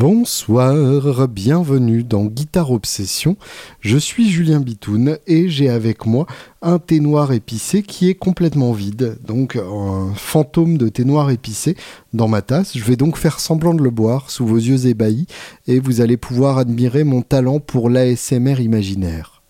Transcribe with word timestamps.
Bonsoir, 0.00 1.28
bienvenue 1.28 2.04
dans 2.04 2.24
Guitare 2.24 2.70
Obsession. 2.70 3.36
Je 3.80 3.98
suis 3.98 4.30
Julien 4.30 4.58
Bitoun 4.58 5.18
et 5.26 5.50
j'ai 5.50 5.68
avec 5.68 6.06
moi 6.06 6.26
un 6.62 6.78
thé 6.78 7.00
noir 7.00 7.32
épicé 7.32 7.82
qui 7.82 8.08
est 8.08 8.14
complètement 8.14 8.72
vide. 8.72 9.18
Donc 9.26 9.56
un 9.56 10.14
fantôme 10.14 10.78
de 10.78 10.88
thé 10.88 11.04
noir 11.04 11.30
épicé 11.30 11.76
dans 12.14 12.28
ma 12.28 12.40
tasse. 12.40 12.78
Je 12.78 12.82
vais 12.82 12.96
donc 12.96 13.18
faire 13.18 13.40
semblant 13.40 13.74
de 13.74 13.82
le 13.82 13.90
boire 13.90 14.30
sous 14.30 14.46
vos 14.46 14.56
yeux 14.56 14.86
ébahis 14.86 15.26
et 15.66 15.80
vous 15.80 16.00
allez 16.00 16.16
pouvoir 16.16 16.56
admirer 16.56 17.04
mon 17.04 17.20
talent 17.20 17.60
pour 17.60 17.90
l'ASMR 17.90 18.58
imaginaire. 18.58 19.42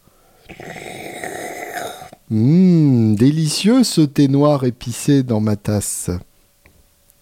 Hum, 2.29 3.15
délicieux 3.15 3.85
ce 3.85 4.01
thé 4.01 4.27
noir 4.27 4.65
épicé 4.65 5.23
dans 5.23 5.41
ma 5.41 5.55
tasse. 5.55 6.11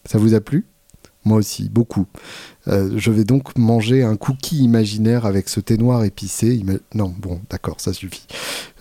Ça 0.07 0.17
vous 0.17 0.33
a 0.33 0.41
plu? 0.41 0.65
Moi 1.25 1.37
aussi, 1.37 1.69
beaucoup. 1.69 2.07
Euh, 2.69 2.91
je 2.97 3.11
vais 3.11 3.25
donc 3.25 3.57
manger 3.57 4.03
un 4.03 4.17
cookie 4.17 4.59
imaginaire 4.59 5.27
avec 5.27 5.49
ce 5.49 5.61
thé 5.61 5.77
noir 5.77 6.05
épicé. 6.05 6.63
Non, 6.95 7.15
bon, 7.19 7.41
d'accord, 7.51 7.81
ça 7.81 7.93
suffit. 7.93 8.27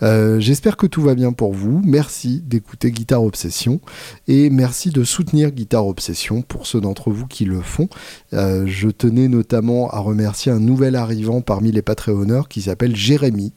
Euh, 0.02 0.40
j'espère 0.40 0.76
que 0.76 0.86
tout 0.86 1.02
va 1.02 1.14
bien 1.14 1.32
pour 1.32 1.52
vous. 1.52 1.80
Merci 1.84 2.42
d'écouter 2.44 2.90
Guitare 2.90 3.24
Obsession 3.24 3.80
et 4.26 4.50
merci 4.50 4.90
de 4.90 5.04
soutenir 5.04 5.50
Guitare 5.50 5.86
Obsession 5.86 6.42
pour 6.42 6.66
ceux 6.66 6.80
d'entre 6.80 7.10
vous 7.10 7.26
qui 7.26 7.44
le 7.44 7.60
font. 7.60 7.88
Euh, 8.32 8.64
je 8.66 8.88
tenais 8.88 9.28
notamment 9.28 9.90
à 9.90 9.98
remercier 9.98 10.52
un 10.52 10.60
nouvel 10.60 10.96
arrivant 10.96 11.40
parmi 11.40 11.72
les 11.72 11.82
Patreonneurs 11.82 12.48
qui 12.48 12.62
s'appelle 12.62 12.94
Jérémy 12.94 13.52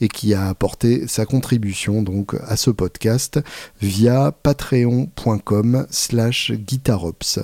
et 0.00 0.08
qui 0.08 0.34
a 0.34 0.48
apporté 0.48 1.06
sa 1.08 1.26
contribution 1.26 2.02
donc 2.02 2.36
à 2.46 2.56
ce 2.56 2.70
podcast 2.70 3.40
via 3.80 4.32
patreon.com 4.32 5.86
slash 5.90 6.52
guitarops 6.52 7.40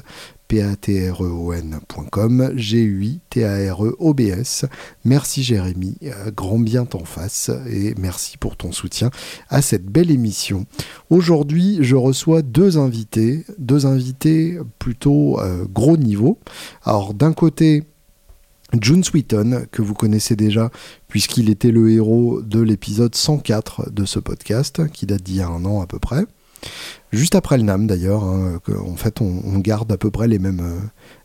patreon.com, 0.49 2.53
G-U-I-T-A-R-E-O-B-S. 2.57 4.65
Merci 5.05 5.43
Jérémy, 5.43 5.99
euh, 6.05 6.31
grand 6.35 6.59
bien 6.59 6.87
t'en 6.87 7.05
face 7.05 7.51
et 7.71 7.95
merci 7.99 8.39
pour 8.39 8.57
ton 8.57 8.73
soutien 8.73 9.11
à 9.51 9.63
cette 9.63 9.85
belle 9.85 10.11
émission. 10.11 10.65
Aujourd'hui, 11.11 11.79
je 11.83 11.97
reçois 11.97 12.41
deux 12.43 12.79
invités, 12.79 13.45
deux 13.59 13.85
invités 13.87 14.59
plutôt 14.79 15.39
euh, 15.41 15.67
gros 15.67 15.99
niveau. 15.99 16.39
Alors 16.83 17.13
d'un 17.13 17.35
côté, 17.35 17.85
June 18.81 19.05
Sweeton, 19.05 19.67
que 19.71 19.83
vous 19.83 19.95
connaissez 19.95 20.37
déjà, 20.37 20.71
puisqu'il 21.09 21.51
était 21.51 21.71
le 21.71 21.91
héros 21.91 22.43
de 22.43 22.61
l'épisode 22.61 23.15
104 23.15 23.91
de 23.91 24.05
ce 24.05 24.19
podcast, 24.19 24.87
qui 24.93 25.07
date 25.07 25.23
d'il 25.23 25.37
y 25.37 25.41
a 25.41 25.49
un 25.49 25.65
an 25.65 25.81
à 25.81 25.87
peu 25.87 25.99
près 25.99 26.27
juste 27.13 27.35
après 27.35 27.57
le 27.57 27.65
NAM 27.65 27.87
d'ailleurs. 27.87 28.25
Hein, 28.25 28.61
en 28.87 28.97
fait, 28.97 29.21
on, 29.21 29.59
garde 29.59 29.91
à 29.93 29.97
peu 29.97 30.11
près 30.11 30.29
les 30.29 30.39
mêmes, 30.39 30.61
euh, 30.61 30.81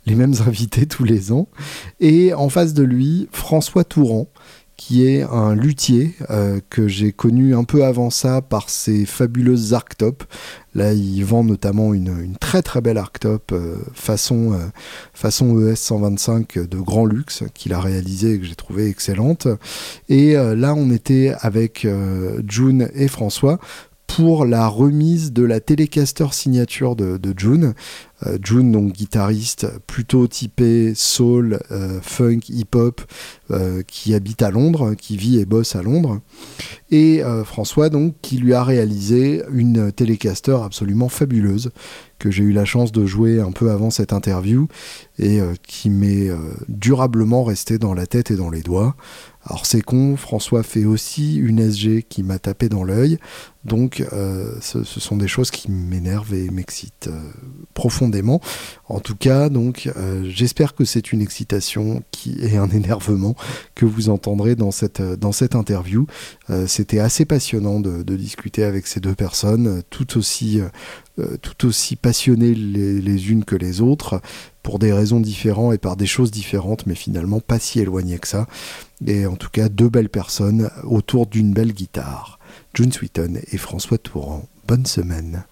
les 0.06 0.16
mêmes 0.16 0.36
invités 0.48 0.86
tous 0.86 1.04
les 1.04 1.32
ans. 1.32 1.48
Et 2.00 2.34
en 2.34 2.50
face 2.50 2.74
de 2.74 2.84
lui, 2.84 3.28
François 3.32 3.84
Touran, 3.84 4.28
qui 4.76 5.06
est 5.06 5.22
un 5.22 5.54
luthier 5.54 6.16
euh, 6.32 6.60
que 6.72 6.88
j'ai 6.88 7.12
connu 7.12 7.56
un 7.56 7.64
peu 7.64 7.86
avant 7.86 8.10
ça 8.10 8.42
par 8.42 8.72
ses 8.72 9.06
fabuleuses 9.06 9.74
arctop. 9.74 10.24
Là, 10.74 10.94
il 10.94 11.24
vend 11.24 11.44
notamment 11.44 11.94
une, 11.94 12.36
très 12.40 12.64
très 12.64 12.82
belle 12.82 12.98
arctop 12.98 13.52
euh, 13.52 13.78
façon, 13.94 14.58
ES 15.14 15.76
125 15.76 16.58
de 16.68 16.78
grand 16.80 17.06
luxe 17.06 17.44
qu'il 17.54 17.72
a 17.74 17.80
réalisé 17.80 18.34
et 18.34 18.40
que 18.40 18.46
j'ai 18.46 18.56
trouvé 18.56 18.90
excellente. 18.90 19.48
Et 20.10 20.34
là, 20.34 20.74
on 20.76 20.90
était 20.90 21.36
avec 21.40 21.88
June 22.48 22.90
et 22.96 23.08
François 23.08 23.60
pour 24.08 24.46
la 24.46 24.68
remise 24.68 25.34
de 25.34 25.44
la 25.44 25.60
Telecaster 25.60 26.28
signature 26.34 26.96
de, 26.96 27.20
June. 27.36 27.74
Euh, 28.28 28.38
June, 28.44 28.72
donc 28.72 28.94
guitariste 28.94 29.68
plutôt 29.88 30.28
typé 30.28 30.94
soul, 30.96 31.60
euh, 31.72 32.00
funk, 32.02 32.42
hip-hop, 32.50 33.02
euh, 33.52 33.82
qui 33.88 34.14
habite 34.14 34.42
à 34.44 34.52
Londres, 34.52 34.94
qui 34.94 35.18
vit 35.18 35.40
et 35.40 35.46
bosse 35.46 35.76
à 35.76 35.82
Londres. 35.82 36.20
Et 36.92 37.24
François, 37.44 37.90
donc, 37.90 38.14
qui 38.22 38.38
lui 38.38 38.54
a 38.54 38.64
réalisé 38.64 39.42
une 39.52 39.92
Telecaster 39.92 40.58
absolument 40.64 41.10
fabuleuse, 41.10 41.72
que 42.20 42.30
j'ai 42.30 42.44
eu 42.44 42.52
la 42.52 42.66
chance 42.66 42.92
de 42.92 43.04
jouer 43.08 43.40
un 43.40 43.52
peu 43.52 43.72
avant 43.72 43.90
cette 43.90 44.14
interview, 44.14 44.68
et 45.18 45.40
qui 45.64 45.90
m'est 45.90 46.30
durablement 46.70 47.44
resté 47.44 47.80
dans 47.80 47.96
la 47.96 48.06
tête 48.06 48.30
et 48.30 48.36
dans 48.36 48.52
les 48.52 48.62
doigts. 48.62 48.96
Alors 49.46 49.66
c'est 49.66 49.82
con, 49.82 50.16
François 50.16 50.64
fait 50.64 50.86
aussi 50.86 51.36
une 51.36 51.60
SG 51.60 52.04
qui 52.08 52.24
m'a 52.24 52.40
tapé 52.40 52.70
dans 52.70 52.84
l'œil, 52.84 53.20
donc 53.66 54.06
euh, 54.14 54.56
ce, 54.62 54.84
sont 54.84 55.18
des 55.18 55.28
choses 55.28 55.52
qui 55.52 55.70
m'énervent 55.70 56.34
et 56.34 56.50
m'excitent 56.50 57.08
euh, 57.08 57.20
profondément. 57.74 58.42
En 58.88 59.00
tout 59.00 59.16
cas, 59.16 59.50
donc 59.50 59.90
euh, 59.98 60.30
j'espère 60.30 60.76
que 60.76 60.86
c'est 60.86 61.12
une 61.12 61.22
excitation 61.22 62.04
qui 62.12 62.38
est 62.42 62.56
un 62.56 62.70
énervement 62.70 63.36
que 63.76 63.86
vous 63.86 64.10
entendrez 64.10 64.56
dans 64.56 64.72
cette, 64.72 65.02
interview. 65.56 66.08
C'était 66.68 67.00
assez 67.00 67.26
passionnant 67.26 67.80
de, 67.80 68.16
discuter 68.16 68.64
avec 68.64 68.88
ces 68.88 69.00
deux 69.00 69.16
personnes, 69.16 69.82
tout 69.90 70.18
aussi, 70.18 70.62
tout 71.42 71.72
passionnées 72.02 72.54
les 72.54 73.32
unes 73.32 73.44
que 73.44 73.56
les 73.56 73.82
autres, 73.82 74.22
pour 74.64 74.80
des 74.80 74.94
raisons 74.94 75.20
différentes 75.20 75.74
et 75.74 75.78
par 75.78 75.98
des 75.98 76.08
choses 76.08 76.32
différentes, 76.32 76.88
mais 76.88 76.96
finalement 76.96 77.42
pas 77.42 77.60
si 77.60 77.80
éloignées 77.80 78.18
que 78.18 78.28
ça. 78.28 78.48
Et 79.06 79.26
en 79.26 79.36
tout 79.36 79.50
cas, 79.52 79.70
deux 79.70 79.90
belles 79.90 80.10
personnes 80.10 80.70
autour 80.84 81.28
d'une 81.28 81.54
belle 81.54 81.74
guitare. 81.74 82.40
June 82.74 82.92
Sweeton 82.92 83.36
et 83.52 83.58
François 83.58 83.98
Touran. 83.98 84.48
Bonne 84.68 84.86
semaine. 84.86 85.44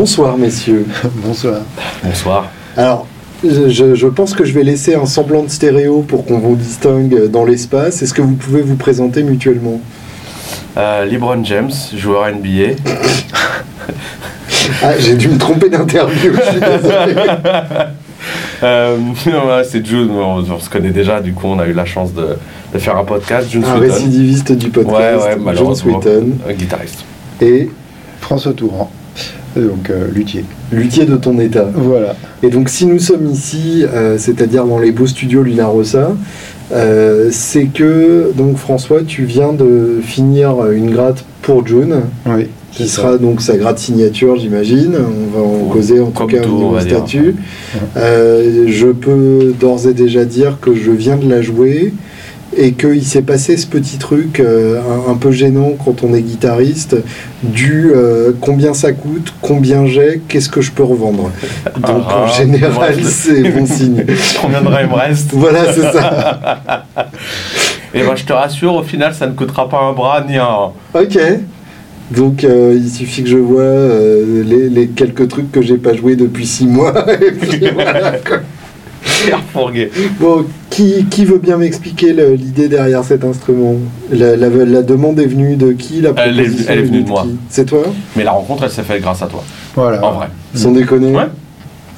Bonsoir 0.00 0.38
messieurs. 0.38 0.86
Bonsoir. 1.16 1.60
Bonsoir. 2.02 2.48
Alors, 2.74 3.06
je, 3.44 4.06
pense 4.06 4.32
que 4.32 4.46
je 4.46 4.54
vais 4.54 4.64
laisser 4.64 4.94
un 4.94 5.04
semblant 5.04 5.42
de 5.42 5.50
stéréo 5.50 6.00
pour 6.00 6.24
qu'on 6.24 6.38
vous 6.38 6.56
distingue 6.56 7.26
dans 7.26 7.44
l'espace. 7.44 8.00
Est-ce 8.00 8.14
que 8.14 8.22
vous 8.22 8.32
pouvez 8.32 8.62
vous 8.62 8.76
présenter 8.76 9.22
mutuellement? 9.22 9.78
Euh, 10.78 11.04
LeBron 11.04 11.44
James, 11.44 11.70
joueur 11.94 12.32
NBA. 12.32 12.76
ah, 14.82 14.98
j'ai 14.98 15.16
dû 15.16 15.28
me 15.28 15.36
tromper 15.36 15.68
d'interview, 15.68 16.32
je 16.32 16.50
suis 16.50 16.60
désolé. 16.82 17.14
Euh, 18.62 18.96
c'est 19.64 19.84
June, 19.84 20.08
on, 20.12 20.58
se 20.58 20.70
connaît 20.70 20.92
déjà, 20.92 21.20
du 21.20 21.34
coup 21.34 21.46
on 21.46 21.58
a 21.58 21.66
eu 21.66 21.74
la 21.74 21.84
chance 21.84 22.14
de, 22.14 22.38
faire 22.78 22.96
un 22.96 23.04
podcast. 23.04 23.50
June 23.50 23.64
un 23.66 23.78
récidiviste 23.78 24.52
du 24.52 24.70
podcast, 24.70 25.26
ouais, 25.26 25.44
ouais, 25.44 25.56
June 25.56 25.74
Sweeton. 25.74 26.28
Un 26.48 26.52
guitariste. 26.54 27.04
Et 27.42 27.68
François 28.22 28.54
Touran 28.54 28.90
donc 29.56 29.90
euh, 29.90 30.08
luthier. 30.12 30.44
Luthier 30.72 31.06
de 31.06 31.16
ton 31.16 31.38
état. 31.38 31.68
Voilà. 31.74 32.14
Et 32.42 32.50
donc 32.50 32.68
si 32.68 32.86
nous 32.86 32.98
sommes 32.98 33.26
ici, 33.26 33.84
euh, 33.84 34.16
c'est-à-dire 34.18 34.64
dans 34.64 34.78
les 34.78 34.92
beaux 34.92 35.06
studios 35.06 35.42
Luna 35.42 35.66
Rossa, 35.66 36.12
euh, 36.72 37.28
c'est 37.32 37.66
que 37.66 38.32
donc 38.36 38.56
François, 38.56 39.02
tu 39.02 39.24
viens 39.24 39.52
de 39.52 40.00
finir 40.02 40.70
une 40.70 40.90
gratte 40.90 41.24
pour 41.42 41.66
June. 41.66 42.02
Oui. 42.26 42.46
Qui 42.72 42.86
sera 42.86 43.18
donc 43.18 43.42
sa 43.42 43.56
gratte 43.56 43.80
signature, 43.80 44.36
j'imagine. 44.36 44.94
On 44.94 45.36
va 45.36 45.44
en 45.44 45.64
causer 45.64 45.98
en 45.98 46.12
tout 46.12 46.26
cas 46.26 46.40
au 46.44 46.46
niveau 46.46 46.78
statut. 46.78 47.34
je 47.96 48.92
peux 48.92 49.52
d'ores 49.58 49.88
et 49.88 49.92
déjà 49.92 50.24
dire 50.24 50.58
que 50.60 50.76
je 50.76 50.92
viens 50.92 51.16
de 51.16 51.28
la 51.28 51.42
jouer 51.42 51.92
et 52.56 52.72
qu'il 52.72 53.04
s'est 53.04 53.22
passé 53.22 53.56
ce 53.56 53.66
petit 53.66 53.98
truc 53.98 54.40
euh, 54.40 54.80
un, 55.08 55.14
peu 55.14 55.30
gênant 55.30 55.72
quand 55.84 56.02
on 56.02 56.12
est 56.14 56.22
guitariste 56.22 56.96
du 57.42 57.92
euh, 57.94 58.32
combien 58.40 58.74
ça 58.74 58.92
coûte, 58.92 59.32
combien 59.40 59.86
j'ai, 59.86 60.20
qu'est-ce 60.28 60.48
que 60.48 60.60
je 60.60 60.72
peux 60.72 60.82
revendre. 60.82 61.30
Donc 61.76 62.06
en 62.06 62.26
ah, 62.26 62.32
général, 62.36 62.96
c'est 63.04 63.42
bon 63.50 63.66
signe. 63.66 64.04
combien 64.40 64.60
de 64.62 64.68
me 64.68 64.94
reste 64.94 65.30
Voilà, 65.32 65.72
c'est 65.72 65.92
ça. 65.92 66.84
et 67.94 68.02
moi, 68.02 68.16
je 68.16 68.24
te 68.24 68.32
rassure, 68.32 68.74
au 68.74 68.82
final, 68.82 69.14
ça 69.14 69.26
ne 69.26 69.32
coûtera 69.32 69.68
pas 69.68 69.80
un 69.82 69.92
bras 69.92 70.24
ni 70.26 70.36
un. 70.36 70.72
Ok. 70.94 71.18
Donc 72.10 72.42
euh, 72.42 72.76
il 72.76 72.90
suffit 72.90 73.22
que 73.22 73.28
je 73.28 73.38
vois 73.38 73.62
les, 73.62 74.68
les, 74.68 74.88
quelques 74.88 75.28
trucs 75.28 75.52
que 75.52 75.62
j'ai 75.62 75.76
pas 75.76 75.94
joué 75.94 76.16
depuis 76.16 76.44
six 76.44 76.66
mois. 76.66 77.06
et 77.12 77.30
puis, 77.30 77.70
voilà, 77.72 78.14
Bon, 80.18 80.44
qui, 80.70 81.04
qui, 81.06 81.24
veut 81.24 81.38
bien 81.38 81.56
m'expliquer 81.56 82.12
l'idée 82.12 82.68
derrière 82.68 83.04
cet 83.04 83.24
instrument? 83.24 83.76
La, 84.10 84.36
la, 84.36 84.82
demande 84.82 85.18
est 85.20 85.26
venue 85.26 85.56
de 85.56 85.72
qui? 85.72 86.00
La 86.00 86.12
elle, 86.16 86.40
est, 86.40 86.44
venue 86.44 87.02
de, 87.02 87.08
moi. 87.08 87.26
C'est 87.48 87.66
toi? 87.66 87.82
Mais 88.16 88.24
la 88.24 88.32
rencontre, 88.32 88.64
elle 88.64 88.70
s'est 88.70 88.82
faite 88.82 89.02
grâce 89.02 89.22
à 89.22 89.26
toi. 89.26 89.42
Voilà. 89.74 90.04
En 90.04 90.12
vrai. 90.12 90.28
Sans 90.54 90.72
déconner 90.72 91.12
Ouais. 91.12 91.26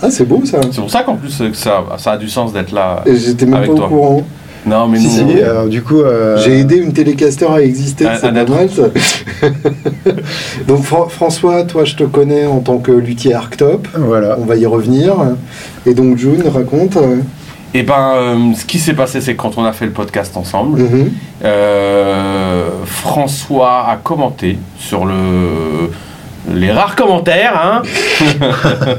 Ah, 0.00 0.10
c'est 0.10 0.25
beau 0.25 0.43
ça. 0.44 0.60
C'est 0.70 0.81
pour 0.81 0.90
ça 0.90 1.04
qu'en 1.04 1.14
plus 1.14 1.37
que 1.38 1.52
ça, 1.54 1.84
ça 1.96 2.12
a 2.12 2.16
du 2.16 2.28
sens 2.28 2.52
d'être 2.52 2.72
là. 2.72 3.04
J'étais 3.06 3.46
même 3.46 3.54
Avec 3.54 3.70
pas 3.70 3.76
toi. 3.76 3.87
au 3.87 3.88
courant. 3.88 4.22
Non, 4.64 4.87
mais 4.88 4.99
Si, 4.99 5.25
nous, 5.25 5.31
si, 5.32 5.38
on- 5.43 5.44
alors 5.50 5.67
du 5.69 5.82
coup. 5.82 6.00
euh, 6.00 6.37
J'ai 6.38 6.61
aidé 6.61 6.76
une 6.76 6.93
télécaster 6.93 7.47
à 7.47 7.61
exister, 7.61 8.06
à- 8.06 8.17
c'est 8.17 8.29
à 8.29 8.32
pas 8.32 8.44
mal 8.44 8.69
ça. 8.70 8.82
Donc 10.69 10.82
Fra- 10.85 11.09
François, 11.09 11.64
toi 11.64 11.85
je 11.85 11.97
te 11.97 12.05
connais 12.05 12.47
en 12.47 12.61
tant 12.61 12.79
que 12.79 12.93
luthier 12.93 13.35
Arctop, 13.35 13.88
Voilà. 13.97 14.37
on 14.41 14.44
va 14.44 14.56
y 14.56 14.67
revenir. 14.67 15.14
Et 15.87 15.94
donc 15.94 16.17
June 16.17 16.43
raconte. 16.53 16.97
euh, 16.97 17.17
Eh 17.75 17.82
ben, 17.82 18.12
euh, 18.14 18.37
ce 18.55 18.64
qui 18.64 18.79
s'est 18.79 18.93
passé, 18.94 19.20
c'est 19.20 19.35
que 19.35 19.41
quand 19.43 19.56
on 19.59 19.64
a 19.64 19.73
fait 19.73 19.87
le 19.87 19.93
podcast 19.93 20.37
ensemble, 20.37 20.81
mhm. 20.81 21.11
euh, 21.44 22.69
François 22.85 23.87
a 23.88 23.97
commenté 23.97 24.59
sur 24.79 25.05
le 25.06 25.91
les 26.55 26.70
rares 26.73 26.97
commentaires, 26.97 27.55
hein. 27.64 27.82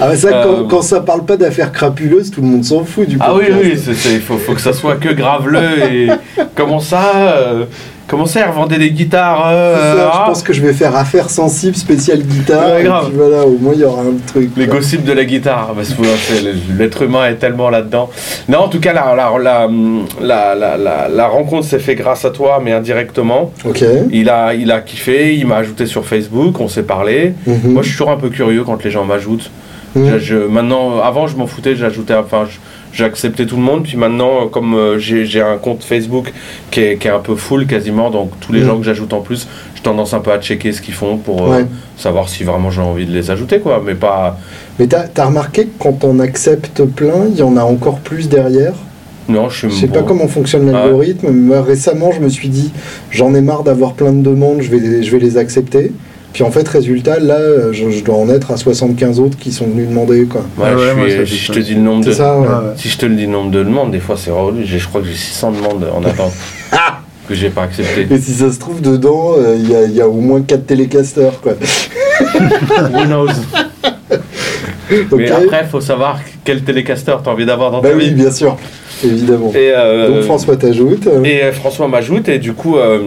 Ah 0.00 0.08
bah 0.08 0.16
ça, 0.16 0.28
Euh, 0.28 0.42
quand, 0.62 0.68
quand 0.68 0.82
ça 0.82 1.00
parle 1.00 1.24
pas 1.24 1.36
d'affaires 1.36 1.70
crapuleuses, 1.72 2.30
tout 2.30 2.40
le 2.40 2.48
monde 2.48 2.64
s'en 2.64 2.84
fout 2.84 3.08
du 3.08 3.16
Ah 3.20 3.32
oui, 3.34 3.44
podcast. 3.46 3.88
oui, 3.88 4.10
il 4.14 4.20
faut, 4.20 4.36
faut 4.38 4.54
que 4.54 4.60
ça 4.60 4.72
soit 4.72 4.96
que 4.96 5.10
graveleux 5.12 5.84
et 5.92 6.08
comment 6.56 6.80
ça, 6.80 7.12
euh, 7.36 7.64
comment 8.08 8.26
ça, 8.26 8.44
revendait 8.48 8.78
des 8.78 8.90
guitares. 8.90 9.48
euh, 9.52 9.96
ça, 9.96 10.10
je 10.12 10.26
pense 10.26 10.42
que 10.42 10.52
je 10.52 10.62
vais 10.62 10.72
faire 10.72 10.96
affaires 10.96 11.30
sensibles 11.30 11.76
spéciale 11.76 12.22
guitare. 12.22 12.72
Ouais, 12.72 12.80
et 12.80 12.84
grave. 12.84 13.04
puis 13.06 13.14
voilà, 13.16 13.44
au 13.46 13.56
moins 13.56 13.72
il 13.72 13.80
y 13.80 13.84
aura 13.84 14.02
un 14.02 14.14
truc. 14.26 14.50
Les 14.56 14.66
quoi. 14.66 14.76
gossips 14.78 15.04
de 15.04 15.12
la 15.12 15.24
guitare, 15.24 15.72
parce 15.76 15.90
que 15.90 16.02
l'être 16.76 17.02
humain 17.02 17.28
est 17.28 17.36
tellement 17.36 17.70
là-dedans. 17.70 18.10
Non, 18.48 18.58
en 18.60 18.68
tout 18.68 18.80
cas, 18.80 18.92
la, 18.92 19.14
la, 19.14 19.30
la, 19.40 19.68
la, 20.20 20.54
la, 20.56 20.76
la- 20.76 21.08
la 21.08 21.26
rencontre 21.28 21.66
s'est 21.66 21.78
faite 21.78 21.98
grâce 21.98 22.24
à 22.24 22.30
toi, 22.30 22.60
mais 22.62 22.72
indirectement. 22.72 23.52
Ok. 23.64 23.84
Il 24.10 24.28
a, 24.28 24.54
il 24.54 24.72
a 24.72 24.80
kiffé, 24.80 25.36
il 25.36 25.46
m'a 25.46 25.56
ajouté 25.58 25.86
sur 25.86 26.04
Facebook, 26.04 26.58
on 26.60 26.66
s'est 26.68 26.82
parlé. 26.82 27.34
Mhm. 27.46 27.72
Moi, 27.72 27.82
je 27.82 27.88
suis 27.88 27.96
toujours 27.96 28.10
un 28.10 28.16
peu 28.16 28.28
curieux 28.30 28.64
quand 28.64 28.82
les 28.82 28.90
gens 28.90 29.04
m'ajoutent. 29.04 29.50
Je- 29.96 30.18
je- 30.18 30.36
maintenant, 30.36 31.00
avant, 31.00 31.26
je 31.26 31.36
m'en 31.36 31.46
foutais, 31.46 31.76
j'ajoutais, 31.76 32.14
enfin, 32.14 32.46
accepté 33.00 33.46
tout 33.46 33.56
le 33.56 33.62
monde. 33.62 33.84
Puis 33.84 33.96
maintenant, 33.96 34.46
comme 34.48 34.74
euh, 34.74 34.98
j'ai 34.98 35.40
un 35.42 35.56
compte 35.56 35.82
Facebook 35.84 36.32
qui 36.70 36.80
est, 36.80 36.96
qui 36.96 37.08
est 37.08 37.10
un 37.12 37.18
peu 37.20 37.34
full 37.36 37.66
quasiment, 37.66 38.10
donc 38.10 38.30
tous 38.40 38.52
les 38.52 38.60
Mhm. 38.60 38.66
gens 38.66 38.78
que 38.78 38.84
j'ajoute 38.84 39.12
en 39.12 39.20
plus, 39.20 39.46
j'ai 39.74 39.82
tendance 39.82 40.14
un 40.14 40.20
peu 40.20 40.32
à 40.32 40.40
checker 40.40 40.72
ce 40.72 40.80
qu'ils 40.80 40.94
font 40.94 41.16
pour 41.16 41.52
euh, 41.52 41.62
savoir 41.96 42.28
si 42.28 42.44
vraiment 42.44 42.70
j'ai 42.70 42.80
envie 42.82 43.06
de 43.06 43.12
les 43.12 43.30
ajouter, 43.30 43.58
quoi. 43.60 43.82
Mais 43.84 43.94
pas. 43.94 44.38
Mais 44.78 44.86
t'as 44.86 45.04
as 45.16 45.26
remarqué 45.26 45.64
que 45.66 45.70
quand 45.82 46.04
on 46.04 46.18
accepte 46.20 46.82
plein, 46.84 47.26
il 47.30 47.36
y 47.36 47.42
en 47.42 47.56
a 47.56 47.62
encore 47.62 47.98
plus 48.00 48.28
derrière? 48.28 48.74
Non, 49.28 49.48
je 49.48 49.68
sais 49.70 49.86
bon. 49.86 49.94
pas 49.94 50.02
comment 50.02 50.28
fonctionne 50.28 50.70
l'algorithme, 50.70 51.28
mais 51.30 51.54
moi, 51.54 51.62
récemment 51.62 52.10
je 52.12 52.20
me 52.20 52.28
suis 52.28 52.48
dit 52.48 52.72
j'en 53.10 53.34
ai 53.34 53.40
marre 53.40 53.62
d'avoir 53.62 53.94
plein 53.94 54.12
de 54.12 54.22
demandes, 54.22 54.60
je 54.60 54.70
vais, 54.70 54.78
les- 54.78 55.02
je 55.02 55.10
vais 55.10 55.18
les 55.18 55.36
accepter. 55.38 55.92
Puis 56.34 56.42
en 56.42 56.50
fait, 56.50 56.68
résultat, 56.68 57.18
là, 57.20 57.38
je, 57.72 57.88
je 57.90 58.04
dois 58.04 58.16
en 58.16 58.28
être 58.28 58.50
à 58.50 58.56
75 58.58 59.20
autres 59.20 59.38
qui 59.38 59.52
sont 59.52 59.66
venus 59.66 59.88
demander. 59.88 60.24
Quoi. 60.26 60.42
Ouais, 60.58 60.64
Ouais, 60.64 60.70
je 60.72 60.76
ouais, 60.76 60.88
suis- 60.88 60.96
moi, 60.96 61.08
ça, 61.10 61.26
si 61.26 61.36
je 61.38 61.52
te 61.52 61.58
dis 61.60 61.74
le 61.74 61.80
nombre 61.80 62.02
C'est 62.04 62.10
de. 62.10 62.14
ça, 62.16 62.38
ouais. 62.38 62.46
Si 62.76 62.88
je 62.90 62.98
te 62.98 63.06
le 63.06 63.14
dis 63.14 63.22
le 63.26 63.32
nombre 63.32 63.50
de 63.52 63.62
demandes, 63.62 63.92
des 63.92 64.00
fois 64.00 64.16
c'est 64.18 64.30
relou. 64.32 64.58
J'ai- 64.64 64.78
Je 64.78 64.86
crois 64.88 65.00
que 65.00 65.06
j'ai 65.06 65.14
600 65.14 65.52
demandes 65.52 65.86
en 65.96 66.04
attente 66.04 66.32
que 67.28 67.34
j'ai 67.34 67.48
pas 67.50 67.62
accepté. 67.62 68.06
Et 68.12 68.18
si 68.18 68.32
ça 68.32 68.50
se 68.52 68.58
trouve, 68.58 68.82
dedans, 68.82 69.34
euh, 69.38 69.54
il 69.56 69.70
y, 69.70 69.74
a, 69.74 69.84
il 69.84 69.92
y 69.94 70.00
a 70.02 70.08
au 70.08 70.20
moins 70.20 70.42
4 70.42 70.66
télécasters. 70.66 71.40
Quoi. 71.40 71.52
Who 71.52 73.04
knows? 73.06 73.28
Mais 74.90 75.30
Ok. 75.30 75.44
après, 75.44 75.64
faut 75.70 75.80
savoir 75.80 76.18
quel 76.44 76.62
télécaster 76.62 77.12
t'as 77.24 77.30
envie 77.30 77.46
d'avoir 77.46 77.70
dans 77.70 77.80
Bah 77.80 77.90
ta 77.90 77.96
oui, 77.96 78.06
vie. 78.08 78.14
bien 78.14 78.30
sûr, 78.30 78.56
évidemment. 79.02 79.50
Et, 79.54 79.72
euh, 79.74 80.08
Donc 80.08 80.22
François 80.24 80.56
t'ajoute. 80.56 81.06
et 81.24 81.42
euh, 81.44 81.52
François 81.52 81.88
m'ajoute 81.88 82.28
et 82.28 82.38
du 82.38 82.52
coup, 82.52 82.76
euh, 82.76 83.00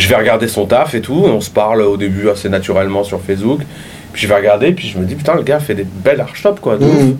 je 0.00 0.08
vais 0.08 0.16
regarder 0.16 0.48
son 0.48 0.66
taf 0.66 0.94
et 0.94 1.00
tout. 1.00 1.22
On 1.26 1.40
se 1.40 1.50
parle 1.50 1.82
au 1.82 1.96
début 1.96 2.28
assez 2.28 2.48
naturellement 2.48 3.04
sur 3.04 3.20
Facebook. 3.20 3.60
Puis 4.12 4.22
je 4.22 4.28
vais 4.28 4.34
regarder, 4.34 4.72
puis 4.72 4.88
je 4.88 4.98
me 4.98 5.04
dis 5.04 5.14
putain, 5.14 5.34
le 5.34 5.42
gars 5.42 5.60
fait 5.60 5.74
des 5.74 5.84
belles 5.86 6.20
archtops 6.20 6.60
quoi. 6.60 6.76
de 6.76 6.84
ouf. 6.84 6.92
Mhm. 7.02 7.16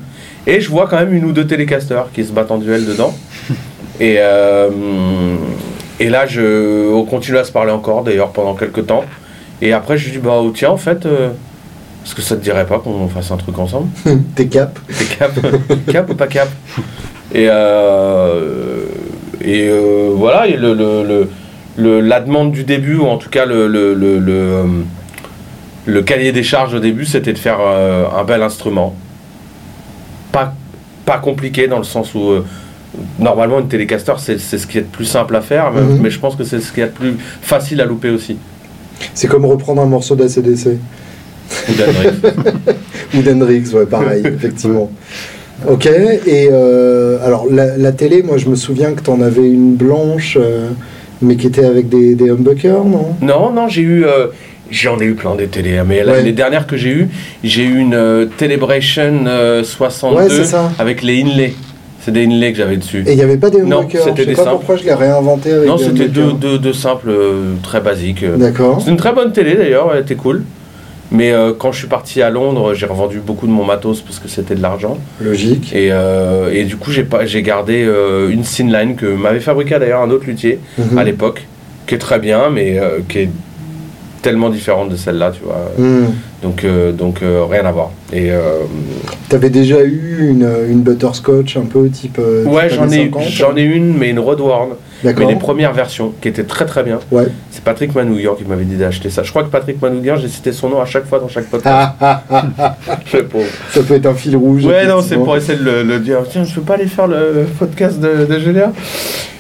Et 0.47 0.61
je 0.61 0.69
vois 0.71 0.87
quand 0.89 0.97
même 0.99 1.13
une 1.15 1.25
ou 1.27 1.33
deux 1.33 1.47
télécasters 1.47 2.07
qui 2.13 2.25
se 2.25 2.33
battent 2.33 2.51
en 2.51 2.59
duel 2.59 2.87
dedans. 2.87 3.15
et, 4.01 4.17
euh, 4.19 4.69
et 6.01 6.09
là, 6.09 6.27
je, 6.27 6.91
on 6.93 7.05
continue 7.05 7.37
à 7.39 7.45
se 7.45 7.53
parler 7.53 7.71
encore, 7.71 8.03
d'ailleurs, 8.05 8.31
pendant 8.31 8.55
quelques 8.55 8.87
temps. 8.87 9.05
Et 9.61 9.73
après, 9.75 9.99
je 9.99 10.07
lui 10.07 10.13
dis, 10.13 10.19
bah, 10.19 10.41
oh, 10.43 10.51
tiens, 10.55 10.71
en 10.71 10.79
fait, 10.79 11.05
euh, 11.05 11.29
est-ce 12.05 12.15
que 12.15 12.23
ça 12.23 12.37
te 12.37 12.43
dirait 12.43 12.65
pas 12.65 12.79
qu'on 12.79 13.07
fasse 13.09 13.31
un 13.31 13.37
truc 13.37 13.59
ensemble? 13.59 13.89
T'es 14.35 14.47
cap. 14.47 14.79
T'es 14.99 15.05
cap 15.17 15.33
Cap 15.93 16.11
ou 16.11 16.15
pas 16.15 16.27
cap? 16.27 16.49
Et, 17.35 17.47
euh, 17.51 18.85
et 19.45 19.69
euh, 19.69 20.13
voilà, 20.17 20.47
et 20.49 20.57
le, 20.57 20.73
le- 20.73 21.05
le- 21.07 21.29
le- 21.77 22.01
la 22.01 22.21
demande 22.21 22.53
du 22.53 22.65
début, 22.65 22.97
ou 22.97 23.07
en 23.07 23.17
tout 23.19 23.31
cas 23.31 23.47
le, 23.47 23.67
le, 23.69 23.95
le, 23.95 24.19
le, 24.19 24.33
euh, 24.33 24.65
le 25.87 26.03
cahier 26.03 26.33
des 26.33 26.43
charges 26.43 26.75
au 26.75 26.81
début, 26.81 27.05
c'était 27.05 27.33
de 27.33 27.39
faire 27.39 27.59
euh, 27.61 28.05
un 28.19 28.25
bel 28.25 28.43
instrument. 28.43 28.95
Pas, 30.33 30.55
pas 31.07 31.19
compliqué 31.19 31.67
dans 31.69 31.79
le 31.79 31.85
sens 31.85 32.15
où 32.15 32.31
euh, 32.31 32.45
normalement 33.19 33.59
une 33.61 33.69
télécaster 33.69 34.13
c'est 34.19 34.39
c'est 34.39 34.59
ce 34.59 34.67
qui 34.67 34.79
est 34.79 34.83
le 34.83 34.87
plus 34.87 35.05
simple 35.05 35.35
à 35.37 35.41
faire, 35.41 35.71
mais, 35.73 35.81
Mhm. 35.81 36.01
mais 36.03 36.11
je 36.11 36.19
pense 36.21 36.37
que 36.37 36.45
c'est 36.45 36.61
ce 36.61 36.73
qui 36.73 36.81
est 36.81 36.87
le 36.87 36.91
plus 36.91 37.15
facile 37.43 37.81
à 37.81 37.85
louper 37.85 38.11
aussi. 38.11 38.37
C'est 39.15 39.29
comme 39.29 39.45
reprendre 39.47 39.81
un 39.83 39.87
morceau 39.87 40.15
d'ACDC. 40.15 40.79
Ou 41.69 41.73
d'Hendrix. 41.75 42.17
Ou 43.17 43.23
d'Hendrix, 43.23 43.65
ouais, 43.75 43.87
pareil, 43.87 44.23
effectivement. 44.37 44.91
Ok, 45.69 45.87
et 45.87 46.49
euh, 46.53 47.19
alors 47.27 47.47
la, 47.51 47.77
la 47.77 47.93
télé, 47.93 48.23
moi 48.23 48.37
je 48.39 48.49
me 48.49 48.55
souviens 48.55 48.93
que 48.93 49.01
t'en 49.03 49.21
avais 49.21 49.47
une 49.51 49.75
blanche, 49.75 50.39
euh, 50.41 50.69
mais 51.23 51.37
qui 51.37 51.47
était 51.47 51.65
avec 51.65 51.89
des, 51.89 52.15
des 52.15 52.31
humbuckers, 52.31 52.85
non? 52.85 53.15
Non, 53.21 53.51
non, 53.53 53.69
j'ai 53.69 53.83
eu. 53.83 54.05
euh, 54.05 54.27
J'en 54.71 55.01
ai 55.01 55.05
eu 55.05 55.15
plein 55.15 55.35
des 55.35 55.49
télés, 55.49 55.79
hein, 55.79 55.85
mais 55.87 56.05
Ouais. 56.05 56.23
les 56.23 56.31
dernières 56.33 56.65
que 56.69 56.77
j'ai 56.77 56.91
eues, 56.91 57.09
j'ai 57.43 57.65
eu 57.65 57.79
une 57.79 57.95
euh, 57.95 58.27
Telebration 58.37 59.25
euh, 59.27 59.65
62 59.65 60.17
Ouais, 60.17 60.29
c'est 60.31 60.45
ça. 60.45 60.71
avec 60.79 61.03
les 61.03 61.23
inlays. 61.23 61.55
C'est 62.03 62.13
des 62.13 62.25
inlays 62.25 62.53
que 62.53 62.59
j'avais 62.59 62.77
dessus. 62.77 63.03
Et 63.07 63.11
il 63.13 63.17
n'y 63.17 63.23
avait 63.23 63.37
pas 63.37 63.51
des 63.51 63.63
Non, 63.63 63.81
humbuckers. 63.81 64.05
c'était 64.05 64.17
Je 64.19 64.23
sais 64.23 64.27
des 64.31 64.35
pas 64.37 64.45
simples. 64.45 64.57
pourquoi 64.59 64.77
je 64.77 64.85
l'ai 64.85 64.95
réinventé 64.95 65.51
avec 65.53 65.69
non, 65.69 65.75
des 65.77 65.85
c'était 65.85 66.09
deux, 66.09 66.33
deux, 66.35 66.59
deux 66.59 66.73
simples, 66.73 67.11
euh, 67.11 67.55
très 67.65 67.81
basiques. 67.81 68.25
D'accord. 68.39 68.81
C'est 68.83 68.91
une 68.93 68.97
très 68.97 69.13
bonne 69.13 69.33
télé 69.33 69.55
d'ailleurs, 69.57 69.91
elle 69.93 70.03
était 70.03 70.15
cool. 70.15 70.45
Mais 71.13 71.33
euh, 71.33 71.53
quand 71.59 71.73
je 71.73 71.79
suis 71.79 71.89
parti 71.89 72.23
à 72.23 72.31
Londres, 72.31 72.73
j'ai 72.75 72.87
revendu 72.87 73.19
beaucoup 73.19 73.47
de 73.47 73.53
mon 73.53 73.65
matos 73.65 74.01
parce 74.01 74.19
que 74.21 74.29
c'était 74.29 74.55
de 74.55 74.63
l'argent. 74.63 74.97
Logique. 75.21 75.73
Et, 75.75 75.89
euh, 75.91 76.53
et 76.53 76.65
du 76.65 76.77
coup, 76.77 76.93
j'ai 76.93 77.03
pas- 77.03 77.27
j'ai 77.27 77.43
gardé 77.43 77.83
euh, 77.85 78.31
une 78.31 78.45
Sinline 78.45 78.95
que 78.95 79.07
m'avait 79.07 79.41
fabriqué 79.41 79.77
d'ailleurs 79.79 80.03
un 80.03 80.11
autre 80.11 80.27
luthier 80.27 80.61
Mhm. 80.79 80.99
à 80.99 81.03
l'époque, 81.05 81.47
qui 81.87 81.97
est 81.97 81.99
très 81.99 82.21
bien, 82.21 82.49
mais 82.51 82.79
euh, 82.79 83.01
qui 83.09 83.19
est 83.19 83.29
tellement 84.23 84.51
différente 84.51 84.91
de 84.91 84.97
celle-là, 84.97 85.33
tu 85.33 85.41
vois. 85.43 85.73
Hmm. 85.79 86.11
Donc, 86.43 86.65
donc 86.93 87.21
rien 87.23 87.65
à 87.65 87.73
voir. 87.73 87.91
Et 88.13 88.29
T'avais 89.31 89.49
déjà 89.51 89.83
eu 89.83 90.19
une, 90.29 90.47
une 90.69 90.81
butterscotch 90.83 91.57
un 91.57 91.63
peu 91.65 91.89
type. 91.89 92.19
ouais, 92.19 92.69
j'en 92.69 92.83
ai, 92.89 93.01
années 93.01 93.11
50, 93.13 93.23
j'en 93.31 93.57
ai 93.57 93.63
une, 93.63 93.97
mais 93.97 94.11
une 94.11 94.19
Roadworn, 94.19 94.71
mais 95.05 95.27
les 95.27 95.37
premières 95.37 95.73
versions 95.73 96.13
qui 96.21 96.29
étaient 96.29 96.45
très 96.45 96.67
très 96.67 96.83
bien. 96.83 96.99
Ouais. 97.11 97.27
C'est 97.51 97.63
Patrick 97.65 97.95
Manouillan 97.95 98.35
qui 98.35 98.45
m'avait 98.45 98.65
dit 98.65 98.77
d'acheter 98.77 99.11
ça. 99.11 99.23
Je 99.23 99.31
crois 99.31 99.43
que 99.45 99.49
Patrick 99.49 99.81
Manouillan, 99.81 100.17
j'ai 100.17 100.29
cité 100.29 100.53
son 100.53 100.69
nom 100.69 100.81
à 100.81 100.87
chaque 100.87 101.07
fois 101.07 101.19
dans 101.19 101.29
chaque 101.29 101.47
podcast. 101.47 101.93
Ah, 102.01 102.23
ah, 102.31 102.47
ah, 102.59 102.77
ça 103.71 103.83
peut 103.83 103.95
être 103.95 104.07
un 104.07 104.15
fil 104.15 104.37
rouge. 104.37 104.65
Ouais, 104.65 104.87
non, 104.87 105.01
c'est 105.03 105.17
pour 105.17 105.37
essayer 105.37 105.59
de 105.59 105.65
le, 105.65 105.83
le 105.83 105.99
dire. 105.99 106.19
Tiens, 106.31 106.45
je 106.45 106.55
peux 106.55 106.61
pas 106.63 106.75
aller 106.75 106.87
faire 106.87 107.07
le 107.07 107.47
podcast 107.59 107.99
de, 108.01 108.27
de 108.27 108.41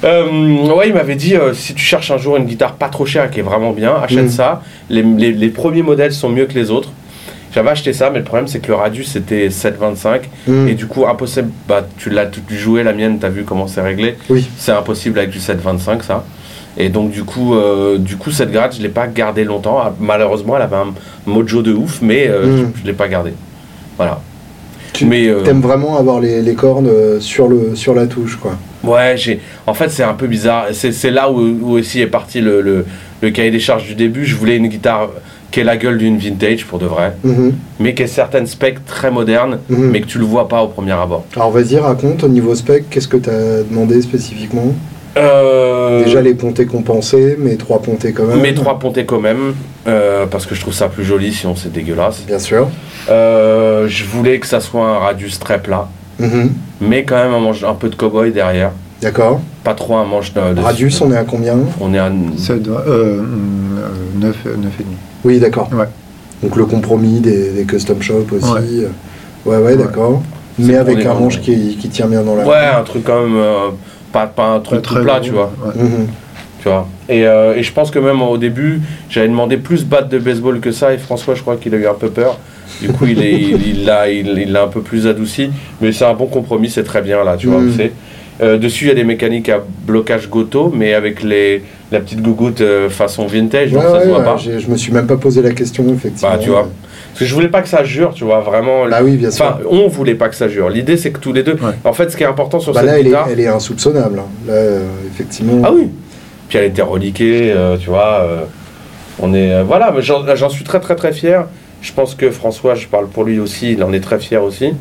Euh, 0.05 0.75
Ouais, 0.75 0.88
il 0.88 0.95
m'avait 0.95 1.14
dit 1.17 1.37
euh, 1.37 1.52
si 1.52 1.75
tu 1.75 1.85
cherches 1.85 2.11
un 2.11 2.17
jour 2.19 2.37
une 2.37 2.45
guitare 2.45 2.75
pas 2.75 2.88
trop 2.88 3.05
chère 3.07 3.31
qui 3.31 3.40
est 3.40 3.43
vraiment 3.45 3.73
bien, 3.73 3.95
achète 4.02 4.26
Mm. 4.26 4.29
ça. 4.31 4.62
Les, 4.88 5.02
les- 5.02 5.33
les 5.33 5.49
premiers 5.49 5.83
modèles 5.83 6.12
sont 6.12 6.29
mieux 6.29 6.47
que 6.47 6.55
les 6.55 6.71
autres. 6.71 6.90
J'avais 7.52 7.71
acheté 7.71 7.92
ça, 7.92 8.11
mais 8.11 8.19
le 8.19 8.25
problème 8.25 8.47
c'est 8.49 8.61
que 8.61 8.69
le 8.69 8.75
radius 8.75 9.09
c'était 9.12 9.49
7,25 9.49 10.21
Hmm. 10.47 10.69
et 10.69 10.75
du 10.75 10.87
coup 10.87 11.07
impossible. 11.07 11.50
Bah, 11.69 11.87
tu 11.99 12.11
l'as 12.11 12.26
tu 12.26 12.40
joué 12.57 12.83
la 12.83 12.92
mienne, 12.92 13.19
t'as 13.21 13.28
vu 13.28 13.45
comment 13.45 13.66
c'est 13.66 13.80
réglé. 13.83 14.16
Oui. 14.28 14.49
C'est 14.57 14.73
impossible 14.73 15.19
avec 15.19 15.30
du 15.30 15.38
7,25 15.38 16.02
ça. 16.02 16.25
Et 16.78 16.88
donc 16.88 17.11
du 17.11 17.25
coup, 17.25 17.54
euh, 17.57 17.99
du 17.99 18.16
coup 18.16 18.30
cette 18.30 18.52
grade 18.52 18.73
je 18.76 18.80
l'ai 18.83 18.88
pas 18.88 19.07
gardée 19.09 19.45
longtemps. 19.45 19.78
Ah, 19.83 19.92
Malheureusement, 20.00 20.57
elle 20.57 20.62
avait 20.62 20.76
un 20.76 20.95
mojo 21.26 21.62
de 21.62 21.73
ouf, 21.73 22.00
mais 22.02 22.26
euh, 22.28 22.47
Mm. 22.47 22.73
je, 22.76 22.80
je 22.83 22.87
l'ai 22.87 22.92
pas 22.92 23.09
gardée. 23.09 23.33
Voilà. 23.97 24.21
Tu 24.92 25.04
mais 25.04 25.28
euh, 25.28 25.42
T'aimes 25.42 25.61
vraiment 25.61 25.97
avoir 25.99 26.21
les, 26.21 26.42
les 26.42 26.54
cordes 26.54 26.87
euh, 26.87 27.21
sur, 27.21 27.49
le, 27.49 27.75
sur 27.76 27.95
la 27.95 28.07
touche, 28.07 28.37
quoi. 28.37 28.57
Ouais, 28.83 29.14
j'ai. 29.16 29.40
En 29.66 29.75
fait, 29.75 29.88
c'est 29.88 30.02
un 30.02 30.14
peu 30.14 30.26
bizarre. 30.26 30.66
C'est 30.73 30.90
c'est 30.92 31.11
là 31.11 31.30
où, 31.30 31.38
où 31.40 31.73
aussi 31.73 32.00
est 32.00 32.07
parti 32.09 32.40
le, 32.40 32.61
le, 32.61 32.85
le 33.21 33.30
cahier 33.30 33.50
des 33.50 33.61
charges 33.61 33.85
du 33.87 33.95
début. 33.95 34.25
Je 34.25 34.35
voulais 34.37 34.57
une 34.57 34.66
guitare 34.69 35.11
qui 35.50 35.61
ait 35.61 35.64
la 35.64 35.76
gueule 35.76 35.99
d'une 35.99 36.19
vintage 36.19 36.64
pour 36.66 36.78
de 36.78 36.87
vrai, 36.87 37.12
Mhm. 37.25 37.52
mais 37.80 37.95
qui 37.95 38.02
ait 38.02 38.07
certaines 38.07 38.47
specs 38.47 38.85
très 38.87 39.11
modernes, 39.11 39.59
Mhm. 39.69 39.90
mais 39.90 40.00
que 40.00 40.07
tu 40.07 40.19
le 40.19 40.25
vois 40.25 40.49
pas 40.49 40.62
au 40.62 40.69
premier 40.69 40.92
abord. 40.92 41.25
Alors 41.35 41.50
vas-y, 41.50 41.76
raconte 41.78 42.23
au 42.25 42.28
niveau 42.28 42.54
spec, 42.54 42.85
qu'est-ce 42.90 43.09
que 43.09 43.16
t'as 43.16 43.62
demandé 43.69 44.00
spécifiquement? 44.02 44.75
Euh, 45.16 46.04
Déjà 46.04 46.21
les 46.23 46.35
pontés 46.35 46.66
compensés, 46.66 47.37
mais 47.38 47.57
trois 47.57 47.83
pontés 47.83 48.12
quand 48.12 48.26
même. 48.26 48.40
Mes 48.40 48.54
trois 48.54 48.78
pontés 48.78 49.04
quand 49.04 49.19
même, 49.21 49.54
euh, 49.88 50.26
parce 50.26 50.47
que 50.47 50.54
je 50.54 50.61
trouve 50.61 50.73
ça 50.73 50.88
plus 50.88 51.04
joli, 51.04 51.33
sinon 51.33 51.57
c'est 51.57 51.73
dégueulasse. 51.73 52.23
Bien 52.26 52.38
sûr. 52.38 52.69
Euh, 53.09 53.88
je 53.88 54.04
voulais 54.04 54.38
que 54.38 54.47
ça 54.47 54.61
soit 54.61 54.87
un 54.87 54.99
radius 54.99 55.40
très 55.40 55.61
plat, 55.61 55.88
Mhm. 56.21 56.50
mais 56.80 57.02
quand 57.04 57.16
même 57.16 57.33
un, 57.35 57.69
un 57.69 57.75
peu 57.75 57.88
de 57.88 57.97
cowboy 57.97 58.30
derrière. 58.30 58.71
D'accord. 59.02 59.40
Pas 59.64 59.75
trop 59.75 59.97
un 59.97 60.04
manche 60.04 60.33
de. 60.35 60.54
de- 60.54 60.61
Radius, 60.61 61.00
on 61.00 61.11
est 61.12 61.16
à 61.16 61.25
combien 61.25 61.57
On 61.80 61.92
est 61.95 61.99
à. 61.99 62.11
Ça 62.37 62.54
doit. 62.57 62.85
Euh, 62.87 63.21
9, 64.16 64.37
9 64.45 64.47
et 64.47 64.83
demi. 64.83 64.97
Oui, 65.25 65.38
d'accord. 65.38 65.69
Ouais. 65.73 65.87
Donc 66.42 66.57
le 66.57 66.64
compromis 66.66 67.21
des, 67.21 67.50
des 67.50 67.64
custom 67.64 68.00
shops 68.02 68.33
aussi. 68.33 68.50
Ouais. 68.52 68.61
euh, 68.85 68.88
Ouais, 69.47 69.57
ouais, 69.57 69.76
d'accord. 69.76 70.23
Mais 70.59 70.76
avec 70.76 71.04
un 71.07 71.14
manche 71.14 71.40
qui, 71.40 71.76
qui 71.80 71.88
tient 71.88 72.07
bien 72.07 72.23
dans 72.23 72.35
la 72.37 72.47
Ouais, 72.47 72.66
un 72.78 72.83
truc 72.83 73.04
quand 73.04 73.23
même. 73.23 73.37
euh, 73.37 73.69
pas, 74.12 74.26
pas 74.26 74.47
un 74.49 74.61
truc 74.61 74.83
tout 74.83 74.95
plat, 74.97 75.21
tu 75.23 75.30
vois. 75.30 75.50
Ouais. 75.64 75.83
Mhm. 75.83 76.07
Tu 76.62 76.69
vois. 76.69 76.87
Et, 77.09 77.26
euh, 77.26 77.54
et 77.57 77.62
je 77.62 77.73
pense 77.73 77.90
que 77.90 77.99
même 77.99 78.21
au 78.21 78.37
début, 78.37 78.83
j'avais 79.09 79.28
demandé 79.28 79.57
plus 79.57 79.87
batte 79.87 80.11
de 80.11 80.19
baseball 80.19 80.61
que 80.61 80.73
ça. 80.73 80.92
Et 80.92 80.99
François, 80.99 81.35
je 81.35 81.40
crois 81.40 81.57
qu'il 81.57 81.75
a 81.75 81.78
eu 81.78 81.87
un 81.87 81.95
peu 81.95 82.11
peur. 82.11 82.38
Du 82.83 82.88
coup, 82.88 83.07
il 83.07 83.23
est- 83.23 83.33
il 83.40 83.66
il 83.66 83.85
l'a 83.87 84.11
il, 84.11 84.28
il 84.38 84.52
l'a 84.52 84.64
un 84.64 84.69
peu 84.69 84.83
plus 84.83 85.07
adouci. 85.07 85.50
Mais 85.80 85.92
c'est 85.92 86.04
un 86.04 86.12
bon 86.14 86.26
compromis, 86.26 86.69
c'est 86.69 86.85
très 86.85 87.00
bien 87.00 87.25
là, 87.25 87.37
tu 87.38 87.47
vois. 87.47 87.61
Mm. 87.61 87.73
Euh, 88.42 88.56
dessus, 88.59 88.87
il 88.87 88.88
y 88.88 88.90
a 88.90 88.94
des 88.94 89.04
mécaniques 89.04 89.49
à 89.50 89.62
blocage 89.87 90.30
Goto, 90.30 90.73
mais 90.75 90.94
avec 90.94 91.23
les, 91.23 91.62
la 91.92 92.00
petite 92.00 92.23
gougoute 92.23 92.62
euh, 92.62 92.88
façon 92.88 93.26
vintage, 93.26 93.70
donc 93.73 93.82
Ouais, 93.82 93.90
ça 93.90 94.02
se 94.02 94.09
voit 94.09 94.18
ouais, 94.20 94.25
pas. 94.25 94.37
je 94.38 94.66
me 94.68 94.76
suis 94.76 94.92
même 94.92 95.06
pas 95.06 95.16
posé 95.18 95.42
la 95.42 95.50
question, 95.50 95.85
effectivement. 95.92 96.30
Bah, 96.30 96.38
tu 96.42 96.49
vois. 96.49 96.62
Parce 97.09 97.18
que 97.20 97.25
je 97.26 97.35
voulais 97.35 97.49
pas 97.49 97.61
que 97.61 97.68
ça 97.68 97.85
jure, 97.85 98.14
tu 98.14 98.25
vois, 98.25 98.40
vraiment. 98.40 98.87
Bah 98.88 99.00
oui, 99.02 99.16
bien 99.16 99.30
sûr. 99.30 99.44
Enfin, 99.44 99.59
on 99.68 99.88
voulait 99.88 100.14
pas 100.14 100.28
que 100.30 100.37
ça 100.37 100.49
jure. 100.49 100.70
L'idée, 100.70 100.97
c'est 100.97 101.11
que 101.11 101.18
tous 101.18 101.32
les 101.35 101.42
deux. 101.42 101.52
Ouais. 101.54 101.73
En 101.85 101.92
fait, 101.92 102.09
ce 102.11 102.16
qui 102.16 102.23
est 102.23 102.26
important 102.26 102.61
sur 102.61 102.73
Bah 102.73 102.80
cette 102.80 102.88
là, 102.88 102.99
elle 102.99 103.06
est, 103.06 103.11
guitare. 103.11 103.28
elle 103.30 103.40
est 103.40 103.47
insoupçonnable. 103.49 104.20
hein. 104.20 104.28
Là, 104.47 104.52
euh, 104.54 104.85
effectivement. 105.12 105.61
Ah 105.64 105.73
oui. 105.75 105.88
Puis 106.49 106.59
elle 106.59 106.64
était 106.66 106.82
reliquée, 106.82 107.52
euh, 107.52 107.76
tu 107.76 107.90
vois. 107.90 108.20
euh, 108.23 108.40
on 109.18 109.35
est 109.35 109.52
euh, 109.52 109.64
voilà, 109.64 109.94
j'en 110.00 110.49
suis 110.49 110.64
très 110.64 110.80
très 110.80 110.97
très 110.97 111.12
fier. 111.12 111.44
Je 111.82 111.92
pense 111.92 112.14
que 112.14 112.30
François, 112.30 112.75
je 112.75 112.87
parle 112.87 113.06
pour 113.09 113.25
lui 113.25 113.38
aussi, 113.38 113.73
il 113.73 113.85
en 113.85 113.92
est 113.92 114.00
très 114.00 114.18
fier 114.18 114.42
aussi. 114.42 114.73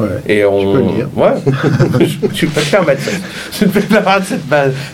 Ouais. 0.00 0.06
Et 0.26 0.44
on. 0.44 0.60
Je 0.60 0.66
peux 0.78 0.84
le 0.86 0.92
dire. 0.94 1.08
Ouais. 1.16 1.34
je, 2.00 2.04
je 2.34 2.46
peux 2.46 2.60
te 2.60 2.70
permettre 2.70 3.02
ça. 3.02 3.10
Je 3.60 3.64
peux 3.66 3.80
te 3.80 3.92
permettre 3.92 4.26
cette, 4.26 4.42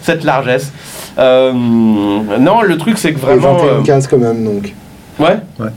cette 0.03 0.25
largesse. 0.25 0.73
Euh, 1.19 1.53
non, 1.53 2.63
le 2.63 2.77
truc 2.79 2.99
c'est 2.99 3.13
que 3.13 3.19
Et 3.19 3.21
vraiment. 3.21 3.57
21 3.57 3.67
euh, 3.67 3.83
cases 3.83 4.07
quand 4.07 4.19
même, 4.19 4.45
donc. 4.45 4.73
ouais. 5.19 5.37
Ouais. 5.59 5.69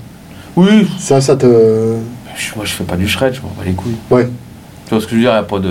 Oui. 0.55 0.88
Ça, 0.98 1.22
ça 1.22 1.36
te. 1.36 1.46
Je- 1.46 2.55
moi, 2.55 2.65
je 2.65 2.72
fais 2.72 2.84
pas 2.84 2.96
du 2.96 3.07
shred, 3.07 3.34
je 3.34 3.41
m'en 3.41 3.50
bats 3.50 3.63
les 3.65 3.74
couilles. 3.74 3.96
Ouais. 4.10 4.27
Tu 4.86 4.91
vois 4.91 5.01
ce 5.01 5.05
que 5.05 5.12
je 5.12 5.15
veux 5.17 5.22
dire 5.22 5.31
Il 5.31 5.34
n'y 5.34 5.39
a 5.39 5.43
pas 5.43 5.60
de. 5.60 5.69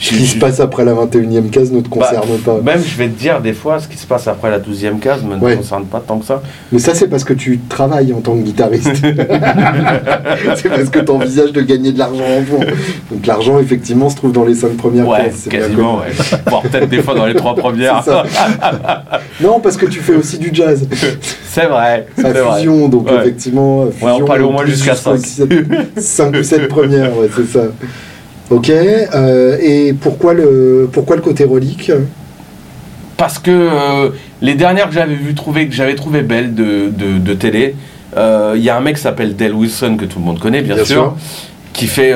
Ce 0.00 0.10
qui 0.14 0.26
se 0.26 0.38
passe 0.38 0.60
après 0.60 0.84
la 0.84 0.92
21e 0.94 1.50
case 1.50 1.72
ne 1.72 1.80
te 1.80 1.88
concerne 1.88 2.22
Bah, 2.46 2.52
pas. 2.54 2.60
Même, 2.72 2.80
je 2.86 2.96
vais 2.96 3.08
te 3.08 3.18
dire, 3.18 3.40
des 3.40 3.52
fois, 3.52 3.80
ce 3.80 3.88
qui 3.88 3.96
se 3.96 4.06
passe 4.06 4.28
après 4.28 4.48
la 4.50 4.60
12e 4.60 5.00
case 5.00 5.22
me 5.24 5.34
Ouais. 5.36 5.56
concerne 5.56 5.86
pas 5.86 6.00
tant 6.06 6.18
que 6.18 6.24
ça. 6.24 6.40
Mais 6.70 6.78
ça, 6.78 6.94
c'est 6.94 7.08
parce 7.08 7.24
que 7.24 7.32
tu 7.32 7.58
travailles 7.68 8.12
en 8.12 8.20
tant 8.20 8.36
que 8.36 8.42
guitariste. 8.42 8.92
c'est 10.56 10.68
parce 10.68 10.90
que 10.90 11.00
tu 11.00 11.10
envisages 11.10 11.52
de 11.52 11.60
gagner 11.62 11.92
de 11.92 11.98
l'argent 11.98 12.22
en 12.24 12.42
fond. 12.44 12.60
Donc 13.10 13.26
l'argent, 13.26 13.58
effectivement, 13.58 14.08
se 14.08 14.16
trouve 14.16 14.32
dans 14.32 14.44
les 14.44 14.54
5 14.54 14.76
premières 14.76 15.08
Ouais, 15.08 15.24
cases. 15.24 15.48
quasiment, 15.50 15.98
ouais. 15.98 16.12
Voire 16.46 16.62
peut-être 16.62 16.88
des 16.88 17.02
fois 17.02 17.14
dans 17.14 17.26
les 17.26 17.34
trois 17.34 17.54
premières. 17.56 18.00
C'est 18.04 18.10
ça. 18.10 18.24
Non, 19.40 19.60
parce 19.60 19.76
que 19.76 19.86
tu 19.86 19.98
fais 20.00 20.14
aussi 20.14 20.38
du 20.38 20.50
jazz. 20.52 20.86
C'est 21.48 21.66
vrai, 21.66 22.06
c'est 22.16 22.24
À 22.26 22.32
vrai. 22.32 22.58
fusion, 22.58 22.88
donc 22.88 23.10
Ouais. 23.10 23.16
effectivement. 23.20 23.82
Ouais, 23.84 23.90
on 24.02 24.24
peut 24.24 24.32
aller 24.32 24.44
au 24.44 24.50
moins 24.52 24.64
jusqu'à 24.66 24.94
5. 24.94 25.18
5 25.96 26.36
ou 26.36 26.42
7 26.42 26.68
premières, 26.68 27.16
ouais, 27.18 27.28
c'est 27.34 27.46
ça. 27.46 27.64
Ok, 28.50 28.70
euh, 28.70 29.58
et 29.60 29.92
pourquoi 29.92 30.32
le, 30.32 30.88
pourquoi 30.90 31.16
le 31.16 31.22
côté 31.22 31.44
relique 31.44 31.92
Parce 33.18 33.38
que 33.38 33.50
euh, 33.50 34.10
les 34.40 34.54
dernières 34.54 34.88
que 34.88 34.94
j'avais 34.94 35.14
vu 35.16 35.34
trouver, 35.34 35.68
que 35.68 35.74
j'avais 35.74 35.94
trouvé 35.94 36.22
belles 36.22 36.54
de, 36.54 36.88
de, 36.88 37.18
de 37.18 37.34
télé, 37.34 37.74
euh, 38.16 38.54
il 38.56 38.62
y 38.62 38.70
a 38.70 38.76
un 38.76 38.80
mec 38.80 38.96
qui 38.96 39.02
s'appelle 39.02 39.36
Del 39.36 39.52
Wilson, 39.52 39.96
que 39.98 40.06
tout 40.06 40.18
le 40.18 40.24
monde 40.24 40.38
connaît 40.40 40.62
bien, 40.62 40.76
Bien 40.76 40.84
sûr, 40.86 40.94
sûr. 40.94 41.16
qui 41.74 41.86
fait 41.86 42.14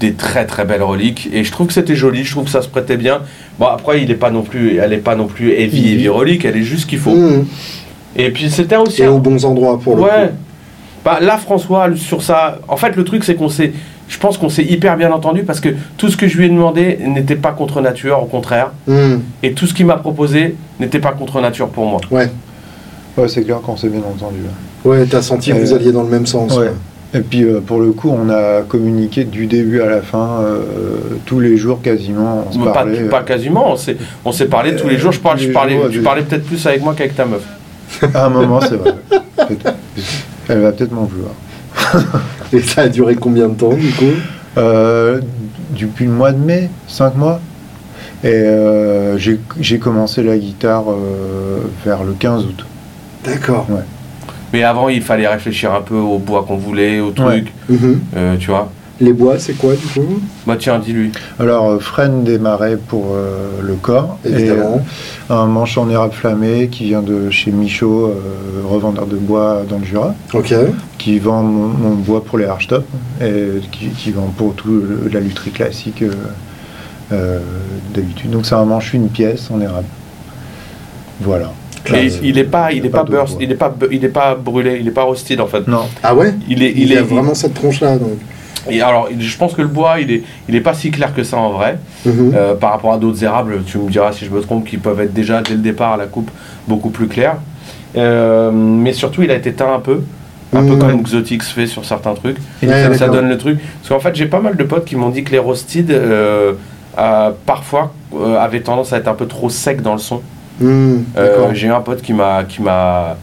des 0.00 0.14
très 0.14 0.46
très 0.46 0.64
belles 0.64 0.82
reliques. 0.82 1.28
Et 1.32 1.44
je 1.44 1.52
trouve 1.52 1.68
que 1.68 1.72
c'était 1.72 1.94
joli, 1.94 2.24
je 2.24 2.32
trouve 2.32 2.44
que 2.46 2.50
ça 2.50 2.60
se 2.62 2.68
prêtait 2.68 2.96
bien. 2.96 3.20
Bon, 3.60 3.66
après, 3.66 4.02
il 4.02 4.10
est 4.10 4.14
pas 4.16 4.30
non 4.30 4.42
plus, 4.42 4.78
elle 4.78 4.92
est 4.92 4.96
pas 4.98 5.14
non 5.14 5.26
plus 5.28 5.52
heavy, 5.52 5.80
Mhm. 5.82 5.88
heavy 5.92 6.08
relique, 6.08 6.44
elle 6.44 6.56
est 6.56 6.62
juste 6.64 6.82
ce 6.82 6.86
qu'il 6.86 6.98
faut. 6.98 7.14
Mmh. 7.14 7.46
Et 8.16 8.30
puis 8.32 8.50
c'était 8.50 8.76
aussi 8.76 9.02
Et 9.02 9.04
un- 9.04 9.10
aux 9.12 9.18
bons 9.20 9.44
endroits 9.44 9.78
pour 9.78 9.94
le 9.94 10.02
ouais. 10.02 10.08
coup. 10.08 10.34
Bah, 11.04 11.18
là, 11.22 11.38
François, 11.38 11.88
sur 11.94 12.20
ça, 12.22 12.58
en 12.66 12.76
fait, 12.76 12.96
le 12.96 13.04
truc, 13.04 13.22
c'est 13.22 13.36
qu'on 13.36 13.48
s'est, 13.48 13.72
je 14.08 14.18
pense 14.18 14.38
qu'on 14.38 14.48
s'est 14.48 14.64
hyper 14.64 14.96
bien 14.96 15.12
entendu 15.12 15.42
parce 15.42 15.60
que 15.60 15.68
tout 15.96 16.08
ce 16.08 16.16
que 16.16 16.26
je 16.28 16.38
lui 16.38 16.46
ai 16.46 16.48
demandé 16.48 16.98
n'était 17.06 17.36
pas 17.36 17.52
contre 17.52 17.80
nature, 17.80 18.22
au 18.22 18.26
contraire, 18.26 18.72
Mmh. 18.86 19.16
et 19.42 19.52
tout 19.52 19.66
ce 19.66 19.74
qu'il 19.74 19.86
m'a 19.86 19.96
proposé 19.96 20.56
n'était 20.80 20.98
pas 21.00 21.12
contre 21.12 21.40
nature 21.40 21.68
pour 21.68 21.86
moi. 21.86 22.00
Ouais, 22.10 22.30
Ouais, 23.16 23.28
c'est 23.28 23.42
clair 23.42 23.60
qu'on 23.60 23.76
s'est 23.76 23.88
bien 23.88 24.00
entendu. 24.00 24.38
ouais, 24.84 25.04
t'as 25.06 25.22
senti 25.22 25.50
que 25.50 25.56
Euh, 25.56 25.60
vous 25.60 25.74
alliez 25.74 25.92
dans 25.92 26.04
le 26.04 26.08
même 26.08 26.26
sens. 26.26 26.56
Ouais. 26.56 26.70
Et 27.14 27.20
puis 27.20 27.42
euh, 27.42 27.60
pour 27.60 27.80
le 27.80 27.90
coup, 27.92 28.10
on 28.10 28.28
a 28.30 28.60
communiqué 28.62 29.24
du 29.24 29.46
début 29.46 29.80
à 29.80 29.86
la 29.86 30.02
fin, 30.02 30.40
euh, 30.42 30.98
tous 31.26 31.40
les 31.40 31.56
jours 31.56 31.80
quasiment. 31.82 32.44
On 32.48 32.52
se 32.52 32.58
Mais 32.58 32.64
pas, 32.66 32.72
parlait. 32.72 33.00
pas 33.08 33.22
quasiment, 33.22 33.72
on 33.72 34.32
s'est, 34.32 34.44
parlé 34.46 34.76
tous 34.76 34.88
les 34.88 34.98
jours. 34.98 35.10
Je, 35.12 35.18
parlais, 35.20 35.50
jours, 35.74 35.88
tu 35.90 36.00
parlais 36.00 36.22
peut-être 36.22 36.44
plus 36.44 36.64
avec 36.66 36.82
moi 36.82 36.94
qu'avec 36.96 37.16
ta 37.16 37.24
meuf. 37.24 37.42
À 38.14 38.26
un 38.26 38.28
moment, 38.28 38.60
c'est 38.60 38.76
vrai. 38.76 38.94
Elle 40.48 40.60
va 40.60 40.72
peut-être 40.72 40.92
m'en 40.92 41.04
vouloir. 41.04 41.32
Et 42.52 42.60
ça 42.60 42.82
a 42.82 42.88
duré 42.88 43.14
combien 43.16 43.48
de 43.48 43.54
temps 43.54 43.74
du 43.74 43.90
coup 43.92 44.04
Euh, 44.56 45.20
depuis 45.78 46.06
le 46.06 46.12
mois 46.12 46.32
de 46.32 46.38
mai, 46.38 46.70
5 46.88 47.14
mois. 47.16 47.40
Et 48.24 48.28
euh, 48.32 49.16
j'ai 49.18 49.78
commencé 49.78 50.22
la 50.22 50.36
guitare 50.36 50.90
euh, 50.90 51.58
vers 51.84 52.02
le 52.04 52.12
15 52.14 52.44
août. 52.46 52.64
D'accord. 53.24 53.66
Mais 54.52 54.62
avant, 54.64 54.88
il 54.88 55.02
fallait 55.02 55.28
réfléchir 55.28 55.72
un 55.74 55.82
peu 55.82 55.94
au 55.96 56.18
bois 56.18 56.44
qu'on 56.48 56.56
voulait, 56.56 56.98
au 57.00 57.10
truc, 57.10 57.52
Mhm. 57.68 58.00
euh, 58.16 58.36
tu 58.38 58.48
vois. 58.50 58.72
Les 59.00 59.12
bois, 59.12 59.38
c'est 59.38 59.52
quoi 59.52 59.74
du 59.74 59.86
coup 59.86 60.20
Bah 60.44 60.56
tiens, 60.58 60.80
dis-lui. 60.80 61.12
Alors, 61.38 61.70
euh, 61.70 61.78
freine 61.78 62.24
des 62.24 62.38
marais 62.38 62.76
pour 62.76 63.12
euh, 63.14 63.60
le 63.62 63.74
corps. 63.74 64.18
Évidemment. 64.24 64.82
Et 65.28 65.32
euh, 65.32 65.36
un 65.36 65.46
manche 65.46 65.78
en 65.78 65.88
érable 65.88 66.12
flammé 66.14 66.66
qui 66.68 66.86
vient 66.86 67.02
de 67.02 67.30
chez 67.30 67.52
Michaud, 67.52 68.06
euh, 68.08 68.14
revendeur 68.66 69.06
de 69.06 69.14
bois 69.14 69.62
dans 69.68 69.78
le 69.78 69.84
Jura, 69.84 70.14
Ok. 70.34 70.52
qui 70.98 71.20
vend 71.20 71.42
mon, 71.44 71.68
mon 71.68 71.94
bois 71.94 72.24
pour 72.24 72.38
les 72.38 72.46
archtops 72.46 72.84
et 73.20 73.60
qui, 73.70 73.86
qui 73.90 74.10
vend 74.10 74.32
pour 74.36 74.54
tout 74.54 74.66
le- 74.68 75.08
la 75.12 75.20
lutherie 75.20 75.52
classique 75.52 76.02
euh, 76.02 76.10
euh, 77.12 77.38
d'habitude. 77.94 78.30
Donc, 78.30 78.46
c'est 78.46 78.56
un 78.56 78.64
manche 78.64 78.94
une 78.94 79.08
pièce 79.10 79.48
en 79.52 79.60
érable. 79.60 79.86
Voilà. 81.20 81.52
Et 81.94 82.08
il 82.22 82.36
est 82.36 82.44
pas, 82.44 82.72
il 82.72 82.84
est 82.84 82.90
pas 82.90 83.04
burst, 83.04 83.36
il 83.40 83.50
est 83.50 83.54
pas, 83.54 83.72
il 83.90 84.04
est 84.04 84.08
pas 84.08 84.34
brûlé, 84.34 84.78
il 84.80 84.88
est 84.88 84.90
pas 84.92 85.04
rusted 85.04 85.40
en 85.40 85.46
fait. 85.46 85.66
Non, 85.68 85.82
Ah 86.02 86.14
ouais? 86.14 86.34
Il 86.48 86.62
est, 86.62 86.72
Il, 86.72 86.78
il 86.82 86.88
y 86.88 86.92
est 86.94 86.98
a 86.98 87.02
vraiment 87.02 87.34
cette 87.34 87.54
tronche-là 87.54 87.96
donc. 87.96 88.18
Et 88.70 88.82
alors, 88.82 89.08
je 89.18 89.36
pense 89.36 89.54
que 89.54 89.62
le 89.62 89.68
bois, 89.68 90.00
il 90.00 90.10
est, 90.10 90.22
il 90.48 90.54
est 90.54 90.60
pas 90.60 90.74
si 90.74 90.90
clair 90.90 91.14
que 91.14 91.22
ça 91.22 91.36
en 91.36 91.50
vrai. 91.50 91.78
Mhm. 92.04 92.32
Euh, 92.34 92.54
par 92.54 92.70
rapport 92.72 92.92
à 92.92 92.98
d'autres 92.98 93.22
érables, 93.24 93.62
tu 93.66 93.78
me 93.78 93.90
diras 93.90 94.12
si 94.12 94.24
je 94.24 94.30
me 94.30 94.40
trompe, 94.40 94.66
qui 94.66 94.76
peuvent 94.78 95.00
être 95.00 95.12
déjà 95.14 95.40
dès 95.42 95.52
le 95.54 95.60
départ 95.60 95.92
à 95.94 95.96
la 95.96 96.06
coupe 96.06 96.30
beaucoup 96.66 96.90
plus 96.90 97.06
clairs. 97.08 97.36
Euh, 97.96 98.50
mais 98.52 98.92
surtout, 98.92 99.22
il 99.22 99.30
a 99.30 99.34
été 99.34 99.52
teint 99.52 99.72
un 99.74 99.80
peu, 99.80 100.02
un 100.54 100.62
peu 100.62 100.74
Mhm. 100.74 100.78
comme 100.78 101.02
Xotix 101.02 101.40
fait 101.50 101.66
sur 101.66 101.84
certains 101.84 102.14
trucs. 102.14 102.36
Ouais, 102.62 102.68
est 102.68 102.94
ça, 102.94 103.08
donne 103.08 103.28
le 103.28 103.38
truc. 103.38 103.58
Parce 103.80 103.88
qu'en 103.88 104.00
fait, 104.00 104.14
j'ai 104.14 104.26
pas 104.26 104.40
mal 104.40 104.56
de 104.56 104.64
potes 104.64 104.84
qui 104.84 104.96
m'ont 104.96 105.10
dit 105.10 105.24
que 105.24 105.32
les 105.32 105.38
roasted, 105.38 105.90
euh, 105.90 106.52
parfois, 107.46 107.92
avaient 108.38 108.60
tendance 108.60 108.92
à 108.92 108.98
être 108.98 109.08
un 109.08 109.14
peu 109.14 109.26
trop 109.26 109.48
secs 109.48 109.80
dans 109.82 109.92
le 109.92 109.98
son. 109.98 110.20
Mhm, 110.60 111.04
j'ai 111.52 111.68
eu 111.68 111.70
un 111.70 111.80
pote 111.80 112.02
qui 112.02 112.12
m'a, 112.12 112.44
qui 112.44 112.62
m'a, 112.62 113.16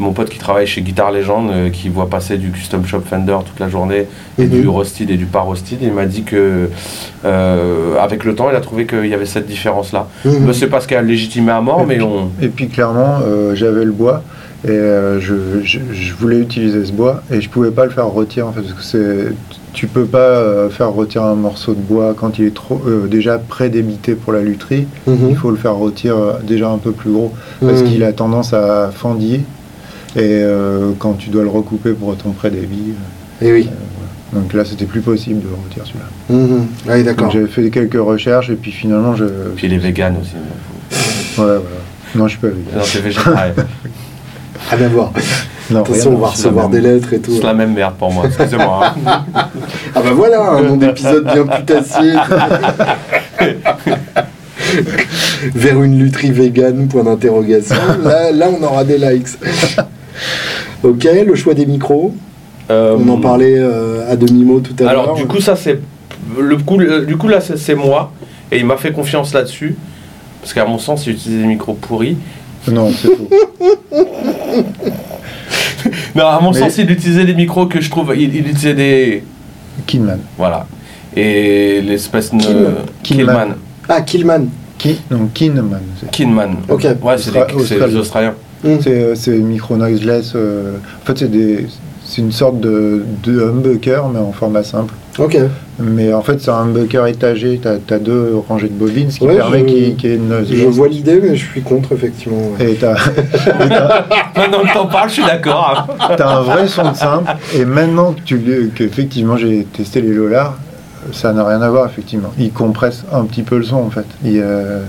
mon 0.00 0.12
pote 0.12 0.28
qui 0.30 0.38
travaille 0.38 0.66
chez 0.66 0.80
Guitar 0.82 1.12
Legend, 1.12 1.50
euh, 1.50 1.70
qui 1.70 1.88
voit 1.88 2.08
passer 2.08 2.38
du 2.38 2.50
custom 2.50 2.84
shop 2.86 3.00
Fender 3.08 3.36
toute 3.46 3.60
la 3.60 3.68
journée 3.68 4.06
et 4.38 4.44
Mhm. 4.46 4.62
du 4.62 4.68
roasted 4.68 5.10
et 5.10 5.16
du 5.16 5.26
pas 5.26 5.40
roasted. 5.40 5.78
Il 5.82 5.92
m'a 5.92 6.06
dit 6.06 6.22
que, 6.22 6.68
euh, 7.24 7.96
avec 8.00 8.24
le 8.24 8.34
temps, 8.34 8.48
il 8.50 8.56
a 8.56 8.60
trouvé 8.60 8.86
qu'il 8.86 9.06
y 9.06 9.14
avait 9.14 9.26
cette 9.26 9.46
différence-là. 9.46 10.08
Mais 10.24 10.52
c'est 10.52 10.66
pas 10.68 10.80
ce 10.80 10.88
qui 10.88 10.94
a 10.94 11.02
légitimé 11.02 11.52
à 11.52 11.60
mort, 11.60 11.82
Et 11.82 11.86
mais 11.86 11.94
puis- 11.96 12.04
on. 12.04 12.30
Et 12.42 12.48
puis 12.48 12.68
clairement, 12.68 13.18
euh, 13.24 13.54
j'avais 13.54 13.84
le 13.84 13.92
bois 13.92 14.22
et 14.64 14.70
euh, 14.70 15.20
je, 15.20 15.34
je- 15.62 15.78
je 15.92 16.14
voulais 16.14 16.38
utiliser 16.38 16.84
ce 16.84 16.92
bois 16.92 17.22
et 17.32 17.40
je 17.40 17.48
pouvais 17.48 17.70
pas 17.70 17.84
le 17.84 17.90
faire 17.90 18.06
rôtir 18.06 18.46
en 18.46 18.52
fait, 18.52 18.62
parce 18.62 18.74
que 18.74 18.82
c'est 18.82 19.34
tu 19.72 19.86
peux 19.86 20.04
pas 20.04 20.68
faire 20.70 20.90
rôtir 20.90 21.22
un 21.22 21.36
morceau 21.36 21.74
de 21.74 21.80
bois 21.80 22.12
quand 22.16 22.40
il 22.40 22.46
est 22.46 22.54
trop 22.54 22.80
euh, 22.88 23.06
déjà 23.06 23.38
prédébité 23.38 24.14
pour 24.16 24.32
la 24.32 24.40
lutherie. 24.40 24.88
Mhm. 25.06 25.28
Il 25.30 25.36
faut 25.36 25.50
le 25.52 25.56
faire 25.56 25.74
rôtir 25.76 26.16
euh, 26.16 26.32
déjà 26.42 26.68
un 26.70 26.78
peu 26.78 26.90
plus 26.90 27.12
gros 27.12 27.32
parce 27.60 27.82
Mhm. 27.82 27.88
qu'il 27.88 28.02
a 28.02 28.12
tendance 28.12 28.52
à 28.52 28.90
fendiller 28.92 29.42
et 30.16 30.42
euh, 30.42 30.90
quand 30.98 31.14
tu 31.14 31.30
dois 31.30 31.42
le 31.42 31.48
recouper 31.48 31.92
pour 31.92 32.16
ton 32.16 32.30
prédébit. 32.32 32.94
Eh 33.42 33.52
oui. 33.52 33.68
euh, 33.70 34.38
donc 34.40 34.52
là, 34.52 34.64
c'était 34.64 34.84
plus 34.84 35.00
possible 35.00 35.40
de 35.42 35.48
rôtir 35.48 35.84
celui-là. 35.86 36.92
Ouais, 36.92 36.98
Donc 36.98 37.04
d'accord. 37.06 37.30
j'avais 37.30 37.46
fait 37.46 37.70
quelques 37.70 37.98
recherches 38.00 38.50
et 38.50 38.54
puis 38.56 38.70
finalement 38.72 39.14
je. 39.16 39.24
Puis 39.56 39.66
il 39.66 39.72
est 39.74 39.78
vegan 39.78 40.16
aussi. 40.20 40.34
Ouais, 40.36 41.44
voilà. 41.44 41.60
Non, 42.14 42.24
je 42.26 42.30
suis 42.30 42.38
pas 42.40 42.48
vegan. 42.48 42.62
Non, 42.76 42.82
c'est 42.84 43.00
végétarien. 43.00 43.54
Rien 44.70 44.86
à 44.86 44.88
voir. 44.88 45.12
Non, 45.70 45.80
Attention, 45.80 46.10
rien 46.10 46.18
on 46.18 46.20
va 46.20 46.28
à- 46.28 46.32
c'est 46.34 46.42
la 46.44 46.48
recevoir 46.50 46.68
des 46.68 46.80
même- 46.80 46.94
lettres 46.94 47.12
et 47.14 47.20
tout. 47.20 47.30
c'est 47.34 47.42
la 47.44 47.54
même 47.54 47.72
merde 47.72 47.94
pour 47.98 48.12
moi, 48.12 48.24
excusez-moi. 48.26 48.92
hein. 49.06 49.24
Ah 49.94 50.00
bah 50.02 50.10
voilà, 50.14 50.50
un 50.50 50.62
nom 50.62 50.76
d'épisode 50.76 51.24
bien 51.24 51.46
putassier. 51.46 52.12
Vers 55.54 55.82
une 55.82 55.98
lutherie 55.98 56.30
vegan, 56.32 56.86
point 56.88 57.04
d'interrogation. 57.04 57.76
Là, 58.04 58.30
là, 58.32 58.48
on 58.50 58.62
aura 58.62 58.84
des 58.84 58.98
likes. 58.98 59.28
Ok, 60.82 61.06
le 61.26 61.34
choix 61.34 61.54
des 61.54 61.66
micros. 61.66 62.14
Euh, 62.70 62.96
On 62.98 63.08
en 63.08 63.18
parlait 63.18 63.56
euh, 63.58 64.10
à 64.10 64.16
demi-mot 64.16 64.60
tout 64.60 64.74
à 64.78 64.82
l'heure. 64.82 64.90
Alors 64.90 65.14
du 65.16 65.26
coup 65.26 65.40
ça 65.40 65.56
c'est 65.56 65.80
le 66.38 66.56
coup 66.58 66.78
le- 66.78 67.04
du 67.04 67.16
coup 67.16 67.26
là 67.28 67.40
c'est 67.40 67.74
moi 67.74 68.12
et 68.52 68.58
il 68.58 68.64
m'a 68.66 68.76
fait 68.76 68.92
confiance 68.92 69.34
là-dessus 69.34 69.74
parce 70.40 70.52
qu'à 70.54 70.64
mon 70.64 70.78
sens 70.78 71.06
il 71.06 71.14
utilisait 71.14 71.42
des 71.42 71.48
micros 71.48 71.74
pourris. 71.74 72.16
Non, 72.70 72.90
c'est 72.92 73.08
faux. 73.08 73.28
Non, 76.14 76.26
à 76.26 76.40
mon 76.40 76.50
Mais- 76.52 76.58
sens, 76.58 76.76
il 76.78 76.90
utilisait 76.90 77.24
des 77.24 77.34
micros 77.34 77.66
que 77.66 77.80
je 77.80 77.88
trouve. 77.90 78.12
Il, 78.16 78.34
il 78.34 78.40
utilisait 78.48 78.74
des. 78.74 79.24
Kinman. 79.86 80.18
Voilà. 80.36 80.66
Et 81.16 81.80
l'espèce 81.80 82.32
de. 82.32 82.38
Kinman. 82.38 82.74
Killman. 83.02 83.48
Ah, 83.88 84.02
Killman. 84.02 84.46
Ki- 84.78 85.00
non, 85.10 85.28
Kinman. 85.32 85.80
Kinman. 86.12 86.56
Ok. 86.68 86.86
Ouais, 87.02 87.16
c'est 87.18 87.32
des 87.32 87.40
Australien. 87.54 87.98
Australiens. 87.98 88.34
Hmm. 88.64 88.76
C'est 88.82 89.02
euh, 89.02 89.14
c'est 89.14 89.36
micro 89.38 89.76
noiseless. 89.76 90.32
euh, 90.36 90.76
En 91.02 91.06
fait, 91.06 91.18
c'est 91.18 91.30
des. 91.30 91.66
C'est 92.04 92.22
une 92.22 92.32
sorte 92.32 92.58
de, 92.58 93.04
de 93.22 93.40
humbucker, 93.40 94.02
mais 94.12 94.18
en 94.18 94.32
format 94.32 94.64
simple. 94.64 94.92
Ok. 95.18 95.38
Mais 95.78 96.12
en 96.12 96.22
fait, 96.22 96.40
c'est 96.40 96.50
un 96.50 96.62
humbucker 96.62 97.06
étagé. 97.06 97.60
Tu 97.62 97.68
as, 97.94 97.98
deux 98.00 98.32
rangées 98.48 98.66
de 98.66 98.72
bobines, 98.72 99.10
ce 99.12 99.20
qui 99.20 99.26
Ouais, 99.26 99.36
permet 99.36 99.60
je- 99.60 99.64
qu'il 99.66 100.08
y 100.10 100.12
ait 100.12 100.16
une 100.16 100.26
noiseless. 100.28 100.58
Je 100.60 100.66
vois 100.66 100.88
l'idée, 100.88 101.20
mais 101.22 101.36
je 101.36 101.46
suis 101.46 101.62
contre, 101.62 101.92
effectivement. 101.92 102.38
ouais. 102.58 102.72
Et 102.72 102.74
tu 102.74 102.84
as, 102.84 102.96
Maintenant 104.36 104.60
que 104.66 104.72
t'en 104.74 104.86
parles, 104.86 105.08
je 105.08 105.14
suis 105.14 105.24
d'accord. 105.24 105.86
hein. 106.00 106.16
un 106.18 106.40
vrai 106.40 106.66
son 106.66 106.90
de 106.90 106.96
simple. 106.96 107.30
Et 107.54 107.64
maintenant 107.64 108.12
que 108.12 108.20
tu 108.24 108.72
qu'effectivement 108.74 109.36
j'ai 109.36 109.64
testé 109.72 110.00
les 110.00 110.12
Lolar, 110.12 110.58
ça 111.12 111.32
n'a 111.32 111.44
rien 111.46 111.62
à 111.62 111.70
voir, 111.70 111.86
effectivement. 111.86 112.32
Ils 112.38 112.50
compressent 112.52 113.04
un 113.12 113.24
petit 113.24 113.42
peu 113.42 113.58
le 113.58 113.64
son, 113.64 113.76
en 113.76 113.90
fait. 113.90 114.06
Euh, 114.26 114.82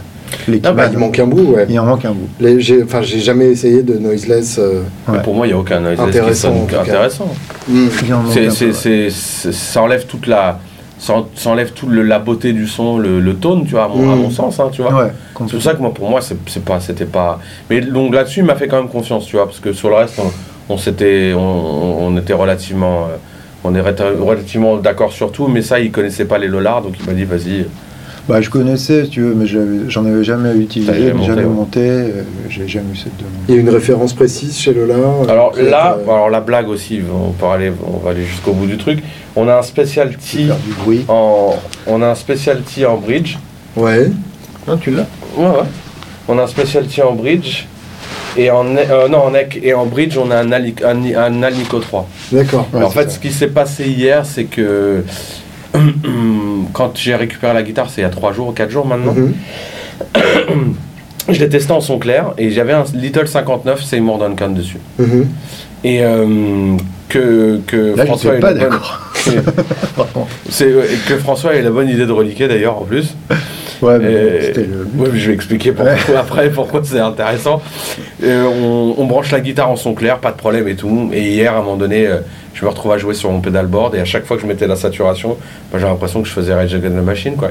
Ah 0.64 0.72
bah, 0.72 0.90
il 0.92 0.98
manque 0.98 1.20
un 1.20 1.28
bout, 1.28 1.54
ouais. 1.54 1.66
il 1.70 1.80
en 1.80 1.86
manque 1.86 2.06
un 2.06 2.12
bout. 2.12 2.28
Les- 2.40 2.60
j'ai- 2.62 2.84
Enfin, 2.84 3.02
j'ai 3.02 3.20
jamais 3.20 3.46
essayé 3.48 3.84
de 3.84 3.98
noiseless. 3.98 4.58
euh, 4.60 4.82
Ouais. 5.08 5.22
Pour 5.24 5.36
moi, 5.36 5.46
il 5.48 5.50
n'y 5.52 5.56
a 5.56 5.60
aucun 5.60 5.80
noiseless 5.80 6.08
Intéressant, 6.08 6.68
sonne 6.70 6.80
intéressant. 6.80 7.28
hmm. 7.68 7.88
C'est, 8.32 8.50
c'est, 8.52 8.74
c'est- 9.10 9.52
ça 9.52 9.82
enlève 9.82 10.06
toute 10.06 10.28
la. 10.28 10.60
Ça 11.00 11.14
en- 11.14 11.28
ça 11.36 11.50
enlève 11.50 11.72
toute 11.72 11.90
le- 11.90 12.04
la 12.04 12.20
beauté 12.20 12.54
du 12.54 12.68
son, 12.68 12.98
le, 13.00 13.20
le 13.20 13.34
tone, 13.36 13.64
tu 13.66 13.72
vois, 13.72 13.86
à 13.86 13.88
mon, 13.88 14.12
à 14.12 14.16
Mm. 14.16 14.20
mon 14.20 14.30
sens, 14.30 14.60
hein, 14.60 14.70
tu 14.72 14.84
vois. 14.84 14.94
Ouais, 14.94 15.12
C'est 15.48 15.54
pour 15.54 15.62
ça 15.64 15.74
que 15.74 15.82
moi, 15.82 15.92
pour 15.94 16.08
moi, 16.10 16.22
c'est, 16.22 16.38
c'est 16.48 16.64
pas, 16.64 16.80
c'était 16.80 17.06
pas. 17.06 17.40
Mais 17.72 17.82
donc 17.82 18.14
là-dessus, 18.14 18.42
il 18.42 18.46
m'a 18.46 18.54
fait 18.56 18.68
quand 18.68 18.78
même 18.78 18.88
confiance, 18.90 19.26
tu 19.26 19.36
vois, 19.36 19.46
parce 19.46 19.60
que 19.60 19.74
sur 19.74 19.90
le 19.90 19.96
reste, 19.96 20.20
on, 20.20 20.32
on 20.74 20.78
s'était, 20.78 21.34
on, 21.36 22.06
on 22.06 22.18
était 22.18 22.34
relativement, 22.34 23.06
euh, 23.10 23.16
on 23.64 23.74
est 23.74 23.82
relativement 23.82 24.78
d'accord 24.78 25.12
sur 25.12 25.32
tout, 25.32 25.48
mais 25.48 25.64
ça, 25.64 25.80
il 25.80 25.92
connaissait 25.92 26.26
pas 26.26 26.38
les 26.38 26.48
Lollards, 26.48 26.84
donc 26.84 26.94
il 27.00 27.06
m'a 27.08 27.14
dit, 27.14 27.24
vas-y. 27.26 27.66
Bah, 28.32 28.40
je 28.40 28.50
connaissais, 28.50 29.04
si 29.04 29.10
tu 29.10 29.22
veux, 29.22 29.34
mais 29.36 29.46
j'en 29.46 30.06
avais 30.06 30.24
jamais 30.24 30.56
utilisé, 30.56 30.94
jamais 30.94 31.14
mais 31.16 31.26
jamais 31.26 31.44
monté, 31.44 31.80
monté. 31.82 31.90
euh, 31.90 32.24
j'ai 32.50 32.66
jamais 32.66 32.94
eu 32.94 32.96
cette 32.96 33.18
demande. 33.18 33.34
Il 33.50 33.56
y 33.56 33.58
a 33.58 33.62
une 33.62 33.70
référence 33.70 34.14
précise 34.14 34.58
chez 34.58 34.74
Lola. 34.74 34.94
euh, 34.94 35.28
Alors 35.28 35.54
là, 35.58 35.98
euh, 36.00 36.04
alors 36.10 36.30
la 36.30 36.40
blague 36.40 36.70
aussi, 36.70 37.02
on 37.14 37.32
peut 37.32 37.46
aller, 37.48 37.74
on 37.86 37.98
va 37.98 38.12
aller 38.12 38.24
jusqu'au 38.24 38.54
bout 38.54 38.68
du 38.68 38.78
truc. 38.78 39.00
On 39.36 39.50
a 39.50 39.58
un 39.58 39.62
specialty 39.62 40.46
Faire 40.46 40.56
du 40.66 40.72
bruit. 40.82 41.04
en, 41.10 41.56
on 41.88 42.02
a 42.02 42.08
un 42.08 42.16
specialty 42.16 42.86
en 42.86 42.96
bridge. 42.96 43.36
Ouais. 43.76 44.10
Non, 44.66 44.78
tu 44.78 44.92
l'as 44.92 45.08
Ouais, 45.36 45.46
ouais. 45.48 45.68
On 46.30 46.40
a 46.40 46.44
un 46.44 46.48
specialty 46.48 47.02
en 47.02 47.12
bridge. 47.12 47.66
Et 48.38 48.50
en, 48.50 48.66
euh, 48.78 49.10
non, 49.10 49.24
en 49.26 49.32
neck 49.32 49.60
et 49.62 49.74
en 49.74 49.86
bridge, 49.86 50.18
on 50.18 50.32
a 50.32 50.38
un, 50.38 50.54
Ali- 50.54 50.76
un, 50.86 51.04
un 51.16 51.44
Alnico 51.44 51.80
3. 51.80 52.08
D'accord. 52.32 52.66
Ouais, 52.74 52.82
en 52.82 52.90
fait, 52.90 53.04
ça. 53.04 53.16
ce 53.16 53.20
qui 53.20 53.30
s'est 53.34 53.48
passé 53.50 53.90
hier, 53.90 54.26
c'est 54.26 54.46
que 54.46 55.04
quand 56.74 56.98
j'ai 56.98 57.16
récupéré 57.16 57.54
la 57.54 57.64
guitare, 57.64 57.90
c'est 57.90 58.02
il 58.02 58.04
y 58.04 58.08
a 58.08 58.10
3 58.10 58.34
jours 58.34 58.50
ou 58.50 58.52
4 58.52 58.70
jours 58.70 58.86
maintenant, 58.86 59.14
Mhm. 59.14 59.34
je 61.30 61.40
l'ai 61.40 61.50
testé 61.50 61.72
en 61.72 61.82
son 61.82 62.00
clair 62.00 62.34
et 62.38 62.50
j'avais 62.52 62.74
un 62.74 62.84
Little 62.94 63.28
59 63.28 63.84
Seymour 63.84 64.18
Duncan 64.20 64.50
dessus. 64.50 64.80
Et 65.84 66.04
euh, 66.04 66.76
que, 67.10 67.60
que 67.68 67.96
Là, 67.96 68.06
François 68.06 68.36
ait 68.36 68.40
pas 68.40 68.54
bonne- 68.54 68.80
c'est 70.50 70.72
que 71.08 71.18
François 71.18 71.56
ait 71.56 71.62
la 71.62 71.70
bonne 71.72 71.90
idée 71.90 72.06
de 72.06 72.12
reliquer 72.12 72.48
d'ailleurs 72.48 72.78
en 72.78 72.84
plus. 72.86 73.16
Ouais, 73.82 73.98
mais 74.00 74.54
le. 74.54 74.88
Ouais, 74.96 75.10
je 75.14 75.28
vais 75.28 75.34
expliquer 75.34 75.72
pourquoi, 75.72 75.96
après 76.20 76.50
pourquoi 76.50 76.82
c'est 76.84 77.00
intéressant. 77.00 77.62
Euh, 78.24 78.46
on, 78.46 78.96
on 78.98 79.06
branche 79.06 79.32
la 79.32 79.40
guitare 79.40 79.70
en 79.70 79.76
son 79.76 79.94
clair, 79.94 80.20
pas 80.20 80.32
de 80.32 80.38
problème 80.38 80.68
et 80.68 80.76
tout. 80.76 81.10
Et 81.14 81.32
hier, 81.32 81.54
à 81.54 81.58
un 81.58 81.62
moment 81.62 81.78
donné, 81.78 82.08
euh, 82.08 82.18
je 82.54 82.64
me 82.64 82.70
retrouve 82.70 82.92
à 82.92 82.98
jouer 82.98 83.14
sur 83.14 83.32
mon 83.32 83.42
pedalboard 83.42 83.96
et 83.96 84.00
à 84.00 84.06
chaque 84.06 84.26
fois 84.26 84.38
que 84.38 84.44
je 84.44 84.48
mettais 84.48 84.68
la 84.68 84.76
saturation, 84.76 85.30
moi, 85.72 85.80
j'ai 85.80 85.86
l'impression 85.88 86.22
que 86.22 86.28
je 86.28 86.34
faisais 86.34 86.54
Rage 86.54 86.74
Against 86.76 86.96
the 86.96 87.04
Machine. 87.04 87.36
Quoi. 87.36 87.50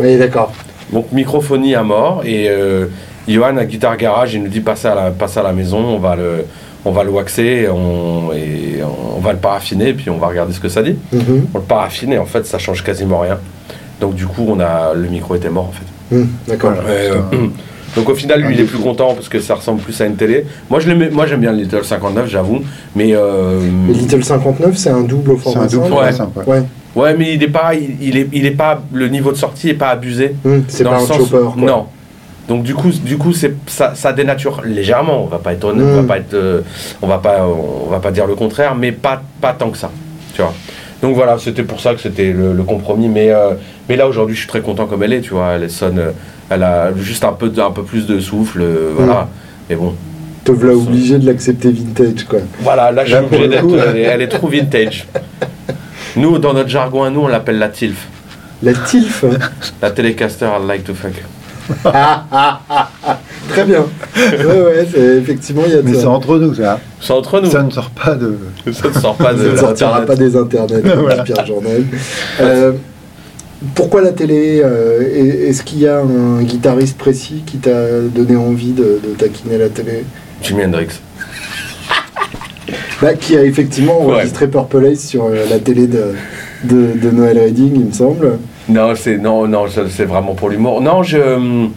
Oui, 0.00 0.16
d'accord. 0.16 0.52
Donc 0.92 1.10
microphonie 1.12 1.74
à 1.74 1.82
mort 1.82 2.22
et 2.24 2.48
euh, 2.48 2.86
Johan 3.26 3.56
à 3.56 3.64
Guitare 3.64 3.96
Garage, 3.96 4.34
il 4.34 4.42
nous 4.42 4.48
dit 4.48 4.60
passe 4.60 4.84
à 4.84 4.94
la, 4.94 5.10
passe 5.10 5.36
à 5.36 5.42
la 5.42 5.52
maison, 5.52 5.78
on 5.78 5.98
va 5.98 6.14
le, 6.14 6.44
on 6.84 6.92
va 6.92 7.02
le 7.04 7.10
waxer 7.10 7.68
on, 7.68 8.32
et 8.32 8.80
on 9.16 9.18
va 9.20 9.32
le 9.32 9.38
paraffiner 9.38 9.88
et 9.88 9.94
puis 9.94 10.10
on 10.10 10.18
va 10.18 10.28
regarder 10.28 10.52
ce 10.52 10.60
que 10.60 10.68
ça 10.68 10.82
dit. 10.82 10.96
Mhm. 11.12 11.46
On 11.54 11.58
le 11.58 11.64
paraffine 11.64 12.12
et 12.12 12.18
en 12.18 12.26
fait 12.26 12.46
ça 12.46 12.58
change 12.58 12.84
quasiment 12.84 13.20
rien. 13.20 13.38
Donc 14.00 14.14
du 14.14 14.26
coup 14.26 14.44
on 14.48 14.60
a 14.60 14.92
le 14.94 15.08
micro 15.08 15.34
était 15.36 15.50
mort 15.50 15.68
en 15.68 15.72
fait. 15.72 16.16
Mhm. 16.16 16.28
D'accord. 16.48 16.72
C'est 16.86 17.10
euh, 17.10 17.46
donc 17.96 18.08
au 18.08 18.14
final, 18.16 18.40
lui, 18.42 18.54
il 18.56 18.60
est 18.60 18.64
plus 18.64 18.78
content 18.78 19.14
parce 19.14 19.28
que 19.28 19.38
ça 19.38 19.54
ressemble 19.54 19.80
plus 19.80 20.00
à 20.00 20.06
une 20.06 20.16
télé. 20.16 20.44
Moi, 20.68 20.80
je 20.80 20.88
l'aimais- 20.88 21.10
moi 21.10 21.26
j'aime 21.26 21.40
bien 21.40 21.52
le 21.52 21.58
Little 21.58 21.84
59, 21.84 22.28
j'avoue. 22.28 22.58
Mais 22.96 23.14
euh, 23.14 23.60
Le 23.86 23.92
Little 23.92 24.24
59, 24.24 24.76
c'est 24.76 24.90
un 24.90 25.02
double 25.02 25.30
au 25.30 25.36
C'est 25.36 25.42
format 25.44 25.62
un 25.62 25.66
double 25.68 25.92
Ouais. 25.92 26.12
simple, 26.12 26.40
ouais. 26.40 26.44
Ouais. 26.58 26.62
ouais, 26.96 27.16
mais 27.16 27.34
il 27.34 27.42
est 27.44 27.48
pas, 27.48 27.72
il, 27.74 27.96
il 28.02 28.16
est, 28.16 28.28
il 28.32 28.46
est 28.46 28.50
pas, 28.50 28.82
le 28.92 29.06
niveau 29.06 29.30
de 29.30 29.36
sortie 29.36 29.68
est 29.68 29.74
pas 29.74 29.90
abusé. 29.90 30.34
Mhm. 30.44 30.64
C'est 30.66 30.82
dans 30.82 30.90
pas 30.90 30.96
le 30.96 31.02
un 31.02 31.06
sens- 31.06 31.18
chopper. 31.18 31.38
quoi. 31.54 31.54
Non. 31.56 31.86
Donc 32.48 32.64
du 32.64 32.74
coup, 32.74 32.90
du 32.90 33.16
coup, 33.16 33.32
c'est 33.32 33.54
ça, 33.68 33.92
ça 33.94 34.12
dénature 34.12 34.60
légèrement. 34.64 35.22
On 35.22 35.28
va 35.28 35.38
pas 35.38 35.52
être 35.52 35.64
honnête, 35.64 35.86
on 35.88 36.02
va 36.02 36.08
pas 36.08 36.18
être, 36.18 36.34
euh, 36.34 36.62
on 37.00 37.06
va 37.06 37.18
pas, 37.18 37.46
on 37.46 37.88
va 37.90 38.00
pas 38.00 38.10
dire 38.10 38.26
le 38.26 38.34
contraire, 38.34 38.74
mais 38.74 38.90
pas, 38.90 39.22
pas 39.40 39.52
tant 39.52 39.70
que 39.70 39.78
ça. 39.78 39.90
Tu 40.34 40.42
vois? 40.42 40.52
Donc 41.04 41.16
voilà, 41.16 41.36
c'était 41.38 41.64
pour 41.64 41.80
ça 41.80 41.92
que 41.94 42.00
c'était 42.00 42.32
le, 42.32 42.54
le 42.54 42.62
compromis. 42.62 43.08
Mais, 43.08 43.30
euh, 43.30 43.50
mais 43.90 43.96
là 43.96 44.08
aujourd'hui, 44.08 44.34
je 44.34 44.40
suis 44.40 44.48
très 44.48 44.62
content 44.62 44.86
comme 44.86 45.02
elle 45.02 45.12
est. 45.12 45.20
Tu 45.20 45.30
vois, 45.34 45.48
elle 45.52 45.70
sonne, 45.70 46.00
elle 46.48 46.62
a 46.62 46.94
juste 46.96 47.24
un 47.24 47.32
peu, 47.34 47.52
un 47.58 47.70
peu 47.72 47.82
plus 47.82 48.06
de 48.06 48.18
souffle. 48.20 48.62
euh, 48.62 48.92
voilà. 48.96 49.28
Mais 49.68 49.76
bon, 49.76 49.94
Te 50.44 50.52
voilà 50.52 50.74
obligé 50.74 51.18
de 51.18 51.26
l'accepter 51.26 51.70
vintage, 51.70 52.24
quoi. 52.24 52.38
Voilà, 52.60 52.90
là, 52.90 53.04
je 53.04 53.14
suis 53.16 53.22
obligé 53.24 53.48
d'être. 53.48 53.66
Elle, 53.90 53.96
est- 53.98 54.02
elle 54.02 54.22
est 54.22 54.28
trop 54.28 54.48
vintage. 54.48 55.06
Nous, 56.16 56.38
dans 56.38 56.54
notre 56.54 56.70
jargon 56.70 57.02
à 57.02 57.10
nous, 57.10 57.20
on 57.20 57.28
l'appelle 57.28 57.58
la 57.58 57.68
TILF. 57.68 58.06
La 58.62 58.72
TILF. 58.72 59.24
La 59.82 59.90
Telecaster 59.90 60.46
I'd 60.58 60.66
like 60.66 60.84
to 60.84 60.94
fuck. 60.94 61.12
Très 63.48 63.64
bien. 63.64 63.84
Ouais, 64.16 64.60
ouais, 64.62 64.86
effectivement, 65.18 65.62
il 65.66 65.72
y 65.72 65.76
a 65.76 65.82
Mais 65.82 65.94
c'est 65.94 66.06
entre 66.06 66.38
nous, 66.38 66.54
ça. 66.54 66.80
C'est 67.00 67.12
entre 67.12 67.40
nous. 67.40 67.50
Ça 67.50 67.62
ne 67.62 67.70
sort 67.70 67.90
pas 67.90 68.14
de. 68.14 68.36
Ça 68.72 68.88
ne 68.88 68.92
sort 68.94 69.16
pas 69.16 69.34
de 69.34 69.38
Ça 69.44 69.50
ne 69.52 69.56
sortira 69.56 70.00
pas 70.02 70.16
des 70.16 70.36
internets, 70.36 70.80
Voilà. 70.98 71.22
Pierre 71.22 71.44
Journal. 71.46 71.82
Euh, 72.40 72.72
pourquoi 73.74 74.02
la 74.02 74.12
télé 74.12 74.60
euh, 74.64 75.00
est- 75.02 75.48
Est-ce 75.48 75.62
qu'il 75.62 75.80
y 75.80 75.86
a 75.86 76.00
un 76.00 76.42
guitariste 76.42 76.98
précis 76.98 77.42
qui 77.46 77.58
t'a 77.58 78.00
donné 78.14 78.36
envie 78.36 78.72
de, 78.72 79.00
de 79.04 79.14
taquiner 79.16 79.58
la 79.58 79.68
télé? 79.68 80.04
Jimi 80.42 80.64
Hendrix. 80.64 80.88
Bah, 83.02 83.14
Qui 83.14 83.36
a 83.36 83.42
effectivement 83.44 84.04
Ouais. 84.06 84.14
enregistré 84.14 84.48
Purple 84.48 84.86
Haze 84.86 85.00
sur 85.00 85.24
euh, 85.26 85.44
la 85.50 85.58
télé 85.58 85.86
de, 85.86 86.12
de, 86.64 86.98
de 87.00 87.10
Noël 87.10 87.38
Reading, 87.38 87.72
il 87.74 87.84
me 87.86 87.92
semble. 87.92 88.38
Non, 88.68 88.94
c'est 88.96 89.18
non, 89.18 89.46
non, 89.46 89.68
ça, 89.68 89.82
c'est 89.90 90.04
vraiment 90.06 90.34
pour 90.34 90.48
l'humour. 90.48 90.80
Non, 90.80 91.02
je, 91.02 91.18
hum, 91.18 91.70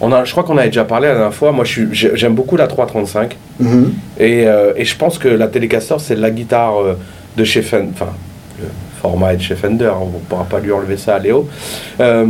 on 0.00 0.12
a, 0.12 0.24
je 0.24 0.30
crois 0.32 0.44
qu'on 0.44 0.56
avait 0.56 0.68
déjà 0.68 0.84
parlé 0.84 1.08
la 1.08 1.14
dernière 1.14 1.34
fois. 1.34 1.52
Moi, 1.52 1.64
je 1.64 1.82
j'aime 1.92 2.34
beaucoup 2.34 2.56
la 2.56 2.66
335 2.66 3.36
Mhm. 3.60 3.92
et, 4.18 4.46
euh, 4.46 4.72
et 4.76 4.84
je 4.84 4.96
pense 4.96 5.18
que 5.18 5.28
la 5.28 5.48
Telecaster, 5.48 5.96
c'est 5.98 6.14
la 6.16 6.30
guitare 6.30 6.80
euh, 6.80 6.98
de 7.36 7.44
chez 7.44 7.62
Fender. 7.62 7.90
Enfin, 7.94 8.12
le 8.60 8.66
format 9.00 9.34
est 9.34 9.38
de 9.38 9.42
chez 9.42 9.54
Fender. 9.56 9.86
hein, 9.86 9.98
on 10.00 10.06
ne 10.06 10.18
pourra 10.28 10.44
pas 10.44 10.60
lui 10.60 10.72
enlever 10.72 10.96
ça 10.96 11.16
à 11.16 11.18
Léo. 11.18 11.48
Euh, 12.00 12.26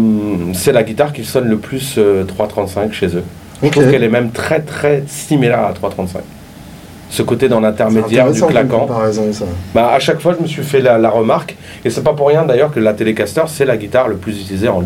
c'est 0.54 0.72
la 0.72 0.82
guitare 0.82 1.12
qui 1.12 1.24
sonne 1.24 1.48
le 1.48 1.58
plus 1.58 1.96
euh, 1.98 2.24
335 2.24 2.92
chez 2.92 3.06
eux. 3.08 3.24
Je 3.62 3.66
Ok. 3.66 3.72
trouve 3.72 3.90
qu'elle 3.90 4.04
est 4.04 4.08
même 4.08 4.30
très 4.30 4.60
très 4.60 5.02
similaire 5.08 5.60
à 5.60 5.68
la 5.68 5.74
335. 5.74 6.22
Ce 7.10 7.22
côté 7.22 7.48
dans 7.48 7.60
l'intermédiaire 7.60 8.30
du 8.30 8.40
claquant. 8.42 8.80
comparaison, 8.80 9.32
ça. 9.32 9.44
Bah, 9.74 9.92
à 9.94 9.98
chaque 9.98 10.20
fois, 10.20 10.34
je 10.36 10.42
me 10.42 10.46
suis 10.46 10.62
fait 10.62 10.80
la, 10.80 10.98
la 10.98 11.08
remarque, 11.08 11.56
et 11.84 11.88
c'est 11.90 12.02
pas 12.04 12.12
pour 12.12 12.28
rien 12.28 12.44
d'ailleurs 12.44 12.70
que 12.70 12.80
la 12.80 12.92
Telecaster, 12.92 13.42
c'est 13.46 13.64
la 13.64 13.76
guitare 13.78 14.08
le 14.08 14.16
plus 14.16 14.38
utilisée 14.40 14.68
en, 14.68 14.82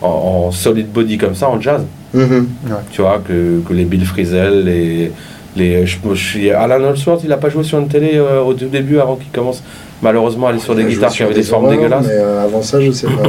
en, 0.00 0.06
en 0.08 0.50
solid 0.52 0.90
body 0.90 1.18
comme 1.18 1.34
ça, 1.34 1.48
en 1.48 1.60
jazz. 1.60 1.82
Mhm. 2.14 2.48
Tu 2.92 3.02
vois, 3.02 3.20
que, 3.26 3.60
que 3.68 3.72
les 3.74 3.84
Bill 3.84 4.06
Frisell, 4.06 4.64
les. 4.64 5.12
les 5.54 5.84
je, 5.86 5.98
je 6.14 6.14
suis, 6.14 6.50
Alan 6.50 6.82
Holdsworth, 6.82 7.22
il 7.24 7.32
a 7.32 7.36
pas 7.36 7.50
joué 7.50 7.62
sur 7.62 7.78
une 7.78 7.88
télé 7.88 8.12
euh, 8.14 8.40
au 8.40 8.54
tout 8.54 8.66
début 8.68 8.98
avant 8.98 9.16
qu'il 9.16 9.30
commence 9.30 9.62
malheureusement 10.00 10.46
à 10.46 10.50
aller 10.50 10.58
sur 10.60 10.74
des 10.74 10.84
guitares 10.84 11.10
qui 11.12 11.22
avaient 11.24 11.34
des 11.34 11.42
formes 11.42 11.68
dégueulasses. 11.68 12.06
Mais 12.06 12.12
euh, 12.14 12.44
avant 12.44 12.62
ça, 12.62 12.80
je 12.80 12.90
sais 12.90 13.06
pas. 13.06 13.12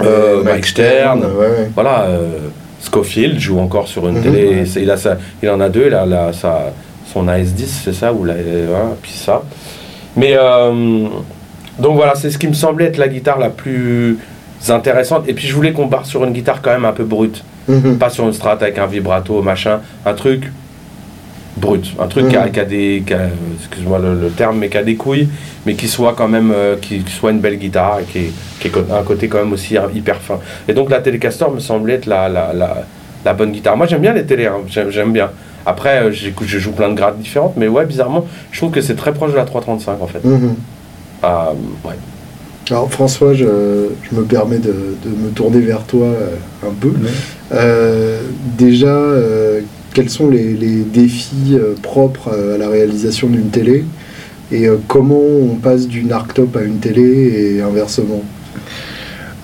Euh, 0.00 0.38
Euh, 0.38 0.42
Mike 0.42 0.64
Stern. 0.64 1.20
ouais, 1.20 1.26
ouais. 1.38 1.70
Voilà, 1.74 2.06
Scofield 2.80 3.38
joue 3.38 3.58
encore 3.58 3.86
sur 3.88 4.08
une 4.08 4.16
Mhm. 4.16 4.22
télé, 4.22 4.64
il, 4.76 4.90
a 4.90 4.96
sa- 4.96 5.18
il 5.42 5.50
en 5.50 5.60
a 5.60 5.68
deux, 5.68 5.84
il 5.88 5.94
a, 5.94 6.06
la- 6.06 6.32
sa- 6.32 6.72
son 7.12 7.26
AS10, 7.26 7.66
c'est 7.84 7.92
ça, 7.94 8.12
ou 8.12 8.24
la, 8.24 8.34
voilà, 8.34 8.96
puis 9.02 9.12
ça. 9.12 9.42
Mais 10.16 10.34
euh, 10.36 11.06
donc 11.78 11.96
voilà, 11.96 12.14
c'est 12.14 12.30
ce 12.30 12.38
qui 12.38 12.48
me 12.48 12.52
semblait 12.54 12.86
être 12.86 12.98
la 12.98 13.08
guitare 13.08 13.38
la 13.38 13.50
plus 13.50 14.18
intéressante. 14.68 15.24
Et 15.28 15.34
puis 15.34 15.46
je 15.46 15.54
voulais 15.54 15.72
qu'on 15.72 15.86
barre 15.86 16.06
sur 16.06 16.24
une 16.24 16.32
guitare 16.32 16.62
quand 16.62 16.70
même 16.70 16.84
un 16.84 16.92
peu 16.92 17.04
brute, 17.04 17.44
Mhm. 17.68 17.98
pas 17.98 18.10
sur 18.10 18.24
une 18.26 18.32
strat 18.32 18.52
avec 18.60 18.78
un 18.78 18.86
vibrato, 18.86 19.40
machin, 19.42 19.80
un 20.06 20.14
truc 20.14 20.50
brut, 21.56 21.92
un 22.00 22.06
truc 22.06 22.28
qui, 22.28 22.36
a, 22.36 22.46
Mhm. 22.46 22.50
qui 22.52 22.60
a 22.60 22.64
des, 22.64 23.02
a- 23.10 23.28
excuse-moi 23.58 23.98
le, 23.98 24.14
le 24.20 24.28
terme, 24.30 24.58
mais 24.58 24.68
qui 24.68 24.78
a 24.78 24.82
des 24.82 24.94
couilles, 24.96 25.28
mais 25.66 25.74
qui 25.74 25.86
soit 25.88 26.14
quand 26.14 26.28
même, 26.28 26.50
euh, 26.54 26.76
qui, 26.80 27.00
qui 27.00 27.12
soit 27.12 27.30
une 27.30 27.40
belle 27.40 27.56
guitare 27.58 27.98
et 28.00 28.04
qui, 28.04 28.18
est- 28.18 28.32
qui 28.60 28.68
ait 28.68 28.72
un 28.92 29.02
côté 29.02 29.28
quand 29.28 29.38
même 29.38 29.52
aussi 29.52 29.76
hein, 29.76 29.88
hyper 29.94 30.16
fin. 30.16 30.38
Et 30.68 30.72
donc 30.74 30.90
la 30.90 31.00
Telecaster 31.00 31.46
me 31.54 31.60
semblait 31.60 31.94
être 31.94 32.06
la, 32.06 32.28
la, 32.28 32.52
la, 32.54 32.84
la 33.24 33.32
bonne 33.34 33.52
guitare. 33.52 33.76
Moi 33.76 33.86
j'aime 33.86 34.00
bien 34.00 34.12
les 34.14 34.24
télés, 34.24 34.46
hein, 34.46 34.58
j'aime 34.68 35.12
bien. 35.12 35.30
Après, 35.66 36.04
euh, 36.04 36.12
je 36.12 36.58
joue 36.58 36.72
plein 36.72 36.88
de 36.88 36.94
grades 36.94 37.18
différentes, 37.18 37.54
mais 37.56 37.68
ouais, 37.68 37.86
bizarrement, 37.86 38.26
je 38.50 38.58
trouve 38.58 38.70
que 38.70 38.80
c'est 38.80 38.96
très 38.96 39.12
proche 39.12 39.32
de 39.32 39.36
la 39.36 39.44
335 39.44 40.02
en 40.02 40.06
fait. 40.06 40.24
Mhm. 40.24 40.54
Ah, 41.22 41.52
ouais. 41.84 41.94
Alors 42.70 42.90
François, 42.90 43.34
je, 43.34 43.44
je 44.02 44.16
me 44.16 44.22
permets 44.22 44.58
de, 44.58 44.68
de 44.72 45.08
me 45.08 45.30
tourner 45.34 45.60
vers 45.60 45.82
toi 45.84 46.06
euh, 46.06 46.36
un 46.66 46.72
peu. 46.72 46.92
Euh, 47.52 48.20
déjà, 48.56 48.86
euh, 48.86 49.60
quels 49.94 50.08
sont 50.10 50.30
les, 50.30 50.54
les 50.54 50.82
défis 50.82 51.54
euh, 51.54 51.74
propres 51.82 52.30
euh, 52.32 52.54
à 52.54 52.58
la 52.58 52.68
réalisation 52.68 53.28
d'une 53.28 53.50
télé? 53.50 53.84
Et 54.52 54.66
euh, 54.68 54.76
comment 54.86 55.20
on 55.20 55.56
passe 55.56 55.88
d'une 55.88 56.12
arctop 56.12 56.56
à 56.56 56.62
une 56.62 56.78
télé 56.78 57.56
et 57.56 57.62
inversement? 57.62 58.22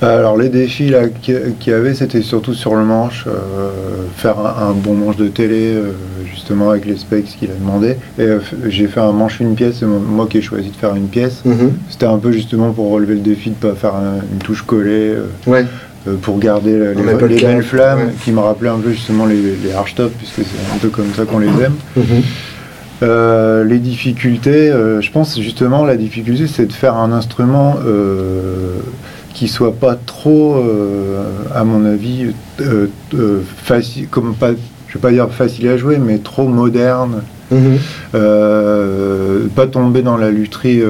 Alors 0.01 0.37
les 0.37 0.49
défis 0.49 0.91
là 0.91 1.09
qu'il 1.09 1.35
y 1.67 1.73
avait, 1.73 1.93
c'était 1.95 2.23
surtout 2.23 2.55
sur 2.55 2.77
le 2.77 2.85
manche, 2.85 3.25
euh, 3.27 3.71
faire 4.17 4.39
un, 4.39 4.69
un 4.69 4.73
bon 4.73 4.95
manche 4.95 5.17
de 5.17 5.27
télé, 5.27 5.73
euh, 5.75 5.91
justement 6.33 6.71
avec 6.71 6.87
les 6.87 6.97
specs 6.97 7.25
qu'il 7.25 7.51
a 7.51 7.55
demandé. 7.55 7.97
Et 8.17 8.23
euh, 8.23 8.39
j'ai 8.69 8.87
fait 8.87 9.01
un 9.01 9.11
manche 9.11 9.41
une 9.41 9.57
pièce, 9.57 9.83
moi 9.83 10.29
qui 10.31 10.39
ai 10.39 10.43
choisi 10.43 10.71
de 10.71 10.77
faire 10.77 10.95
une 10.95 11.09
pièce. 11.09 11.43
Mhm. 11.45 11.73
C'était 11.91 12.07
un 12.07 12.19
peu 12.19 12.31
justement 12.31 12.71
pour 12.71 12.91
relever 12.93 13.15
le 13.15 13.21
défi 13.21 13.51
de 13.51 13.57
pas 13.57 13.75
faire 13.75 13.97
un- 13.97 14.21
une 14.33 14.39
touche 14.39 14.63
collée, 14.63 15.15
euh, 15.17 15.27
Ouais. 15.49 15.65
euh, 16.07 16.15
pour 16.23 16.39
garder 16.39 16.79
la- 16.79 16.93
les, 17.27 17.37
belles 17.41 17.63
flammes, 17.65 17.99
ouais. 17.99 18.13
qui 18.23 18.31
me 18.31 18.39
rappelaient 18.39 18.69
un 18.71 18.79
peu 18.79 18.93
justement 18.93 19.27
les, 19.27 19.35
les 19.65 19.73
archtops, 19.77 20.15
puisque 20.17 20.37
c'est 20.49 20.75
un 20.75 20.79
peu 20.79 20.91
comme 20.91 21.13
ça 21.17 21.25
qu'on 21.25 21.41
les 21.41 21.49
aime. 21.49 21.75
Mhm. 21.97 22.05
Euh, 23.01 23.63
les 23.63 23.79
difficultés, 23.79 24.71
euh, 24.71 25.01
je 25.01 25.11
pense 25.13 25.41
justement 25.41 25.85
la 25.85 25.97
difficulté 25.97 26.49
c'est 26.49 26.67
de 26.67 26.73
faire 26.73 26.97
un 26.97 27.13
instrument 27.13 27.77
euh, 27.87 28.79
qui 29.35 29.49
soit 29.49 29.75
pas 29.75 29.95
trop, 29.95 30.57
euh, 30.57 31.23
à 31.55 31.65
mon 31.65 31.85
avis, 31.85 32.33
euh, 32.61 32.87
euh, 33.15 33.41
facile, 33.65 34.09
comme 34.09 34.35
pas, 34.35 34.51
je 34.89 34.95
vais 34.95 35.01
pas 35.01 35.11
dire 35.13 35.29
facile 35.31 35.69
à 35.69 35.77
jouer, 35.77 35.99
mais 35.99 36.19
trop 36.19 36.49
moderne, 36.49 37.23
Mhm. 37.51 37.79
pas 39.55 39.67
tomber 39.67 40.03
dans 40.03 40.17
la 40.17 40.31
lutherie 40.31 40.83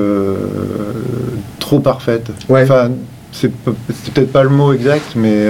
trop 1.59 1.81
parfaite. 1.81 2.31
Ouais. 2.49 2.63
Enfin, 2.63 2.91
c'est 3.33 3.53
pe- 3.53 3.71
c'est 3.95 4.13
peut-être 4.15 4.33
pas 4.33 4.43
le 4.43 4.49
mot 4.49 4.73
exact, 4.73 5.13
mais 5.15 5.47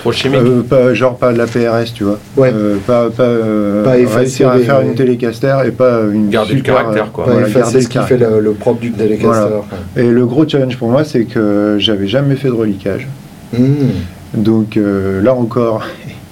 Trop 0.00 0.12
chimique. 0.12 0.40
euh, 0.40 0.62
pas, 0.62 0.94
genre 0.94 1.16
pas 1.16 1.32
de 1.32 1.38
la 1.38 1.46
PRS, 1.46 1.92
tu 1.94 2.04
vois. 2.04 2.18
Ouais. 2.36 2.52
Euh, 2.54 2.76
pas 2.86 3.08
pas, 3.10 3.22
euh, 3.24 3.84
Pas 3.84 3.98
effacer 3.98 4.18
réussir 4.18 4.48
à 4.50 4.58
faire 4.58 4.80
une 4.82 4.94
télécaster 4.94 5.54
et 5.66 5.70
pas 5.70 6.00
une 6.12 6.28
Garder 6.30 6.54
le 6.54 6.60
caractère, 6.62 7.12
quoi. 7.12 7.24
Pas 7.24 7.32
voilà, 7.32 7.48
effacer 7.48 7.60
garder 7.60 7.80
ce 7.82 7.88
le 7.88 7.92
qui 7.92 8.08
fait 8.08 8.16
le, 8.18 8.40
le 8.40 8.52
propre 8.52 8.80
du 8.80 8.92
Telecaster. 8.92 9.26
Voilà. 9.26 9.62
Et 9.96 10.10
le 10.10 10.26
gros 10.26 10.46
challenge 10.48 10.76
pour 10.76 10.88
moi, 10.90 11.04
c'est 11.04 11.24
que 11.24 11.76
j'avais 11.78 12.06
jamais 12.06 12.36
fait 12.36 12.48
de 12.48 12.52
reliquage. 12.54 13.06
Mhm. 13.52 13.90
Donc 14.34 14.76
euh, 14.76 15.22
là 15.22 15.32
encore, 15.34 15.82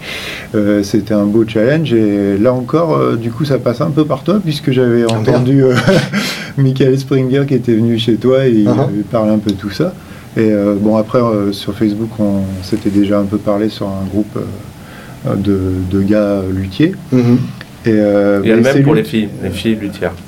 euh, 0.54 0.82
c'était 0.82 1.14
un 1.14 1.24
beau 1.24 1.44
challenge. 1.46 1.92
Et 1.94 2.36
là 2.38 2.52
encore, 2.52 2.96
euh, 2.96 3.16
du 3.16 3.30
coup, 3.30 3.44
ça 3.44 3.58
passe 3.58 3.80
un 3.80 3.90
peu 3.90 4.04
par 4.04 4.22
toi, 4.24 4.40
puisque 4.44 4.70
j'avais 4.72 5.04
Ah, 5.10 5.14
entendu 5.14 5.62
euh, 5.64 5.74
Michael 6.58 6.98
Springer 6.98 7.44
qui 7.48 7.54
était 7.54 7.74
venu 7.74 7.98
chez 7.98 8.14
toi 8.16 8.46
et 8.46 8.50
il 8.50 8.64
Uh-huh. 8.68 8.80
avait 8.84 9.02
parlé 9.10 9.32
un 9.32 9.38
peu 9.38 9.50
de 9.50 9.56
tout 9.56 9.70
ça. 9.70 9.92
Et 10.36 10.50
euh, 10.50 10.74
bon, 10.78 10.96
après, 10.96 11.20
euh, 11.20 11.52
sur 11.52 11.74
Facebook, 11.74 12.10
on 12.18 12.40
s'était 12.62 12.90
déjà 12.90 13.18
un 13.20 13.24
peu 13.24 13.38
parlé 13.38 13.68
sur 13.68 13.86
un 13.88 14.04
groupe 14.10 14.36
euh, 14.36 15.34
de, 15.36 15.60
de 15.90 16.02
gars 16.02 16.40
luthiers. 16.52 16.92
Mhm. 17.12 17.38
Et, 17.86 17.90
euh, 17.92 18.40
Il 18.42 18.48
y 18.48 18.52
a 18.52 18.56
mais 18.56 18.62
le 18.62 18.66
c'est 18.68 18.74
même 18.74 18.82
pour 18.84 18.94
lui- 18.94 19.02
les 19.02 19.08
filles, 19.08 19.28
les 19.42 19.50
filles 19.50 19.76
luthières. 19.76 20.14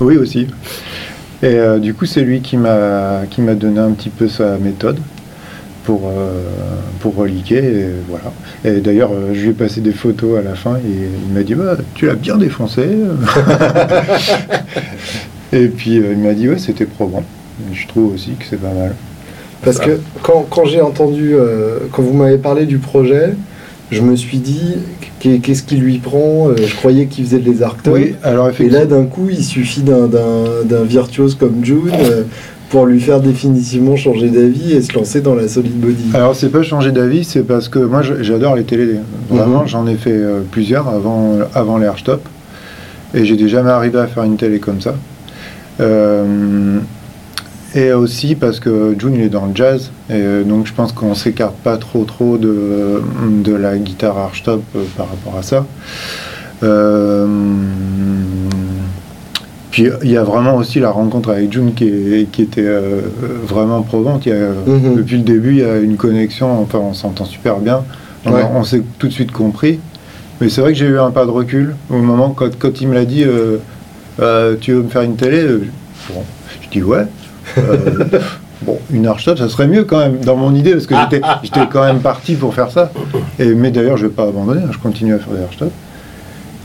Oui, 0.00 0.16
aussi. 0.16 0.48
Et 1.42 1.46
euh, 1.46 1.78
du 1.78 1.94
coup, 1.94 2.04
c'est 2.06 2.22
lui 2.22 2.40
qui 2.40 2.56
m'a 2.56 3.22
qui 3.30 3.42
m'a 3.42 3.54
donné 3.54 3.78
un 3.78 3.90
petit 3.92 4.08
peu 4.08 4.28
sa 4.28 4.56
méthode 4.58 4.98
pour, 5.84 6.08
euh, 6.08 6.40
pour 7.00 7.14
reliquer. 7.16 7.58
Et 7.62 7.86
voilà. 8.08 8.32
Et 8.64 8.80
d'ailleurs, 8.80 9.10
euh, 9.12 9.32
je 9.34 9.42
lui 9.42 9.48
ai 9.50 9.52
passé 9.52 9.80
des 9.80 9.92
photos 9.92 10.38
à 10.38 10.42
la 10.42 10.54
fin 10.54 10.76
et 10.76 10.80
il 11.28 11.32
m'a 11.34 11.42
dit 11.42 11.54
bah, 11.54 11.76
Tu 11.94 12.06
l'as 12.06 12.14
bien 12.14 12.38
défoncé. 12.38 12.82
et 15.52 15.68
puis 15.68 15.98
euh, 15.98 16.12
il 16.12 16.18
m'a 16.18 16.34
dit 16.34 16.48
Ouais, 16.48 16.58
c'était 16.58 16.86
probant. 16.86 17.22
Je 17.72 17.86
trouve 17.86 18.14
aussi 18.14 18.32
que 18.32 18.44
c'est 18.48 18.60
pas 18.60 18.72
mal. 18.72 18.94
Parce 19.62 19.78
que 19.78 19.98
quand, 20.22 20.46
quand 20.50 20.64
j'ai 20.66 20.80
entendu, 20.80 21.34
euh, 21.34 21.78
quand 21.92 22.02
vous 22.02 22.12
m'avez 22.12 22.36
parlé 22.38 22.66
du 22.66 22.78
projet, 22.78 23.34
je 23.90 24.00
me 24.02 24.14
suis 24.16 24.38
dit, 24.38 24.76
qu'est- 25.20 25.38
qu'est-ce 25.38 25.62
qui 25.62 25.76
lui 25.76 25.98
prend 25.98 26.48
Euh, 26.50 26.54
Je 26.66 26.74
croyais 26.76 27.06
qu'il 27.06 27.24
faisait 27.24 27.38
des 27.38 27.62
arctops. 27.62 27.94
Oui, 27.96 28.14
alors 28.22 28.50
Et 28.60 28.68
là, 28.68 28.84
d'un 28.86 29.04
coup, 29.04 29.28
il 29.30 29.42
suffit 29.44 29.82
d'un- 29.82 30.08
virtuose 30.84 31.34
comme 31.34 31.64
June 31.64 31.90
euh, 31.92 32.24
pour 32.70 32.86
lui 32.86 33.00
faire 33.00 33.20
définitivement 33.20 33.96
changer 33.96 34.28
d'avis 34.28 34.72
et 34.72 34.82
se 34.82 34.92
lancer 34.94 35.20
dans 35.20 35.34
la 35.34 35.46
solid 35.48 35.78
body. 35.80 36.10
Alors 36.12 36.34
c'est 36.34 36.48
pas 36.50 36.62
changer 36.62 36.90
d'avis, 36.92 37.24
c'est 37.24 37.42
parce 37.46 37.68
que 37.68 37.78
moi 37.78 38.02
j'adore 38.02 38.56
les 38.56 38.64
télé. 38.64 38.96
Vraiment, 39.30 39.62
Mhm. 39.62 39.68
j'en 39.68 39.86
ai 39.86 39.94
fait 39.94 40.18
plusieurs 40.50 40.88
avant, 40.88 41.38
avant 41.54 41.78
les 41.78 41.86
Archtop. 41.86 42.20
Et 43.14 43.24
j'étais 43.24 43.48
jamais 43.48 43.70
arrivé 43.70 43.98
à 43.98 44.08
faire 44.08 44.24
une 44.24 44.36
télé 44.36 44.58
comme 44.58 44.80
ça. 44.80 44.94
Euh, 45.80 46.78
et 47.74 47.92
aussi 47.92 48.34
parce 48.36 48.60
que 48.60 48.94
June 48.98 49.14
il 49.16 49.22
est 49.22 49.28
dans 49.28 49.46
le 49.46 49.54
jazz. 49.54 49.90
Et 50.10 50.14
euh, 50.14 50.44
donc 50.44 50.66
je 50.66 50.72
pense 50.72 50.92
qu'on 50.92 51.14
s'écarte 51.14 51.56
pas 51.56 51.76
trop 51.76 52.04
trop 52.04 52.36
de, 52.38 53.00
de 53.42 53.54
la 53.54 53.76
guitare 53.78 54.16
Archtop 54.18 54.62
euh, 54.76 54.84
par 54.96 55.08
rapport 55.08 55.36
à 55.38 55.42
ça. 55.42 55.66
Euh, 56.62 57.26
puis 59.70 59.88
il 60.04 60.10
y 60.10 60.16
a 60.16 60.22
vraiment 60.22 60.56
aussi 60.56 60.78
la 60.78 60.90
rencontre 60.90 61.30
avec 61.30 61.52
June 61.52 61.74
qui, 61.74 61.84
est- 61.88 62.30
qui 62.30 62.42
était 62.42 62.62
euh, 62.64 63.00
vraiment 63.46 63.82
probante. 63.82 64.24
Il 64.26 64.28
y 64.30 64.32
a, 64.32 64.50
Mhm. 64.66 64.94
Depuis 64.96 65.16
le 65.16 65.22
début, 65.24 65.50
il 65.50 65.58
y 65.58 65.64
a 65.64 65.78
une 65.78 65.96
connexion, 65.96 66.60
enfin 66.60 66.78
on 66.78 66.94
s'entend 66.94 67.24
super 67.24 67.58
bien. 67.58 67.82
On, 68.24 68.32
Ouais. 68.32 68.42
on 68.54 68.62
s'est 68.64 68.82
tout 68.98 69.08
de 69.08 69.12
suite 69.12 69.32
compris. 69.32 69.80
Mais 70.40 70.48
c'est 70.48 70.60
vrai 70.60 70.72
que 70.72 70.78
j'ai 70.78 70.86
eu 70.86 70.98
un 70.98 71.10
pas 71.10 71.26
de 71.26 71.30
recul 71.30 71.74
au 71.90 71.98
moment 71.98 72.30
quand, 72.30 72.56
quand 72.58 72.80
il 72.80 72.88
me 72.88 72.94
l'a 72.94 73.04
dit 73.04 73.24
euh, 73.24 73.58
Tu 74.60 74.72
veux 74.72 74.82
me 74.82 74.88
faire 74.88 75.02
une 75.02 75.16
télé? 75.16 75.44
Bon, 76.12 76.22
Je 76.62 76.68
dis 76.70 76.82
ouais. 76.82 77.04
Euh, 77.58 78.18
bon, 78.62 78.78
une 78.92 79.06
archtop, 79.06 79.38
ça 79.38 79.48
serait 79.48 79.66
mieux 79.66 79.84
quand 79.84 79.98
même 79.98 80.18
dans 80.18 80.36
mon 80.36 80.54
idée 80.54 80.72
parce 80.72 80.86
que 80.86 80.94
j'étais 80.96 81.20
j'étais 81.42 81.66
quand 81.70 81.84
même 81.84 82.00
parti 82.00 82.34
pour 82.34 82.54
faire 82.54 82.70
ça. 82.70 82.90
Et, 83.38 83.46
mais 83.54 83.70
d'ailleurs, 83.70 83.96
je 83.96 84.06
vais 84.06 84.12
pas 84.12 84.24
abandonner, 84.24 84.62
hein, 84.62 84.70
je 84.72 84.78
continue 84.78 85.14
à 85.14 85.18
faire 85.18 85.32
des 85.34 85.42
archtops. 85.42 85.72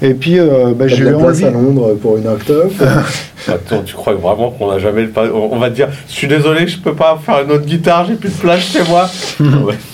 Et 0.02 0.14
puis, 0.14 0.40
euh, 0.40 0.74
bah, 0.74 0.86
T'as 0.88 0.88
je 0.88 0.96
de 0.96 1.00
lui 1.02 1.06
la 1.12 1.18
ai 1.18 1.22
place 1.22 1.38
enlevé. 1.44 1.46
à 1.48 1.52
Londres 1.52 1.98
pour 2.02 2.18
une 2.18 2.28
octave. 2.28 2.72
Attends, 3.50 3.82
tu 3.84 3.96
crois 3.96 4.14
vraiment 4.14 4.50
qu'on 4.52 4.70
a 4.72 4.80
jamais 4.80 5.02
le 5.02 5.10
pas 5.10 5.26
On 5.26 5.50
on 5.54 5.60
va 5.60 5.70
te 5.70 5.76
dire, 5.76 5.90
je 6.08 6.14
suis 6.14 6.28
désolé, 6.28 6.68
je 6.68 6.78
peux 6.80 6.94
pas 6.94 7.20
faire 7.24 7.42
une 7.44 7.52
autre 7.52 7.66
guitare, 7.66 8.06
j'ai 8.06 8.16
plus 8.16 8.30
de 8.30 8.42
place 8.42 8.62
chez 8.62 8.84
moi. 8.88 9.10
ouais. 9.42 9.76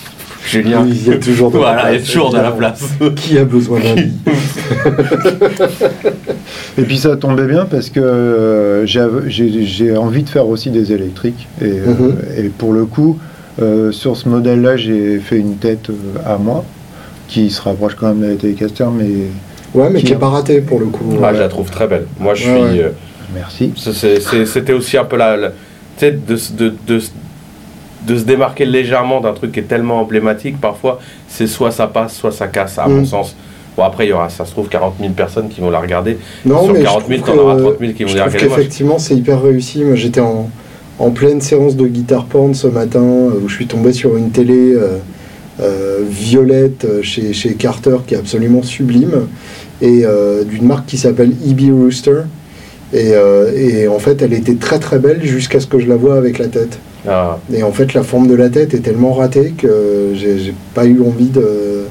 Julien. 0.46 0.86
Il 0.88 1.08
y 1.08 1.12
a 1.14 1.18
toujours 1.18 1.52
de 1.52 1.58
la 1.58 1.64
Voilà, 1.64 1.92
il 1.92 1.94
y 1.94 1.96
a 1.96 2.00
place, 2.00 2.12
toujours 2.12 2.30
de 2.32 2.38
la 2.38 2.50
évidemment. 2.50 2.58
place. 2.58 3.14
Qui 3.16 3.38
a 3.38 3.46
besoin 3.46 3.80
d'un 3.80 3.96
lit 3.96 4.14
Et 6.78 6.82
puis 6.84 6.98
ça 6.98 7.16
tombait 7.18 7.48
bien 7.48 7.66
parce 7.66 7.90
que 7.90 8.00
euh, 8.00 8.86
j'ai 8.86 9.98
envie 9.98 10.24
de 10.24 10.30
faire 10.30 10.48
aussi 10.48 10.70
des 10.72 10.92
électriques. 10.92 11.48
Et, 11.62 11.66
euh, 11.66 11.86
Mhm. 11.88 12.16
et 12.38 12.44
pour 12.50 12.74
le 12.74 12.86
coup, 12.86 13.18
euh, 13.62 13.92
sur 13.92 14.18
ce 14.18 14.28
modèle-là, 14.30 14.78
j'ai 14.78 15.20
fait 15.20 15.38
une 15.38 15.56
tête 15.58 15.88
à 16.26 16.38
moi 16.38 16.64
qui 17.28 17.50
se 17.50 17.62
rapproche 17.62 17.96
quand 17.96 18.08
même 18.08 18.22
de 18.22 18.28
la 18.28 18.36
Telecaster, 18.36 18.86
mais 18.96 19.08
Ouais, 19.74 19.90
mais 19.90 20.00
Qui 20.00 20.06
qui 20.06 20.12
est 20.14 20.16
a- 20.16 20.20
pas 20.20 20.30
raté 20.30 20.62
pour 20.62 20.80
le 20.80 20.86
coup. 20.86 21.04
Moi, 21.04 21.34
je 21.34 21.40
la 21.40 21.50
trouve 21.50 21.70
très 21.70 21.86
belle. 21.86 22.06
Moi, 22.18 22.34
je 22.34 22.44
suis. 22.44 22.50
Ouais, 22.52 22.80
euh, 22.82 22.90
merci. 23.34 23.74
C'était 23.76 24.72
aussi 24.72 24.98
un 24.98 25.04
peu 25.04 25.18
la. 25.18 25.36
la- 25.36 25.52
de, 26.02 26.12
de, 26.58 26.74
de, 26.88 27.02
de 28.06 28.18
se 28.18 28.24
démarquer 28.24 28.66
légèrement 28.66 29.22
d'un 29.22 29.34
truc 29.34 29.52
qui 29.54 29.60
est 29.60 29.64
tellement 29.64 30.00
emblématique, 30.02 30.60
parfois, 30.60 31.00
c'est 31.28 31.48
soit 31.48 31.72
ça 31.72 31.88
passe, 31.88 32.16
soit 32.16 32.32
ça 32.32 32.48
casse, 32.48 32.78
à 32.80 32.88
Mm. 32.88 32.94
mon 32.98 33.06
sens. 33.06 33.36
Bon, 33.78 33.84
après, 33.84 34.06
il 34.06 34.10
y 34.10 34.14
aura, 34.14 34.30
ça 34.30 34.46
se 34.46 34.52
trouve, 34.52 34.68
40 34.70 34.96
000 35.00 35.12
personnes 35.14 35.50
qui 35.50 35.60
vont 35.60 35.70
la 35.70 35.80
regarder. 35.80 36.18
Non, 36.46 36.64
Sur 36.64 36.74
mais 36.74 36.82
40 36.84 37.08
000, 37.08 37.20
je 37.20 37.24
trouve 37.26 37.36
t'en 37.36 37.42
auras 37.42 37.56
que- 37.56 37.62
30 37.62 37.80
000 37.80 37.92
qui 37.94 38.04
vont 38.06 38.14
dire 38.14 38.22
est 38.22 38.26
moche. 38.32 38.36
qu'effectivement, 38.42 39.00
c'est 39.00 39.16
hyper 39.16 39.42
réussi. 39.42 39.84
Moi, 39.84 39.96
j'étais 39.96 40.22
en, 40.22 40.50
en 41.00 41.10
pleine 41.12 41.42
séance 41.42 41.76
de 41.76 41.86
guitare 41.88 42.26
porn 42.26 42.54
ce 42.54 42.68
matin 42.68 43.02
euh, 43.04 43.42
où 43.44 43.50
je 43.50 43.56
suis 43.56 43.68
tombé 43.68 43.92
sur 43.92 44.16
une 44.16 44.30
télé 44.32 44.74
euh, 44.76 44.98
euh, 45.62 46.00
violette 46.10 46.88
chez, 47.02 47.34
chez 47.34 47.54
Carter 47.56 47.98
qui 48.08 48.14
est 48.14 48.18
absolument 48.18 48.64
sublime 48.64 49.28
et 49.82 50.02
euh, 50.06 50.44
d'une 50.46 50.66
marque 50.66 50.86
qui 50.86 50.98
s'appelle 50.98 51.32
EB 51.46 51.72
Rooster. 51.74 52.22
Et, 52.94 53.12
et 53.58 53.88
en 53.90 54.00
fait, 54.00 54.22
elle 54.22 54.32
était 54.32 54.56
très 54.56 54.80
très 54.80 55.00
belle 55.00 55.20
jusqu'à 55.26 55.60
ce 55.60 55.68
que 55.68 55.80
je 55.80 55.88
la 55.88 55.98
vois 55.98 56.16
avec 56.16 56.38
la 56.38 56.48
tête. 56.48 56.80
Ah, 57.08 57.38
Et 57.54 57.64
en 57.64 57.72
fait, 57.72 57.94
la 57.94 58.04
forme 58.04 58.28
de 58.28 58.36
la 58.36 58.50
tête 58.50 58.74
est 58.74 58.80
tellement 58.80 59.14
ratée 59.14 59.52
que 59.58 60.14
j'ai 60.16 60.54
pas 60.74 60.86
eu 60.86 61.02
envie 61.02 61.30
de 61.30 61.84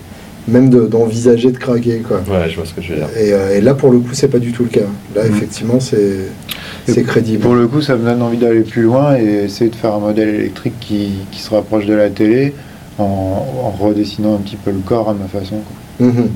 même 0.47 0.69
de- 0.69 0.87
d'envisager 0.87 1.51
de 1.53 1.57
craquer 1.57 2.01
quoi. 2.07 2.19
ouais, 2.29 2.51
je 2.51 2.57
vois 2.57 2.67
ce 2.67 2.75
que 2.75 2.83
je 2.83 2.91
veux 2.93 2.97
dire. 2.99 3.09
Et, 3.19 3.33
euh, 3.33 3.57
et 3.57 3.61
là, 3.63 3.73
pour 3.75 3.91
le 3.91 3.99
coup, 3.99 4.11
c'est 4.13 4.29
pas 4.29 4.39
du 4.39 4.53
tout 4.53 4.65
le 4.65 4.69
cas. 4.69 4.81
Là, 5.15 5.23
Mhm. 5.25 5.35
effectivement, 5.37 5.81
c'est 5.81 7.03
crédible. 7.05 7.43
Pour 7.43 7.55
le 7.55 7.67
coup, 7.67 7.81
ça 7.81 7.97
me 7.97 8.05
donne 8.05 8.21
envie 8.21 8.37
d'aller 8.37 8.61
plus 8.61 8.83
loin 8.83 9.17
et 9.17 9.45
essayer 9.45 9.71
de 9.71 9.77
faire 9.77 9.95
un 9.95 10.01
modèle 10.01 10.29
électrique 10.29 10.75
qui, 10.81 11.13
qui 11.31 11.41
se 11.41 11.49
rapproche 11.51 11.87
de 11.87 11.95
la 11.95 12.11
télé 12.11 12.53
en, 12.99 13.03
en 13.05 13.71
redessinant 13.71 14.35
un 14.35 14.39
petit 14.39 14.57
peu 14.57 14.71
le 14.71 14.81
corps 14.85 15.09
à 15.09 15.15
ma 15.15 15.27
façon 15.29 15.57
quoi, 15.99 16.07
Mhm. 16.09 16.29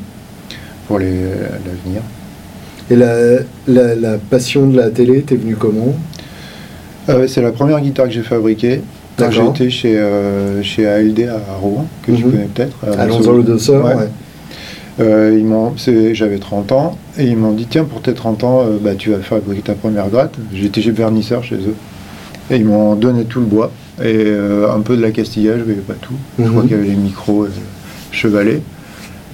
pour 0.87 0.99
les- 0.99 1.07
l'avenir. 1.67 2.01
Et 2.91 2.97
la, 2.97 3.41
la, 3.67 3.95
la 3.95 4.17
passion 4.19 4.67
de 4.69 4.77
la 4.79 4.88
télé, 4.88 5.21
t'es 5.21 5.37
venu 5.37 5.55
comment? 5.55 5.95
Euh, 7.09 7.27
c'est 7.27 7.42
la 7.42 7.53
première 7.53 7.81
guitare 7.81 8.07
que 8.07 8.12
j'ai 8.12 8.23
fabriquée 8.23 8.83
quand 9.16 9.31
j'étais 9.31 9.71
chez, 9.71 9.99
euh, 9.99 10.62
chez 10.62 10.87
ALD 10.87 11.21
à 11.29 11.55
Rouen, 11.61 11.87
que 12.07 12.12
tu 12.12 12.25
Mhm. 12.25 12.31
connais 12.31 12.44
peut-être. 12.55 12.77
à 12.87 13.01
Alonso 13.03 13.37
le 13.37 13.42
Dosseur, 13.42 13.85
Ouais. 13.85 13.94
ouais. 13.94 14.09
Euh, 15.01 15.37
ils 15.38 15.44
m'ont, 15.44 15.75
c'est- 15.77 16.14
j'avais 16.14 16.38
30 16.38 16.73
ans 16.73 16.97
et 17.16 17.25
ils 17.25 17.37
m'ont 17.37 17.53
dit 17.53 17.66
tiens 17.71 17.85
pour 17.85 18.03
tes 18.03 18.14
30 18.14 18.42
ans 18.44 18.62
euh, 18.66 18.79
bah, 18.81 18.94
tu 18.97 19.11
vas 19.11 19.18
fabriquer 19.18 19.62
ta 19.62 19.75
première 19.75 20.09
gratte. 20.09 20.35
J'étais 20.53 20.81
chez 20.83 20.90
vernisseur 20.90 21.42
chez 21.44 21.55
eux 21.55 21.75
et 22.51 22.57
ils 22.57 22.64
m'ont 22.64 22.94
donné 22.97 23.25
tout 23.25 23.38
le 23.40 23.47
bois 23.47 23.71
et 24.01 24.05
euh, 24.16 24.68
un 24.73 24.81
peu 24.81 24.97
de 24.97 25.03
la 25.03 25.11
castillage 25.12 25.61
mais 25.66 25.75
pas 25.75 25.94
tout. 25.94 26.14
Je 26.38 26.44
crois 26.49 26.62
Mhm. 26.62 26.68
qu'il 26.68 26.77
y 26.77 26.81
avait 26.81 26.88
les 26.90 26.97
micros 26.97 27.47
et 27.47 27.49
le 27.49 27.55
chevalet. 28.16 28.61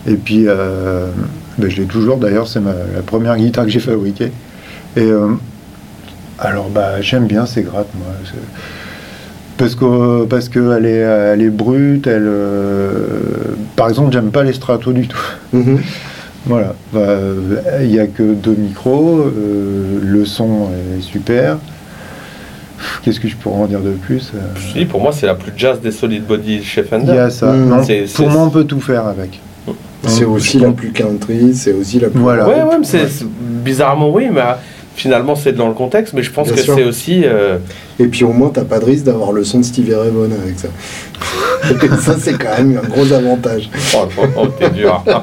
Et 0.06 0.14
puis 0.16 0.44
euh, 0.46 1.06
bah, 1.58 1.66
je 1.70 1.76
l'ai 1.80 1.86
toujours 1.86 2.18
d'ailleurs 2.18 2.46
c'est 2.46 2.60
la 2.60 3.00
première 3.04 3.36
guitare 3.38 3.64
que 3.64 3.70
j'ai 3.70 3.80
fabriquée. 3.80 4.32
Et 4.96 5.00
euh, 5.00 5.28
alors 6.38 6.68
bah 6.68 7.00
j'aime 7.00 7.26
bien 7.26 7.46
ces 7.46 7.62
grattes 7.62 7.88
moi. 7.96 8.06
Parce 9.56 9.74
que 9.76 10.24
parce 10.24 10.48
qu'elle 10.48 10.84
est 10.86 10.98
elle 10.98 11.42
est 11.42 11.50
brute, 11.50 12.06
elle 12.06 12.24
euh, 12.26 13.08
par 13.76 13.88
exemple 13.88 14.12
j'aime 14.12 14.30
pas 14.30 14.42
les 14.42 14.52
stratos 14.52 14.92
du 14.94 15.06
tout. 15.08 15.18
Mhm. 15.52 15.78
Voilà, 16.46 16.74
Bah, 16.92 16.98
euh, 17.00 17.80
il 17.80 17.88
n'y 17.88 17.98
a 17.98 18.06
que 18.06 18.34
deux 18.34 18.54
micros, 18.54 19.18
euh, 19.20 19.98
le 20.02 20.26
son 20.26 20.68
est 20.94 21.00
super. 21.00 21.56
Qu'est-ce 23.02 23.18
que 23.18 23.28
je 23.28 23.36
pourrais 23.36 23.62
en 23.62 23.66
dire 23.66 23.80
de 23.80 23.92
plus 23.92 24.30
euh, 24.34 24.40
Je 24.56 24.78
dis, 24.80 24.84
pour 24.84 25.00
moi, 25.00 25.10
c'est 25.12 25.24
la 25.24 25.36
plus 25.36 25.52
jazz 25.56 25.80
des 25.80 25.90
solid 25.90 26.26
body 26.26 26.62
chez 26.62 26.82
Il 26.82 26.86
Fender. 26.86 27.14
y 27.14 27.18
a 27.18 27.30
ça. 27.30 27.50
Mm. 27.50 27.68
Non, 27.70 27.80
pour 28.14 28.28
moi, 28.28 28.42
on 28.42 28.50
peut 28.50 28.64
tout 28.64 28.80
faire 28.82 29.06
avec. 29.06 29.40
C'est 30.06 30.24
Hein, 30.24 30.28
aussi 30.28 30.58
la 30.58 30.70
plus 30.72 30.90
country, 30.92 31.54
c'est 31.54 31.72
aussi 31.72 31.98
la 31.98 32.10
plus. 32.10 32.20
Voilà. 32.20 32.46
Ouais, 32.46 32.56
ouais, 32.62 32.78
mais 32.78 32.84
c'est 32.84 33.04
Ouais. 33.04 33.08
c'est- 33.08 33.24
bizarrement 33.64 34.10
oui, 34.12 34.26
mais 34.30 34.42
euh, 34.42 34.52
finalement 34.96 35.34
c'est 35.36 35.52
dans 35.52 35.68
le 35.68 35.74
contexte. 35.74 36.14
Mais 36.14 36.22
je 36.22 36.30
pense 36.30 36.48
Bien 36.48 36.56
que 36.56 36.62
sûr. 36.62 36.74
c'est 36.76 36.84
aussi. 36.84 37.22
euh, 37.24 37.58
Et 37.98 38.06
puis 38.06 38.24
au 38.24 38.32
moins, 38.32 38.50
t'as 38.50 38.64
pas 38.64 38.78
de 38.78 38.84
risque 38.84 39.04
d'avoir 39.04 39.32
le 39.32 39.44
son 39.44 39.60
de 39.60 39.64
Stevie 39.64 39.94
Ray 39.94 40.10
Vaughan 40.10 40.34
avec 40.42 40.58
ça. 40.58 40.68
Ça, 42.00 42.16
c'est 42.20 42.34
quand 42.36 42.58
même 42.58 42.78
un 42.84 42.88
gros 42.88 43.10
avantage. 43.12 43.70
Oh, 43.96 44.06
oh, 44.36 44.46
t'es 44.58 44.68
dur. 44.70 45.02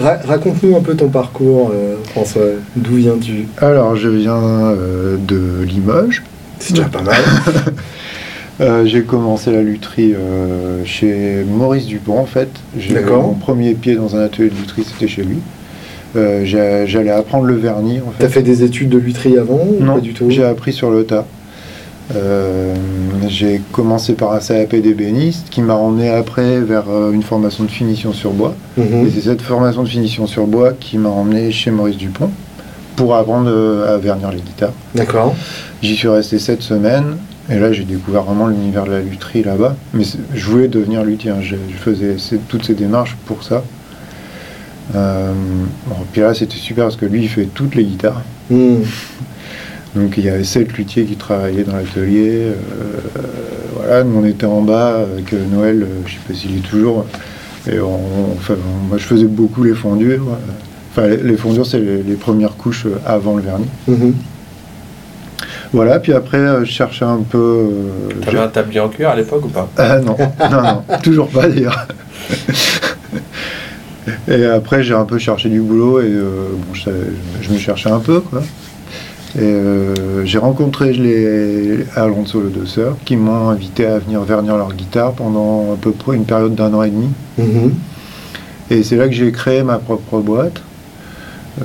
Ra- 0.00 0.18
Raconte-nous 0.26 0.76
un 0.76 0.80
peu 0.80 0.94
ton 0.94 1.08
parcours, 1.08 1.70
euh, 1.72 1.96
François. 2.10 2.42
D'où 2.76 2.96
viens-tu? 2.96 3.46
Alors, 3.58 3.96
je 3.96 4.08
viens 4.08 4.36
euh, 4.36 5.16
de 5.18 5.62
Limoges. 5.64 6.22
C'est 6.58 6.74
déjà 6.74 6.88
pas 6.88 7.02
mal. 7.02 7.16
Euh, 8.60 8.84
j'ai 8.86 9.02
commencé 9.02 9.52
la 9.52 9.62
lutherie 9.62 10.14
euh, 10.16 10.84
chez 10.84 11.44
Maurice 11.48 11.86
Dupont, 11.86 12.18
en 12.18 12.26
fait. 12.26 12.48
J'ai- 12.76 12.92
D'accord. 12.92 13.22
Mon 13.22 13.34
premier 13.34 13.74
pied 13.74 13.94
dans 13.94 14.16
un 14.16 14.20
atelier 14.24 14.50
de 14.50 14.56
lutherie, 14.56 14.82
c'était 14.84 15.06
chez 15.06 15.22
lui. 15.22 15.36
Euh, 16.16 16.42
J'allais 16.44 17.10
apprendre 17.10 17.44
le 17.44 17.54
vernis, 17.54 18.00
en 18.00 18.10
fait. 18.10 18.24
T'as 18.24 18.28
fait 18.28 18.42
des 18.42 18.62
études 18.62 18.88
de 18.88 18.98
lutherie 18.98 19.38
avant 19.38 19.60
ou 19.66 19.82
Non, 19.82 19.94
pas 19.94 20.00
du 20.00 20.12
tout? 20.12 20.26
j'ai 20.28 20.44
appris 20.44 20.72
sur 20.72 20.90
le 20.90 21.04
tas. 21.04 21.26
Euh, 22.16 22.74
j'ai 23.28 23.60
commencé 23.70 24.14
par 24.14 24.32
un 24.32 24.38
CAP 24.38 24.76
d'ébéniste 24.76 25.48
qui 25.50 25.60
m'a 25.60 25.74
emmené 25.74 26.08
après 26.08 26.60
vers 26.60 26.84
euh, 26.88 27.12
une 27.12 27.22
formation 27.22 27.64
de 27.64 27.70
finition 27.70 28.14
sur 28.14 28.30
bois. 28.30 28.54
Mhm. 28.78 29.06
Et 29.06 29.10
c'est 29.10 29.20
cette 29.20 29.42
formation 29.42 29.82
de 29.82 29.88
finition 29.88 30.26
sur 30.26 30.46
bois 30.46 30.72
qui 30.72 30.96
m'a 30.96 31.10
emmené 31.10 31.50
chez 31.52 31.70
Maurice 31.70 31.98
Dupont 31.98 32.30
pour 32.96 33.14
apprendre 33.14 33.50
à 33.86 33.96
vernir 33.98 34.30
les 34.32 34.40
guitares. 34.40 34.72
D'accord. 34.94 35.34
J'y 35.82 35.94
suis 35.94 36.08
resté 36.08 36.38
sept 36.38 36.62
semaines 36.62 37.18
et 37.50 37.58
là 37.58 37.72
j'ai 37.72 37.84
découvert 37.84 38.22
vraiment 38.22 38.48
l'univers 38.48 38.84
de 38.84 38.90
la 38.90 39.00
lutherie 39.00 39.44
là-bas. 39.44 39.76
Mais 39.94 40.04
je 40.34 40.50
voulais 40.50 40.68
devenir 40.68 41.04
luthier, 41.04 41.30
hein. 41.30 41.40
je, 41.40 41.56
faisais 41.76 42.16
toutes 42.48 42.64
ces 42.64 42.74
démarches 42.74 43.16
pour 43.26 43.42
ça. 43.44 43.62
Euh, 44.94 45.32
là 46.16 46.34
c'était 46.34 46.56
super 46.56 46.84
parce 46.84 46.96
que 46.96 47.06
lui 47.06 47.22
il 47.22 47.28
fait 47.28 47.48
toutes 47.54 47.74
les 47.74 47.84
guitares. 47.84 48.22
Mhm. 48.50 48.82
Donc 49.96 50.14
il 50.18 50.24
y 50.24 50.28
avait 50.28 50.44
sept 50.44 50.72
luthiers 50.74 51.04
qui 51.04 51.16
travaillaient 51.16 51.64
dans 51.64 51.76
l'atelier. 51.76 52.30
euh, 52.52 52.54
voilà, 53.76 54.04
nous 54.04 54.18
on 54.20 54.24
était 54.24 54.46
en 54.46 54.62
bas 54.62 54.98
avec 55.12 55.32
euh, 55.32 55.44
Noël, 55.50 55.82
euh, 55.82 55.86
je 56.06 56.12
sais 56.14 56.18
pas 56.26 56.34
s'il 56.34 56.56
est 56.56 56.60
toujours. 56.68 57.04
Et 57.70 57.80
on, 57.80 58.32
enfin, 58.36 58.54
on- 58.56 58.88
moi 58.88 58.98
je 58.98 59.04
faisais 59.04 59.26
beaucoup 59.26 59.62
les 59.64 59.74
fondures. 59.74 60.26
Enfin 60.92 61.06
les, 61.08 61.16
les 61.18 61.36
fondures 61.36 61.66
c'est 61.66 61.80
les, 61.80 62.02
les 62.02 62.14
premières 62.14 62.56
couches 62.56 62.86
avant 63.06 63.36
le 63.36 63.42
vernis. 63.42 63.66
Mhm. 63.86 64.14
Voilà, 65.72 66.00
puis 66.00 66.14
après 66.14 66.38
euh, 66.38 66.64
je 66.64 66.70
cherchais 66.70 67.04
un 67.04 67.18
peu. 67.28 67.38
euh, 67.38 68.20
T'avais 68.24 68.38
je- 68.38 68.42
un 68.42 68.48
tablier 68.48 68.80
en 68.80 68.88
cuir 68.88 69.10
à 69.10 69.16
l'époque 69.16 69.44
ou 69.44 69.48
pas? 69.48 69.68
Ah 69.76 69.98
non, 70.00 70.16
non, 70.50 70.62
non, 70.62 70.82
toujours 71.02 71.28
pas 71.28 71.46
d'ailleurs. 71.48 71.86
Et 74.28 74.44
après, 74.44 74.82
j'ai 74.82 74.94
un 74.94 75.04
peu 75.04 75.18
cherché 75.18 75.48
du 75.48 75.60
boulot 75.60 76.00
et 76.00 76.04
euh, 76.06 76.48
bon, 76.52 76.74
je, 76.74 77.52
me 77.52 77.58
cherchais 77.58 77.90
un 77.90 78.00
peu, 78.00 78.20
quoi. 78.20 78.42
Et 79.36 79.42
euh, 79.42 80.24
j'ai 80.24 80.38
rencontré 80.38 80.92
les 80.92 81.84
Alonso 81.94 82.40
le 82.40 82.48
deux 82.48 82.64
sœurs 82.66 82.96
qui 83.04 83.16
m'ont 83.16 83.50
invité 83.50 83.84
à 83.84 83.98
venir 83.98 84.22
vernir 84.22 84.56
leur 84.56 84.72
guitare 84.72 85.12
pendant 85.12 85.74
à 85.74 85.76
peu 85.76 85.92
près 85.92 86.16
une 86.16 86.24
période 86.24 86.54
d'un 86.54 86.72
an 86.72 86.82
et 86.82 86.90
demi. 86.90 87.08
Mhm. 87.36 87.74
Et 88.70 88.82
c'est 88.82 88.96
là 88.96 89.06
que 89.06 89.14
j'ai 89.14 89.30
créé 89.30 89.62
ma 89.62 89.78
propre 89.78 90.20
boîte. 90.20 90.62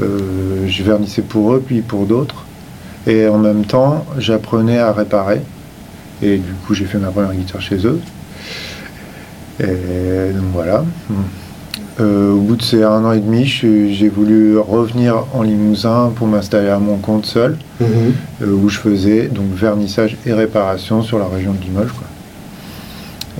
Euh, 0.02 0.68
je 0.68 0.84
vernissais 0.84 1.22
pour 1.22 1.54
eux, 1.54 1.64
puis 1.66 1.82
pour 1.82 2.06
d'autres. 2.06 2.46
Et 3.08 3.28
en 3.28 3.38
même 3.38 3.66
temps, 3.66 4.06
j'apprenais 4.18 4.80
à 4.80 4.92
réparer. 4.92 5.42
Et 6.22 6.38
du 6.38 6.54
coup, 6.66 6.74
j'ai 6.74 6.86
fait 6.86 6.98
ma 6.98 7.10
première 7.10 7.34
guitare 7.34 7.62
chez 7.62 7.86
eux. 7.86 8.00
Et 9.60 10.34
donc 10.34 10.46
voilà. 10.54 10.84
Euh, 11.12 11.14
au 12.00 12.38
bout 12.40 12.56
de 12.56 12.62
ces 12.64 12.82
un 12.84 13.06
an 13.06 13.12
et 13.12 13.20
demi, 13.20 13.46
j'ai 13.46 14.10
voulu 14.10 14.58
revenir 14.58 15.26
en 15.34 15.44
Limousin 15.44 16.12
pour 16.16 16.28
m'installer 16.28 16.70
à 16.70 16.80
mon 16.80 16.98
compte 16.98 17.26
seul, 17.26 17.58
Mhm. 17.80 17.88
euh, 18.42 18.52
où 18.52 18.70
je 18.70 18.80
faisais 18.80 19.28
donc 19.28 19.46
vernissage 19.56 20.18
et 20.26 20.34
réparation 20.34 21.04
sur 21.04 21.20
la 21.20 21.28
région 21.28 21.54
de 21.54 21.62
Limoges. 21.64 21.92
quoi. 21.92 22.08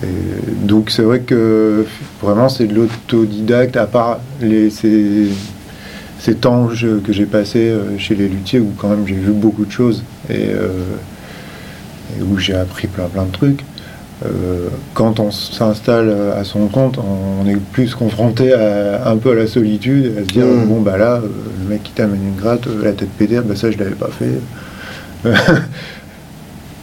Et 0.04 0.66
donc 0.68 0.90
c'est 0.92 1.02
vrai 1.04 1.20
que 1.22 1.86
vraiment 2.22 2.50
c'est 2.50 2.68
de 2.68 2.76
l'autodidacte, 2.76 3.78
à 3.78 3.86
part 3.86 4.20
les, 4.42 4.70
ces, 4.70 5.28
ces 6.20 6.36
temps 6.36 6.68
que 6.68 7.14
j'ai 7.14 7.26
passés 7.26 7.70
euh, 7.70 7.98
chez 7.98 8.16
les 8.16 8.28
luthiers, 8.28 8.60
où 8.60 8.72
quand 8.78 8.90
même 8.90 9.06
j'ai 9.08 9.16
vu 9.16 9.32
beaucoup 9.32 9.66
de 9.66 9.72
choses 9.72 10.04
et, 10.30 10.34
euh, 10.50 10.70
et 12.20 12.22
où 12.24 12.38
j'ai 12.38 12.54
appris 12.56 12.88
plein 12.88 13.06
plein 13.06 13.24
de 13.26 13.32
trucs. 13.32 13.62
Euh, 14.26 14.70
quand 14.94 15.20
on 15.20 15.32
s'installe 15.32 16.14
à 16.38 16.44
son 16.44 16.68
compte, 16.68 16.98
on 16.98 17.48
est 17.48 17.58
plus 17.58 17.94
confronté 17.96 18.54
à, 18.54 19.10
un 19.10 19.18
peu 19.18 19.32
à 19.32 19.36
la 19.36 19.48
solitude, 19.48 20.14
à 20.18 20.22
se 20.22 20.28
dire 20.28 20.46
Mm. 20.46 20.66
bon 20.68 20.82
bah 20.82 20.98
là, 20.98 21.16
euh, 21.16 21.28
le 21.64 21.70
mec 21.70 21.84
qui 21.84 21.92
t'amène 21.92 22.22
une 22.24 22.36
gratte, 22.40 22.68
euh, 22.68 22.84
la 22.86 22.92
tête 22.94 23.10
pétée, 23.10 23.40
bah 23.44 23.56
ça 23.56 23.70
je 23.72 23.78
l'avais 23.78 23.92
pas 23.96 24.10
fait. 24.12 24.40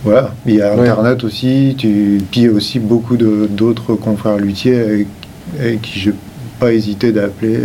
voilà, 0.05 0.35
il 0.47 0.55
y 0.57 0.63
a 0.63 0.75
Ouais. 0.75 0.89
Internet 0.89 1.25
aussi, 1.25 1.75
tu, 1.79 2.21
puis 2.31 2.41
il 2.43 2.47
y 2.47 2.49
a 2.49 2.53
aussi 2.53 2.79
beaucoup 2.79 3.17
de- 3.17 3.47
d'autres 3.51 3.95
confrères 3.95 4.37
luthiers 4.39 4.81
avec, 4.81 5.07
avec 5.59 5.83
qui 5.83 5.99
j'ai 5.99 6.15
pas 6.59 6.73
hésité 6.73 7.13
d'appeler. 7.13 7.59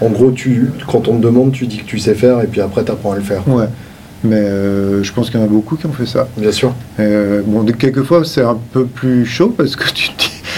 En 0.00 0.08
gros, 0.08 0.30
tu, 0.30 0.70
quand 0.86 1.08
on 1.08 1.16
te 1.18 1.22
demande, 1.22 1.52
tu 1.52 1.66
dis 1.66 1.78
que 1.78 1.84
tu 1.84 1.98
sais 1.98 2.14
faire 2.14 2.40
et 2.40 2.46
puis 2.46 2.60
après, 2.60 2.84
tu 2.84 2.90
apprends 2.92 3.12
à 3.12 3.16
le 3.16 3.22
faire. 3.22 3.46
Ouais, 3.48 3.66
mais 4.24 4.36
euh, 4.36 5.02
je 5.02 5.12
pense 5.12 5.30
qu'il 5.30 5.40
y 5.40 5.42
en 5.42 5.46
a 5.46 5.48
beaucoup 5.48 5.76
qui 5.76 5.86
ont 5.86 5.92
fait 5.92 6.06
ça. 6.06 6.28
Bien 6.36 6.52
sûr. 6.52 6.74
Euh, 6.98 7.42
bon, 7.44 7.62
de- 7.62 7.72
quelquefois, 7.72 8.24
c'est 8.24 8.42
un 8.42 8.58
peu 8.72 8.84
plus 8.86 9.24
chaud 9.26 9.54
parce 9.56 9.76
que 9.76 9.90
tu 9.92 10.10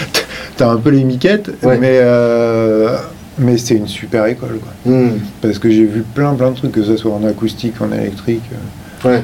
t'as 0.57 0.69
un 0.69 0.77
peu 0.77 0.89
les 0.89 1.03
miquettes, 1.03 1.49
Ouais. 1.63 1.77
mais, 1.79 1.99
euh, 2.01 2.97
mais 3.39 3.57
c'est 3.57 3.75
une 3.75 3.87
super 3.87 4.25
école, 4.27 4.59
quoi. 4.61 4.91
Mhm. 4.91 5.19
Parce 5.41 5.59
que 5.59 5.69
j'ai 5.69 5.85
vu 5.85 6.03
plein, 6.13 6.33
plein 6.33 6.51
de 6.51 6.55
trucs, 6.55 6.71
que 6.71 6.83
ce 6.83 6.97
soit 6.97 7.13
en 7.13 7.23
acoustique, 7.25 7.75
en 7.81 7.91
électrique. 7.91 8.43
Ouais. 9.05 9.21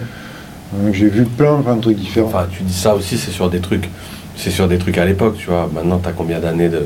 donc 0.73 0.93
j'ai 0.93 1.08
vu 1.10 1.23
plein, 1.23 1.56
plein 1.62 1.75
de 1.75 1.82
trucs 1.82 1.97
différents. 1.97 2.28
Enfin, 2.28 2.45
tu 2.52 2.63
dis 2.63 2.73
ça 2.73 2.93
aussi, 2.95 3.17
c'est 3.17 3.32
sur 3.32 3.49
des 3.49 3.60
trucs. 3.60 3.89
C'est 4.36 4.52
sur 4.52 4.67
des 4.69 4.78
trucs 4.78 4.97
à 4.97 5.06
l'époque, 5.06 5.36
tu 5.38 5.47
vois. 5.47 5.69
Maintenant, 5.73 5.99
t'as 6.02 6.12
combien 6.13 6.39
d'années 6.39 6.69
de. 6.69 6.82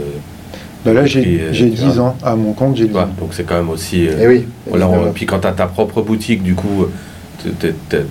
Bah 0.85 0.91
là, 0.91 1.05
j'ai 1.05 1.21
puis, 1.21 1.39
euh, 1.39 1.49
j'ai 1.53 1.69
tu 1.69 1.75
10 1.77 1.95
vois. 1.97 2.05
ans. 2.05 2.17
À 2.23 2.35
mon 2.35 2.53
compte, 2.53 2.75
j'ai 2.75 2.83
Tu 2.83 2.87
10 2.87 2.93
vois, 2.93 3.03
ans. 3.03 3.09
donc 3.19 3.29
c'est 3.33 3.43
quand 3.43 3.55
même 3.55 3.69
aussi. 3.69 4.07
euh, 4.07 4.19
Et 4.23 4.27
oui. 4.27 4.45
voilà, 4.67 4.87
puis 5.13 5.25
quand 5.27 5.39
tu 5.39 5.47
as 5.47 5.51
ta 5.51 5.67
propre 5.67 6.01
boutique, 6.01 6.41
du 6.43 6.55
coup, 6.55 6.87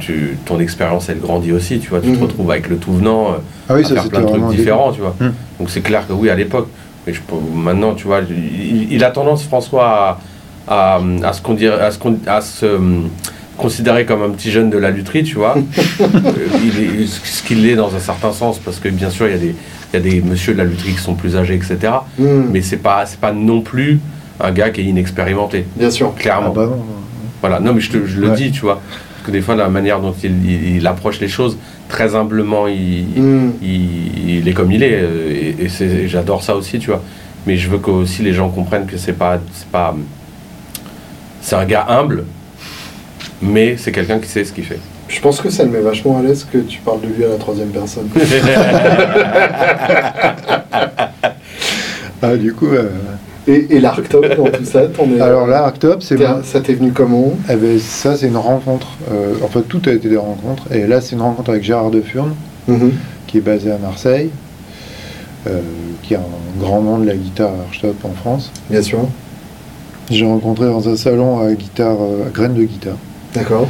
tu, 0.00 0.36
ton 0.44 0.60
expérience, 0.60 1.08
elle 1.08 1.20
grandit 1.20 1.52
aussi, 1.52 1.78
tu 1.78 1.88
vois. 1.90 2.00
Tu 2.00 2.08
Mhm. 2.08 2.16
te 2.18 2.22
retrouves 2.22 2.50
avec 2.50 2.68
le 2.68 2.76
tout 2.76 2.92
venant. 2.92 3.30
euh, 3.32 3.36
Ah 3.68 3.74
oui, 3.74 3.84
à 3.84 3.88
ça 3.88 3.94
faire 3.94 4.08
plein 4.08 4.20
de 4.22 4.26
trucs 4.26 4.48
différents, 4.56 4.92
tu 4.92 5.00
vois. 5.00 5.14
Hmm. 5.20 5.32
Donc 5.58 5.70
c'est 5.70 5.80
clair 5.80 6.06
que 6.06 6.12
oui, 6.12 6.30
à 6.30 6.34
l'époque. 6.34 6.68
Mais 7.06 7.12
je, 7.12 7.20
peux- 7.20 7.34
maintenant, 7.54 7.94
tu 7.94 8.06
vois, 8.06 8.20
il, 8.28 8.92
il 8.92 9.02
a 9.04 9.10
tendance, 9.10 9.42
François, 9.44 10.18
à, 10.68 10.96
à, 10.96 11.00
à 11.24 11.32
se, 11.32 11.42
condir- 11.42 11.80
à, 11.80 11.90
se, 11.90 11.98
à 12.26 12.40
se, 12.40 12.66
hum, 12.66 13.08
considérer 13.58 14.04
comme 14.06 14.22
un 14.22 14.30
petit 14.30 14.50
jeune 14.50 14.70
de 14.70 14.78
la 14.78 14.90
lutherie, 14.90 15.24
tu 15.24 15.36
vois. 15.36 15.54
Euh, 16.00 16.06
il 16.62 17.02
est- 17.02 17.06
ce 17.06 17.42
qu'il 17.42 17.66
est 17.68 17.74
dans 17.74 17.94
un 17.94 17.98
certain 18.00 18.32
sens, 18.32 18.58
parce 18.58 18.78
que 18.78 18.88
bien 18.88 19.10
sûr, 19.10 19.26
il 19.26 19.32
y 19.32 19.34
a 19.34 19.38
des, 19.38 19.54
il 19.92 19.94
y 19.94 19.96
a 19.96 20.00
des 20.00 20.20
messieurs 20.20 20.52
de 20.54 20.58
la 20.58 20.64
lutherie 20.64 20.92
qui 20.92 21.00
sont 21.00 21.14
plus 21.14 21.36
âgés, 21.36 21.54
etc. 21.54 21.92
Mhm. 22.18 22.48
Mais 22.52 22.62
c'est 22.62 22.76
pas, 22.76 23.04
pas 23.20 23.32
non 23.32 23.60
plus 23.62 23.98
un 24.40 24.50
gars 24.52 24.70
qui 24.70 24.80
est 24.80 24.84
inexpérimenté, 24.84 25.66
Bien 25.76 25.90
sûr. 25.90 26.12
Ah 26.16 26.20
clairement. 26.20 26.50
bah 26.50 26.66
non. 26.66 26.82
Voilà, 27.40 27.58
non, 27.60 27.72
mais 27.74 27.80
je, 27.80 27.90
te- 27.90 28.06
je 28.06 28.20
le 28.20 28.28
Ouais. 28.30 28.36
dis, 28.36 28.52
tu 28.52 28.60
vois. 28.60 28.80
Parce 29.22 29.30
que 29.30 29.30
des 29.38 29.40
fois, 29.40 29.54
la 29.54 29.68
manière 29.68 30.00
dont 30.00 30.12
il, 30.24 30.44
il- 30.50 30.76
il 30.78 30.86
approche 30.88 31.20
les 31.20 31.28
choses, 31.28 31.56
très 31.88 32.16
humblement, 32.16 32.66
il, 32.66 33.06
il, 33.62 34.38
il 34.38 34.48
est 34.48 34.52
comme 34.52 34.72
il 34.72 34.82
est. 34.82 35.00
Et, 35.60 36.08
j'adore 36.08 36.42
ça 36.42 36.56
aussi, 36.56 36.80
tu 36.80 36.90
vois. 36.90 37.00
Mais 37.46 37.56
je 37.56 37.70
veux 37.70 37.78
que 37.78 37.90
aussi 37.92 38.22
les 38.22 38.32
gens 38.32 38.48
comprennent 38.48 38.86
que 38.86 38.96
c'est 38.96 39.12
pas. 39.12 39.38
C'est 39.52 39.68
pas. 39.68 39.94
C'est 41.40 41.54
un 41.54 41.64
gars 41.64 41.86
humble, 41.88 42.24
mais 43.40 43.76
c'est 43.76 43.92
quelqu'un 43.92 44.18
qui 44.18 44.28
sait 44.28 44.42
ce 44.44 44.52
qu'il 44.52 44.64
fait. 44.64 44.80
Je 45.08 45.20
pense 45.20 45.40
que 45.40 45.50
ça 45.50 45.62
le 45.62 45.70
met 45.70 45.80
vachement 45.80 46.18
à 46.18 46.22
l'aise 46.22 46.44
que 46.52 46.58
tu 46.58 46.80
parles 46.80 47.00
de 47.02 47.06
lui 47.08 47.24
à 47.24 47.28
la 47.28 47.36
troisième 47.36 47.68
personne. 47.68 48.08
Ah, 52.24 52.36
du 52.36 52.52
coup. 52.54 52.68
euh, 52.68 52.88
Et, 53.48 53.66
et 53.76 53.80
l'Arctop 53.80 54.24
dans 54.36 54.44
tout 54.50 54.64
ça, 54.64 54.82
es- 54.84 55.20
Alors 55.20 55.46
là, 55.48 55.64
Arctop, 55.64 56.02
c'est 56.02 56.16
ça 56.44 56.60
t'est 56.60 56.74
venu 56.74 56.92
comment 56.92 57.32
Eh 57.50 57.56
ben, 57.56 57.78
ça, 57.80 58.16
c'est 58.16 58.28
une 58.28 58.36
rencontre. 58.36 58.86
euh, 59.10 59.34
en 59.42 59.48
fait, 59.48 59.62
tout 59.62 59.82
a 59.86 59.90
été 59.90 60.08
des 60.08 60.16
rencontres. 60.16 60.64
Et 60.72 60.86
là, 60.86 61.00
c'est 61.00 61.16
une 61.16 61.22
rencontre 61.22 61.50
avec 61.50 61.64
Gérard 61.64 61.90
de 61.90 62.00
Furne, 62.00 62.34
Mhm. 62.68 62.92
qui 63.26 63.38
est 63.38 63.40
basé 63.40 63.72
à 63.72 63.78
Marseille, 63.78 64.30
euh, 65.48 65.60
qui 66.02 66.14
est 66.14 66.18
un 66.18 66.60
grand 66.60 66.80
nom 66.82 66.98
de 66.98 67.06
la 67.06 67.16
guitare 67.16 67.50
Archtop 67.68 67.96
en 68.04 68.12
France. 68.12 68.52
Bien 68.70 68.82
sûr. 68.82 69.00
J'ai 70.10 70.24
rencontré 70.26 70.66
dans 70.66 70.88
un 70.88 70.96
salon 70.96 71.40
à 71.40 71.52
guitare, 71.54 71.96
euh, 72.00 72.26
à 72.26 72.30
graines 72.30 72.54
de 72.54 72.62
guitare. 72.64 72.96
D'accord. 73.34 73.66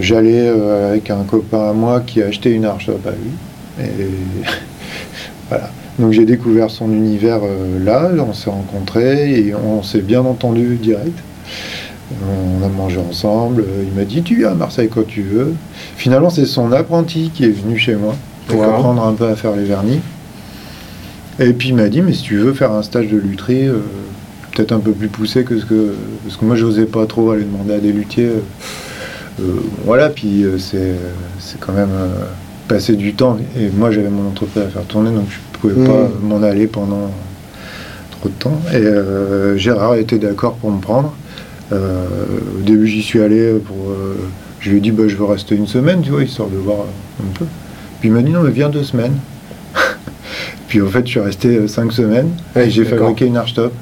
J'allais 0.00 0.48
euh, 0.48 0.90
avec 0.90 1.10
un 1.10 1.22
copain 1.24 1.68
à 1.68 1.72
moi 1.74 2.00
qui 2.06 2.22
a 2.22 2.26
acheté 2.26 2.50
une 2.52 2.64
Archtop 2.64 3.06
à 3.06 3.10
lui. 3.10 3.84
Et 3.86 4.06
voilà. 5.50 5.68
Donc 5.98 6.12
j'ai 6.12 6.24
découvert 6.24 6.70
son 6.70 6.90
univers 6.90 7.40
euh, 7.44 7.84
là, 7.84 8.10
on 8.26 8.32
s'est 8.32 8.50
rencontrés 8.50 9.38
et 9.38 9.54
on 9.54 9.82
s'est 9.82 10.00
bien 10.00 10.22
entendu 10.22 10.76
direct. 10.76 11.18
On 12.10 12.64
a 12.64 12.68
mangé 12.68 12.98
ensemble, 12.98 13.62
euh, 13.62 13.84
il 13.86 13.92
m'a 13.96 14.04
dit 14.04 14.22
tu 14.22 14.36
viens 14.36 14.52
à 14.52 14.54
Marseille 14.54 14.88
quand 14.92 15.06
tu 15.06 15.22
veux. 15.22 15.54
Finalement 15.96 16.30
c'est 16.30 16.46
son 16.46 16.72
apprenti 16.72 17.30
qui 17.32 17.44
est 17.44 17.50
venu 17.50 17.78
chez 17.78 17.94
moi 17.94 18.14
pour 18.46 18.64
apprendre 18.64 19.04
un 19.04 19.12
peu 19.12 19.26
à 19.26 19.36
faire 19.36 19.54
les 19.54 19.64
vernis. 19.64 20.00
Et 21.38 21.52
puis 21.52 21.70
il 21.70 21.74
m'a 21.74 21.88
dit 21.88 22.00
mais 22.00 22.12
si 22.12 22.22
tu 22.22 22.36
veux 22.36 22.52
faire 22.54 22.72
un 22.72 22.82
stage 22.82 23.08
de 23.08 23.18
lutherie, 23.18 23.68
euh, 23.68 23.80
peut-être 24.52 24.72
un 24.72 24.80
peu 24.80 24.92
plus 24.92 25.08
poussé 25.08 25.44
que 25.44 25.58
ce 25.58 25.64
que... 25.64 25.94
Parce 26.24 26.36
que 26.36 26.44
moi 26.44 26.56
je 26.56 26.64
n'osais 26.64 26.86
pas 26.86 27.06
trop 27.06 27.30
aller 27.30 27.44
demander 27.44 27.74
à 27.74 27.78
des 27.78 27.92
luthiers. 27.92 28.30
euh, 29.40 29.42
voilà, 29.84 30.08
puis 30.08 30.44
c'est 30.58 30.96
quand 31.60 31.72
même 31.72 31.90
passer 32.68 32.96
du 32.96 33.14
temps. 33.14 33.38
Et 33.58 33.68
moi, 33.70 33.90
j'avais 33.90 34.08
mon 34.08 34.28
entreprise 34.28 34.62
à 34.62 34.68
faire 34.68 34.84
tourner, 34.84 35.10
donc 35.10 35.26
je 35.30 35.51
pouvais 35.68 35.74
Mm. 35.80 35.86
pas 35.86 36.10
m'en 36.22 36.42
aller 36.42 36.66
pendant 36.66 37.10
trop 38.20 38.28
de 38.28 38.34
temps. 38.34 38.60
Et 38.72 38.76
euh, 38.76 39.56
Gérard 39.56 39.94
était 39.96 40.18
d'accord 40.18 40.54
pour 40.54 40.70
me 40.70 40.80
prendre. 40.80 41.14
Euh, 41.72 42.04
au 42.58 42.62
début, 42.62 42.86
j'y 42.86 43.02
suis 43.02 43.20
allé 43.22 43.52
pour. 43.64 43.76
euh, 43.90 44.14
je 44.60 44.70
lui 44.70 44.78
ai 44.78 44.80
dit, 44.80 44.90
bah, 44.92 45.04
je 45.08 45.16
veux 45.16 45.24
rester 45.24 45.54
une 45.56 45.66
semaine, 45.66 46.02
tu 46.02 46.10
vois, 46.10 46.22
histoire 46.22 46.48
de 46.48 46.56
voir 46.56 46.78
un 47.20 47.32
peu. 47.38 47.44
Puis 48.00 48.08
il 48.10 48.12
m'a 48.12 48.22
dit, 48.22 48.30
non, 48.30 48.42
mais 48.42 48.50
viens 48.50 48.68
deux 48.68 48.84
semaines. 48.84 49.14
puis 50.68 50.80
en 50.80 50.86
fait, 50.88 51.04
je 51.06 51.10
suis 51.10 51.20
resté 51.20 51.66
cinq 51.68 51.92
semaines. 51.92 52.30
Ouais, 52.54 52.66
et 52.66 52.70
j'ai 52.70 52.84
fabriqué 52.84 53.26
une 53.26 53.36
archtop. 53.36 53.72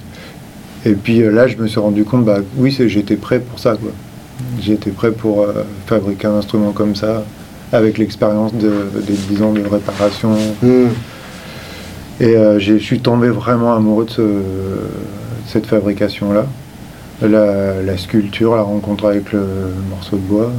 Et 0.86 0.92
puis 0.94 1.20
là, 1.30 1.46
je 1.46 1.56
me 1.56 1.66
suis 1.66 1.80
rendu 1.80 2.04
compte, 2.04 2.24
bah 2.24 2.38
oui, 2.56 2.74
j'étais 2.86 3.16
prêt 3.16 3.40
pour 3.40 3.58
ça, 3.58 3.76
quoi. 3.80 3.90
J'étais 4.62 4.90
prêt 4.90 5.10
pour 5.10 5.42
euh, 5.42 5.52
fabriquer 5.86 6.28
un 6.28 6.34
instrument 6.36 6.72
comme 6.72 6.96
ça, 6.96 7.24
avec 7.72 7.98
l'expérience 7.98 8.54
de, 8.54 8.72
des 9.06 9.12
10 9.12 9.42
ans 9.42 9.52
de 9.52 9.60
réparation. 9.60 10.30
Mhm. 10.62 10.88
Et 12.20 12.36
euh, 12.36 12.58
je 12.58 12.74
suis 12.76 13.00
tombé 13.00 13.28
vraiment 13.28 13.74
amoureux 13.74 14.04
de, 14.04 14.10
ce- 14.10 14.20
de 14.22 14.40
cette 15.46 15.66
fabrication-là. 15.66 16.46
La, 17.22 17.82
la 17.82 17.98
sculpture, 17.98 18.56
la 18.56 18.62
rencontre 18.62 19.06
avec 19.08 19.32
le 19.32 19.42
morceau 19.90 20.16
de 20.16 20.22
bois. 20.22 20.50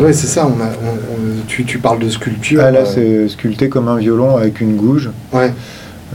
Ouais, 0.00 0.12
c'est 0.12 0.26
ça. 0.26 0.46
On 0.46 0.60
a, 0.62 0.66
on- 0.66 1.14
on- 1.14 1.46
tu, 1.46 1.64
tu 1.64 1.78
parles 1.78 1.98
de 1.98 2.08
sculpture. 2.08 2.60
Ah, 2.64 2.70
là, 2.70 2.80
euh, 2.80 2.84
c'est 3.26 3.28
sculpté 3.28 3.68
comme 3.68 3.88
un 3.88 3.98
violon 3.98 4.36
avec 4.36 4.60
une 4.60 4.76
gouge. 4.76 5.10
Ouais. 5.32 5.52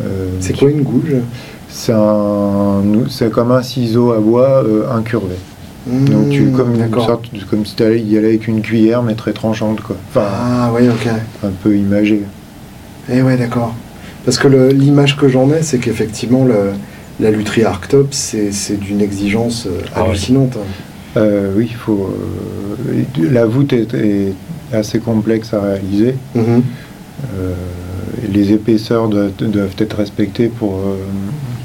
Euh, 0.04 0.28
C'est 0.40 0.58
quoi 0.58 0.70
une 0.70 0.82
gouge? 0.82 1.14
C'est 1.70 1.94
un, 1.94 2.82
c'est 3.10 3.30
comme 3.32 3.52
un 3.52 3.62
ciseau 3.62 4.12
à 4.14 4.20
bois 4.20 4.64
euh, 4.64 4.90
incurvé. 4.92 5.36
Donc 5.86 6.30
tu 6.30 6.52
comme 6.52 6.76
une 6.76 6.92
sorte, 6.94 7.26
comme 7.50 7.66
si 7.66 7.76
tu 7.76 7.84
allais 7.84 8.02
y 8.02 8.18
aller 8.18 8.28
avec 8.28 8.48
une 8.50 8.62
cuillère 8.62 9.04
mais 9.04 9.14
très 9.14 9.32
tranchante 9.32 9.80
quoi. 9.82 9.96
Enfin 10.10 10.26
Ah, 10.30 10.72
oui, 10.76 10.90
ok. 10.90 11.08
un 11.46 11.50
peu 11.64 11.78
imagé. 11.78 12.24
Eh 13.12 13.22
ouais, 13.22 13.38
d'accord. 13.38 13.74
Parce 14.26 14.38
que 14.38 14.48
l'image 14.48 15.16
que 15.18 15.28
j'en 15.30 15.50
ai, 15.52 15.62
c'est 15.62 15.78
qu'effectivement, 15.80 16.46
la 17.20 17.32
lutherie 17.32 17.64
Arctop, 17.64 18.08
c'est 18.14 18.80
d'une 18.80 19.02
exigence 19.02 19.66
euh, 19.68 19.80
Ah 19.96 20.04
ouais. 20.04 20.10
hallucinante. 20.10 20.58
Euh, 21.16 21.52
oui, 21.56 21.68
il 21.72 21.76
faut. 21.76 22.10
euh, 22.12 23.04
la 23.32 23.46
voûte 23.46 23.74
est, 23.74 23.94
est 23.94 24.34
assez 24.74 25.00
complexe 25.00 25.54
à 25.54 25.62
réaliser. 25.62 26.16
Mhm. 26.36 26.62
Euh, 27.40 27.54
les 28.32 28.52
épaisseurs 28.52 29.08
doivent, 29.08 29.32
doivent 29.40 29.76
être 29.80 29.98
respectées 29.98 30.48
pour, 30.50 30.80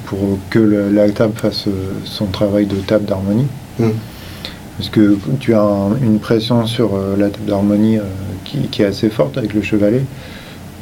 pour 0.06 0.38
que 0.50 0.58
le- 0.60 0.90
la 0.90 1.10
table 1.10 1.34
fasse 1.36 1.66
son 2.04 2.26
travail 2.26 2.66
de 2.66 2.76
table 2.76 3.04
d'harmonie. 3.04 3.46
Mhm. 3.80 3.92
Parce 4.78 4.88
que 4.88 5.18
tu 5.40 5.52
as 5.54 5.60
un- 5.62 5.96
une 6.02 6.18
pression 6.18 6.66
sur 6.66 6.90
la 7.18 7.28
table 7.28 7.44
d'harmonie 7.46 7.98
qui, 8.44 8.58
qui 8.70 8.82
est 8.82 8.86
assez 8.86 9.10
forte 9.10 9.36
avec 9.36 9.52
le 9.52 9.62
chevalet. 9.62 10.02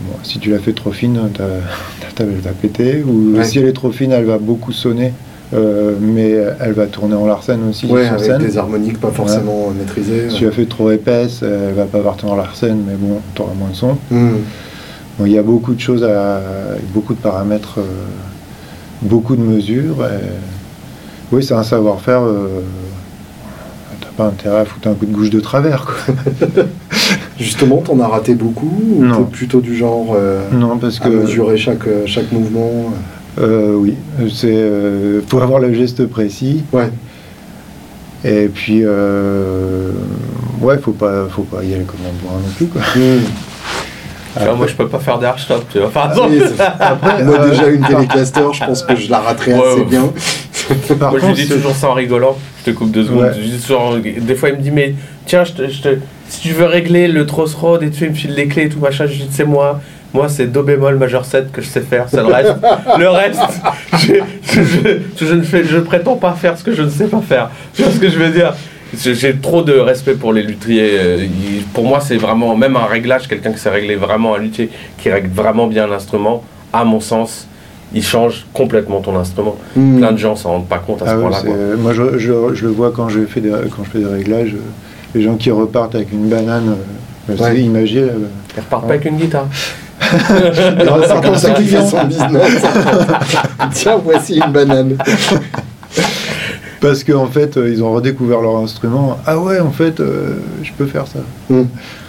Bon, 0.02 0.14
si 0.22 0.38
tu 0.38 0.50
la 0.50 0.58
fais 0.58 0.72
trop 0.72 0.92
fine, 0.92 1.18
ta, 1.34 1.44
ta 2.00 2.12
table 2.14 2.32
elle 2.34 2.40
va 2.40 2.50
péter. 2.50 3.02
Ou 3.06 3.36
Ouais. 3.36 3.44
si 3.44 3.58
elle 3.58 3.66
est 3.66 3.72
trop 3.72 3.90
fine, 3.92 4.12
elle 4.12 4.24
va 4.24 4.38
beaucoup 4.38 4.72
sonner. 4.72 5.12
euh, 5.52 5.94
mais 6.00 6.30
elle 6.60 6.72
va 6.72 6.86
tourner 6.86 7.14
en 7.16 7.26
larsen 7.26 7.58
aussi 7.68 7.86
Ouais, 7.86 8.04
sur 8.04 8.12
avec 8.14 8.24
scène. 8.24 8.38
des 8.40 8.56
harmoniques 8.56 9.00
pas 9.00 9.10
forcément 9.10 9.68
euh, 9.70 9.78
maîtrisées. 9.78 10.30
Si 10.30 10.36
tu 10.36 10.44
la 10.44 10.52
fais 10.52 10.64
trop 10.66 10.90
épaisse, 10.92 11.42
elle 11.42 11.74
va 11.74 11.84
pas 11.86 11.98
partir 12.00 12.30
en 12.30 12.36
larsen, 12.36 12.78
mais 12.86 12.94
bon, 12.96 13.20
tu 13.34 13.42
auras 13.42 13.52
moins 13.54 13.70
de 13.70 13.74
son. 13.74 13.96
Donc, 15.18 15.26
il 15.26 15.32
y 15.32 15.38
a 15.38 15.42
beaucoup 15.42 15.74
de 15.74 15.80
choses, 15.80 16.04
à, 16.04 16.40
beaucoup 16.94 17.14
de 17.14 17.18
paramètres, 17.18 17.78
euh, 17.78 17.82
beaucoup 19.02 19.34
de 19.36 19.42
mesures. 19.42 20.04
et- 20.06 21.34
oui, 21.34 21.42
c'est 21.44 21.54
un 21.54 21.62
savoir-faire. 21.64 22.22
euh, 22.22 22.60
T'as 24.00 24.08
pas 24.16 24.26
intérêt 24.26 24.60
à 24.60 24.64
foutre 24.64 24.88
un 24.88 24.94
coup 24.94 25.04
de 25.06 25.12
gouge 25.12 25.30
de 25.30 25.40
travers. 25.40 25.84
Quoi. 25.84 26.14
Justement, 27.40 27.79
t'en 27.79 27.98
as 28.00 28.07
raté 28.09 28.35
beaucoup 28.35 28.70
ou 28.96 29.03
Non. 29.05 29.24
t'es 29.24 29.31
plutôt 29.31 29.61
du 29.61 29.74
genre 29.76 30.14
euh, 30.14 30.40
Non, 30.53 30.76
parce 30.79 31.00
à 31.00 31.05
que 31.05 31.09
mesurer 31.09 31.57
chaque, 31.57 31.87
euh, 31.87 32.03
chaque 32.07 32.31
mouvement 32.33 32.92
euh, 33.38 33.74
oui, 33.76 33.94
c'est 34.29 34.48
euh, 34.53 35.20
faut 35.29 35.38
avoir 35.40 35.61
le 35.61 35.72
geste 35.72 36.05
précis. 36.07 36.62
Ouais. 36.72 36.90
Et 38.24 38.48
puis, 38.53 38.81
euh, 38.85 39.92
ouais, 40.61 40.76
faut 40.79 40.92
pas, 40.92 41.26
faut 41.31 41.42
pas 41.44 41.62
y 41.64 41.72
aller 41.72 41.85
comme 41.85 42.00
un 42.07 42.12
bourrin 42.22 42.40
non 42.40 42.53
plus. 42.57 42.66
Quoi. 42.66 42.83
Vois, 44.37 44.55
moi, 44.55 44.66
je 44.66 44.74
peux 44.74 44.88
pas 44.88 44.98
faire 44.98 45.18
d'archtop, 45.18 45.64
tu 45.72 45.79
vois. 45.79 45.88
Par 45.90 46.11
exemple, 46.11 46.33
Moi, 47.24 47.38
déjà, 47.48 47.68
une 47.68 47.81
Telecaster, 47.81 48.42
je 48.53 48.64
pense 48.64 48.83
que 48.83 48.94
je 48.96 49.11
la 49.11 49.20
raterai 49.20 49.55
Ouais, 49.55 49.61
assez 49.66 49.79
ouais. 49.81 49.85
bien. 49.87 50.12
Par 50.98 51.11
moi, 51.12 51.20
je 51.20 51.26
lui 51.29 51.35
dis 51.35 51.48
toujours 51.48 51.74
ça 51.74 51.88
en 51.90 51.94
rigolant. 51.94 52.37
Je 52.64 52.70
te 52.70 52.76
coupe 52.76 52.90
deux 52.90 53.05
secondes. 53.05 53.22
Ouais. 53.22 53.33
Je 53.35 53.48
dis 53.48 53.59
toujours- 53.61 53.96
des 53.96 54.35
fois, 54.35 54.50
il 54.50 54.57
me 54.57 54.61
dit, 54.62 54.70
mais 54.70 54.94
tiens, 55.26 55.44
je 55.44 55.53
te, 55.53 55.68
je 55.68 55.81
te- 55.83 55.98
si 56.30 56.40
tu 56.40 56.54
veux 56.54 56.64
régler 56.66 57.06
le 57.08 57.26
Tross 57.26 57.54
Road 57.54 57.82
et 57.82 57.90
tu 57.90 58.08
me 58.08 58.14
file 58.14 58.34
les 58.34 58.46
clés 58.48 58.64
et 58.64 58.68
tout 58.70 58.78
machin, 58.80 59.04
je 59.06 59.12
dis, 59.14 59.28
c'est 59.30 59.44
moi. 59.44 59.80
Moi, 60.12 60.28
c'est 60.28 60.46
Do 60.50 60.62
bémol 60.64 60.96
majeur 60.96 61.24
7 61.24 61.52
que 61.52 61.60
je 61.62 61.68
sais 61.68 61.82
faire, 61.82 62.06
c'est 62.08 62.16
le 62.16 62.24
reste. 62.26 62.54
le 62.98 63.08
reste, 63.08 63.40
je, 63.98 64.14
je, 64.42 64.60
je- 65.16 65.24
je 65.26 65.34
ne 65.34 65.42
fais, 65.42 65.62
je 65.64 65.78
prétends 65.78 66.16
pas 66.16 66.32
faire 66.32 66.58
ce 66.58 66.64
que 66.64 66.72
je 66.72 66.82
ne 66.82 66.88
sais 66.88 67.06
pas 67.06 67.20
faire. 67.20 67.50
Tu 67.74 67.82
vois 67.82 67.92
ce 67.92 67.98
que 68.00 68.08
je 68.08 68.18
veux 68.18 68.30
dire? 68.30 68.52
J'ai 68.92 69.36
trop 69.36 69.62
de 69.62 69.72
respect 69.74 70.14
pour 70.14 70.32
les 70.32 70.42
lutriers. 70.42 70.96
euh, 70.98 71.26
Pour 71.74 71.84
moi, 71.84 72.00
c'est 72.00 72.16
vraiment, 72.16 72.56
même 72.56 72.74
un 72.76 72.86
réglage, 72.86 73.28
quelqu'un 73.28 73.52
qui 73.52 73.58
sait 73.60 73.70
régler 73.70 73.94
vraiment 73.94 74.34
un 74.34 74.38
luthier, 74.38 74.68
qui 74.98 75.10
règle 75.10 75.28
vraiment 75.32 75.68
bien 75.68 75.86
l'instrument, 75.86 76.42
à 76.72 76.82
mon 76.84 76.98
sens, 76.98 77.46
il 77.94 78.02
change 78.02 78.46
complètement 78.52 79.00
ton 79.00 79.16
instrument. 79.16 79.56
Mhm. 79.76 79.98
Plein 79.98 80.10
de 80.12 80.18
gens 80.18 80.34
s'en 80.34 80.50
rendent 80.50 80.68
pas 80.68 80.78
compte 80.78 81.02
à 81.02 81.06
ce 81.06 81.10
Ah 81.12 81.16
point-là. 81.18 81.36
c'est- 81.40 81.46
quoi. 81.46 81.56
moi, 81.78 81.92
je, 81.92 82.02
le 82.64 82.70
vois 82.72 82.90
quand 82.90 83.08
je 83.08 83.20
fais 83.26 83.40
des, 83.40 83.50
quand 83.50 83.84
je 83.84 83.90
fais 83.90 83.98
des 84.00 84.06
réglages. 84.12 84.54
euh, 84.54 84.58
Les 85.14 85.22
gens 85.22 85.36
qui 85.36 85.50
repartent 85.50 85.94
avec 85.94 86.12
une 86.12 86.28
banane, 86.28 86.76
euh, 87.30 87.36
Ouais. 87.36 87.60
imagé. 87.60 88.00
euh, 88.00 88.12
Il 88.56 88.60
repart 88.60 88.86
pas 88.86 88.94
avec 88.94 89.04
une 89.06 89.16
guitare. 89.16 89.46
Alors, 90.80 90.98
C'est 91.06 91.22
comme 91.22 91.36
ça 91.36 91.50
qu'il 91.50 91.66
fait 91.66 91.86
son 91.86 92.04
business. 92.04 92.62
Tiens, 93.72 94.00
voici 94.02 94.40
une 94.44 94.52
banane. 94.52 94.96
Parce 96.80 97.04
qu'en 97.04 97.26
fait, 97.26 97.56
euh, 97.56 97.68
ils 97.70 97.82
ont 97.84 97.92
redécouvert 97.92 98.40
leur 98.40 98.56
instrument. 98.56 99.18
Ah 99.26 99.38
ouais, 99.38 99.60
en 99.60 99.70
fait, 99.70 100.00
euh, 100.00 100.36
je 100.62 100.70
peux 100.76 100.86
faire 100.86 101.06
ça. 101.06 101.18
Mhm. 101.50 101.66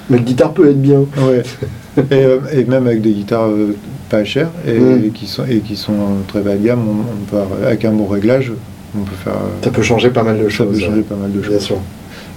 Mais 0.09 0.17
le 0.17 0.23
guitare 0.23 0.51
peut 0.53 0.69
être 0.69 0.81
bien. 0.81 0.99
Ouais. 1.17 1.43
et, 1.97 2.03
euh, 2.13 2.39
et 2.53 2.63
même 2.63 2.87
avec 2.87 3.01
des 3.01 3.11
guitares 3.11 3.47
euh, 3.47 3.75
pas 4.09 4.23
chères 4.23 4.49
et, 4.65 4.79
Mm. 4.79 5.03
et 5.05 5.09
qui 5.09 5.27
sont, 5.27 5.43
et 5.49 5.59
qui 5.59 5.75
sont 5.75 5.93
euh, 5.93 6.21
très 6.27 6.39
bas 6.41 6.55
de 6.55 6.65
gamme, 6.65 6.81
on, 6.87 6.91
on 7.01 7.25
peut, 7.29 7.37
avoir- 7.37 7.67
avec 7.67 7.83
un 7.85 7.91
bon 7.91 8.07
réglage, 8.07 8.51
on 8.97 9.03
peut 9.03 9.11
faire. 9.23 9.33
euh, 9.33 9.63
Ça 9.63 9.69
peut 9.71 9.81
changer 9.81 10.09
pas 10.09 10.23
mal 10.23 10.37
de 10.37 10.49
ça 10.49 10.63
peut 10.63 10.71
choses. 10.71 10.79
changer 10.81 11.01
pas 11.01 11.15
mal 11.15 11.31
de 11.31 11.39
Bien 11.39 11.49
choses. 11.49 11.61
sûr. 11.61 11.77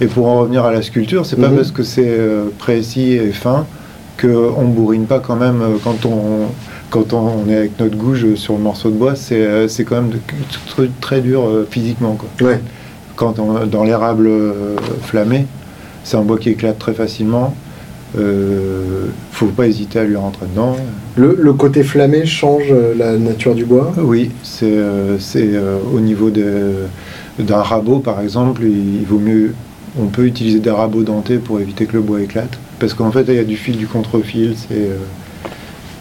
Et 0.01 0.07
pour 0.07 0.27
en 0.27 0.39
revenir 0.39 0.65
à 0.65 0.71
la 0.71 0.81
sculpture, 0.81 1.25
c'est 1.25 1.35
pas 1.39 1.49
Mhm. 1.49 1.55
parce 1.55 1.71
que 1.71 1.83
c'est 1.83 2.03
euh, 2.07 2.45
précis 2.57 3.13
et 3.13 3.31
fin 3.31 3.65
qu'on 4.21 4.65
bourrine 4.67 5.05
pas 5.05 5.19
quand 5.19 5.35
même 5.35 5.61
euh, 5.61 5.77
quand 5.83 6.05
on 6.05 6.47
quand 6.91 7.11
on 7.13 7.49
est 7.49 7.55
avec 7.55 7.79
notre 7.79 7.97
gouge 7.97 8.35
sur 8.35 8.53
le 8.53 8.59
morceau 8.59 8.89
de 8.89 8.95
bois, 8.95 9.15
c'est 9.15 9.41
euh, 9.41 9.67
quand 9.85 9.95
même 9.95 10.09
de- 10.11 10.19
très, 10.67 10.89
très 11.01 11.19
dur 11.21 11.43
physiquement 11.69 12.15
quoi. 12.15 12.47
Ouais. 12.47 12.59
Quand 13.15 13.39
on, 13.39 13.65
dans 13.65 13.83
l'érable 13.83 14.29
flammé, 15.01 15.45
c'est 16.03 16.15
un 16.17 16.21
bois 16.21 16.37
qui 16.37 16.49
éclate 16.49 16.77
très 16.77 16.93
facilement. 16.93 17.53
Euh, 18.17 19.07
faut 19.31 19.47
pas 19.47 19.67
hésiter 19.67 19.99
à 19.99 20.03
lui 20.05 20.15
rentrer 20.15 20.45
dedans. 20.45 20.75
Le, 21.17 21.37
le 21.39 21.53
côté 21.53 21.83
flammé 21.83 22.25
change 22.25 22.73
la 22.97 23.17
nature 23.17 23.55
du 23.55 23.65
bois? 23.65 23.91
Oui, 23.97 24.31
c'est 24.43 24.65
euh, 24.71 25.17
euh, 25.35 25.77
au 25.93 25.99
niveau 25.99 26.29
d'un 26.29 27.61
rabot 27.61 27.99
par 27.99 28.21
exemple, 28.21 28.61
il, 28.63 28.97
il 29.01 29.05
vaut 29.05 29.19
mieux. 29.19 29.53
On 29.99 30.07
peut 30.07 30.25
utiliser 30.25 30.59
des 30.59 30.71
rabots 30.71 31.03
dentés 31.03 31.37
pour 31.37 31.59
éviter 31.59 31.85
que 31.85 31.93
le 31.93 32.01
bois 32.01 32.21
éclate. 32.21 32.57
Parce 32.79 32.93
qu'en 32.93 33.11
fait, 33.11 33.23
il 33.27 33.35
y 33.35 33.39
a 33.39 33.43
du 33.43 33.55
fil, 33.57 33.77
du 33.77 33.87
contre-fil. 33.87 34.55
C'est 34.57 34.75
euh, 34.75 34.95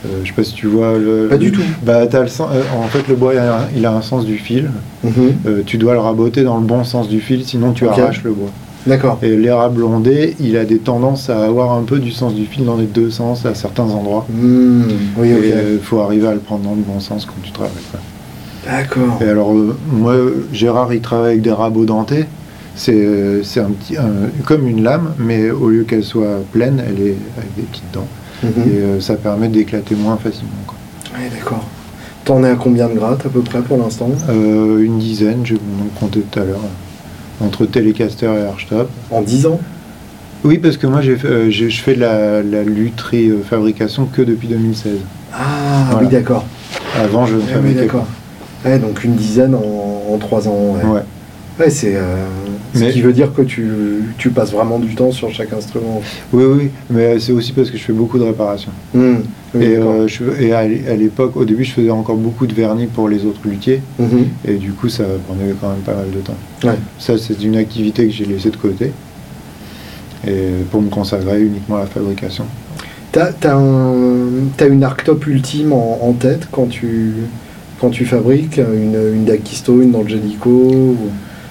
Euh, 0.07 0.21
je 0.23 0.29
sais 0.29 0.35
pas 0.35 0.45
si 0.45 0.53
tu 0.53 0.67
vois 0.67 0.99
le. 0.99 1.29
Pas 1.31 1.39
du 1.39 1.51
tout. 1.51 1.63
Bah, 1.83 2.05
le 2.05 2.29
sens- 2.29 2.51
euh, 2.53 2.63
en 2.79 2.89
fait, 2.89 3.09
le 3.09 3.15
bois, 3.15 3.33
il 3.33 3.39
a, 3.39 3.57
un- 3.61 3.69
il 3.75 3.87
a 3.87 3.93
un 3.97 4.03
sens 4.03 4.27
du 4.27 4.37
fil. 4.37 4.71
Mhm. 5.03 5.13
Euh, 5.47 5.63
tu 5.65 5.79
dois 5.79 5.95
le 5.95 6.01
raboter 6.01 6.43
dans 6.43 6.59
le 6.59 6.65
bon 6.67 6.85
sens 6.85 7.09
du 7.09 7.21
fil, 7.21 7.43
sinon 7.47 7.73
tu 7.73 7.87
arraches 8.03 8.23
le 8.23 8.33
bois. 8.33 8.51
D'accord. 8.87 9.19
Et 9.23 9.35
l'érable 9.35 9.83
ondé, 9.83 10.37
il 10.41 10.59
a 10.59 10.67
des 10.67 10.77
tendances 10.77 11.31
à 11.31 11.43
avoir 11.47 11.73
un 11.73 11.85
peu 11.85 12.01
du 12.01 12.11
sens 12.13 12.35
du 12.35 12.45
fil 12.45 12.67
dans 12.67 12.77
les 12.77 12.85
deux 12.85 13.09
sens 13.11 13.47
à 13.47 13.55
certains 13.55 13.85
endroits. 13.85 14.27
Hmm, 14.29 14.83
Oui, 15.17 15.31
il 15.75 15.79
faut 15.81 16.01
arriver 16.01 16.27
à 16.29 16.35
le 16.35 16.41
prendre 16.41 16.65
dans 16.65 16.75
le 16.75 16.83
bon 16.83 17.01
sens 17.01 17.25
quand 17.25 17.41
tu 17.43 17.51
travailles. 17.53 17.73
D'accord. 18.67 19.19
Et 19.23 19.29
alors, 19.29 19.53
euh, 19.55 19.75
moi, 19.91 20.17
Gérard, 20.53 20.93
il 20.93 21.01
travaille 21.01 21.31
avec 21.33 21.43
des 21.43 21.51
rabots 21.53 21.87
dentés. 21.87 22.27
C'est 22.77 22.93
euh, 22.95 23.43
c'est 23.45 23.61
un 23.61 23.71
petit, 23.71 23.97
un- 23.97 24.31
comme 24.45 24.67
une 24.67 24.83
lame, 24.83 25.15
mais 25.19 25.51
au 25.51 25.69
lieu 25.69 25.85
qu'elle 25.85 26.03
soit 26.05 26.43
pleine, 26.53 26.83
elle 26.87 27.01
est 27.07 27.17
avec 27.39 27.55
des 27.57 27.63
petites 27.63 27.91
dents. 27.93 28.09
Mhm. 28.43 28.51
Et 28.67 28.79
euh, 28.79 29.01
ça 29.01 29.15
permet 29.15 29.49
d'éclater 29.49 29.95
moins 29.95 30.17
facilement. 30.17 30.51
Ouais, 31.15 31.31
d'accord. 31.35 31.65
T'en 32.25 32.43
es 32.43 32.49
à 32.51 32.57
combien 32.57 32.89
de 32.89 32.95
grattes 32.95 33.27
à 33.27 33.29
peu 33.29 33.41
près 33.41 33.61
pour 33.61 33.79
l'instant? 33.79 34.11
Euh, 34.29 34.83
une 34.83 34.99
dizaine, 34.99 35.41
je 35.45 35.55
vais 35.55 35.61
vous 35.63 35.85
en 35.85 36.01
compter 36.01 36.21
tout 36.21 36.41
à 36.41 36.45
l'heure, 36.45 36.61
entre 37.41 37.67
Telecaster 37.67 38.27
et 38.27 38.47
Archtop. 38.47 38.89
En 39.11 39.21
10 39.23 39.47
ans? 39.47 39.61
Oui, 40.43 40.59
parce 40.59 40.77
que 40.77 40.87
moi, 40.87 41.01
fait- 41.17 41.51
je 41.51 41.69
fais 41.69 41.95
de 41.95 42.01
la, 42.01 42.43
la 42.43 42.63
lutherie 42.65 43.31
fabrication 43.49 44.07
que 44.07 44.21
depuis 44.23 44.49
2016. 44.49 44.97
Ah 45.33 45.87
Voilà. 45.91 46.07
oui, 46.07 46.13
d'accord. 46.13 46.45
Avant, 46.99 47.25
je 47.27 47.35
ne 47.37 47.41
Ah 47.41 47.45
oui, 47.47 47.53
fabriquais 47.55 47.81
d'accord. 47.81 48.07
Ouais, 48.65 48.79
donc 48.79 49.05
une 49.05 49.15
dizaine 49.15 49.55
en, 49.55 50.17
3 50.19 50.49
ans. 50.49 50.75
Ouais, 50.77 50.83
pas. 50.83 50.89
Ouais. 50.89 51.01
Ouais, 51.61 51.71
c'est. 51.71 51.95
euh, 51.97 52.25
Ce 52.75 52.81
Mais- 52.81 52.91
qui 52.91 53.03
veut 53.03 53.13
dire 53.13 53.33
que 53.33 53.43
tu, 53.43 53.69
tu 54.19 54.31
passes 54.31 54.51
vraiment 54.51 54.79
du 54.81 54.95
temps 54.97 55.13
sur 55.13 55.33
chaque 55.33 55.53
instrument. 55.53 56.03
Oui, 56.33 56.45
oui, 56.45 56.71
mais 56.91 57.21
c'est 57.21 57.31
aussi 57.33 57.53
parce 57.53 57.71
que 57.71 57.79
je 57.79 57.83
fais 57.85 57.93
beaucoup 57.93 58.19
de 58.19 58.25
réparations. 58.25 58.73
Hmm, 58.93 59.19
oui, 59.55 59.65
et 59.65 59.77
euh, 59.77 60.09
je- 60.09 60.25
et 60.43 60.53
à 60.53 60.67
l'é- 60.67 60.83
à 60.89 60.97
l'époque, 60.97 61.37
au 61.37 61.45
début, 61.45 61.63
je 61.63 61.73
faisais 61.73 61.91
encore 61.91 62.17
beaucoup 62.17 62.47
de 62.49 62.53
vernis 62.55 62.87
pour 62.87 63.09
les 63.09 63.25
autres 63.25 63.41
luthiers. 63.45 63.81
Mhm. 64.01 64.27
Et 64.49 64.55
du 64.55 64.73
coup, 64.73 64.89
ça 64.89 65.05
prenait 65.29 65.53
quand 65.61 65.69
même 65.69 65.81
pas 65.85 65.95
mal 65.95 66.11
de 66.11 66.19
temps. 66.19 66.35
Ouais. 66.65 66.75
Ça, 66.99 67.17
c'est 67.17 67.41
une 67.45 67.57
activité 67.57 68.07
que 68.07 68.13
j'ai 68.13 68.25
laissée 68.25 68.51
de 68.51 68.57
côté. 68.57 68.91
Et 70.27 70.49
pour 70.71 70.81
me 70.83 70.89
consacrer 70.89 71.43
uniquement 71.43 71.77
à 71.77 71.81
la 71.81 71.87
fabrication. 71.87 72.45
T'as 73.13 73.31
t'as 73.33 73.55
un- 73.57 74.67
une 74.69 74.83
arctop 74.83 75.27
ultime 75.27 75.73
en, 75.73 76.01
en 76.03 76.13
tête 76.13 76.49
quand 76.51 76.67
tu, 76.67 77.13
quand 77.81 77.91
tu 77.91 78.05
fabriques 78.05 78.57
une, 78.57 78.97
une 79.15 79.25
Dakisto, 79.25 79.81
une 79.83 79.95
Angelico 79.95 80.51
ou- 80.51 80.97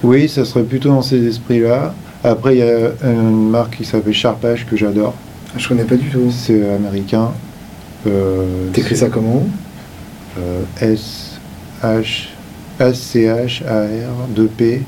Oui, 0.04 0.28
ça 0.28 0.44
serait 0.44 0.64
plutôt 0.64 0.90
dans 0.90 1.02
ces 1.02 1.26
esprits-là. 1.26 1.94
Après, 2.22 2.54
il 2.56 2.58
y 2.58 2.62
a 2.62 2.90
une 3.04 3.50
marque 3.50 3.76
qui 3.78 3.84
s'appelle 3.84 4.12
Sharpash 4.12 4.66
que 4.66 4.76
j'adore. 4.76 5.14
Ah, 5.48 5.58
Je 5.58 5.66
connais 5.66 5.84
pas 5.84 5.96
du 5.96 6.08
tout. 6.08 6.30
C'est 6.30 6.62
américain. 6.74 7.30
Euh, 8.06 8.68
T'écris 8.72 8.96
ça 8.96 9.08
comment 9.08 9.46
euh, 10.38 10.60
S 10.80 11.38
H 11.82 12.26
S 12.78 13.00
C 13.00 13.22
H 13.24 13.66
A 13.66 13.84
R 13.84 14.28
2 14.28 14.46
P 14.46 14.82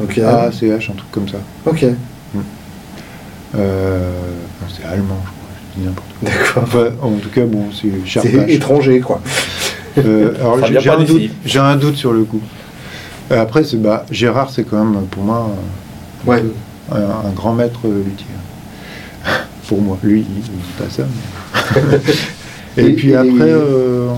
Ok. 0.00 0.18
A 0.18 0.52
C 0.52 0.68
H 0.68 0.90
un 0.90 0.94
truc 0.94 1.10
comme 1.10 1.28
ça. 1.28 1.38
Ok. 1.66 1.84
Euh, 3.56 4.10
non, 4.60 4.68
c'est 4.68 4.84
allemand, 4.86 5.18
je 5.24 5.30
crois. 5.30 5.48
Je 5.74 5.80
dis 5.80 5.86
n'importe 5.86 6.08
quoi. 6.20 6.28
D'accord. 6.30 6.62
Enfin, 6.64 6.86
en 7.02 7.16
tout 7.18 7.28
cas, 7.30 7.44
bon, 7.44 7.66
c'est 7.72 8.52
étranger, 8.52 9.00
quoi. 9.00 9.20
Euh, 9.98 10.34
alors 10.40 10.58
un 10.64 11.04
doute, 11.04 11.30
j'ai 11.44 11.58
un 11.60 11.76
doute 11.76 11.96
sur 11.96 12.12
le 12.12 12.24
coup. 12.24 12.40
Euh, 13.30 13.40
après, 13.42 13.64
c'est 13.64 13.76
bah, 13.80 14.04
Gérard, 14.10 14.50
c'est 14.50 14.64
quand 14.64 14.84
même 14.84 15.06
pour 15.06 15.22
moi 15.22 15.50
Ouais. 16.26 16.42
un, 16.92 16.96
un 16.96 17.30
grand 17.34 17.54
maître 17.54 17.80
luthier. 17.84 18.26
pour 19.68 19.80
moi, 19.80 19.96
lui, 20.02 20.20
il 20.28 20.42
dit 20.42 20.50
pas 20.78 20.84
ça. 20.90 21.04
mais- 22.76 22.82
et, 22.82 22.86
Et- 22.88 22.92
puis 22.94 23.10
et- 23.10 23.16
après, 23.16 23.28
euh, 23.40 24.08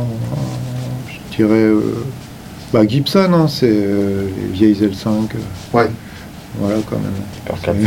je 1.08 1.36
dirais 1.36 1.54
euh, 1.54 2.04
bah, 2.72 2.86
Gibson, 2.86 3.30
hein, 3.32 3.46
c'est 3.48 3.68
euh, 3.70 4.26
les 4.40 4.52
vieilles 4.52 4.74
L5. 4.74 5.08
euh, 5.08 5.76
Ouais. 5.78 5.88
voilà 6.58 6.76
quand 6.88 6.96
même. 6.98 7.86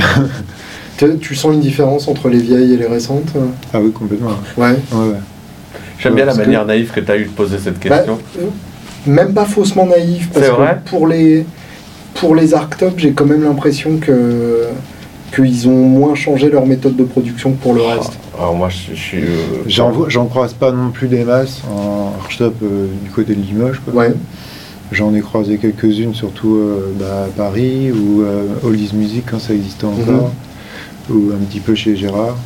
Tu, 0.97 1.17
tu 1.19 1.35
sens 1.35 1.53
une 1.53 1.59
différence 1.61 2.07
entre 2.07 2.29
les 2.29 2.39
vieilles 2.39 2.73
et 2.73 2.77
les 2.77 2.87
récentes 2.87 3.33
ah 3.73 3.79
oui, 3.81 3.91
complètement. 3.91 4.31
Ouais. 4.57 4.71
Ouais, 4.91 5.07
ouais. 5.09 5.15
J'aime 5.99 6.15
bien 6.15 6.25
la 6.25 6.33
que- 6.33 6.37
manière 6.37 6.65
naïve 6.65 6.91
que 6.91 7.01
tu 7.01 7.11
as 7.11 7.17
eu 7.17 7.25
de 7.25 7.29
poser 7.31 7.57
cette 7.57 7.79
Bah, 7.87 7.97
question. 7.97 8.19
euh, 8.37 8.43
même 9.05 9.33
pas 9.33 9.45
faussement 9.45 9.85
naïf, 9.85 10.29
parce 10.33 10.47
que 10.47 10.51
vrai 10.51 10.81
pour 10.85 11.07
les, 11.07 11.45
pour 12.15 12.35
les 12.35 12.53
Arctop, 12.53 12.93
j'ai 12.97 13.11
quand 13.11 13.25
même 13.25 13.43
l'impression 13.43 13.97
que 13.97 14.65
qu'ils 15.33 15.67
ont 15.69 15.71
moins 15.87 16.15
changé 16.15 16.49
leur 16.49 16.65
méthode 16.65 16.95
de 16.95 17.03
production 17.03 17.51
que 17.51 17.61
pour 17.61 17.75
le 17.75 17.83
reste. 17.83 18.13
Alors 18.37 18.55
moi, 18.55 18.69
je, 18.69 18.95
suis. 18.95 19.21
euh, 19.21 20.07
J'en 20.07 20.25
croise 20.25 20.53
pas 20.53 20.71
non 20.71 20.89
plus 20.89 21.07
des 21.07 21.23
masses 21.23 21.61
en 21.71 22.13
archtop 22.19 22.55
euh, 22.63 22.87
du 23.03 23.11
côté 23.11 23.35
de 23.35 23.41
Limoges. 23.41 23.79
quoi. 23.85 23.93
Ouais. 23.93 24.13
J'en 24.91 25.13
ai 25.13 25.19
croisé 25.21 25.57
quelques-unes, 25.59 26.15
surtout 26.15 26.55
euh, 26.55 26.91
bah, 26.99 27.25
à 27.25 27.27
Paris 27.27 27.91
ou 27.91 28.23
euh, 28.23 28.45
Oldies 28.63 28.89
Music 28.95 29.23
quand 29.29 29.37
ça 29.39 29.53
existait 29.53 29.85
encore, 29.85 30.31
ou 31.11 31.29
un 31.31 31.45
petit 31.45 31.59
peu 31.59 31.75
chez 31.75 31.95
Gérard. 31.95 32.37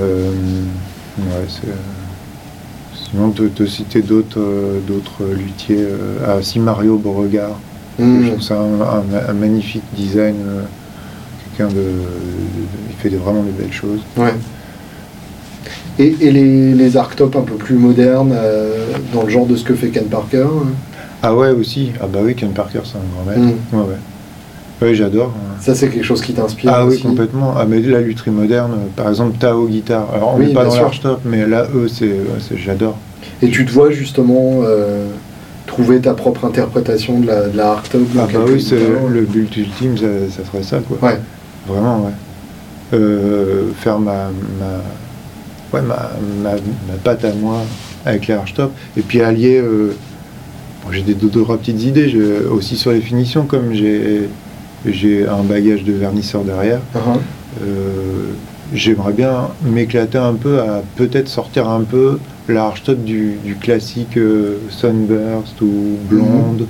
Euh, 0.00 0.30
ouais, 1.18 1.44
c'est, 1.48 1.68
euh, 1.68 1.74
sinon, 3.10 3.30
te 3.30 3.66
citer 3.66 4.02
d'autres 4.02 4.38
euh, 4.40 4.80
d'autres 4.86 5.24
luthiers. 5.36 5.76
euh, 5.80 6.18
ah, 6.26 6.42
si 6.42 6.58
Mario 6.58 6.96
Beauregard, 6.98 7.58
Hmm. 7.98 8.22
je 8.22 8.28
trouve 8.28 8.42
ça 8.42 8.54
un, 8.60 8.80
un- 8.80 9.28
un 9.30 9.32
magnifique 9.32 9.82
design. 9.96 10.36
euh, 10.46 10.62
Quelqu'un 11.56 11.74
de, 11.74 11.80
de- 11.80 11.90
Il 12.90 12.96
fait 12.96 13.10
de- 13.10 13.16
vraiment 13.16 13.42
de 13.42 13.50
belles 13.50 13.72
choses. 13.72 14.00
Ouais. 14.16 14.32
Et, 15.98 16.14
et 16.20 16.30
les, 16.30 16.74
les 16.74 16.96
Arctop 16.96 17.34
un 17.34 17.40
peu 17.42 17.54
plus 17.54 17.74
modernes, 17.74 18.32
euh, 18.32 18.86
dans 19.12 19.24
le 19.24 19.28
genre 19.30 19.46
de 19.46 19.56
ce 19.56 19.64
que 19.64 19.74
fait 19.74 19.88
Ken 19.88 20.04
Parker 20.04 20.36
euh, 20.38 20.64
Ah 21.22 21.34
ouais, 21.34 21.50
aussi. 21.50 21.90
Ah 22.00 22.06
bah 22.06 22.20
oui, 22.22 22.36
Ken 22.36 22.50
Parker, 22.52 22.80
c'est 22.84 22.98
un 22.98 23.00
grand 23.12 23.24
maître. 23.28 23.56
Mm. 23.72 23.76
Ouais, 23.76 23.82
ouais. 23.88 23.98
Ouais, 24.80 24.94
j'adore. 24.94 25.32
Ça, 25.60 25.74
c'est 25.74 25.88
quelque 25.88 26.04
chose 26.04 26.22
qui 26.22 26.32
t'inspire 26.34 26.70
Ah 26.72 26.86
oui, 26.86 27.00
complètement. 27.00 27.54
Ah, 27.56 27.64
mais 27.68 27.80
la 27.80 28.00
lutherie 28.00 28.30
moderne, 28.30 28.72
euh, 28.74 28.86
par 28.94 29.08
exemple, 29.08 29.36
Tao 29.38 29.66
Guitare. 29.66 30.06
Alors, 30.14 30.34
on 30.34 30.38
Oui, 30.38 30.48
n'est 30.48 30.54
pas 30.54 30.64
dans 30.64 30.74
l'archtop, 30.74 31.20
mais 31.24 31.46
là, 31.46 31.66
eux, 31.74 31.88
c'est, 31.88 32.14
j'adore. 32.56 32.96
Et 33.42 33.48
tu 33.50 33.64
te 33.64 33.72
vois 33.72 33.90
justement 33.90 34.60
euh, 34.62 35.06
trouver 35.66 36.00
ta 36.00 36.14
propre 36.14 36.44
interprétation 36.44 37.18
de 37.18 37.26
la, 37.26 37.48
de 37.48 37.56
la 37.56 37.72
Ah 37.72 38.26
bah 38.32 38.40
oui, 38.46 38.60
c'est, 38.60 38.78
le 38.78 39.22
but 39.22 39.56
ultime, 39.56 39.96
ça, 39.98 40.06
ça 40.30 40.44
serait 40.48 40.62
ça, 40.62 40.78
quoi. 40.78 40.96
Ouais. 41.08 41.18
Vraiment, 41.66 42.04
ouais. 42.04 42.12
Euh, 42.94 43.64
faire 43.78 43.98
ma, 43.98 44.30
ma, 44.60 45.78
ouais, 45.78 45.84
ma, 45.86 46.10
ma, 46.42 46.52
ma 46.54 46.94
patte 47.02 47.24
à 47.24 47.32
moi 47.34 47.62
avec 48.06 48.30
archtop, 48.30 48.72
et 48.96 49.02
puis 49.02 49.20
allier... 49.22 49.58
euh, 49.58 49.94
bon, 50.84 50.92
j'ai 50.92 51.02
des 51.02 51.14
deux, 51.14 51.28
deux, 51.28 51.42
trois 51.42 51.58
petites 51.58 51.82
idées, 51.82 52.08
je- 52.08 52.48
aussi 52.48 52.76
sur 52.76 52.92
les 52.92 53.00
finitions, 53.00 53.44
comme 53.44 53.74
j'ai, 53.74 54.28
j'ai 54.86 55.26
un 55.26 55.42
bagage 55.42 55.84
de 55.84 55.92
vernisseur 55.92 56.42
derrière. 56.42 56.80
Uh-huh. 56.94 57.18
Euh, 57.62 58.32
j'aimerais 58.74 59.12
bien 59.12 59.48
m'éclater 59.62 60.18
un 60.18 60.34
peu 60.34 60.60
à 60.60 60.82
peut-être 60.96 61.28
sortir 61.28 61.68
un 61.68 61.82
peu 61.82 62.18
l'archtop 62.48 63.02
du, 63.02 63.36
du 63.44 63.56
classique 63.56 64.16
euh, 64.16 64.58
Sunburst 64.70 65.60
ou 65.60 65.98
Blonde. 66.08 66.66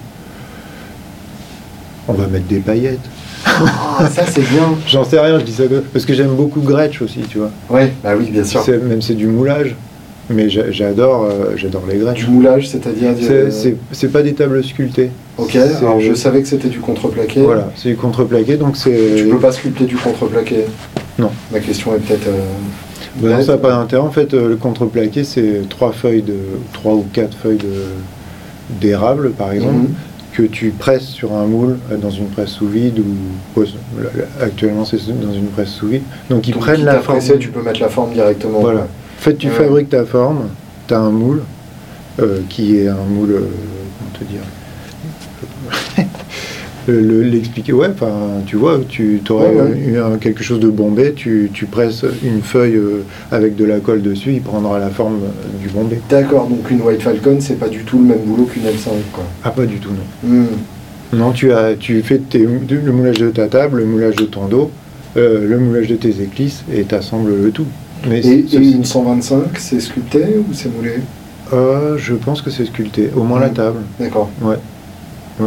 On 2.09 2.15
va 2.15 2.27
mettre 2.27 2.47
des 2.47 2.61
paillettes. 2.61 3.09
Ah, 3.45 4.09
ça 4.11 4.25
c'est 4.27 4.49
bien. 4.49 4.75
J'en 4.87 5.05
sais 5.05 5.21
rien, 5.21 5.39
je 5.39 5.45
dis 5.45 5.53
ça 5.53 5.65
parce 5.93 6.05
que 6.05 6.15
j'aime 6.15 6.35
beaucoup 6.35 6.61
Gretsch 6.61 7.03
aussi, 7.03 7.21
tu 7.29 7.39
vois. 7.39 7.51
Ouais, 7.69 7.93
bah 8.03 8.15
oui, 8.19 8.31
bien 8.31 8.45
sûr. 8.45 8.65
Même 8.69 9.03
c'est 9.03 9.15
du 9.15 9.27
moulage, 9.27 9.77
mais 10.31 10.49
j'a- 10.51 10.71
j'adore, 10.71 11.25
euh, 11.25 11.57
j'adore 11.57 11.85
les 11.91 11.99
Gretsch. 11.99 12.19
Du 12.25 12.31
moulage, 12.31 12.69
c'est-à-dire. 12.69 13.15
du- 13.15 13.25
C'est- 13.51 13.77
C'est 13.93 14.09
pas 14.13 14.23
des 14.23 14.35
tables 14.35 14.63
sculptées. 14.65 15.11
Ok, 15.39 15.57
alors 15.57 16.01
je 16.01 16.15
savais 16.15 16.43
que 16.43 16.49
c'était 16.49 16.69
du 16.69 16.81
contreplaqué. 16.81 17.41
Voilà, 17.43 17.71
c'est 17.77 17.95
contreplaqué, 17.95 18.57
donc 18.57 18.77
c'est. 18.77 19.15
Tu 19.17 19.27
peux 19.29 19.39
pas 19.39 19.53
sculpter 19.53 19.85
du 19.85 19.97
contreplaqué? 19.97 20.65
Non. 21.19 21.31
Ma 21.53 21.61
question 21.61 21.95
est 21.95 21.99
peut-être. 21.99 22.29
euh, 22.29 22.41
Ben 23.17 23.31
non, 23.39 23.43
ça 23.43 23.53
n'a 23.53 23.59
pas 23.59 23.71
d'intérêt. 23.71 24.03
En 24.03 24.11
fait, 24.11 24.33
euh, 24.35 24.49
le 24.51 24.57
contreplaqué, 24.57 25.25
c'est 25.25 25.63
trois 25.69 25.93
feuilles 25.93 26.23
de, 26.23 26.35
trois 26.73 26.93
ou 26.95 27.05
quatre 27.13 27.37
feuilles 27.37 27.59
d'érable, 28.81 29.31
par 29.33 29.53
exemple, 29.53 29.75
Mhm. 29.75 29.89
que 30.35 30.43
tu 30.43 30.71
presses 30.71 31.07
sur 31.09 31.33
un 31.33 31.47
moule 31.47 31.79
euh, 31.91 31.97
dans 31.97 32.11
une 32.11 32.27
presse 32.27 32.51
sous 32.51 32.69
vide 32.69 33.01
ou 33.01 33.63
actuellement 34.41 34.85
c'est 34.85 34.99
dans 35.21 35.33
une 35.33 35.47
presse 35.47 35.71
sous 35.71 35.89
vide. 35.89 36.03
Donc 36.31 36.47
ils 36.47 36.53
Donc, 36.53 36.61
prennent 36.63 36.85
la 36.85 37.01
forme. 37.01 37.19
tu 37.41 37.49
peux 37.49 37.63
mettre 37.63 37.81
la 37.81 37.89
forme 37.89 38.13
directement. 38.13 38.61
Voilà. 38.61 38.81
quoi. 38.81 38.89
En 39.19 39.21
fait, 39.21 39.35
tu 39.37 39.49
Ouais. 39.49 39.53
fabriques 39.53 39.91
ta 39.91 40.05
forme, 40.05 40.49
tu 40.87 40.95
as 40.95 41.01
un 41.01 41.11
moule 41.11 41.43
euh, 42.21 42.39
qui 42.49 42.77
est 42.79 42.89
un 42.89 42.95
moule, 43.09 43.33
euh, 43.33 43.41
comment 43.99 44.11
te 44.19 44.25
dire 44.25 46.07
Le- 46.87 47.01
le- 47.03 47.23
L'expliquer, 47.23 47.73
ouais, 47.75 47.89
enfin, 47.93 48.11
tu 48.47 48.57
vois, 48.57 48.81
tu 48.89 49.21
aurais 49.29 49.51
Ouais, 49.51 50.01
ouais. 50.01 50.19
quelque 50.21 50.43
chose 50.43 50.59
de 50.59 50.69
bombé, 50.71 51.13
tu, 51.15 51.51
tu 51.53 51.67
presses 51.67 52.05
une 52.25 52.41
feuille 52.41 52.77
euh, 52.77 53.03
avec 53.31 53.57
de 53.57 53.65
la 53.67 53.79
colle 53.81 54.01
dessus, 54.01 54.33
il 54.33 54.41
prendra 54.41 54.79
la 54.79 54.89
forme 54.89 55.17
euh, 55.17 55.59
du 55.63 55.69
bombé. 55.69 56.01
D'accord, 56.09 56.47
donc 56.47 56.71
une 56.71 56.81
White 56.81 57.03
Falcon, 57.03 57.37
c'est 57.41 57.59
pas 57.59 57.69
du 57.69 57.81
tout 57.85 57.99
le 57.99 58.05
même 58.05 58.21
boulot 58.25 58.45
qu'une 58.45 58.63
L5. 58.63 58.89
Quoi. 59.13 59.25
Ah, 59.45 59.51
pas 59.51 59.67
du 59.67 59.77
tout, 59.77 59.91
non. 59.91 60.29
Hmm. 60.31 60.47
Non, 61.13 61.33
tu, 61.33 61.53
as, 61.53 61.75
tu 61.79 62.01
fais 62.03 62.19
tes- 62.19 62.39
le 62.47 62.93
moulage 62.93 63.19
de 63.19 63.29
ta 63.31 63.49
table, 63.49 63.79
le 63.79 63.85
moulage 63.85 64.17
de 64.17 64.25
ton 64.25 64.47
dos, 64.47 64.71
euh, 65.19 65.47
le 65.47 65.59
moulage 65.59 65.89
de 65.89 65.97
tes 65.97 66.23
éclisses 66.23 66.65
et 66.73 66.85
tu 66.85 66.95
assembles 66.95 67.35
le 67.35 67.51
tout. 67.51 67.67
Mais 68.07 68.21
Et, 68.21 68.45
et 68.53 68.57
une 68.57 68.85
125, 68.85 69.59
c'est 69.59 69.81
sculpté 69.81 70.21
ou 70.39 70.53
c'est 70.53 70.75
moulé 70.75 70.95
Euh, 71.53 71.97
je 71.97 72.15
pense 72.15 72.43
que 72.43 72.51
c'est 72.51 72.67
sculpté, 72.67 73.11
au 73.17 73.23
moins 73.23 73.41
la 73.41 73.49
Mm. 73.49 73.55
table. 73.55 73.79
D'accord. 73.99 74.29
Ouais. 74.43 74.57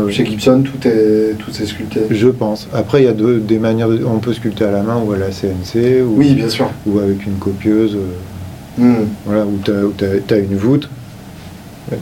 Chez 0.09 0.25
Gibson, 0.25 0.63
tout 0.63 0.87
est, 0.87 1.35
tout 1.37 1.51
est 1.51 1.65
sculpté. 1.65 1.99
Je 2.09 2.27
pense. 2.29 2.67
Après, 2.73 3.01
il 3.01 3.05
y 3.05 3.09
a 3.09 3.13
deux- 3.13 3.39
des 3.39 3.59
manières. 3.59 3.89
de- 3.89 4.03
on 4.05 4.19
peut 4.19 4.33
sculpter 4.33 4.63
à 4.65 4.71
la 4.71 4.83
main 4.83 4.97
ou 5.05 5.11
à 5.11 5.17
la 5.17 5.31
CNC 5.31 6.01
ou, 6.01 6.15
Oui, 6.17 6.33
bien 6.33 6.47
sûr. 6.49 6.69
ou 6.87 6.97
avec 6.99 7.25
une 7.25 7.33
copieuse. 7.35 7.95
euh. 8.79 9.03
Voilà, 9.25 9.45
où 9.45 9.59
tu 9.63 9.71
as, 10.33 10.37
une 10.37 10.55
voûte, 10.55 10.89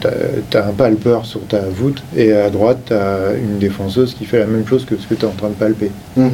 tu 0.00 0.56
as, 0.56 0.66
un 0.66 0.72
palpeur 0.72 1.26
sur 1.26 1.40
ta 1.46 1.60
voûte, 1.68 2.02
et 2.16 2.32
à 2.32 2.48
droite, 2.48 2.78
tu 2.86 2.92
as 2.94 3.32
une 3.36 3.58
défonceuse 3.58 4.14
qui 4.14 4.24
fait 4.24 4.38
la 4.38 4.46
même 4.46 4.66
chose 4.66 4.84
que 4.84 4.96
ce 4.96 5.06
que 5.06 5.14
tu 5.14 5.22
es 5.22 5.28
en 5.28 5.32
train 5.32 5.48
de 5.48 5.54
palper. 5.54 5.90
Mhm. 6.16 6.30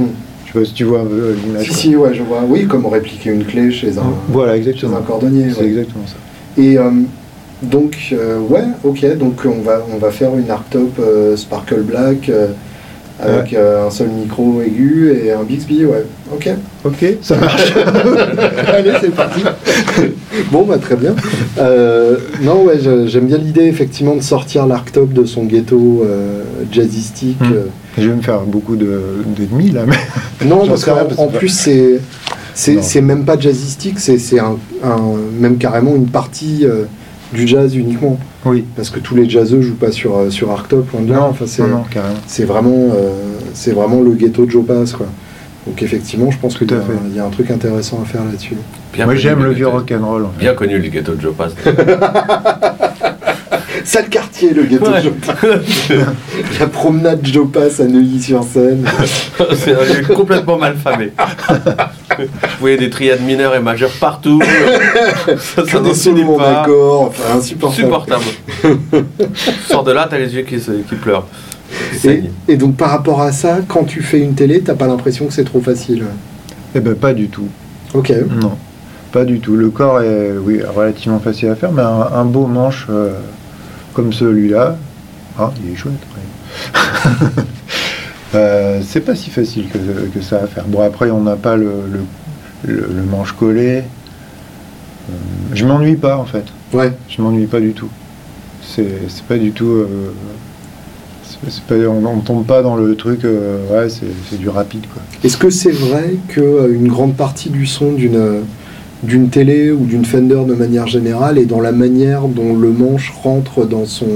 Si 0.64 0.72
tu 0.72 0.84
vois 0.84 1.00
un 1.00 1.04
peu 1.04 1.34
l'image. 1.44 1.66
Si, 1.66 1.74
si, 1.74 1.96
ouais, 1.96 2.14
je 2.14 2.22
vois. 2.22 2.42
Oui, 2.46 2.66
comme 2.66 2.86
répliquer 2.86 3.30
une 3.30 3.44
clé 3.44 3.70
chez 3.70 3.98
un, 3.98 4.12
Voilà, 4.28 4.52
chez 4.52 4.59
exactement. 4.59 4.96
un 4.98 5.02
cordonnier. 5.02 5.46
C'est 5.52 5.61
ouais. 5.61 5.68
exactement 5.68 6.07
ça. 6.07 6.16
Et 6.61 6.78
euh, 6.78 6.90
donc, 7.62 7.96
euh, 8.12 8.38
ouais, 8.40 8.64
ok, 8.84 9.16
donc 9.16 9.40
on 9.44 9.62
va, 9.62 9.84
on 9.92 9.98
va 9.98 10.11
faire 10.11 10.36
une 10.36 10.50
Arctop 10.50 10.98
euh, 10.98 11.36
Sparkle 11.36 11.82
Black 11.82 12.28
euh, 12.28 12.48
avec 13.18 13.54
euh, 13.54 13.86
un 13.86 13.90
seul 13.90 14.09
micro 14.09 14.61
aigu 14.61 15.11
et 15.11 15.32
un 15.32 15.42
Bixby, 15.42 15.86
ouais, 15.86 16.04
ok. 16.32 16.50
Ok, 16.84 17.04
ça 17.22 17.36
marche. 17.36 17.72
Allez, 18.68 18.92
c'est 19.00 19.14
parti. 19.14 19.40
bon, 20.52 20.64
bah 20.64 20.76
très 20.78 20.96
bien. 20.96 21.14
Euh, 21.59 22.18
non, 22.42 22.64
ouais, 22.64 22.78
j'aime 23.07 23.26
bien 23.26 23.38
l'idée 23.38 23.64
effectivement 23.64 24.16
de 24.16 24.22
sortir 24.22 24.66
l'Arctop 24.66 25.12
de 25.14 25.24
son 25.24 25.44
ghetto 25.44 26.04
euh, 26.04 26.42
jazzistique. 26.70 27.40
Hmm. 27.40 27.70
Je 27.99 28.09
vais 28.09 28.14
me 28.16 28.22
faire 28.22 28.40
beaucoup 28.40 28.76
de- 28.76 29.22
d'ennemis 29.36 29.70
là, 29.70 29.82
mais 29.86 30.47
Non, 30.47 30.66
parce 30.68 30.84
qu'en 30.84 31.28
plus, 31.28 31.49
c'est. 31.49 32.01
Non. 32.68 33.03
même 33.03 33.24
pas 33.24 33.38
jazzistique, 33.38 33.99
c'est 33.99 34.18
c'est 34.18 34.38
un, 34.40 34.57
un- 34.82 35.14
même 35.38 35.57
carrément 35.59 35.94
une 35.94 36.07
partie 36.09 36.64
euh, 36.64 36.84
du 37.34 37.47
jazz 37.47 37.74
uniquement. 37.76 38.18
oui. 38.44 38.64
Parce 38.76 38.90
que 38.90 38.99
tous 39.01 39.14
les 39.14 39.28
jazzeux 39.28 39.61
jouent 39.61 39.74
pas 39.76 39.92
sur, 39.92 40.16
euh, 40.16 40.30
sur 40.30 40.51
Arctop, 40.51 40.90
loin 40.92 41.03
de 41.03 41.11
là. 41.12 41.22
Enfin, 41.22 41.44
c'est 41.47 41.62
non, 41.62 41.68
non, 41.68 41.84
carrément. 41.90 42.14
c'est 42.26 42.44
vraiment, 42.44 42.90
euh, 42.94 43.11
c'est 43.55 43.72
vraiment 43.72 44.01
le 44.01 44.12
ghetto 44.12 44.47
de 44.47 44.51
Joe 44.51 44.64
Pass, 44.64 44.92
quoi. 44.92 45.07
Donc 45.66 45.82
effectivement, 45.82 46.30
je 46.30 46.38
pense 46.38 46.57
qu'il 46.57 46.68
y, 46.70 47.16
y 47.16 47.18
a 47.18 47.24
un 47.26 47.30
truc 47.30 47.51
intéressant 47.51 48.01
à 48.01 48.07
faire 48.07 48.24
là-dessus. 48.24 48.55
Moi 49.05 49.16
j'aime 49.16 49.42
le 49.42 49.51
vieux 49.53 49.66
rock'n'roll. 49.68 50.24
en 50.26 50.30
fait. 50.30 50.38
Bien 50.44 50.55
connu 50.55 50.78
le 50.78 50.88
ghetto 50.88 51.14
de 51.14 51.20
Joe 51.20 51.34
Pass. 51.34 51.53
Sale 53.87 54.09
quartier, 54.09 54.53
le 54.53 54.64
ghetto 54.64 54.91
Ouais. 54.91 55.01
La 56.61 56.66
promenade 56.66 57.20
Joe 57.24 57.49
Pass 57.49 57.78
à 57.78 57.84
Neuilly-sur-Seine. 57.84 58.84
C'est 59.55 59.74
un 59.74 59.84
lieu 59.84 60.03
complètement 60.12 60.59
mal 60.59 60.76
famé. 60.76 61.12
Vous 62.18 62.24
voyez 62.59 62.76
des 62.76 62.91
triades 62.91 63.22
mineures 63.22 63.55
et 63.55 63.61
majeures 63.61 63.93
partout. 64.01 64.43
Ça, 65.39 65.64
ça 65.64 65.78
des 65.78 65.89
n'en 65.89 65.95
solos 65.95 66.16
finit 66.16 66.24
en 66.24 66.37
pas. 66.37 66.62
accord, 66.62 67.03
enfin 67.03 67.39
insupportable. 67.39 67.84
Supportable. 67.84 68.24
Sors 69.68 69.84
de 69.84 69.93
là, 69.93 70.09
t'as 70.11 70.18
les 70.18 70.34
yeux 70.34 70.43
qui, 70.43 70.57
qui 70.57 70.95
pleurent. 70.97 71.26
Et, 72.49 72.57
donc 72.57 72.76
par 72.76 72.91
rapport 72.91 73.20
à 73.20 73.30
ça, 73.30 73.59
quand 73.68 73.84
tu 73.84 74.03
fais 74.03 74.18
une 74.18 74.34
télé, 74.34 74.62
t'as 74.62 74.74
pas 74.74 74.89
l'impression 74.89 75.26
que 75.26 75.32
c'est 75.32 75.45
trop 75.45 75.61
facile? 75.61 76.07
Eh 76.74 76.80
ben 76.80 76.97
pas 76.97 77.14
du 77.14 77.28
tout. 77.28 77.49
Ok. 77.95 78.12
Non, 78.43 78.57
pas 79.12 79.24
du 79.24 79.39
tout. 79.39 79.55
Le 79.55 79.70
corps 79.70 80.01
est 80.01 80.32
oui, 80.41 80.61
relativement 80.62 81.20
facile 81.20 81.51
à 81.51 81.55
faire, 81.55 81.70
mais 81.70 81.82
un, 81.82 82.09
un 82.14 82.24
beau 82.24 82.47
manche 82.47 82.89
euh, 82.91 83.12
comme 83.97 84.12
celui-là, 84.12 84.76
ah, 85.38 85.51
il 85.64 85.72
est 85.72 85.76
chouette. 85.76 85.94
ouais. 86.14 87.42
Euh, 88.34 88.80
c'est 88.86 89.01
pas 89.01 89.14
si 89.14 89.30
facile 89.30 89.68
que, 89.68 89.78
que 89.78 90.20
ça 90.20 90.42
à 90.42 90.47
faire. 90.49 90.64
Bon, 90.66 90.82
après, 90.82 91.11
on 91.11 91.22
n'a 91.22 91.36
pas 91.36 91.57
le, 91.57 91.70
le, 91.90 92.01
le- 92.74 92.88
le 92.94 93.03
manche 93.05 93.32
collé. 93.32 93.78
Euh, 93.78 95.12
je 95.55 95.64
m'ennuie 95.64 95.94
pas 95.97 96.18
en 96.18 96.24
fait. 96.24 96.44
Ouais. 96.72 96.92
Je 97.09 97.22
m'ennuie 97.22 97.47
pas 97.47 97.61
du 97.61 97.72
tout. 97.72 97.88
C'est 98.61 98.99
pas 99.28 99.38
du 99.38 99.53
tout. 99.53 99.68
euh, 99.70 100.11
pas, 101.68 101.76
on, 101.88 102.18
tombe 102.20 102.44
pas 102.44 102.62
dans 102.62 102.74
le 102.76 102.94
truc. 102.97 103.22
ouais, 103.22 103.88
c'est 103.88 104.07
c'est 104.28 104.38
du 104.38 104.49
rapide 104.49 104.84
quoi. 104.92 105.01
Est-ce 105.24 105.36
que 105.38 105.49
c'est 105.49 105.70
vrai 105.70 106.16
qu'une 106.28 106.88
grande 106.88 107.14
partie 107.16 107.49
du 107.49 107.64
son 107.64 107.92
d'une 107.92 108.42
d'une 109.03 109.28
télé 109.28 109.70
ou 109.70 109.84
d'une 109.84 110.05
Fender 110.05 110.42
de 110.47 110.55
manière 110.55 110.86
générale 110.86 111.38
est 111.38 111.44
dans 111.47 111.61
la 111.61 111.72
manière 111.72 112.22
dont 112.28 112.57
le 112.57 112.70
manche 112.70 113.12
rentre 113.22 113.64
dans 113.66 113.84
son, 113.84 114.07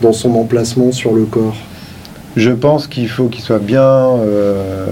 dans 0.00 0.12
son 0.12 0.34
emplacement 0.34 0.90
sur 0.92 1.14
le 1.14 1.22
corps 1.24 1.56
Je 2.36 2.50
pense 2.50 2.86
qu'il 2.88 3.08
faut 3.08 3.26
qu'il 3.28 3.42
soit 3.42 3.58
bien, 3.60 3.80
euh, 3.82 4.86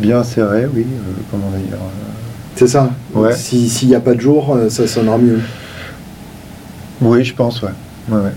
bien 0.00 0.22
serré, 0.24 0.66
oui. 0.72 0.82
euh, 0.86 1.12
comment 1.30 1.48
dire 1.50 1.74
euh, 1.74 2.12
C'est 2.54 2.68
ça 2.68 2.90
Ouais. 3.14 3.34
Si- 3.34 3.68
S'il 3.68 3.88
n'y 3.88 3.94
a 3.94 4.00
pas 4.00 4.14
de 4.14 4.20
jour, 4.20 4.54
euh, 4.54 4.68
ça 4.70 4.86
sonnera 4.86 5.18
mieux. 5.18 5.40
Oui, 7.02 7.24
je 7.24 7.34
pense, 7.34 7.60
ouais. 7.62 7.68
ouais, 8.10 8.16
ouais. 8.18 8.30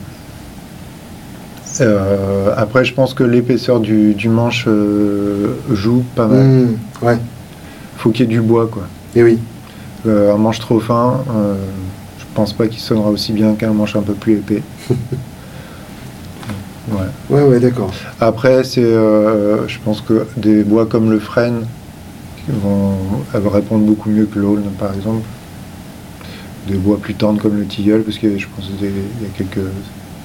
Euh, 1.82 2.54
après, 2.58 2.84
je 2.84 2.94
pense 2.94 3.14
que 3.14 3.24
l'épaisseur 3.24 3.80
du, 3.80 4.14
du 4.14 4.28
manche 4.28 4.68
joue 5.72 6.04
pas 6.16 6.28
mal. 6.28 6.44
Mmh, 6.44 6.78
ouais, 7.04 7.18
faut 7.98 8.10
qu'il 8.10 8.22
y 8.26 8.30
ait 8.30 8.32
du 8.34 8.42
bois, 8.42 8.68
quoi. 8.68 8.84
et 9.16 9.24
oui. 9.24 9.38
Euh, 10.08 10.34
un 10.34 10.38
manche 10.38 10.60
trop 10.60 10.80
fin, 10.80 11.22
euh, 11.30 11.56
je 12.20 12.26
pense 12.34 12.54
pas 12.54 12.68
qu'il 12.68 12.80
sonnera 12.80 13.10
aussi 13.10 13.34
bien 13.34 13.54
qu'un 13.56 13.74
manche 13.74 13.96
un 13.96 14.02
peu 14.02 14.14
plus 14.14 14.36
épais. 14.36 14.64
ouais. 16.90 16.98
Ouais, 17.30 17.44
ouais, 17.44 17.60
d'accord. 17.60 17.92
Après, 18.22 18.64
c'est, 18.64 18.82
euh, 18.82 19.68
je 19.68 19.78
pense 19.84 20.02
que 20.02 20.26
des 20.38 20.64
bois 20.64 20.86
comme 20.86 21.12
le 21.12 21.20
frêne 21.20 21.66
vont, 22.48 22.96
répondre 23.34 23.86
beaucoup 23.86 24.10
mieux 24.10 24.26
que 24.26 24.40
l'aulne, 24.40 24.70
par 24.80 24.94
exemple. 24.94 25.28
Des 26.68 26.76
bois 26.78 26.98
plus 26.98 27.16
tendres 27.16 27.42
comme 27.42 27.58
le 27.58 27.66
tilleul, 27.66 28.04
parce 28.04 28.18
que 28.18 28.38
je 28.38 28.48
pense 28.56 28.66
qu'il 28.66 28.88
y 28.88 29.26
a 29.26 29.38
quelques 29.38 29.66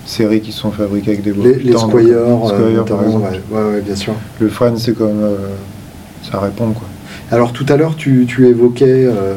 séries 0.07 0.41
qui 0.41 0.53
sont 0.53 0.70
fabriquées 0.70 1.12
avec 1.12 1.22
des 1.22 1.33
bois 1.33 1.47
Les, 1.47 1.55
plus 1.55 1.62
les 1.64 1.77
squires, 1.77 2.16
euh, 2.18 2.49
Squire, 2.49 2.85
par 2.85 3.05
exemple. 3.05 3.41
ouais, 3.51 3.59
ouais, 3.59 3.70
ouais, 3.72 3.81
bien 3.81 3.97
sûr. 3.97 4.14
Le 4.39 4.49
frêne, 4.49 4.77
c'est 4.79 4.95
comme 4.95 5.20
euh, 5.22 5.37
ça 6.31 6.39
répond, 6.39 6.70
quoi. 6.72 6.87
Alors 7.31 7.53
tout 7.53 7.66
à 7.68 7.77
l'heure, 7.77 7.97
tu, 7.97 8.27
tu 8.29 8.47
évoquais 8.47 9.07
euh, 9.07 9.35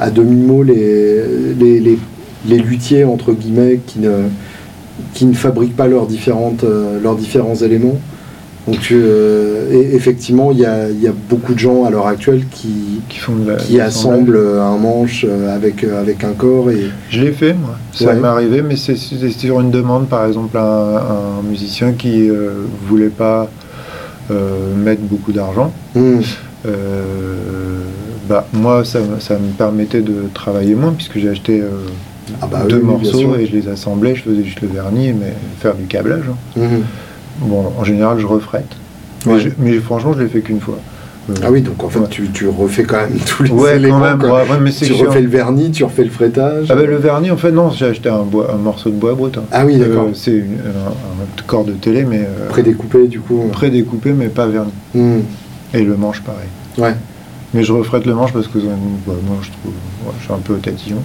à 0.00 0.10
demi-mot 0.10 0.62
les, 0.62 1.22
les, 1.58 1.78
les, 1.80 1.98
les 2.46 2.58
luthiers, 2.58 3.04
entre 3.04 3.32
guillemets, 3.32 3.80
qui 3.86 3.98
ne, 4.00 4.12
qui 5.14 5.26
ne 5.26 5.34
fabriquent 5.34 5.76
pas 5.76 5.86
leurs, 5.88 6.06
différentes, 6.06 6.64
euh, 6.64 6.98
leurs 7.02 7.16
différents 7.16 7.54
éléments. 7.56 7.98
Donc 8.68 8.88
euh, 8.92 9.72
et 9.72 9.94
effectivement, 9.96 10.52
il 10.52 10.58
y 10.58 10.66
a, 10.66 10.88
il 10.90 11.00
y 11.02 11.08
a 11.08 11.12
beaucoup 11.30 11.54
de 11.54 11.58
gens 11.58 11.84
à 11.86 11.90
l'heure 11.90 12.06
actuelle 12.06 12.42
qui, 12.50 13.00
Qui 13.08 13.18
font 13.18 13.32
la- 13.46 13.56
qui 13.56 13.80
assemblent 13.80 14.38
un 14.60 14.76
manche 14.76 15.24
euh, 15.28 15.54
avec, 15.56 15.82
avec 15.84 16.22
un 16.24 16.32
corps. 16.32 16.70
Et... 16.70 16.90
Je 17.08 17.22
l'ai 17.22 17.32
fait, 17.32 17.54
moi. 17.54 17.76
Ça 17.92 18.06
Ouais. 18.06 18.14
m'est 18.16 18.28
arrivé, 18.28 18.62
mais 18.62 18.76
c'est 18.76 18.96
sur 18.96 19.60
une 19.60 19.70
demande, 19.70 20.08
par 20.08 20.26
exemple, 20.26 20.56
un, 20.58 20.62
un 20.62 21.42
musicien 21.48 21.92
qui 21.92 22.28
euh, 22.28 22.50
voulait 22.86 23.08
pas 23.08 23.50
euh, 24.30 24.74
mettre 24.76 25.02
beaucoup 25.02 25.32
d'argent. 25.32 25.72
Mmh. 25.94 26.20
Bah, 28.30 28.46
moi, 28.52 28.84
ça, 28.84 29.00
me- 29.00 29.18
ça 29.18 29.34
me 29.34 29.48
permettait 29.58 30.02
de 30.02 30.14
travailler 30.32 30.76
moins, 30.76 30.92
puisque 30.92 31.18
j'ai 31.18 31.28
acheté 31.28 31.60
euh, 31.60 31.66
Ah 32.40 32.46
bah 32.46 32.60
deux 32.68 32.76
oui, 32.78 32.84
morceaux 32.84 33.34
et 33.36 33.44
je 33.46 33.52
les 33.56 33.66
assemblais, 33.66 34.14
je 34.14 34.22
faisais 34.22 34.44
juste 34.44 34.60
le 34.60 34.68
vernis, 34.68 35.12
mais 35.12 35.34
faire 35.58 35.74
du 35.74 35.86
câblage. 35.86 36.22
hein. 36.30 36.60
Mmh. 36.60 37.46
Bon, 37.48 37.72
en 37.76 37.82
général, 37.82 38.20
je 38.20 38.26
refrète. 38.26 38.68
Mais, 39.26 39.32
Ouais. 39.32 39.40
je- 39.40 39.48
mais 39.58 39.72
franchement, 39.80 40.12
je 40.16 40.22
l'ai 40.22 40.28
fait 40.28 40.42
qu'une 40.42 40.60
fois. 40.60 40.78
Euh, 41.28 41.34
Ah 41.42 41.50
oui, 41.50 41.60
donc 41.60 41.82
en 41.82 41.88
fait, 41.88 41.98
Ouais. 41.98 42.06
tu, 42.08 42.28
tu 42.32 42.46
refais 42.48 42.84
quand 42.84 42.98
même 42.98 43.18
tous 43.26 43.42
les 43.42 43.50
Ouais, 43.50 43.74
éléments. 43.76 43.98
quand 43.98 44.04
même. 44.10 44.18
quoi. 44.20 44.44
ouais, 44.44 44.48
ouais, 44.48 44.58
mais 44.62 44.70
c'est 44.70 44.86
Tu 44.86 44.92
refais 44.92 45.20
le 45.22 45.28
vernis, 45.28 45.72
tu 45.72 45.82
refais 45.82 46.04
le 46.04 46.10
freitage. 46.10 46.66
Ah 46.70 46.76
bah, 46.76 46.84
le 46.84 46.96
vernis, 46.98 47.32
en 47.32 47.36
fait, 47.36 47.50
non, 47.50 47.70
j'ai 47.70 47.86
acheté 47.86 48.08
un, 48.10 48.22
bois, 48.22 48.52
un 48.54 48.58
morceau 48.58 48.90
de 48.90 48.94
bois 48.94 49.14
brut. 49.14 49.36
hein. 49.38 49.42
Ah 49.50 49.66
oui, 49.66 49.76
d'accord. 49.76 50.04
Euh, 50.04 50.14
c'est 50.14 50.30
une- 50.30 50.54
un, 50.64 50.90
un 50.90 51.42
corps 51.48 51.64
de 51.64 51.72
télé, 51.72 52.04
mais 52.04 52.20
euh, 52.20 52.48
Prédécoupé, 52.48 53.08
du 53.08 53.18
coup. 53.18 53.48
prédécoupé, 53.50 54.12
mais 54.12 54.28
pas 54.28 54.46
verni. 54.46 54.70
Mmh. 54.94 55.18
Et 55.74 55.82
le 55.82 55.96
manche, 55.96 56.22
pareil. 56.22 56.48
Ouais. 56.78 56.94
Mais 57.54 57.64
je 57.64 57.72
refrète 57.72 58.06
le 58.06 58.14
manche 58.14 58.32
parce 58.32 58.46
que 58.48 58.58
euh, 58.58 58.62
bah, 59.06 59.14
moi, 59.26 59.36
je 59.42 59.48
trouve, 59.50 59.72
ouais, 60.06 60.12
je 60.18 60.24
suis 60.24 60.32
un 60.32 60.38
peu 60.38 60.54
tatillon. 60.56 60.98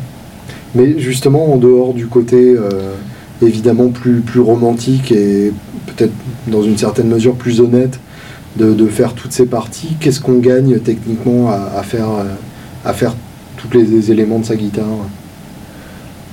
Mais 0.76 1.00
justement, 1.00 1.54
en 1.54 1.58
dehors 1.58 1.94
du 1.94 2.08
côté 2.08 2.56
euh, 2.58 2.94
évidemment 3.42 3.88
plus, 3.90 4.20
plus 4.22 4.40
romantique 4.42 5.12
et 5.12 5.52
peut-être 5.88 6.14
dans 6.48 6.62
une 6.64 6.78
certaine 6.78 7.08
mesure 7.08 7.36
plus 7.36 7.62
honnête 7.62 8.00
de, 8.58 8.74
de 8.74 8.86
faire 8.88 9.14
toutes 9.14 9.32
ces 9.32 9.46
parties, 9.46 9.96
qu'est-ce 10.00 10.20
qu'on 10.20 10.40
gagne 10.40 10.78
techniquement 10.80 11.50
à, 11.50 11.80
à 11.80 11.84
faire, 11.84 12.10
euh, 12.10 12.24
à 12.86 12.94
faire 12.94 13.16
tous 13.58 13.76
les, 13.78 13.84
les 13.86 14.12
éléments 14.12 14.40
de 14.40 14.46
sa 14.46 14.56
guitare? 14.56 14.86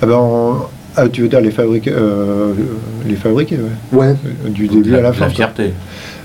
Ah 0.02 0.06
ben, 0.06 0.14
on- 0.16 0.56
ah, 0.96 1.08
tu 1.08 1.22
veux 1.22 1.28
dire 1.28 1.40
les 1.40 1.50
fabriquer, 1.50 1.90
euh, 1.94 2.52
les 3.08 3.14
fabriquer, 3.16 3.56
ouais. 3.92 3.98
Ouais, 3.98 4.14
Euh, 4.44 4.48
Du 4.50 4.68
début 4.68 4.94
à 4.94 5.00
la 5.00 5.12
fin. 5.12 5.26
quoi. 5.26 5.34
fierté. 5.34 5.72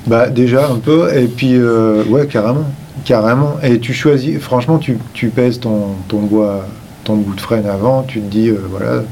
Bah 0.07 0.29
déjà 0.29 0.69
un 0.69 0.75
peu, 0.77 1.07
et 1.15 1.27
puis 1.27 1.53
euh, 1.55 2.03
ouais 2.09 2.27
carrément, 2.27 2.65
carrément. 3.05 3.55
Et 3.63 3.79
tu 3.79 3.93
choisis, 3.93 4.39
franchement 4.39 4.77
tu, 4.77 4.97
tu 5.13 5.29
pèses 5.29 5.59
ton, 5.59 5.89
ton 6.07 6.19
bois, 6.21 6.65
ton 7.03 7.15
bout 7.15 7.35
de 7.35 7.41
frêne 7.41 7.65
avant, 7.65 8.03
tu 8.03 8.19
te 8.21 8.25
dis 8.29 8.49
euh, 8.49 8.59
voilà, 8.69 9.03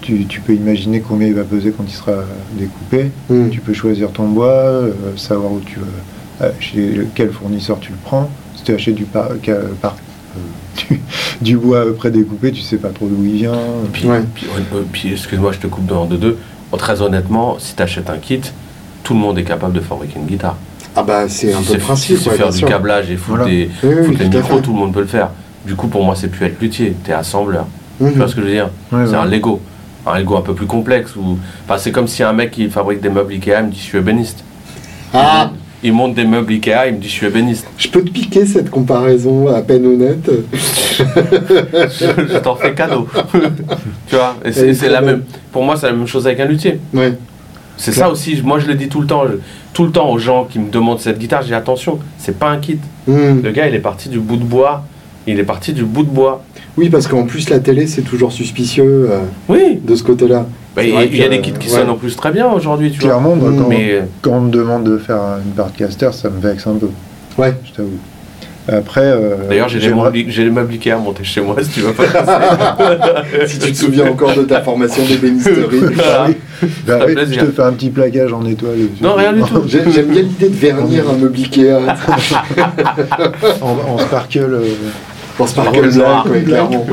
tu, 0.00 0.24
tu 0.26 0.40
peux 0.40 0.54
imaginer 0.54 1.00
combien 1.00 1.28
il 1.28 1.34
va 1.34 1.44
peser 1.44 1.72
quand 1.76 1.84
il 1.86 1.92
sera 1.92 2.12
découpé. 2.58 3.10
Hmm. 3.28 3.50
Tu 3.50 3.60
peux 3.60 3.72
choisir 3.74 4.10
ton 4.10 4.28
bois, 4.28 4.46
euh, 4.48 4.92
savoir 5.16 5.52
où 5.52 5.60
tu 5.60 5.78
veux, 5.78 5.86
euh, 6.42 6.50
chez 6.58 7.00
quel 7.14 7.30
fournisseur 7.30 7.78
tu 7.80 7.90
le 7.92 7.98
prends. 8.02 8.30
Si 8.56 8.62
tu 8.64 8.72
achètes 8.74 8.94
du 8.94 9.04
par, 9.04 9.28
par- 9.80 9.96
du, 10.88 11.00
du 11.40 11.56
bois 11.56 11.84
prédécoupé, 11.96 12.52
tu 12.52 12.60
sais 12.62 12.76
pas 12.76 12.90
trop 12.90 13.06
d'où 13.08 13.24
il 13.24 13.32
vient. 13.32 13.52
Puis, 13.92 14.08
Ouais. 14.08 14.20
puis, 14.34 14.46
euh, 14.74 14.82
puis, 14.90 15.12
excuse-moi, 15.12 15.52
je 15.52 15.58
te 15.58 15.66
coupe 15.66 15.86
dans 15.86 16.04
de 16.06 16.16
deux. 16.16 16.38
Très 16.78 17.02
honnêtement, 17.02 17.56
si 17.58 17.74
tu 17.74 17.82
achètes 17.82 18.08
un 18.10 18.18
kit, 18.18 18.40
tout 19.02 19.12
le 19.14 19.18
monde 19.20 19.38
est 19.38 19.44
capable 19.44 19.72
de 19.74 19.80
fabriquer 19.80 20.18
une 20.20 20.26
guitare. 20.26 20.56
Ah 20.96 21.02
bah 21.02 21.28
c'est 21.28 21.52
un 21.52 21.58
Si 21.60 21.66
peu 21.68 21.72
le 21.74 21.78
c'est- 21.80 21.84
principe. 21.84 22.16
si 22.18 22.22
c'est 22.24 22.30
ouais, 22.30 22.36
faire 22.36 22.50
du 22.50 22.64
câblage 22.64 23.10
et 23.10 23.16
foutre, 23.16 23.38
Voilà. 23.38 23.44
des, 23.50 23.70
Oui, 23.82 23.90
oui, 23.98 24.04
foutre 24.06 24.18
les 24.18 24.24
à 24.26 24.28
micros, 24.28 24.56
fait. 24.56 24.62
tout 24.62 24.72
le 24.72 24.78
monde 24.78 24.92
peut 24.92 25.00
le 25.00 25.06
faire. 25.06 25.28
Du 25.66 25.74
coup, 25.76 25.88
pour 25.88 26.04
moi, 26.04 26.14
c'est 26.16 26.28
plus 26.28 26.46
être 26.46 26.60
luthier, 26.60 26.94
t'es 27.04 27.12
assembleur. 27.12 27.66
Mhm. 28.00 28.12
Tu 28.12 28.18
vois 28.18 28.28
ce 28.28 28.34
que 28.34 28.40
je 28.40 28.46
veux 28.46 28.52
dire 28.52 28.70
C'est 28.90 29.14
un 29.14 29.24
Lego. 29.26 29.60
Un 30.06 30.18
Lego 30.18 30.36
un 30.36 30.40
peu 30.42 30.54
plus 30.54 30.66
complexe. 30.66 31.14
Ou... 31.16 31.38
Enfin, 31.64 31.78
c'est 31.78 31.92
comme 31.92 32.08
si 32.08 32.22
un 32.22 32.32
mec 32.32 32.50
qui 32.50 32.68
fabrique 32.70 33.00
des 33.00 33.10
meubles 33.10 33.32
Ikea 33.34 33.60
il 33.60 33.66
me 33.66 33.70
dit 33.70 33.78
je 33.78 33.84
suis 33.84 33.98
ébéniste. 33.98 34.42
Ah, 35.12 35.50
Il 35.82 35.92
monte 35.92 36.14
des 36.14 36.24
meubles 36.24 36.52
Ikea, 36.52 36.88
il 36.88 36.94
me 36.94 36.98
dit 37.00 37.08
je 37.08 37.12
suis 37.12 37.26
ébéniste. 37.26 37.66
je 37.76 37.88
peux 37.88 38.02
te 38.02 38.10
piquer 38.10 38.44
cette 38.46 38.70
comparaison 38.70 39.48
à 39.54 39.60
peine 39.62 39.86
honnête. 39.86 40.28
je 40.52 41.04
je 42.32 42.38
t'en 42.38 42.54
fais 42.56 42.74
cadeau. 42.74 43.06
tu 44.08 44.16
vois 44.16 44.36
Et 44.44 44.52
c'est 44.74 44.88
la 44.88 45.00
même. 45.02 45.22
Pour 45.52 45.62
moi, 45.64 45.76
c'est 45.76 45.86
la 45.86 45.92
même 45.92 46.06
chose 46.06 46.26
avec 46.26 46.40
un 46.40 46.46
luthier. 46.46 46.80
Ouais. 46.94 47.12
C'est 47.76 47.92
ça 47.92 48.10
aussi. 48.10 48.40
Moi, 48.42 48.58
je 48.58 48.66
le 48.66 48.74
dis 48.74 48.88
tout 48.88 49.00
le 49.00 49.06
temps. 49.06 49.24
Tout 49.72 49.84
le 49.84 49.90
temps 49.92 50.10
aux 50.10 50.18
gens 50.18 50.44
qui 50.44 50.58
me 50.58 50.70
demandent 50.70 51.00
cette 51.00 51.18
guitare, 51.18 51.42
j'ai 51.42 51.54
attention, 51.54 51.98
c'est 52.18 52.38
pas 52.38 52.50
un 52.50 52.58
kit. 52.58 52.78
Mhm. 53.06 53.42
Le 53.42 53.50
gars, 53.52 53.68
il 53.68 53.74
est 53.74 53.78
parti 53.80 54.08
du 54.08 54.18
bout 54.18 54.36
de 54.36 54.44
bois. 54.44 54.84
Il 55.26 55.38
est 55.38 55.44
parti 55.44 55.72
du 55.72 55.84
bout 55.84 56.02
de 56.02 56.08
bois. 56.10 56.42
Oui, 56.76 56.88
parce 56.88 57.06
qu'en 57.06 57.24
plus 57.24 57.50
la 57.50 57.58
télé 57.60 57.86
c'est 57.86 58.02
toujours 58.02 58.32
suspicieux 58.32 59.08
euh, 59.10 59.20
Oui. 59.48 59.78
de 59.82 59.94
ce 59.94 60.02
côté-là. 60.02 60.46
Bah, 60.74 60.82
il 60.82 61.16
y 61.16 61.22
a 61.22 61.28
des 61.28 61.40
kits 61.40 61.52
qui 61.52 61.68
ouais. 61.68 61.74
sonnent 61.80 61.90
en 61.90 61.96
plus 61.96 62.16
très 62.16 62.30
bien 62.32 62.48
aujourd'hui, 62.50 62.90
tu 62.90 63.00
vois. 63.00 63.10
Clairement, 63.10 63.36
moi, 63.36 63.50
Mm. 63.50 63.56
quand, 63.58 63.68
Mais 63.68 63.90
euh, 63.92 64.00
quand 64.22 64.30
on 64.32 64.40
me 64.42 64.50
demande 64.50 64.84
de 64.84 64.96
faire 64.98 65.20
une 65.44 65.52
partcaster, 65.52 66.10
ça 66.12 66.30
me 66.30 66.40
vexe 66.40 66.66
un 66.66 66.74
peu, 66.74 66.88
Ouais. 67.38 67.54
je 67.64 67.72
t'avoue. 67.72 67.98
Après, 68.68 69.00
euh, 69.00 69.36
d'ailleurs, 69.48 69.68
j'ai 69.68 69.78
des 69.78 69.86
j'aimerais- 69.86 70.10
meubles 70.12 70.30
j'ai 70.30 70.44
des 70.44 70.50
meubles 70.50 70.72
Ikea 70.74 70.90
à 70.92 70.98
monter 70.98 71.24
chez 71.24 71.40
moi 71.40 71.56
si 71.62 71.70
tu 71.70 71.80
veux 71.80 71.92
pas. 71.92 72.04
si 73.46 73.58
tu 73.58 73.72
te 73.72 73.76
souviens 73.76 74.08
encore 74.10 74.34
de 74.34 74.42
ta 74.42 74.60
formation 74.60 75.04
d'ébénisterie. 75.04 75.80
Bah 76.86 76.98
oui, 77.06 77.14
je 77.16 77.40
te 77.40 77.46
fais 77.52 77.62
un 77.62 77.72
petit 77.72 77.88
plaquage 77.88 78.34
en 78.34 78.44
étoile. 78.44 78.76
Non, 79.00 79.14
rien 79.14 79.32
du 79.32 79.40
tout. 79.40 79.62
J'ai- 79.66 79.90
J'aime 79.90 80.08
bien 80.08 80.20
l'idée 80.22 80.50
de 80.50 80.54
vernir 80.54 81.08
un 81.08 81.14
meuble 81.14 81.38
Ikea 81.38 81.72
en, 83.62 83.92
en 83.94 83.98
sparkle. 83.98 84.38
euh, 84.52 84.74
en 85.38 85.46
sparkle 85.46 85.90
noir. 85.94 86.26
ouais, 86.30 86.42
clairement. 86.42 86.86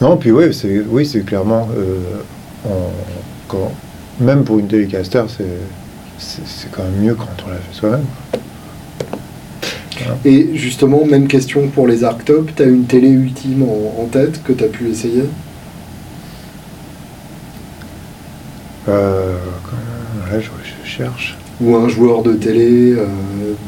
Non, 0.00 0.16
puis 0.16 0.32
oui, 0.32 0.52
c'est 0.52 0.82
oui, 0.88 1.06
c'est 1.06 1.20
clairement 1.24 1.68
euh, 1.78 2.68
quand, 3.48 3.72
même 4.20 4.42
pour 4.44 4.58
une 4.58 4.66
télécaster, 4.66 5.22
c'est 5.28 5.44
c'est 6.18 6.42
c'est 6.46 6.70
quand 6.72 6.82
même 6.82 7.00
mieux 7.04 7.14
quand 7.14 7.28
on 7.46 7.50
l'a 7.50 7.56
fait 7.56 7.72
soi-même. 7.78 8.04
Et 10.24 10.50
justement, 10.54 11.04
même 11.04 11.26
question 11.26 11.68
pour 11.68 11.86
les 11.86 12.04
arctop, 12.04 12.50
t'as 12.54 12.66
une 12.66 12.84
télé 12.84 13.08
ultime 13.08 13.62
en, 13.62 14.02
en 14.02 14.06
tête 14.06 14.42
que 14.42 14.52
t'as 14.52 14.66
pu 14.66 14.88
essayer? 14.88 15.24
Euh, 18.88 19.36
je, 20.32 20.40
je 20.40 20.88
cherche. 20.88 21.36
Ou 21.60 21.76
un 21.76 21.88
joueur 21.88 22.22
de 22.22 22.32
télé 22.32 22.92
euh, 22.92 23.06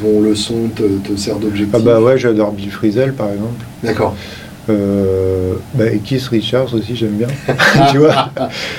dont 0.03 0.20
le 0.20 0.34
son 0.34 0.68
te, 0.74 0.82
te 0.82 1.16
sert 1.16 1.37
d'objectif? 1.37 1.74
Ah 1.74 1.78
bah 1.78 2.01
ouais, 2.01 2.18
j'adore 2.18 2.53
Bill 2.53 2.70
Frisell 2.70 3.12
par 3.12 3.30
exemple. 3.30 3.64
D'accord. 3.82 4.16
Euh, 4.68 5.55
bah, 5.74 5.87
et 5.87 5.99
Keith 5.99 6.26
Richards 6.26 6.74
aussi, 6.74 6.97
j'aime 6.97 7.12
bien. 7.12 7.28
tu 7.93 7.99
vois? 7.99 8.30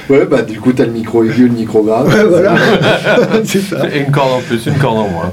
Ouais, 0.10 0.26
bah 0.26 0.42
du 0.42 0.60
coup, 0.60 0.74
t'as 0.74 0.86
le 0.86 0.92
micro 0.92 1.24
aigu, 1.24 1.48
le 1.48 1.54
micro 1.54 1.82
grave. 1.82 2.14
Ouais, 2.14 2.26
voilà. 2.26 2.56
c'est 3.46 3.62
ça. 3.62 3.88
Et 3.94 4.00
une 4.00 4.12
corde 4.12 4.34
en 4.34 4.42
plus, 4.42 4.66
une 4.66 4.78
corde 4.78 4.98
en 4.98 5.08
moins. 5.08 5.32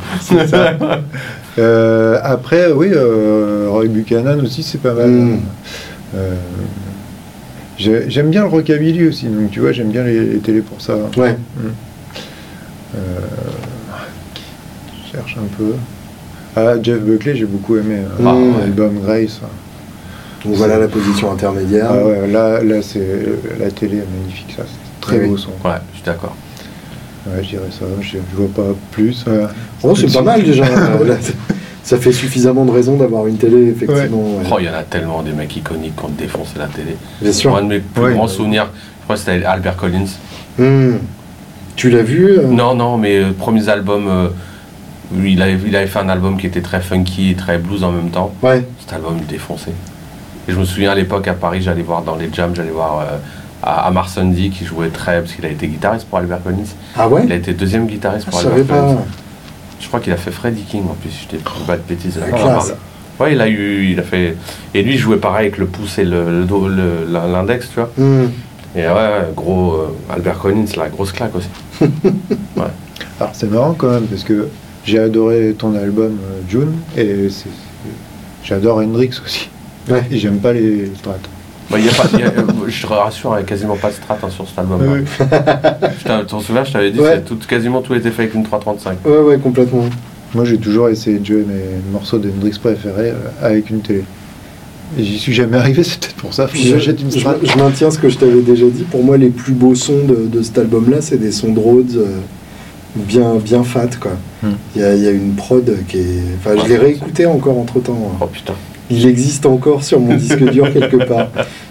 Euh, 1.59 2.19
après, 2.23 2.73
oui, 2.73 2.91
euh, 2.93 3.67
Roy 3.71 3.87
Buchanan 3.87 4.41
aussi, 4.43 4.63
c'est 4.63 4.79
pas 4.79 4.93
mal. 4.95 5.09
Mm. 5.09 5.41
Euh, 6.17 6.35
j'ai- 7.79 8.09
j'aime 8.11 8.31
bien 8.31 8.43
le 8.43 8.49
rockabilly 8.49 9.07
aussi, 9.09 9.27
donc 9.27 9.51
tu 9.51 9.61
vois, 9.61 9.73
j'aime 9.73 9.91
bien 9.91 10.05
les, 10.05 10.21
les 10.21 10.39
télés 10.39 10.61
pour 10.63 10.81
ça. 10.81 10.95
Ouais. 11.17 11.37
Euh, 12.97 12.99
je 15.07 15.13
cherche 15.13 15.37
un 15.39 15.47
peu. 15.57 15.73
Ah, 16.57 16.75
Jeff 16.83 17.01
Buckley, 17.01 17.35
j'ai 17.37 17.47
beaucoup 17.47 17.77
aimé. 17.77 17.97
euh, 18.21 18.25
Ah. 18.27 18.61
L'album 18.61 19.01
Grace. 19.05 19.41
Donc 20.45 20.55
voilà 20.55 20.79
la 20.79 20.89
position 20.89 21.33
intermédiaire. 21.33 21.87
Ah 21.91 22.05
ouais, 22.07 22.27
là, 22.29 22.63
là 22.63 22.83
c'est 22.83 23.07
la 23.59 23.71
télé 23.71 23.99
est 23.99 24.07
magnifique, 24.21 24.55
ça. 24.57 24.63
C'est 24.67 25.01
très 25.01 25.19
Oui. 25.21 25.29
beau 25.29 25.37
son. 25.37 25.51
Ouais, 25.65 25.73
je 25.93 25.97
suis 25.97 26.05
d'accord. 26.05 26.37
Ouais, 27.27 27.43
je 27.43 27.49
dirais 27.51 27.71
ça. 27.71 27.85
Je, 28.01 28.19
je 28.19 28.37
vois 28.37 28.49
pas 28.55 28.73
plus. 28.91 29.25
euh. 29.29 29.47
Oh, 29.83 29.95
c'est 29.97 30.13
pas 30.13 30.23
mal 30.23 30.43
déjà. 30.43 30.65
Là, 31.05 31.15
ça 31.83 31.99
fait 31.99 32.13
suffisamment 32.13 32.65
de 32.65 32.71
raisons 32.71 32.97
d'avoir 32.97 33.27
une 33.27 33.37
télé, 33.37 33.69
effectivement. 33.69 34.23
ouais. 34.39 34.45
Oh, 34.51 34.57
il 34.59 34.67
y 34.67 34.69
en 34.69 34.75
a 34.75 34.83
tellement 34.83 35.23
des 35.23 35.33
mecs 35.33 35.55
iconiques 35.57 35.97
qui 35.97 36.05
ont 36.05 36.09
défoncé 36.09 36.53
la 36.59 36.67
télé. 36.67 36.97
Bien 37.21 37.33
sûr. 37.33 37.51
Moi, 37.51 37.61
un 37.61 37.63
de 37.65 37.69
mes 37.69 37.81
plus 37.81 38.03
Ouais. 38.03 38.13
grands 38.15 38.29
souvenirs, 38.29 38.69
je 39.01 39.05
crois 39.05 39.17
que 39.17 39.21
c'était 39.23 39.45
Albert 39.45 39.77
Collins. 39.77 40.07
Hmm. 40.59 40.97
Tu 41.77 41.91
l'as 41.91 42.03
vu 42.03 42.39
euh? 42.39 42.47
Non, 42.47 42.75
non, 42.75 42.97
mais 42.99 43.17
euh, 43.19 43.33
premiers 43.37 43.69
albums, 43.69 44.07
euh, 44.09 44.29
il, 45.25 45.43
avait, 45.43 45.59
il 45.67 45.75
avait 45.77 45.87
fait 45.87 45.99
un 45.99 46.09
album 46.09 46.37
qui 46.39 46.47
était 46.47 46.63
très 46.63 46.81
funky 46.81 47.31
et 47.31 47.35
très 47.35 47.59
blues 47.59 47.83
en 47.85 47.91
même 47.93 48.11
temps. 48.11 48.33
Ouais. 48.43 48.65
Cet 48.81 48.93
album 48.95 49.17
défonçait. 49.29 49.73
Et 50.49 50.53
je 50.53 50.59
me 50.59 50.65
souviens 50.65 50.93
à 50.93 50.95
l'époque 50.95 51.27
à 51.29 51.33
Paris, 51.35 51.63
j'allais 51.63 51.83
voir 51.83 52.03
dans 52.03 52.17
les 52.17 52.29
jams, 52.33 52.55
j'allais 52.55 52.71
voir 52.71 53.01
euh, 53.01 53.17
à 53.63 53.87
Amar 53.87 54.09
Sundy 54.09 54.51
qui 54.51 54.65
jouait 54.65 54.89
très, 54.89 55.21
parce 55.21 55.33
qu'il 55.33 55.45
a 55.47 55.49
été 55.51 55.67
guitariste 55.69 56.07
pour 56.09 56.19
Albert 56.19 56.43
Collins. 56.43 56.65
Ah 56.97 57.09
ouais 57.09 57.23
Il 57.25 57.33
a 57.33 57.37
été 57.37 57.53
deuxième 57.55 57.87
guitariste 57.87 58.27
Ah, 58.29 58.31
pour 58.31 58.41
Je 58.41 58.47
Albert 58.49 58.67
savais 58.67 58.81
Collins. 58.81 58.95
pas. 58.97 59.03
Je 59.81 59.89
crois 59.89 60.01
qu'il 60.01 60.13
a 60.13 60.17
fait 60.17 60.31
Freddie 60.31 60.63
King 60.63 60.85
en 60.91 60.95
plus, 60.95 61.11
si 61.11 61.27
je 61.31 61.37
dis 61.37 61.43
pas 61.67 61.77
de 61.77 61.83
bêtises. 61.89 62.19
Parle. 62.31 62.63
Ouais, 63.21 63.33
il 63.33 63.41
a 63.41 63.49
eu, 63.49 63.91
il 63.93 64.01
a 64.01 64.03
fait, 64.03 64.37
et 64.75 64.83
lui 64.83 64.95
il 64.95 64.99
jouait 64.99 65.19
pareil 65.19 65.47
avec 65.47 65.59
le 65.59 65.67
pouce 65.67 65.99
et 65.99 66.05
le, 66.05 66.41
le 66.41 66.45
dos- 66.47 66.67
le- 66.69 67.07
l'index, 67.11 67.69
tu 67.69 67.77
vois. 67.77 67.91
Hmm. 67.97 68.27
Et 68.77 68.81
ouais, 68.89 69.29
gros, 69.37 69.75
euh, 69.75 69.87
Albert 70.13 70.39
Collins, 70.41 70.65
la 70.77 70.89
grosse 70.89 71.13
claque 71.13 71.35
aussi. 71.37 71.49
Alors 73.21 73.33
c'est 73.33 73.51
marrant 73.51 73.75
quand 73.75 73.91
même 73.91 74.07
parce 74.07 74.25
que 74.25 74.49
j'ai 74.85 74.99
adoré 74.99 75.55
ton 75.57 75.75
album 75.77 76.19
euh, 76.25 76.41
June 76.49 76.73
et 76.97 77.29
c'est- 77.31 77.49
j'adore 78.43 78.79
Hendrix 78.79 79.11
aussi. 79.25 79.49
Ouais. 79.89 80.03
Et 80.11 80.19
j'aime 80.19 80.39
pas 80.39 80.53
les 80.53 80.91
strats. 80.99 81.15
Bah, 81.71 81.79
il 81.79 81.87
y 81.87 81.89
a 81.89 81.93
pas, 81.93 82.05
il 82.15 82.19
y 82.21 82.23
a- 82.23 82.27
euh, 82.27 82.43
je 82.71 82.83
te 82.87 82.87
rassure, 82.93 83.31
il 83.35 83.37
n'y 83.39 83.43
a 83.43 83.45
quasiment 83.45 83.77
pas 83.77 83.89
de 83.89 83.95
strat 83.95 84.19
hein, 84.23 84.29
sur 84.31 84.49
cet 84.49 84.59
album. 84.59 84.81
Ouais, 84.83 85.05
Je 85.19 86.25
t'en- 86.27 86.41
souviens, 86.41 86.65
je 86.65 86.73
t'avais 86.73 86.91
dit, 86.91 87.01
Ouais. 87.01 87.15
c'est 87.17 87.25
tout, 87.25 87.37
quasiment 87.49 87.81
tout 87.83 87.95
était 87.95 88.11
fait 88.11 88.23
avec 88.23 88.35
une 88.35 88.45
335. 88.45 88.99
Ouais, 89.05 89.19
ouais, 89.19 89.39
complètement. 89.39 89.85
Moi 90.35 90.45
j'ai 90.45 90.59
toujours 90.59 90.89
essayé 90.89 91.19
de 91.19 91.25
jouer 91.27 91.45
mes 91.47 91.93
morceaux 91.93 92.19
d'Hendrix 92.19 92.59
préférés 92.61 93.11
euh, 93.11 93.17
avec 93.41 93.71
une 93.71 93.81
télé. 93.81 94.03
Et 94.99 95.03
j'y 95.05 95.19
suis 95.19 95.33
jamais 95.33 95.57
arrivé, 95.57 95.83
c'est 95.85 95.99
peut-être 96.01 96.17
pour 96.17 96.35
ça. 96.35 96.47
Faut 96.49 96.57
Je, 96.57 96.69
j'achète 96.71 97.01
une 97.01 97.11
je- 97.13 97.19
strat. 97.21 97.37
je 97.43 97.57
maintiens 97.57 97.91
ce 97.91 97.99
que 97.99 98.09
je 98.09 98.19
t'avais 98.19 98.43
déjà 98.43 98.67
dit. 98.67 98.83
Pour 98.83 99.03
moi, 99.05 99.17
les 99.17 99.31
plus 99.31 99.53
beaux 99.55 99.75
sons 99.75 100.05
de, 100.07 100.27
de 100.27 100.43
cet 100.43 100.59
album-là, 100.59 101.01
c'est 101.01 101.19
des 101.19 101.33
sons 101.33 101.53
de 101.53 101.59
Rhodes 101.61 101.97
euh, 101.97 102.07
bien, 102.97 103.37
bien 103.37 103.63
fat. 103.65 103.89
quoi. 104.01 104.13
Hmm. 104.43 104.55
Il 104.77 104.83
y, 104.83 104.85
a, 104.85 104.95
il 104.95 105.03
y 105.03 105.09
a 105.09 105.11
une 105.11 105.35
prod 105.35 105.73
qui 105.89 105.99
est. 105.99 106.23
Enfin, 106.39 106.61
je 106.63 106.69
l'ai 106.69 106.77
réécouté 106.79 107.27
encore 107.27 107.59
entre 107.59 107.81
temps. 107.81 108.13
Oh 108.21 108.27
putain. 108.27 108.55
Il 108.91 109.07
existe 109.07 109.47
encore 109.47 109.83
sur 109.83 109.99
mon 109.99 110.15
disque 110.15 110.45
dur 110.51 110.71
quelque 110.73 110.97
part. 111.07 111.29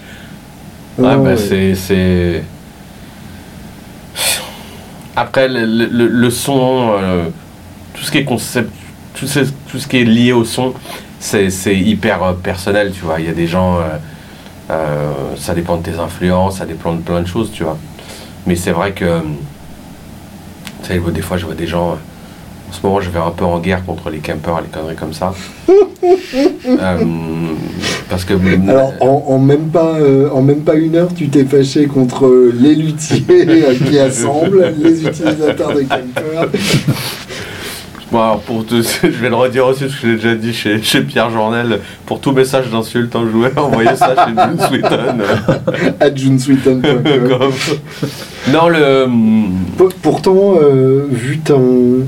Ouais, 0.98 1.16
bah, 1.16 1.18
ouais. 1.18 1.36
c'est, 1.36 1.74
c'est. 1.74 2.42
Après, 5.16 5.48
le, 5.48 5.64
le- 5.86 6.30
son, 6.30 6.92
euh, 7.00 7.24
tout 7.94 8.02
ce 8.02 8.10
qui 8.10 8.18
est 8.18 8.24
concept, 8.24 8.70
tout 9.14 9.26
ce, 9.26 9.40
tout 9.70 9.78
ce 9.78 9.86
qui 9.86 9.98
est 9.98 10.04
lié 10.04 10.32
au 10.32 10.44
son, 10.44 10.74
c'est, 11.20 11.50
c'est 11.50 11.76
hyper 11.76 12.22
euh, 12.22 12.32
personnel, 12.32 12.92
tu 12.92 13.02
vois. 13.04 13.20
Il 13.20 13.26
y 13.26 13.28
a 13.28 13.32
des 13.32 13.46
gens, 13.46 13.76
euh, 13.76 13.82
euh, 14.70 15.12
ça 15.36 15.54
dépend 15.54 15.76
de 15.76 15.82
tes 15.82 15.98
influences, 15.98 16.58
ça 16.58 16.66
dépend 16.66 16.92
de 16.94 17.00
plein 17.00 17.20
de 17.22 17.26
choses, 17.28 17.50
tu 17.52 17.62
vois. 17.62 17.78
Mais 18.46 18.56
c'est 18.56 18.72
vrai 18.72 18.92
que, 18.92 19.20
tu 20.82 20.88
sais, 20.88 20.98
des 21.12 21.22
fois, 21.22 21.36
je 21.36 21.46
vois 21.46 21.54
des 21.54 21.66
gens. 21.66 21.92
En 22.70 22.72
ce 22.72 22.84
moment, 22.84 23.00
je 23.00 23.08
vais 23.08 23.20
un 23.20 23.30
peu 23.30 23.44
en 23.44 23.60
guerre 23.60 23.84
contre 23.84 24.10
les 24.10 24.18
campers, 24.18 24.60
les 24.62 24.68
conneries 24.68 24.96
comme 24.96 25.14
ça. 25.14 25.32
Euh, 26.66 26.98
parce 28.08 28.24
que. 28.24 28.34
Alors, 28.68 28.92
en, 29.00 29.24
en 29.28 29.38
même 29.38 29.68
pas, 29.68 29.94
euh, 29.98 30.28
en 30.30 30.42
même 30.42 30.60
pas 30.62 30.74
une 30.74 30.96
heure, 30.96 31.14
tu 31.14 31.28
t'es 31.28 31.44
fâché 31.44 31.86
contre 31.86 32.26
euh, 32.26 32.52
les 32.58 32.74
luthiers 32.74 33.24
euh, 33.30 33.74
qui 33.74 33.98
assemblent, 33.98 34.72
les 34.82 35.02
utilisateurs 35.06 35.72
de 35.74 35.80
camper. 35.82 36.58
Bon, 38.12 38.20
alors 38.20 38.40
pour 38.40 38.64
te- 38.64 38.80
je 38.82 39.08
vais 39.08 39.28
le 39.28 39.34
redire 39.34 39.66
aussi, 39.66 39.84
parce 39.84 39.94
que 39.96 40.02
je 40.02 40.06
l'ai 40.08 40.14
déjà 40.16 40.34
dit 40.36 40.52
chez, 40.52 40.80
chez 40.82 41.00
Pierre 41.00 41.30
Journel, 41.30 41.80
pour 42.06 42.20
tout 42.20 42.30
message 42.30 42.70
d'insulte 42.70 43.16
enjoué, 43.16 43.48
envoyez 43.56 43.96
ça 43.96 44.14
chez 44.14 44.30
June 44.30 44.60
Sweeton. 44.68 45.18
à 45.98 46.14
junesweeton.com. 46.14 47.02
Non, 48.52 48.68
le. 48.68 49.06
Pour- 49.78 49.88
Pourtant, 50.02 50.54
euh, 50.62 51.06
vu, 51.10 51.38
ton, 51.38 52.00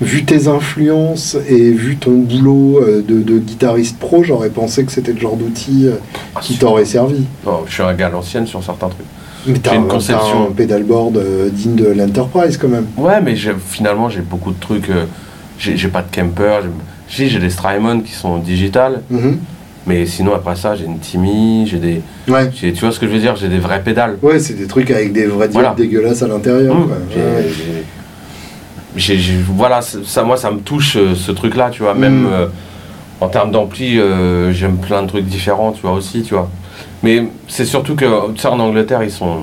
vu 0.00 0.24
tes 0.24 0.48
influences 0.48 1.36
et 1.48 1.70
vu 1.70 1.96
ton 1.96 2.12
boulot 2.12 2.78
euh, 2.82 3.02
de, 3.06 3.22
de 3.22 3.38
guitariste 3.38 3.98
pro, 3.98 4.22
j'aurais 4.22 4.50
pensé 4.50 4.84
que 4.84 4.92
c'était 4.92 5.12
le 5.12 5.18
genre 5.20 5.36
d'outil 5.36 5.86
euh, 5.86 5.92
qui 6.40 6.56
t'aurait 6.58 6.84
servi. 6.84 7.24
Non, 7.46 7.60
je 7.66 7.72
suis 7.74 7.82
un 7.82 7.92
gars 7.94 8.06
à 8.06 8.10
l'ancienne 8.10 8.46
sur 8.46 8.62
certains 8.64 8.88
trucs. 8.88 9.06
Mais 9.46 9.58
t'as 9.58 9.74
une 9.74 9.84
un- 9.84 9.86
conception. 9.86 10.48
un 10.48 10.52
pedalboard 10.52 11.16
euh, 11.16 11.48
digne 11.50 11.74
de 11.76 11.86
l'Enterprise 11.86 12.56
quand 12.56 12.68
même. 12.68 12.86
Ouais, 12.96 13.20
mais 13.22 13.34
finalement, 13.68 14.08
j'ai 14.08 14.20
beaucoup 14.20 14.50
de 14.52 14.60
trucs. 14.60 14.90
euh, 14.90 15.04
j'ai 15.58 15.88
pas 15.88 16.02
de 16.02 16.14
camper, 16.14 16.60
j'ai- 17.08 17.28
j'ai 17.28 17.38
des 17.38 17.50
Strymon 17.50 18.00
qui 18.00 18.12
sont 18.12 18.38
digitales, 18.38 19.02
Mhm. 19.10 19.38
mais 19.86 20.06
sinon 20.06 20.34
après 20.34 20.56
ça, 20.56 20.74
j'ai 20.74 20.84
une 20.86 20.98
Timmy, 20.98 21.66
j'ai 21.66 21.78
des. 21.78 22.00
Ouais. 22.28 22.48
Tu 22.50 22.70
vois 22.72 22.92
ce 22.92 23.00
que 23.00 23.06
je 23.06 23.12
veux 23.12 23.18
dire 23.18 23.36
J'ai 23.36 23.48
des 23.48 23.58
vraies 23.58 23.82
pédales. 23.82 24.16
Ouais, 24.22 24.38
c'est 24.38 24.54
des 24.54 24.66
trucs 24.66 24.90
avec 24.90 25.12
des 25.12 25.26
vrais 25.26 25.48
Voilà. 25.48 25.74
dégueulasses 25.76 26.22
à 26.22 26.28
l'intérieur. 26.28 26.74
Mmh. 26.74 26.88
Voilà, 29.48 29.80
ça, 29.82 30.22
moi, 30.22 30.36
ça 30.36 30.50
me 30.50 30.60
touche 30.60 30.96
euh, 30.96 31.14
ce 31.14 31.32
truc-là, 31.32 31.70
tu 31.70 31.82
vois. 31.82 31.94
Même 31.94 32.22
Mm. 32.24 32.32
euh, 32.32 32.46
en 33.20 33.28
termes 33.28 33.50
d'ampli, 33.50 33.98
euh, 33.98 34.52
j'aime 34.52 34.76
plein 34.78 35.02
de 35.02 35.08
trucs 35.08 35.26
différents, 35.26 35.72
tu 35.72 35.82
vois 35.82 35.92
aussi, 35.92 36.22
tu 36.22 36.34
vois. 36.34 36.48
Mais 37.02 37.26
c'est 37.48 37.64
surtout 37.64 37.94
que, 37.96 38.04
sais, 38.36 38.48
en 38.48 38.60
Angleterre, 38.60 39.02
ils 39.02 39.10
sont. 39.10 39.38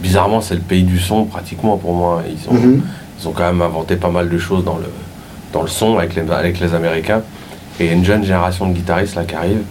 Bizarrement, 0.00 0.40
c'est 0.40 0.54
le 0.54 0.60
pays 0.60 0.82
du 0.82 0.98
son, 0.98 1.24
pratiquement 1.24 1.76
pour 1.76 1.94
moi. 1.94 2.22
Ils 2.28 2.48
ont, 2.50 2.54
Mhm. 2.54 2.82
ils 3.20 3.28
ont 3.28 3.32
quand 3.32 3.44
même 3.46 3.62
inventé 3.62 3.96
pas 3.96 4.10
mal 4.10 4.28
de 4.28 4.38
choses 4.38 4.64
dans 4.64 4.76
le, 4.76 4.90
dans 5.52 5.62
le 5.62 5.68
son 5.68 5.96
avec 5.98 6.14
les, 6.14 6.30
avec 6.30 6.60
les 6.60 6.74
Américains. 6.74 7.22
Et 7.80 7.84
il 7.84 7.86
y 7.86 7.90
a 7.90 7.92
une 7.94 8.04
jeune 8.04 8.22
génération 8.24 8.68
de 8.68 8.74
guitaristes 8.74 9.14
là 9.14 9.24
qui 9.24 9.34
arrive, 9.34 9.62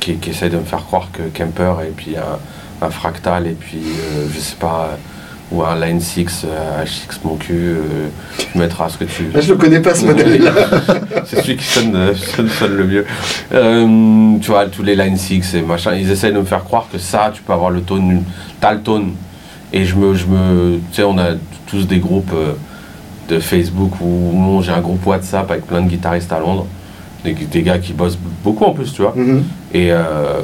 qui, 0.00 0.16
qui 0.16 0.30
essaye 0.30 0.50
de 0.50 0.56
me 0.56 0.64
faire 0.64 0.84
croire 0.84 1.08
que 1.12 1.22
Kemper 1.36 1.74
et 1.86 1.90
puis 1.96 2.16
un, 2.16 2.86
un 2.86 2.90
fractal 2.90 3.46
et 3.46 3.52
puis 3.58 3.78
euh, 3.78 4.26
je 4.32 4.38
sais 4.38 4.56
pas, 4.56 4.90
ou 5.52 5.62
un 5.62 5.78
Line 5.78 6.00
6, 6.00 6.44
euh, 6.44 6.84
HX 6.84 7.20
mon 7.24 7.36
cul, 7.36 7.54
euh, 7.54 8.08
tu 8.38 8.58
mettras 8.58 8.88
ce 8.88 8.98
que 8.98 9.04
tu 9.04 9.28
Là, 9.34 9.40
je 9.40 9.52
le 9.52 9.56
connais 9.58 9.80
pas 9.80 9.94
ce 9.94 10.04
modèle-là. 10.04 10.52
c'est 11.24 11.40
celui 11.42 11.56
qui 11.56 11.64
sonne, 11.64 11.94
euh, 11.94 12.14
sonne, 12.14 12.48
sonne 12.48 12.76
le 12.76 12.84
mieux. 12.84 13.06
Euh, 13.52 14.38
tu 14.40 14.50
vois, 14.50 14.66
tous 14.66 14.82
les 14.82 14.96
Line 14.96 15.16
6 15.16 15.54
et 15.54 15.62
machin, 15.62 15.94
ils 15.94 16.10
essayent 16.10 16.32
de 16.32 16.38
me 16.38 16.44
faire 16.44 16.64
croire 16.64 16.88
que 16.92 16.98
ça, 16.98 17.30
tu 17.32 17.42
peux 17.42 17.52
avoir 17.52 17.70
le 17.70 17.80
tone, 17.80 18.22
t'as 18.60 18.72
le 18.74 18.80
tone. 18.80 19.12
Et 19.72 19.84
je 19.84 19.94
me, 19.96 20.14
je 20.14 20.26
me, 20.26 20.78
tu 20.90 20.96
sais, 20.96 21.02
on 21.04 21.18
a 21.18 21.30
tous 21.66 21.86
des 21.86 21.98
groupes 21.98 22.32
euh, 22.34 22.52
de 23.28 23.38
Facebook 23.40 23.92
ou 24.00 24.60
j'ai 24.64 24.72
un 24.72 24.80
groupe 24.80 25.04
WhatsApp 25.06 25.50
avec 25.50 25.66
plein 25.66 25.80
de 25.82 25.88
guitaristes 25.88 26.32
à 26.32 26.38
Londres, 26.40 26.66
des, 27.24 27.32
des 27.34 27.62
gars 27.62 27.78
qui 27.78 27.92
bossent 27.92 28.18
beaucoup 28.44 28.64
en 28.64 28.70
plus, 28.72 28.92
tu 28.92 29.02
vois. 29.02 29.12
Mhm. 29.16 29.44
Et, 29.74 29.88
euh, 29.92 30.40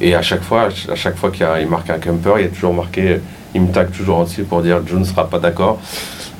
et 0.00 0.14
à 0.14 0.20
chaque 0.22 0.42
fois, 0.42 0.68
à 0.90 0.94
chaque 0.94 1.16
fois 1.16 1.30
qu'il 1.30 1.40
y 1.40 1.44
a- 1.44 1.60
il 1.60 1.68
marque 1.68 1.88
un 1.90 1.98
camper, 1.98 2.34
il 2.38 2.42
y 2.42 2.46
a 2.46 2.48
toujours 2.50 2.74
marqué, 2.74 3.20
il 3.56 3.62
me 3.62 3.72
tag 3.72 3.90
toujours 3.90 4.18
en 4.18 4.24
dessous 4.24 4.44
pour 4.44 4.62
dire 4.62 4.80
John 4.86 5.00
ne 5.00 5.04
sera 5.04 5.28
pas 5.28 5.38
d'accord. 5.38 5.78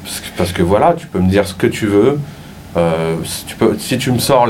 Parce 0.04 0.20
que, 0.20 0.26
parce 0.36 0.52
que 0.52 0.62
voilà, 0.62 0.94
tu 0.96 1.06
peux 1.06 1.18
me 1.18 1.28
dire 1.28 1.46
ce 1.46 1.54
que 1.54 1.66
tu 1.66 1.86
veux. 1.86 2.18
Euh, 2.76 3.14
si, 3.24 3.44
tu 3.46 3.56
peux, 3.56 3.76
si 3.78 3.96
tu 3.98 4.12
me 4.12 4.18
sors 4.18 4.46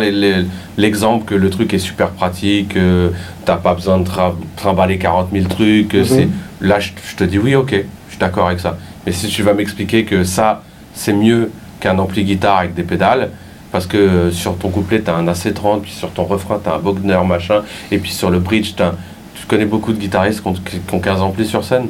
l'exemple 0.77 1.25
que 1.25 1.35
le 1.35 1.49
truc 1.49 1.73
est 1.75 1.79
super 1.79 2.09
pratique, 2.11 2.75
que 2.75 3.13
t'as 3.45 3.57
pas 3.57 3.75
besoin 3.75 3.99
de 3.99 4.09
trimballer 4.57 4.99
40 4.99 5.29
000 5.33 5.47
trucs, 5.47 5.89
que 5.89 5.99
Mhm. 5.99 6.31
là 6.61 6.81
je, 6.81 6.91
je 7.09 7.17
te 7.17 7.25
dis 7.25 7.39
oui, 7.39 7.55
ok, 7.55 7.71
je 7.71 8.11
suis 8.11 8.19
d'accord 8.19 8.49
avec 8.49 8.61
ça. 8.61 8.77
Mais 9.07 9.13
si 9.13 9.29
tu 9.29 9.43
vas 9.43 9.55
m'expliquer 9.55 10.05
que 10.05 10.25
ça, 10.25 10.63
c'est 10.93 11.13
mieux 11.13 11.51
qu'un 11.79 11.99
ampli 11.99 12.25
guitare 12.25 12.59
avec 12.59 12.75
des 12.75 12.83
pédales, 12.83 13.31
parce 13.71 13.87
que 13.87 13.97
euh, 13.97 14.31
sur 14.33 14.57
ton 14.59 14.71
couplet, 14.71 15.01
tu 15.03 15.11
as 15.11 15.15
un 15.15 15.27
AC30, 15.27 15.83
puis 15.83 15.93
sur 15.93 16.11
ton 16.11 16.25
refrain, 16.25 16.59
tu 16.63 16.69
as 16.69 16.75
un 16.75 16.79
Bogner 16.79 17.19
machin, 17.25 17.63
et 17.93 17.99
puis 17.99 18.11
sur 18.13 18.31
le 18.31 18.41
bridge, 18.41 18.73
un- 18.81 18.95
tu 19.37 19.47
connais 19.47 19.67
beaucoup 19.67 19.93
de 19.93 19.99
guitaristes 19.99 20.41
qui 20.43 20.49
ont, 20.49 20.55
qui 20.55 20.81
ont 20.93 20.99
15 20.99 21.23
amplis 21.23 21.47
sur 21.47 21.63
scène 21.63 21.87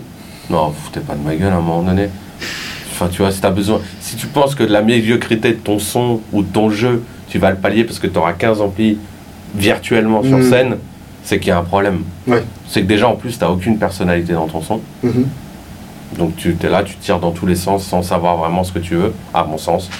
Non, 0.51 0.69
vous 0.69 0.75
foutez 0.85 1.01
pas 1.01 1.15
de 1.15 1.23
ma 1.25 1.35
gueule 1.35 1.53
à 1.53 1.57
un 1.57 1.61
moment 1.61 1.83
donné. 1.83 2.09
Enfin, 2.93 3.09
tu 3.11 3.23
vois, 3.23 3.31
si 3.31 3.41
tu 3.41 3.51
besoin. 3.51 3.81
Si 4.01 4.17
tu 4.17 4.27
penses 4.27 4.55
que 4.55 4.63
de 4.63 4.73
la 4.73 4.83
médiocrité 4.83 5.51
de 5.51 5.59
ton 5.59 5.79
son 5.79 6.21
ou 6.33 6.43
de 6.43 6.49
ton 6.49 6.71
jeu, 6.71 7.03
tu 7.29 7.39
vas 7.39 7.51
le 7.51 7.57
pallier 7.57 7.85
parce 7.85 7.99
que 7.99 8.07
tu 8.07 8.19
auras 8.19 8.33
15 8.33 8.61
amplis 8.61 8.99
virtuellement 9.55 10.23
sur 10.23 10.39
Mhm. 10.39 10.51
scène, 10.51 10.77
c'est 11.25 11.39
qu'il 11.39 11.49
y 11.49 11.51
a 11.51 11.59
un 11.59 11.63
problème. 11.65 12.03
Ouais. 12.27 12.43
C'est 12.69 12.83
que 12.83 12.87
déjà, 12.87 13.09
en 13.09 13.17
plus, 13.17 13.39
tu 13.39 13.45
aucune 13.45 13.79
personnalité 13.79 14.33
dans 14.33 14.47
ton 14.47 14.63
son. 14.63 14.81
Mhm. 15.03 15.27
Donc 16.19 16.37
tu 16.37 16.57
es 16.63 16.69
là, 16.69 16.83
tu 16.85 16.95
tires 16.97 17.19
dans 17.19 17.33
tous 17.33 17.47
les 17.47 17.57
sens 17.57 17.85
sans 17.85 18.01
savoir 18.03 18.37
vraiment 18.37 18.63
ce 18.65 18.73
que 18.73 18.79
tu 18.79 18.95
veux, 18.95 19.13
à 19.35 19.45
mon 19.45 19.59
sens. 19.59 19.91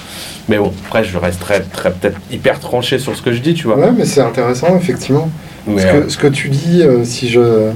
Mais 0.47 0.57
bon, 0.57 0.71
après, 0.85 1.03
je 1.03 1.17
reste 1.17 1.39
très, 1.41 1.59
très 1.59 1.91
peut-être 1.91 2.17
hyper 2.31 2.59
tranché 2.59 2.97
sur 2.97 3.15
ce 3.15 3.21
que 3.21 3.33
je 3.33 3.39
dis, 3.41 3.53
tu 3.53 3.67
vois. 3.67 3.77
Ouais, 3.77 3.91
mais 3.95 4.05
c'est 4.05 4.21
intéressant, 4.21 4.75
effectivement. 4.77 5.29
Mais 5.67 5.81
ce, 5.81 5.87
euh, 5.87 6.01
que, 6.03 6.09
ce 6.09 6.17
que 6.17 6.27
tu 6.27 6.47
dis, 6.49 6.81
euh, 6.81 7.03
si, 7.03 7.27
je, 7.29 7.69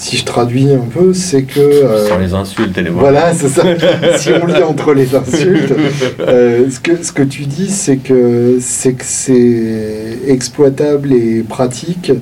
si 0.00 0.16
je 0.16 0.24
traduis 0.24 0.72
un 0.72 0.78
peu, 0.90 1.12
c'est 1.12 1.42
que. 1.42 1.60
euh, 1.60 2.08
sans 2.08 2.18
les 2.18 2.32
insultes 2.32 2.76
et 2.78 2.82
les 2.82 2.88
mots. 2.88 3.00
Voilà, 3.00 3.34
c'est 3.34 3.50
ça. 3.50 3.62
si 4.16 4.30
on 4.42 4.46
lit 4.46 4.62
entre 4.62 4.94
les 4.94 5.14
insultes, 5.14 5.74
euh, 6.20 6.70
ce, 6.70 6.80
que, 6.80 7.02
ce 7.04 7.12
que 7.12 7.22
tu 7.22 7.42
dis, 7.42 7.68
c'est 7.68 7.98
que 7.98 8.56
c'est 8.62 8.94
que 8.94 9.04
c'est 9.04 10.18
exploitable 10.26 11.12
et 11.12 11.42
pratique, 11.42 12.12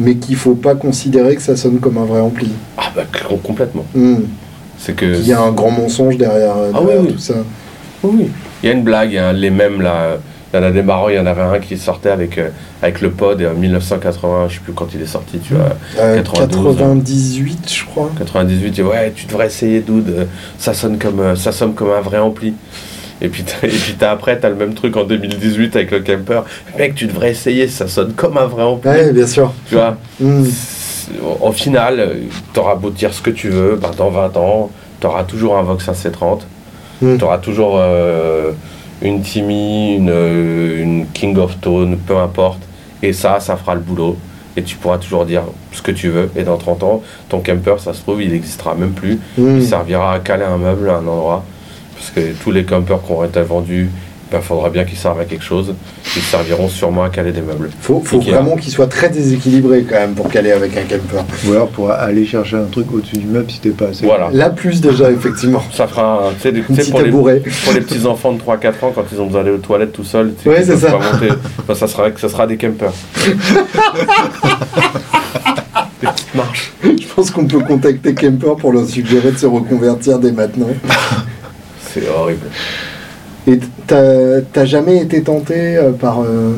mais 0.00 0.16
qu'il 0.16 0.34
faut 0.34 0.56
pas 0.56 0.74
considérer 0.74 1.36
que 1.36 1.42
ça 1.42 1.54
sonne 1.54 1.78
comme 1.78 1.98
un 1.98 2.04
vrai 2.04 2.20
ampli. 2.20 2.50
Ah 2.76 2.90
bah 2.96 3.04
complètement. 3.44 3.86
Hmm. 3.94 4.22
C'est 4.76 4.96
que. 4.96 5.04
Il 5.06 5.26
y 5.28 5.32
a 5.32 5.40
un 5.40 5.52
grand 5.52 5.70
mensonge 5.70 6.16
derrière, 6.16 6.54
Ah 6.56 6.80
derrière 6.80 7.00
oui, 7.00 7.06
oui. 7.10 7.12
tout 7.12 7.20
ça. 7.20 7.34
Oui. 8.02 8.28
Il 8.62 8.66
y 8.66 8.72
a 8.72 8.74
une 8.74 8.82
blague, 8.82 9.16
les 9.34 9.50
mêmes 9.50 9.80
là. 9.80 10.18
Il 10.52 10.56
y 10.56 10.60
en 10.60 10.66
a 10.66 10.70
des 10.72 10.82
marrants, 10.82 11.08
il 11.08 11.14
y 11.14 11.18
en 11.18 11.26
avait 11.26 11.42
un 11.42 11.58
qui 11.60 11.78
sortait 11.78 12.10
avec, 12.10 12.36
euh, 12.38 12.48
avec 12.82 13.00
le 13.00 13.10
pod 13.10 13.40
et 13.40 13.46
en 13.46 13.54
1980, 13.54 14.48
je 14.48 14.54
sais 14.54 14.60
plus 14.60 14.72
quand 14.72 14.88
il 14.94 15.00
est 15.00 15.06
sorti, 15.06 15.38
tu 15.38 15.54
vois. 15.54 15.68
Euh, 15.98 16.16
92, 16.16 16.76
98, 16.76 17.72
je 17.72 17.84
crois. 17.84 18.10
98, 18.18 18.60
il 18.66 18.70
dit 18.72 18.82
ouais, 18.82 19.12
tu 19.14 19.26
devrais 19.26 19.46
essayer, 19.46 19.80
dude, 19.80 20.08
euh, 20.08 20.24
ça 20.58 20.74
sonne 20.74 20.98
comme, 20.98 21.20
euh, 21.20 21.36
ça 21.36 21.52
sonne 21.52 21.74
comme 21.74 21.90
un 21.90 22.00
vrai 22.00 22.18
ampli. 22.18 22.54
Et 23.22 23.28
puis, 23.28 23.44
t'as- 23.44 23.66
et 23.66 23.70
puis 23.70 23.94
t'as- 23.98 24.10
après, 24.10 24.40
tu 24.40 24.46
as 24.46 24.48
le 24.48 24.56
même 24.56 24.74
truc 24.74 24.96
en 24.96 25.04
2018 25.04 25.76
avec 25.76 25.90
le 25.92 26.00
camper. 26.00 26.40
Mec, 26.78 26.94
tu 26.96 27.06
devrais 27.06 27.30
essayer, 27.30 27.68
ça 27.68 27.86
sonne 27.86 28.12
comme 28.14 28.36
un 28.38 28.46
vrai 28.46 28.62
ampli. 28.64 28.90
Ouais, 28.90 29.12
bien 29.12 29.26
sûr. 29.28 29.52
Tu 29.68 29.74
vois? 29.76 29.96
Hmm. 30.18 30.44
Au 31.40 31.52
final, 31.52 32.12
tu 32.54 32.60
auras 32.60 32.74
beau 32.76 32.90
dire 32.90 33.12
ce 33.12 33.20
que 33.20 33.30
tu 33.30 33.48
veux, 33.50 33.76
bah, 33.80 33.90
dans 33.96 34.10
20 34.10 34.36
ans, 34.36 34.70
tu 35.00 35.06
auras 35.06 35.24
toujours 35.24 35.56
un 35.58 35.62
Vox 35.62 35.88
AC30, 35.88 36.40
Mm. 37.02 37.16
tu 37.18 37.24
auras 37.24 37.38
toujours 37.38 37.76
euh, 37.78 38.52
une 39.02 39.22
Timmy, 39.22 39.96
une, 39.96 40.10
euh, 40.10 40.82
une 40.82 41.06
King 41.12 41.36
of 41.38 41.60
Tone, 41.60 41.98
peu 41.98 42.16
importe. 42.16 42.60
Et 43.02 43.12
ça, 43.12 43.40
ça 43.40 43.56
fera 43.56 43.74
le 43.74 43.80
boulot. 43.80 44.16
Et 44.56 44.62
tu 44.62 44.76
pourras 44.76 44.98
toujours 44.98 45.24
dire 45.24 45.42
ce 45.72 45.80
que 45.80 45.92
tu 45.92 46.08
veux. 46.08 46.30
Et 46.36 46.42
dans 46.42 46.56
30 46.56 46.82
ans, 46.82 47.02
ton 47.28 47.40
camper, 47.40 47.76
ça 47.78 47.94
se 47.94 48.00
trouve, 48.02 48.22
il 48.22 48.32
n'existera 48.32 48.74
même 48.74 48.92
plus. 48.92 49.18
Hmm. 49.38 49.58
Il 49.58 49.64
servira 49.64 50.14
à 50.14 50.18
caler 50.18 50.44
un 50.44 50.58
meuble 50.58 50.90
à 50.90 50.96
un 50.96 51.06
endroit. 51.06 51.44
Parce 51.94 52.10
que 52.10 52.32
tous 52.42 52.50
les 52.50 52.64
campers 52.64 53.02
qui 53.02 53.12
auront 53.12 53.24
été 53.24 53.42
vendus, 53.42 53.90
il 54.38 54.42
faudra 54.42 54.70
bien 54.70 54.84
qu'ils 54.84 54.96
servent 54.98 55.20
à 55.20 55.24
quelque 55.24 55.44
chose. 55.44 55.74
Ils 56.16 56.22
serviront 56.22 56.68
sûrement 56.68 57.02
à 57.04 57.08
caler 57.10 57.32
des 57.32 57.40
meubles. 57.40 57.70
Faut, 57.80 58.00
faut 58.04 58.20
vraiment 58.20 58.56
qu'il 58.56 58.72
soit 58.72 58.86
très 58.86 59.08
déséquilibré 59.08 59.84
quand 59.88 59.96
même 59.96 60.14
pour 60.14 60.28
caler 60.28 60.52
avec 60.52 60.76
un 60.76 60.82
camper. 60.82 61.24
Ou 61.46 61.52
alors 61.52 61.68
pour 61.68 61.90
aller 61.90 62.24
chercher 62.26 62.56
un 62.56 62.64
truc 62.70 62.86
au-dessus 62.92 63.18
du 63.18 63.26
meuble 63.26 63.50
si 63.50 63.60
t'es 63.60 63.70
pas 63.70 63.86
assez. 63.86 64.04
Voilà. 64.06 64.30
Là, 64.32 64.50
plus 64.50 64.80
déjà, 64.80 65.10
effectivement. 65.12 65.62
Ça 65.72 65.86
fera 65.86 66.28
un, 66.28 66.32
tu 66.34 66.40
sais, 66.40 66.52
des- 66.52 66.62
pour, 66.62 66.74
les, 66.76 67.04
tabouret. 67.06 67.42
pour 67.64 67.72
les 67.72 67.80
petits 67.80 68.06
enfants 68.06 68.32
de 68.32 68.40
3-4 68.40 68.84
ans, 68.84 68.92
quand 68.94 69.04
ils 69.12 69.20
ont 69.20 69.26
besoin 69.26 69.42
d'aller 69.42 69.54
aux 69.54 69.58
toilettes 69.58 69.92
tout 69.92 70.04
seuls, 70.04 70.32
tu 70.36 70.44
sais, 70.44 70.48
Ouais, 70.50 70.56
qu'ils 70.62 70.66
c'est 70.66 70.76
ça. 70.78 70.92
pas 70.92 71.12
monter. 71.12 71.28
Enfin, 71.62 71.74
ça, 71.74 71.86
sera, 71.88 72.08
ça 72.16 72.28
sera 72.28 72.46
des 72.46 72.56
campers. 72.56 72.92
des 76.00 76.06
petites 76.06 76.34
marches. 76.34 76.72
Je 76.82 77.06
pense 77.14 77.30
qu'on 77.30 77.46
peut 77.46 77.60
contacter 77.60 78.14
Kemper 78.14 78.56
pour 78.58 78.72
leur 78.72 78.86
suggérer 78.86 79.32
de 79.32 79.36
se 79.38 79.46
reconvertir 79.46 80.18
dès 80.18 80.32
maintenant. 80.32 80.68
C'est 81.92 82.08
horrible. 82.08 82.46
Et 83.46 83.58
t'as 83.86 84.64
jamais 84.64 84.98
été 84.98 85.22
tenté 85.22 85.76
euh, 85.76 85.92
par, 85.92 86.20
euh, 86.20 86.56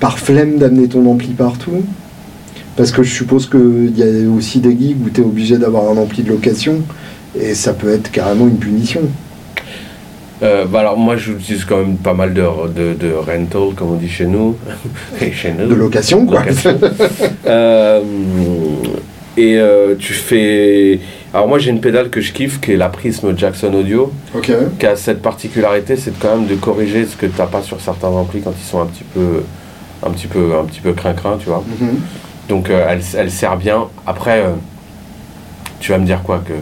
par 0.00 0.18
flemme 0.18 0.58
d'amener 0.58 0.88
ton 0.88 1.06
ampli 1.10 1.30
partout? 1.30 1.82
Parce 2.76 2.90
que 2.90 3.02
je 3.02 3.12
suppose 3.12 3.48
qu'il 3.48 3.96
y 3.96 4.02
a 4.02 4.30
aussi 4.30 4.60
des 4.60 4.76
gigs 4.76 4.96
où 5.04 5.10
t'es 5.10 5.22
obligé 5.22 5.58
d'avoir 5.58 5.90
un 5.90 5.96
ampli 5.96 6.22
de 6.22 6.30
location 6.30 6.82
et 7.38 7.54
ça 7.54 7.72
peut 7.72 7.92
être 7.92 8.10
carrément 8.10 8.46
une 8.46 8.58
punition. 8.58 9.02
Euh, 10.42 10.64
bah 10.64 10.80
alors 10.80 10.98
moi 10.98 11.16
j'utilise 11.16 11.64
quand 11.64 11.78
même 11.78 11.96
pas 11.96 12.14
mal 12.14 12.34
de, 12.34 12.42
de, 12.74 12.94
de 12.94 13.12
rental 13.12 13.74
comme 13.76 13.92
on 13.92 13.96
dit 13.96 14.08
chez 14.08 14.26
nous. 14.26 14.56
Et 15.20 15.32
chez 15.32 15.52
nous. 15.52 15.68
De 15.68 15.74
location, 15.74 16.26
quoi. 16.26 16.40
Location. 16.40 16.78
Euh, 17.46 18.00
et 19.36 19.58
tu 19.98 20.12
fais... 20.12 21.00
Alors 21.34 21.48
moi 21.48 21.58
j'ai 21.58 21.70
une 21.70 21.80
pédale 21.80 22.10
que 22.10 22.20
je 22.20 22.32
kiffe 22.32 22.60
qui 22.60 22.72
est 22.72 22.76
la 22.76 22.90
Prism 22.90 23.36
Jackson 23.36 23.72
Audio. 23.72 24.12
qui 24.78 24.86
a 24.86 24.96
cette 24.96 25.22
particularité, 25.22 25.96
c'est 25.96 26.16
quand 26.18 26.36
même 26.36 26.46
de 26.46 26.54
corriger 26.56 27.06
ce 27.06 27.16
que 27.16 27.26
tu 27.26 27.38
n'as 27.38 27.46
pas 27.46 27.62
sur 27.62 27.80
certains 27.80 28.08
amplis 28.08 28.42
quand 28.42 28.52
ils 28.56 28.64
sont 28.64 28.82
un 28.82 28.86
petit 28.86 29.04
peu, 29.04 29.42
un 30.04 30.10
petit 30.10 30.26
peu, 30.26 30.58
un 30.60 30.64
petit 30.64 30.80
peu 30.80 30.92
crin-crin, 30.92 31.38
tu 31.38 31.46
vois. 31.46 31.64
Mhm. 31.80 32.00
Donc 32.48 32.68
euh, 32.68 32.86
elle, 32.88 33.00
elle 33.16 33.30
sert 33.30 33.56
bien. 33.56 33.88
Après, 34.06 34.42
euh, 34.42 34.50
tu 35.80 35.92
vas 35.92 35.98
me 35.98 36.04
dire 36.04 36.22
quoi 36.22 36.42
que 36.46 36.52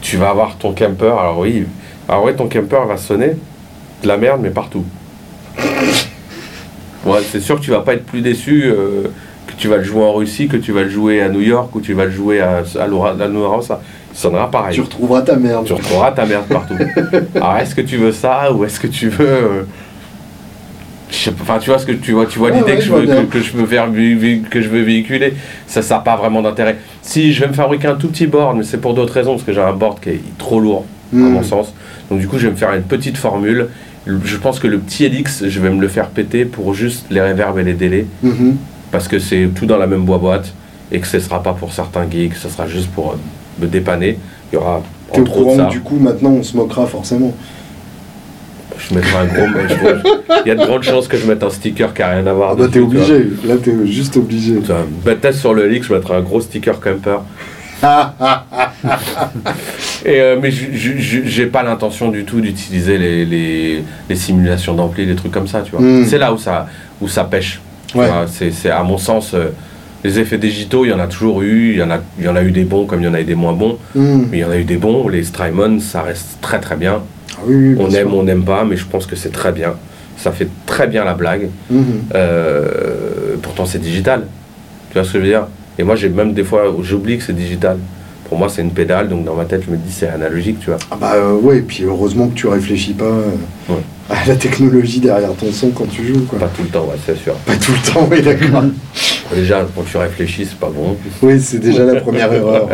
tu 0.00 0.16
vas 0.18 0.30
avoir 0.30 0.56
ton 0.56 0.72
camper. 0.72 1.06
Alors 1.18 1.40
oui, 1.40 1.66
alors 2.08 2.28
ton 2.36 2.48
camper 2.48 2.86
va 2.86 2.96
sonner 2.96 3.32
de 4.02 4.08
la 4.08 4.16
merde, 4.18 4.40
mais 4.42 4.50
partout. 4.50 4.84
Ouais, 7.04 7.20
c'est 7.30 7.38
sûr 7.38 7.54
que 7.54 7.60
tu 7.60 7.70
vas 7.70 7.82
pas 7.82 7.94
être 7.94 8.04
plus 8.04 8.20
déçu 8.20 8.64
euh, 8.64 9.04
tu 9.58 9.68
vas 9.68 9.76
le 9.78 9.84
jouer 9.84 10.02
en 10.02 10.12
Russie, 10.14 10.48
que 10.48 10.56
tu 10.56 10.72
vas 10.72 10.82
le 10.82 10.88
jouer 10.90 11.20
à 11.22 11.28
New 11.28 11.40
York 11.40 11.74
ou 11.74 11.80
tu 11.80 11.92
vas 11.94 12.04
le 12.04 12.10
jouer 12.10 12.40
à, 12.40 12.58
à, 12.58 12.62
ça 13.62 13.80
sonnera 14.12 14.50
pareil 14.50 14.74
Tu 14.74 14.80
retrouveras 14.80 15.22
ta 15.22 15.36
merde. 15.36 15.64
tu 15.66 15.72
retrouveras 15.72 16.12
ta 16.12 16.24
merde 16.26 16.44
partout. 16.48 16.74
Alors 17.34 17.56
est-ce 17.58 17.74
que 17.74 17.80
tu 17.82 17.96
veux 17.96 18.12
ça 18.12 18.52
ou 18.52 18.64
est-ce 18.64 18.80
que 18.80 18.86
tu 18.86 19.08
veux 19.08 19.26
euh, 19.28 19.62
Enfin, 21.40 21.58
tu 21.58 21.70
vois 21.70 21.78
ce 21.78 21.86
que 21.86 21.92
tu 21.92 22.12
vois, 22.12 22.26
tu 22.26 22.38
vois 22.38 22.50
l'idée 22.50 22.64
ouais, 22.72 22.76
que, 22.76 22.82
je 22.82 22.92
veux, 22.92 23.06
que, 23.06 23.20
que 23.32 23.40
je 23.40 23.52
veux 23.56 23.66
faire 23.66 23.86
que 24.50 24.60
je 24.60 24.68
veux 24.68 24.82
véhiculer. 24.82 25.34
Ça, 25.66 25.80
ça 25.82 25.94
n'a 25.96 26.00
pas 26.00 26.16
vraiment 26.16 26.42
d'intérêt. 26.42 26.76
Si 27.02 27.32
je 27.32 27.40
vais 27.40 27.48
me 27.48 27.52
fabriquer 27.52 27.88
un 27.88 27.94
tout 27.94 28.08
petit 28.08 28.26
board, 28.26 28.56
mais 28.56 28.64
c'est 28.64 28.78
pour 28.80 28.92
d'autres 28.94 29.12
raisons, 29.14 29.32
parce 29.32 29.44
que 29.44 29.52
j'ai 29.52 29.60
un 29.62 29.72
board 29.72 30.00
qui 30.00 30.10
est 30.10 30.20
trop 30.38 30.60
lourd 30.60 30.84
à 31.12 31.16
mon 31.16 31.42
sens. 31.42 31.72
Donc 32.10 32.18
du 32.20 32.26
coup, 32.28 32.38
je 32.38 32.46
vais 32.46 32.52
me 32.52 32.56
faire 32.56 32.72
une 32.74 32.82
petite 32.82 33.16
formule 33.16 33.68
Le- 34.04 34.20
Je 34.24 34.36
pense 34.36 34.58
que 34.58 34.66
le 34.66 34.78
petit 34.78 35.04
Helix, 35.04 35.44
je 35.48 35.60
vais 35.60 35.70
me 35.70 35.80
le 35.80 35.88
faire 35.88 36.08
péter 36.08 36.44
pour 36.44 36.74
juste 36.74 37.06
les 37.10 37.20
reverbs 37.20 37.58
et 37.60 37.64
les 37.64 37.74
délais, 37.74 38.06
Mhm. 38.22 38.56
Parce 38.96 39.08
que 39.08 39.18
c'est 39.18 39.50
tout 39.54 39.66
dans 39.66 39.76
la 39.76 39.86
même 39.86 40.06
boîte 40.06 40.54
et 40.90 41.00
que 41.00 41.06
ce 41.06 41.20
sera 41.20 41.42
pas 41.42 41.52
pour 41.52 41.70
certains 41.70 42.08
geeks, 42.10 42.34
ce 42.34 42.48
sera 42.48 42.66
juste 42.66 42.88
pour 42.92 43.10
euh, 43.10 43.16
me 43.60 43.66
dépanner. 43.66 44.18
Il 44.50 44.54
y 44.54 44.58
aura 44.58 44.82
T'es 45.12 45.20
au 45.20 45.24
courant 45.24 45.54
ça. 45.54 45.64
du 45.66 45.80
coup 45.80 45.96
maintenant 45.96 46.30
on 46.30 46.42
se 46.42 46.56
moquera 46.56 46.86
forcément. 46.86 47.34
Je 48.78 48.94
mettrai 48.94 49.18
un 49.18 49.26
gros. 49.26 49.44
Il 50.46 50.48
y 50.48 50.50
a 50.50 50.54
de 50.54 50.64
grandes 50.64 50.82
chances 50.82 51.08
que 51.08 51.18
je 51.18 51.26
mette 51.26 51.42
un 51.42 51.50
sticker 51.50 51.92
qui 51.92 52.00
a 52.00 52.08
rien 52.08 52.26
à 52.26 52.32
voir. 52.32 52.52
Ah 52.52 52.54
bah 52.54 52.68
t'es 52.72 52.80
obligé, 52.80 53.28
là 53.46 53.56
t'es 53.62 53.74
juste 53.84 54.16
obligé. 54.16 54.54
Peut-être 55.04 55.34
sur 55.34 55.52
le 55.52 55.66
Helix, 55.66 55.88
je 55.88 55.92
mettrai 55.92 56.14
un 56.14 56.22
gros 56.22 56.40
sticker 56.40 56.80
camper. 56.80 57.18
Et, 60.06 60.20
euh, 60.20 60.38
mais 60.40 60.50
j'ai 60.50 61.46
pas 61.46 61.62
l'intention 61.62 62.10
du 62.10 62.24
tout 62.24 62.40
d'utiliser 62.40 62.96
les, 62.96 63.26
les, 63.26 63.84
les 64.08 64.16
simulations 64.16 64.72
d'ampli, 64.72 65.04
les 65.04 65.16
trucs 65.16 65.32
comme 65.32 65.48
ça, 65.48 65.60
tu 65.60 65.72
vois. 65.72 65.82
Mm. 65.82 66.06
C'est 66.06 66.16
là 66.16 66.32
où 66.32 66.38
ça, 66.38 66.66
où 67.02 67.08
ça 67.08 67.24
pêche. 67.24 67.60
Ouais. 67.96 68.08
C'est, 68.28 68.70
à 68.70 68.82
mon 68.82 68.98
sens, 68.98 69.32
euh, 69.34 69.46
les 70.04 70.18
effets 70.18 70.38
digitaux, 70.38 70.84
il 70.84 70.90
y 70.90 70.92
en 70.92 71.00
a 71.00 71.06
toujours 71.06 71.42
eu. 71.42 71.72
Il 71.72 71.78
y 71.78 71.82
en 71.82 71.90
a, 71.90 71.98
il 72.18 72.24
y 72.24 72.28
en 72.28 72.36
a 72.36 72.42
eu 72.42 72.50
des 72.52 72.64
bons 72.64 72.86
comme 72.86 73.00
il 73.00 73.06
y 73.06 73.08
en 73.08 73.14
a 73.14 73.20
eu 73.20 73.24
des 73.24 73.34
moins 73.34 73.52
bons. 73.52 73.78
Mhm. 73.94 74.28
Mais 74.30 74.38
il 74.38 74.40
y 74.40 74.44
en 74.44 74.50
a 74.50 74.56
eu 74.58 74.64
des 74.64 74.76
bons. 74.76 75.08
Les 75.08 75.24
Strymon, 75.24 75.80
ça 75.80 76.02
reste 76.02 76.38
très 76.40 76.60
très 76.60 76.76
bien. 76.76 77.00
Ah 77.32 77.40
oui, 77.46 77.54
oui, 77.54 77.74
bien 77.74 77.84
On 77.84 77.90
sûr. 77.90 77.98
aime, 78.00 78.14
on 78.14 78.22
n'aime 78.22 78.44
pas, 78.44 78.64
mais 78.64 78.76
je 78.76 78.84
pense 78.86 79.06
que 79.06 79.16
c'est 79.16 79.32
très 79.32 79.52
bien. 79.52 79.74
Ça 80.16 80.32
fait 80.32 80.48
très 80.64 80.86
bien 80.86 81.04
la 81.04 81.14
blague. 81.14 81.48
Mhm. 81.70 81.84
Euh, 82.14 83.36
pourtant, 83.42 83.66
c'est 83.66 83.80
digital. 83.80 84.26
Tu 84.90 84.94
vois 84.94 85.04
ce 85.04 85.12
que 85.12 85.18
je 85.18 85.24
veux 85.24 85.28
dire? 85.30 85.46
Et 85.78 85.82
moi, 85.82 85.96
j'ai 85.96 86.08
même 86.08 86.32
des 86.32 86.44
fois, 86.44 86.74
j'oublie 86.82 87.18
que 87.18 87.24
c'est 87.24 87.36
digital. 87.36 87.78
Pour 88.28 88.38
moi, 88.38 88.48
c'est 88.48 88.62
une 88.62 88.70
pédale, 88.72 89.08
donc 89.08 89.24
dans 89.24 89.34
ma 89.34 89.44
tête, 89.44 89.62
je 89.66 89.70
me 89.70 89.76
dis 89.76 89.92
c'est 89.92 90.08
analogique, 90.08 90.58
tu 90.60 90.70
vois. 90.70 90.78
Ah 90.90 90.96
bah 91.00 91.12
euh, 91.14 91.34
ouais, 91.34 91.58
et 91.58 91.62
puis 91.62 91.84
heureusement 91.84 92.26
que 92.28 92.34
tu 92.34 92.48
réfléchis 92.48 92.94
pas 92.94 93.04
euh, 93.04 93.30
Ouais. 93.68 93.76
À 94.08 94.24
la 94.26 94.36
technologie 94.36 95.00
derrière 95.00 95.32
ton 95.34 95.50
son 95.50 95.70
quand 95.70 95.86
tu 95.90 96.06
joues 96.06 96.24
quoi. 96.28 96.38
Pas 96.38 96.48
tout 96.48 96.62
le 96.62 96.68
temps, 96.68 96.84
ouais, 96.84 96.96
c'est 97.04 97.16
sûr. 97.16 97.34
Pas 97.34 97.56
tout 97.56 97.72
le 97.72 97.92
temps, 97.92 98.08
oui 98.10 98.22
d'accord. 98.22 98.64
Déjà, 99.34 99.66
quand 99.74 99.82
tu 99.82 99.96
réfléchis, 99.96 100.46
c'est 100.46 100.58
pas 100.58 100.70
bon. 100.70 100.96
oui, 101.22 101.40
c'est 101.40 101.58
déjà 101.58 101.82
la 101.84 102.00
première 102.00 102.32
erreur. 102.32 102.68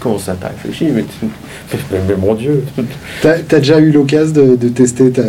Comment 0.00 0.18
ça, 0.18 0.36
t'as 0.40 0.48
réfléchi 0.48 0.86
mais, 0.92 1.04
mon 2.16 2.34
Dieu 2.34 2.64
T'as 3.22 3.34
as 3.34 3.58
déjà 3.60 3.78
eu 3.78 3.92
l'occasion 3.92 4.32
de, 4.32 4.56
de 4.56 4.68
tester 4.68 5.12
ta, 5.12 5.22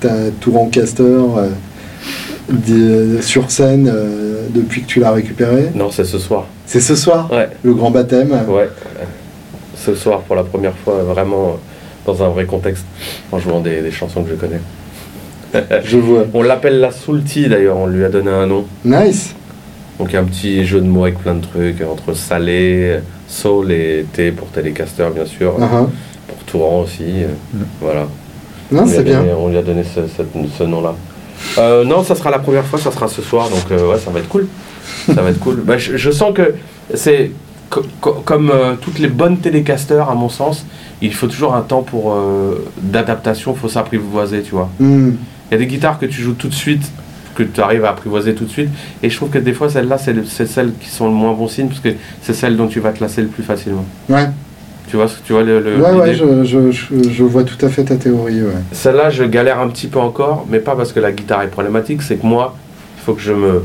ta 0.00 0.10
Tourancaster 0.40 1.04
euh, 1.04 1.48
de- 2.48 3.20
sur 3.22 3.50
scène 3.52 3.88
euh, 3.92 4.46
depuis 4.52 4.82
que 4.82 4.86
tu 4.88 4.98
l'as 4.98 5.12
récupéré? 5.12 5.70
Non, 5.76 5.90
c'est 5.92 6.04
ce 6.04 6.18
soir. 6.18 6.46
C'est 6.66 6.80
ce 6.80 6.96
soir, 6.96 7.30
Ouais, 7.32 7.48
le 7.62 7.72
grand 7.74 7.92
baptême? 7.92 8.30
Ouais. 8.48 8.68
Ce 9.76 9.94
soir, 9.94 10.22
pour 10.22 10.34
la 10.34 10.42
première 10.42 10.74
fois, 10.84 11.02
vraiment 11.04 11.56
dans 12.04 12.20
un 12.24 12.28
vrai 12.30 12.46
contexte, 12.46 12.84
en 13.30 13.38
jouant 13.38 13.60
des, 13.60 13.80
des 13.80 13.92
chansons 13.92 14.24
que 14.24 14.30
je 14.30 14.34
connais. 14.34 14.60
Je 15.84 15.96
vois. 15.98 16.24
On 16.34 16.42
l'appelle 16.42 16.80
la 16.80 16.90
Soulty 16.92 17.48
d'ailleurs, 17.48 17.76
on 17.76 17.86
lui 17.86 18.04
a 18.04 18.08
donné 18.08 18.30
un 18.30 18.46
nom. 18.46 18.64
Nice 18.84 19.34
Donc 19.98 20.14
un 20.14 20.24
petit 20.24 20.64
jeu 20.64 20.80
de 20.80 20.86
mots 20.86 21.02
avec 21.04 21.18
plein 21.18 21.34
de 21.34 21.42
trucs, 21.44 21.82
entre 21.82 22.14
salé, 22.14 23.00
soul 23.28 23.72
et 23.72 24.06
thé 24.12 24.30
pour 24.32 24.48
Telecaster 24.48 25.06
bien 25.14 25.26
sûr, 25.26 25.54
Uh-huh. 25.58 25.86
pour 26.28 26.38
Touran 26.46 26.80
aussi, 26.82 27.04
euh, 27.24 27.26
voilà. 27.80 28.06
Non, 28.72 28.82
On 28.82 28.84
lui 28.86 28.92
a 28.92 28.96
c'est 28.96 29.02
bien. 29.02 29.20
donné- 29.20 29.32
On 29.32 29.48
lui 29.48 29.56
a 29.58 29.62
donné 29.62 29.82
ce, 29.84 30.62
nom-là. 30.64 30.94
Euh, 31.58 31.84
non, 31.84 32.04
ça 32.04 32.14
sera 32.14 32.30
la 32.30 32.38
première 32.38 32.64
fois, 32.64 32.78
ça 32.78 32.92
sera 32.92 33.08
ce 33.08 33.22
soir, 33.22 33.48
donc 33.48 33.64
euh, 33.72 33.90
ouais, 33.90 33.98
ça 33.98 34.10
va 34.10 34.20
être 34.20 34.28
cool. 34.28 34.46
Ça 35.06 35.20
va 35.22 35.30
être 35.30 35.40
cool. 35.40 35.56
Bah, 35.64 35.78
je, 35.78 35.96
je 35.96 36.10
sens 36.10 36.32
que 36.34 36.54
c'est 36.94 37.32
co- 37.70 37.82
co- 38.00 38.22
comme 38.24 38.50
euh, 38.50 38.74
toutes 38.80 38.98
les 39.00 39.08
bonnes 39.08 39.38
télécasters, 39.38 40.08
à 40.08 40.14
mon 40.14 40.28
sens, 40.28 40.64
il 41.02 41.12
faut 41.14 41.26
toujours 41.26 41.54
un 41.54 41.62
temps 41.62 41.82
pour 41.82 42.12
euh, 42.12 42.64
d'adaptation, 42.80 43.54
faut 43.54 43.68
s'apprivoiser, 43.68 44.42
tu 44.42 44.52
vois. 44.52 44.68
Hmm. 44.78 45.12
Il 45.50 45.54
y 45.54 45.56
a 45.56 45.58
des 45.58 45.66
guitares 45.66 45.98
que 45.98 46.06
tu 46.06 46.22
joues 46.22 46.34
tout 46.34 46.48
de 46.48 46.54
suite, 46.54 46.82
que 47.34 47.42
tu 47.42 47.60
arrives 47.60 47.84
à 47.84 47.90
apprivoiser 47.90 48.34
tout 48.34 48.44
de 48.44 48.50
suite, 48.50 48.70
et 49.02 49.10
je 49.10 49.16
trouve 49.16 49.30
que 49.30 49.38
des 49.38 49.52
fois 49.52 49.68
celles-là, 49.68 49.98
c'est 49.98 50.12
le- 50.12 50.24
c'est 50.24 50.46
celles 50.46 50.72
qui 50.80 50.88
sont 50.88 51.06
le 51.06 51.12
moins 51.14 51.32
bon 51.32 51.48
signe, 51.48 51.68
parce 51.68 51.80
que 51.80 51.90
c'est 52.22 52.34
celles 52.34 52.56
dont 52.56 52.66
tu 52.68 52.80
vas 52.80 52.92
te 52.92 53.00
lasser 53.00 53.22
le 53.22 53.28
plus 53.28 53.42
facilement. 53.42 53.84
Ouais, 54.08 54.28
Tu 54.88 54.96
vois, 54.96 55.06
tu 55.24 55.32
vois 55.32 55.42
le, 55.44 55.60
le- 55.60 55.80
ouais, 55.80 55.92
ouais, 55.92 56.14
je, 56.14 56.44
je, 56.44 56.70
je, 56.72 57.10
je 57.10 57.24
vois 57.24 57.44
tout 57.44 57.64
à 57.64 57.68
fait 57.68 57.84
ta 57.84 57.96
théorie, 57.96 58.42
ouais. 58.42 58.50
Celle-là, 58.72 59.10
je 59.10 59.22
galère 59.24 59.60
un 59.60 59.68
petit 59.68 59.86
peu 59.86 59.98
encore, 60.00 60.46
mais 60.50 60.58
pas 60.58 60.74
parce 60.76 60.92
que 60.92 60.98
la 61.00 61.12
guitare 61.12 61.42
est 61.42 61.48
problématique, 61.48 62.02
c'est 62.02 62.16
que 62.16 62.26
moi, 62.26 62.56
il 62.98 63.02
faut 63.04 63.14
que 63.14 63.20
je 63.20 63.32
me. 63.32 63.62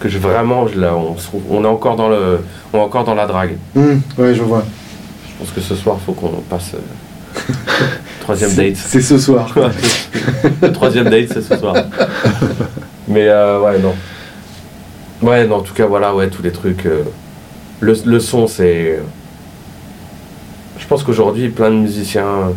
que 0.00 0.08
je 0.08 0.18
vraiment. 0.18 0.66
Je 0.66 0.80
la- 0.80 0.96
on, 0.96 1.16
se 1.16 1.24
trouve- 1.26 1.42
on 1.50 1.62
est 1.64 1.68
encore 1.68 1.96
dans 1.96 2.08
le. 2.08 2.40
On 2.72 2.78
est 2.78 2.80
encore 2.80 3.04
dans 3.04 3.14
la 3.14 3.26
drague. 3.26 3.56
Hmm, 3.74 3.98
ouais, 4.18 4.34
je 4.34 4.42
vois. 4.42 4.64
Je 5.28 5.38
pense 5.38 5.50
que 5.54 5.60
ce 5.60 5.74
soir, 5.76 5.96
il 6.00 6.04
faut 6.04 6.12
qu'on 6.12 6.40
passe. 6.50 6.72
euh, 6.74 7.52
troisième 8.22 8.54
date. 8.54 8.76
c'est 8.76 9.00
ce 9.00 9.18
soir. 9.18 9.54
Le 10.62 10.72
troisième 10.78 11.08
date, 11.10 11.28
c'est 11.32 11.42
ce 11.42 11.56
soir. 11.56 11.74
Mais 13.08 13.28
euh, 13.28 13.60
ouais, 13.60 13.78
non. 13.78 13.94
Ouais, 15.22 15.46
non, 15.46 15.56
en 15.56 15.60
tout 15.60 15.74
cas, 15.74 15.86
voilà, 15.86 16.14
ouais, 16.14 16.28
tous 16.28 16.42
les 16.42 16.52
trucs. 16.52 16.86
euh, 16.86 17.02
le, 17.80 17.94
le 18.04 18.20
son, 18.20 18.46
c'est. 18.46 19.00
Je 20.78 20.86
pense 20.86 21.02
qu'aujourd'hui, 21.02 21.48
plein 21.48 21.70
de 21.70 21.76
musiciens. 21.76 22.52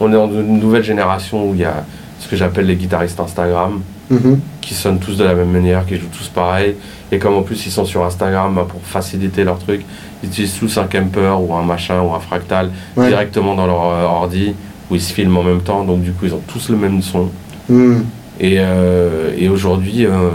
On 0.00 0.08
est 0.08 0.14
dans 0.14 0.30
une 0.30 0.58
nouvelle 0.58 0.82
génération 0.84 1.48
où 1.50 1.54
il 1.54 1.60
y 1.60 1.64
a 1.64 1.84
ce 2.18 2.28
que 2.28 2.36
j'appelle 2.36 2.66
les 2.66 2.76
guitaristes 2.76 3.20
Instagram, 3.20 3.80
Mhm. 4.10 4.40
qui 4.60 4.74
sonnent 4.74 4.98
tous 4.98 5.16
de 5.16 5.24
la 5.24 5.34
même 5.34 5.50
manière, 5.50 5.86
qui 5.86 5.96
jouent 5.96 6.08
tous 6.16 6.28
pareil. 6.28 6.74
Et 7.12 7.18
comme 7.18 7.34
en 7.34 7.42
plus 7.42 7.64
ils 7.66 7.70
sont 7.70 7.84
sur 7.84 8.04
Instagram 8.04 8.54
bah, 8.54 8.66
pour 8.68 8.80
faciliter 8.82 9.44
leur 9.44 9.58
truc, 9.58 9.82
ils 10.22 10.28
utilisent 10.28 10.58
tous 10.58 10.78
un 10.78 10.84
camper 10.84 11.34
ou 11.40 11.54
un 11.54 11.62
machin 11.62 12.00
ou 12.02 12.12
un 12.14 12.18
fractal 12.20 12.70
Ouais. 12.96 13.08
directement 13.08 13.54
dans 13.54 13.66
leur 13.66 13.84
euh, 13.84 14.04
ordi 14.04 14.54
où 14.90 14.94
ils 14.94 15.00
se 15.00 15.12
filment 15.12 15.38
en 15.38 15.42
même 15.42 15.60
temps. 15.60 15.84
Donc 15.84 16.02
du 16.02 16.12
coup, 16.12 16.26
ils 16.26 16.34
ont 16.34 16.42
tous 16.46 16.68
le 16.68 16.76
même 16.76 17.02
son. 17.02 17.28
Hmm. 17.68 18.00
Et, 18.40 18.56
euh, 18.58 19.32
et 19.36 19.48
aujourd'hui, 19.48 20.06
euh, 20.06 20.30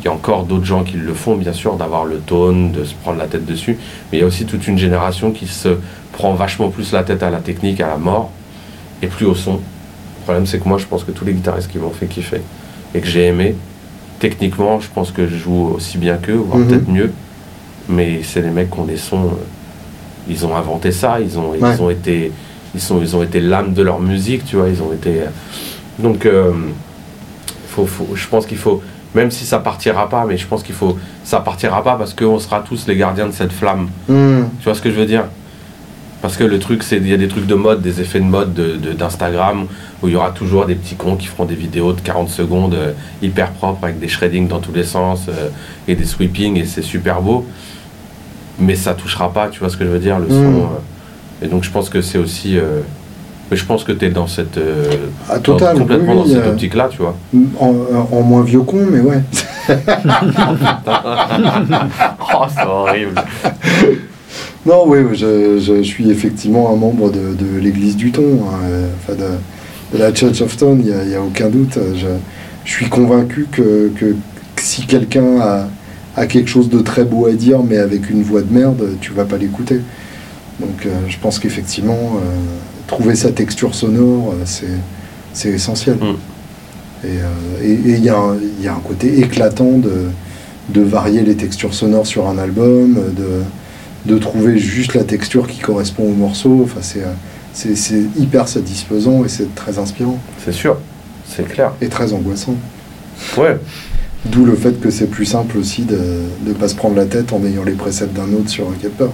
il 0.00 0.04
y 0.04 0.08
a 0.08 0.12
encore 0.12 0.44
d'autres 0.44 0.64
gens 0.64 0.84
qui 0.84 0.96
le 0.96 1.14
font, 1.14 1.36
bien 1.36 1.52
sûr, 1.52 1.76
d'avoir 1.76 2.04
le 2.04 2.18
tone, 2.18 2.72
de 2.72 2.84
se 2.84 2.94
prendre 2.94 3.18
la 3.18 3.26
tête 3.26 3.46
dessus. 3.46 3.78
Mais 4.10 4.18
il 4.18 4.20
y 4.20 4.24
a 4.24 4.26
aussi 4.26 4.44
toute 4.44 4.66
une 4.66 4.78
génération 4.78 5.30
qui 5.30 5.46
se 5.46 5.76
prend 6.12 6.34
vachement 6.34 6.68
plus 6.68 6.92
la 6.92 7.02
tête 7.02 7.22
à 7.22 7.30
la 7.30 7.38
technique, 7.38 7.80
à 7.80 7.88
la 7.88 7.96
mort, 7.96 8.30
et 9.02 9.06
plus 9.06 9.26
au 9.26 9.34
son. 9.34 9.54
Le 9.54 10.22
problème, 10.24 10.46
c'est 10.46 10.58
que 10.58 10.68
moi, 10.68 10.78
je 10.78 10.86
pense 10.86 11.04
que 11.04 11.12
tous 11.12 11.24
les 11.24 11.32
guitaristes 11.32 11.70
qui 11.70 11.78
m'ont 11.78 11.90
fait 11.90 12.06
kiffer 12.06 12.40
et 12.94 13.00
que 13.00 13.06
j'ai 13.06 13.26
aimé, 13.26 13.54
techniquement, 14.18 14.80
je 14.80 14.88
pense 14.92 15.12
que 15.12 15.26
je 15.26 15.36
joue 15.36 15.72
aussi 15.76 15.98
bien 15.98 16.16
qu'eux, 16.16 16.34
voire 16.34 16.58
Mhm. 16.58 16.66
peut-être 16.68 16.88
mieux. 16.88 17.12
Mais 17.88 18.20
c'est 18.24 18.42
les 18.42 18.50
mecs 18.50 18.70
qui 18.70 18.78
ont 18.80 18.84
des 18.84 18.96
sons. 18.96 19.26
euh, 19.26 19.36
ils 20.28 20.44
ont 20.44 20.56
inventé 20.56 20.90
ça, 20.90 21.20
ils 21.20 21.38
ont, 21.38 21.50
Ouais. 21.52 21.58
ils 21.76 21.80
ont 21.82 21.88
été. 21.90 22.32
Ils, 22.76 22.80
sont, 22.80 23.00
ils 23.00 23.16
ont 23.16 23.22
été 23.22 23.40
l'âme 23.40 23.72
de 23.72 23.82
leur 23.82 23.98
musique, 24.00 24.44
tu 24.44 24.56
vois, 24.56 24.68
ils 24.68 24.80
ont 24.82 24.92
été. 24.92 25.22
euh, 25.22 25.26
donc, 25.98 26.26
euh, 26.26 26.52
faut, 27.68 27.86
faut- 27.86 28.14
je 28.14 28.26
pense 28.28 28.46
qu'il 28.46 28.58
faut, 28.58 28.82
même 29.14 29.30
si 29.30 29.44
ça 29.46 29.58
partira 29.58 30.08
pas, 30.08 30.26
mais 30.28 30.36
je 30.36 30.46
pense 30.46 30.62
qu'il 30.62 30.74
faut, 30.74 30.96
ça 31.24 31.40
partira 31.40 31.82
pas 31.82 31.96
parce 31.96 32.12
qu'on 32.14 32.38
sera 32.38 32.60
tous 32.60 32.86
les 32.86 32.96
gardiens 32.96 33.26
de 33.26 33.32
cette 33.32 33.52
flamme. 33.52 33.88
Hmm. 34.08 34.42
Tu 34.60 34.64
vois 34.64 34.74
ce 34.74 34.82
que 34.82 34.90
je 34.90 34.96
veux 34.96 35.06
dire? 35.06 35.24
Parce 36.22 36.36
que 36.36 36.44
le 36.44 36.58
truc, 36.58 36.82
c'est 36.82 36.96
il 36.96 37.08
y 37.08 37.14
a 37.14 37.16
des 37.16 37.28
trucs 37.28 37.46
de 37.46 37.54
mode, 37.54 37.80
des 37.82 38.00
effets 38.00 38.20
de 38.20 38.24
mode 38.24 38.52
de- 38.52 38.76
de- 38.76 38.92
d'Instagram 38.92 39.66
où 40.02 40.08
il 40.08 40.12
y 40.14 40.16
aura 40.16 40.30
toujours 40.30 40.66
des 40.66 40.74
petits 40.74 40.96
cons 40.96 41.16
qui 41.16 41.26
feront 41.26 41.44
des 41.44 41.54
vidéos 41.54 41.92
de 41.94 42.00
40 42.00 42.28
secondes 42.28 42.74
euh, 42.74 42.92
hyper 43.22 43.52
propres 43.52 43.84
avec 43.84 43.98
des 44.00 44.08
shreddings 44.08 44.48
dans 44.48 44.58
tous 44.60 44.72
les 44.72 44.84
sens 44.84 45.26
euh, 45.28 45.48
et 45.88 45.94
des 45.94 46.04
sweepings 46.04 46.56
et 46.58 46.64
c'est 46.66 46.82
super 46.82 47.22
beau. 47.22 47.46
Mais 48.58 48.74
ça 48.74 48.94
touchera 48.94 49.32
pas, 49.32 49.48
tu 49.48 49.60
vois 49.60 49.68
ce 49.68 49.76
que 49.76 49.84
je 49.84 49.90
veux 49.90 49.98
dire, 49.98 50.18
le 50.18 50.26
Mm. 50.26 50.30
son. 50.30 50.68
Et 51.42 51.46
donc 51.48 51.64
je 51.64 51.70
pense 51.70 51.88
que 51.88 52.00
c'est 52.02 52.18
aussi. 52.18 52.58
euh, 52.58 52.80
mais 53.50 53.56
je 53.56 53.64
pense 53.64 53.84
que 53.84 53.92
tu 53.92 54.04
es 54.06 54.10
dans 54.10 54.26
cette. 54.26 54.58
euh, 54.58 54.84
Ah, 55.28 55.36
dans- 55.36 55.40
total, 55.42 55.78
complètement 55.78 56.12
oui, 56.12 56.18
dans 56.18 56.26
cette 56.26 56.46
euh, 56.46 56.50
optique-là, 56.52 56.88
tu 56.90 56.98
vois. 56.98 57.16
En, 57.60 57.74
en 58.10 58.22
moins 58.22 58.42
vieux 58.42 58.62
con, 58.62 58.84
mais 58.90 59.00
ouais. 59.00 59.20
Oh, 60.88 62.44
c'est 62.54 62.66
horrible. 62.66 63.14
Non, 64.64 64.84
oui, 64.86 64.98
je, 65.12 65.58
je 65.60 65.82
suis 65.82 66.10
effectivement 66.10 66.72
un 66.72 66.76
membre 66.76 67.10
de, 67.10 67.34
de 67.34 67.58
l'église 67.60 67.96
du 67.96 68.10
ton, 68.10 68.40
hein, 68.50 68.58
enfin 68.98 69.14
de, 69.14 69.96
de 69.96 70.02
la 70.02 70.12
Church 70.12 70.40
of 70.42 70.56
Tone, 70.56 70.82
il 70.84 71.08
n'y 71.08 71.14
a, 71.14 71.22
aucun 71.22 71.48
doute. 71.48 71.78
Je, 71.94 72.06
je 72.64 72.70
suis 72.70 72.88
convaincu 72.88 73.46
que, 73.52 73.90
que 73.94 74.16
si 74.56 74.86
quelqu'un 74.86 75.40
a, 75.40 75.68
a 76.16 76.26
quelque 76.26 76.48
chose 76.50 76.68
de 76.68 76.80
très 76.80 77.04
beau 77.04 77.26
à 77.26 77.32
dire, 77.32 77.60
mais 77.62 77.78
avec 77.78 78.10
une 78.10 78.22
voix 78.22 78.42
de 78.42 78.52
merde, 78.52 78.82
tu 79.00 79.12
vas 79.12 79.24
pas 79.24 79.36
l'écouter. 79.36 79.80
Donc 80.60 80.86
euh, 80.86 80.90
je 81.08 81.18
pense 81.18 81.38
qu'effectivement, 81.38 82.16
euh, 82.16 82.34
trouver 82.86 83.14
sa 83.14 83.30
texture 83.32 83.74
sonore, 83.74 84.32
euh, 84.34 84.44
c'est, 85.32 85.48
essentiel. 85.50 85.96
Mm. 85.96 86.16
Et 87.62 87.72
il 87.72 88.04
y, 88.04 88.08
a 88.08 88.16
un- 88.16 88.36
il 88.58 88.64
y 88.64 88.68
a 88.68 88.74
un 88.74 88.80
côté 88.80 89.20
éclatant 89.20 89.78
de, 89.78 90.06
de 90.70 90.80
varier 90.80 91.22
les 91.22 91.36
textures 91.36 91.74
sonores 91.74 92.06
sur 92.06 92.26
un 92.26 92.36
album, 92.38 92.94
de, 93.16 94.10
de 94.12 94.18
trouver 94.18 94.58
juste 94.58 94.94
la 94.94 95.04
texture 95.04 95.46
qui 95.46 95.60
correspond 95.60 96.04
au 96.04 96.14
morceau. 96.14 96.62
Enfin, 96.64 96.80
c'est, 96.82 98.02
hyper 98.18 98.48
satisfaisant 98.48 99.24
et 99.24 99.28
c'est 99.28 99.54
très 99.54 99.78
inspirant 99.78 100.18
C'est 100.44 100.52
sûr, 100.52 100.78
c'est 101.28 101.46
clair. 101.46 101.72
et 101.80 101.88
très 101.88 102.12
angoissant. 102.12 102.56
Ouais, 103.36 103.56
D'où 104.24 104.44
le 104.44 104.56
fait 104.56 104.80
que 104.80 104.90
c'est 104.90 105.06
plus 105.06 105.26
simple 105.26 105.56
aussi 105.58 105.82
de 105.82 105.98
ne 106.44 106.52
pas 106.52 106.66
se 106.68 106.74
prendre 106.74 106.96
la 106.96 107.04
tête 107.06 107.32
en 107.32 107.44
ayant 107.44 107.62
les 107.62 107.72
presets 107.72 108.06
d'un 108.06 108.32
autre 108.32 108.48
sur 108.48 108.68
un 108.68 108.74
capteur. 108.74 109.10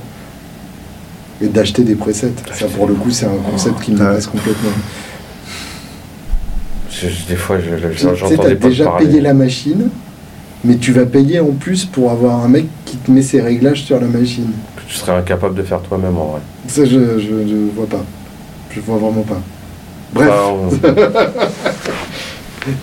Et 1.43 1.49
d'acheter 1.49 1.83
des 1.83 1.97
presets. 1.97 2.33
Ça, 2.55 2.67
pour 2.67 2.87
le 2.87 2.95
coup, 2.95 3.11
c'est 3.11 3.27
un 3.27 3.37
concept 3.51 3.81
qui 3.83 3.91
me 3.93 3.99
passe 3.99 4.27
complètement. 4.29 4.71
je- 6.91 7.09
des 7.29 7.37
fois, 7.37 7.57
je- 7.59 7.77
je- 7.79 7.89
Tu 7.89 7.99
sais, 7.99 8.07
t'as 8.07 8.15
j'entends 8.15 8.45
des 8.49 8.55
potes 8.55 8.71
déjà 8.71 8.85
parler. 8.85 9.07
payé 9.07 9.21
la 9.21 9.35
machine, 9.35 9.89
mais 10.65 10.77
tu 10.77 10.93
vas 10.93 11.05
payer 11.07 11.41
en 11.41 11.51
plus 11.51 11.85
pour 11.85 12.11
avoir 12.13 12.45
un 12.45 12.49
mec 12.49 12.67
qui 12.85 12.97
te 12.97 13.11
met 13.11 13.23
ses 13.23 13.41
réglages 13.41 13.83
sur 13.83 13.99
la 14.01 14.07
machine. 14.07 14.51
Tu 14.87 14.95
serais 14.95 15.11
incapable 15.13 15.55
de 15.57 15.63
faire 15.63 15.81
toi-même 15.81 16.17
en 16.17 16.27
vrai. 16.27 16.41
Ça, 16.69 16.85
je, 16.85 17.19
je, 17.19 17.49
je 17.49 17.57
vois 17.75 17.87
pas. 17.87 18.05
Je 18.71 18.79
vois 18.81 18.99
vraiment 18.99 19.23
pas. 19.23 19.41
Bref, 20.15 20.31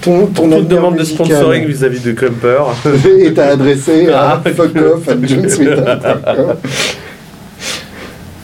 ton, 0.01 0.26
ton 0.28 0.49
Toute 0.49 0.68
demande 0.68 0.97
de 0.97 1.03
sponsoring 1.05 1.66
vis-à-vis 1.66 2.01
de 2.01 2.12
Camper. 2.12 2.64
est 3.24 3.39
à 3.39 3.51
adresser 3.51 4.10
à 4.10 4.41
Ah. 4.43 4.49
fuckoff@jonesmetal.com. 4.49 6.55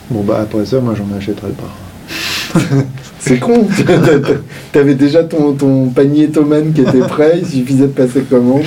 Bon, 0.10 0.22
bah 0.22 0.40
après 0.44 0.66
ça, 0.66 0.80
moi, 0.80 0.94
j'en 0.96 1.08
achèterai 1.18 1.52
pas. 1.52 2.60
C'est 3.20 3.40
con. 3.40 3.68
T'avais 4.72 4.94
déjà 4.94 5.24
ton, 5.24 5.54
ton 5.54 5.90
panier 5.90 6.30
Thomann 6.30 6.74
qui 6.74 6.82
était 6.82 7.00
prêt, 7.00 7.40
il 7.40 7.48
suffisait 7.48 7.88
de 7.88 7.92
passer 7.92 8.22
commande. 8.22 8.62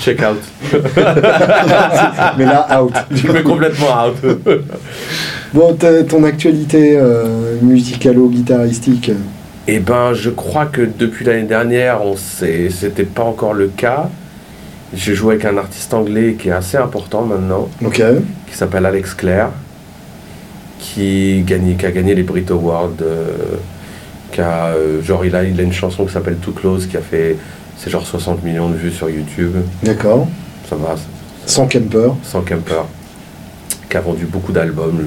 Check 0.00 0.20
out. 0.20 0.36
Mais 2.38 2.44
là, 2.44 2.82
out. 2.82 2.92
Je 3.10 3.32
mets 3.32 3.42
complètement 3.42 4.06
out. 4.08 4.38
Bon, 5.54 5.74
ton 6.08 6.24
actualité 6.24 6.96
euh, 6.98 7.56
musicalo-guitaristique. 7.62 9.12
Eh 9.66 9.78
ben, 9.78 10.12
je 10.12 10.28
crois 10.28 10.66
que 10.66 10.82
depuis 10.82 11.24
l'année 11.24 11.44
dernière, 11.44 12.04
on 12.04 12.16
c'était 12.16 13.04
pas 13.04 13.22
encore 13.22 13.54
le 13.54 13.68
cas. 13.68 14.10
J'ai 14.94 15.14
joué 15.14 15.34
avec 15.34 15.46
un 15.46 15.56
artiste 15.56 15.94
anglais 15.94 16.36
qui 16.38 16.48
est 16.48 16.52
assez 16.52 16.76
important 16.76 17.22
maintenant, 17.22 17.68
Ok. 17.84 18.02
qui 18.46 18.56
s'appelle 18.56 18.84
Alex 18.84 19.14
Clare, 19.14 19.50
qui, 20.94 21.42
gagne, 21.46 21.76
qui 21.76 21.86
a 21.86 21.90
gagné 21.90 22.14
les 22.14 22.22
Brit 22.22 22.44
Awards. 22.50 22.90
euh, 23.02 23.32
qui 24.32 24.40
a, 24.40 24.66
euh, 24.74 25.00
genre, 25.00 25.24
il 25.24 25.34
a, 25.36 25.44
il 25.44 25.58
a 25.60 25.62
une 25.62 25.72
chanson 25.72 26.04
qui 26.04 26.12
s'appelle 26.12 26.36
Too 26.36 26.50
Close, 26.52 26.86
qui 26.86 26.96
a 26.96 27.00
fait, 27.00 27.36
c'est 27.78 27.88
genre 27.88 28.04
60 28.04 28.42
millions 28.42 28.68
de 28.68 28.74
vues 28.74 28.90
sur 28.90 29.08
YouTube. 29.08 29.52
D'accord. 29.82 30.26
Ça 30.68 30.74
va, 30.76 30.96
Sans 31.46 31.66
camper. 31.68 32.08
sans 32.24 32.40
Kemper, 32.40 32.82
qui 33.88 33.96
a 33.96 34.00
vendu 34.00 34.26
beaucoup 34.26 34.50
d'albums. 34.52 34.98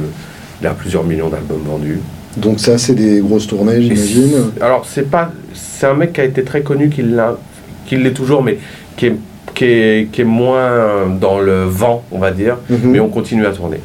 Il 0.61 0.67
a 0.67 0.71
plusieurs 0.71 1.03
millions 1.03 1.27
d'albums 1.29 1.61
vendus. 1.65 1.99
Donc 2.37 2.59
ça, 2.61 2.77
c'est 2.77 2.93
des 2.95 3.19
grosses 3.19 3.47
tournées, 3.47 3.81
j'imagine. 3.81 4.51
Alors, 4.61 4.85
c'est 4.89 5.09
pas. 5.09 5.31
C'est 5.53 5.87
un 5.87 5.93
mec 5.95 6.13
qui 6.13 6.21
a 6.21 6.23
été 6.23 6.43
très 6.43 6.61
connu, 6.61 6.89
qui 6.89 7.01
l'a- 7.01 7.37
qui 7.85 7.97
l'est 7.97 8.13
toujours, 8.13 8.43
mais 8.43 8.57
qui 8.95 9.07
est, 9.07 9.15
qui, 9.55 9.65
est, 9.65 10.07
qui 10.11 10.21
est 10.21 10.25
moins 10.25 11.07
dans 11.19 11.39
le 11.39 11.63
vent, 11.65 12.03
on 12.11 12.19
va 12.19 12.31
dire. 12.31 12.57
Mhm. 12.69 12.79
Mais 12.91 12.99
on 13.01 13.09
continue 13.09 13.45
à 13.45 13.51
tourner. 13.51 13.79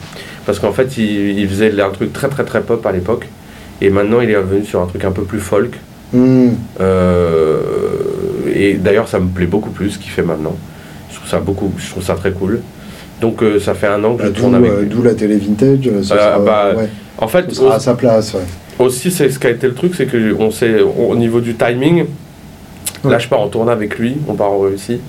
Parce 0.47 0.59
qu'en 0.59 0.73
fait, 0.73 0.97
il, 0.99 1.39
il 1.39 1.49
faisait 1.49 1.81
un 1.81 1.91
truc 1.91 2.13
très 2.13 2.29
très 2.29 2.45
très 2.45 2.61
pop 2.63 2.85
à 2.87 2.93
l'époque. 2.93 3.29
Et 3.81 3.91
maintenant, 3.91 4.21
il 4.21 4.31
est 4.31 4.37
revenu 4.37 4.65
sur 4.65 4.81
un 4.81 4.87
truc 4.87 5.05
un 5.05 5.11
peu 5.13 5.23
plus 5.23 5.41
folk. 5.41 5.79
Hmm. 6.13 6.51
Euh, 6.81 7.59
et 8.55 8.75
d'ailleurs, 8.75 9.09
ça 9.09 9.19
me 9.19 9.29
plaît 9.29 9.47
beaucoup 9.47 9.71
plus 9.71 9.91
ce 9.91 9.99
qu'il 9.99 10.11
fait 10.11 10.23
maintenant. 10.23 10.57
Je 11.11 11.17
trouve 11.17 11.29
ça 11.29 11.39
beaucoup, 11.41 11.73
je 11.79 11.91
trouve 11.91 12.03
ça 12.03 12.15
très 12.15 12.33
cool. 12.33 12.61
Donc, 13.21 13.43
euh, 13.43 13.59
ça 13.61 13.75
fait 13.75 13.87
un 13.87 14.03
an 14.05 14.15
que 14.15 14.23
Bah, 14.23 14.29
je 14.29 14.33
D'où 14.33 14.41
tourne 14.41 14.55
avec 14.57 14.71
euh, 14.71 14.81
lui. 14.83 14.89
d'où 14.89 15.03
la 15.03 15.15
télé 15.15 15.37
vintage. 15.37 15.79
euh, 15.87 16.03
Ça 16.03 16.17
sera, 16.17 16.39
bah, 16.41 16.73
ouais, 16.77 16.89
En 17.19 17.29
fait, 17.29 17.49
ça 17.51 17.57
sera 17.61 17.75
à 17.77 17.81
sa 17.81 17.95
place. 17.95 18.35
ouais. 18.35 18.41
aussi, 18.85 19.11
c'est 19.11 19.31
ce 19.31 19.39
qui 19.39 19.47
a 19.47 19.51
été 19.51 19.67
le 19.69 19.75
truc, 19.75 19.95
c'est 19.97 20.07
que 20.07 20.35
on 20.39 20.51
sait, 20.51 20.81
au 20.81 21.15
niveau 21.15 21.41
du 21.41 21.55
timing, 21.55 22.05
là, 23.05 23.19
je 23.19 23.29
pars 23.29 23.41
en 23.41 23.49
tournée 23.49 23.71
avec 23.73 23.99
lui, 23.99 24.17
on 24.29 24.35
part 24.35 24.51
en 24.51 24.59
Russie, 24.59 25.01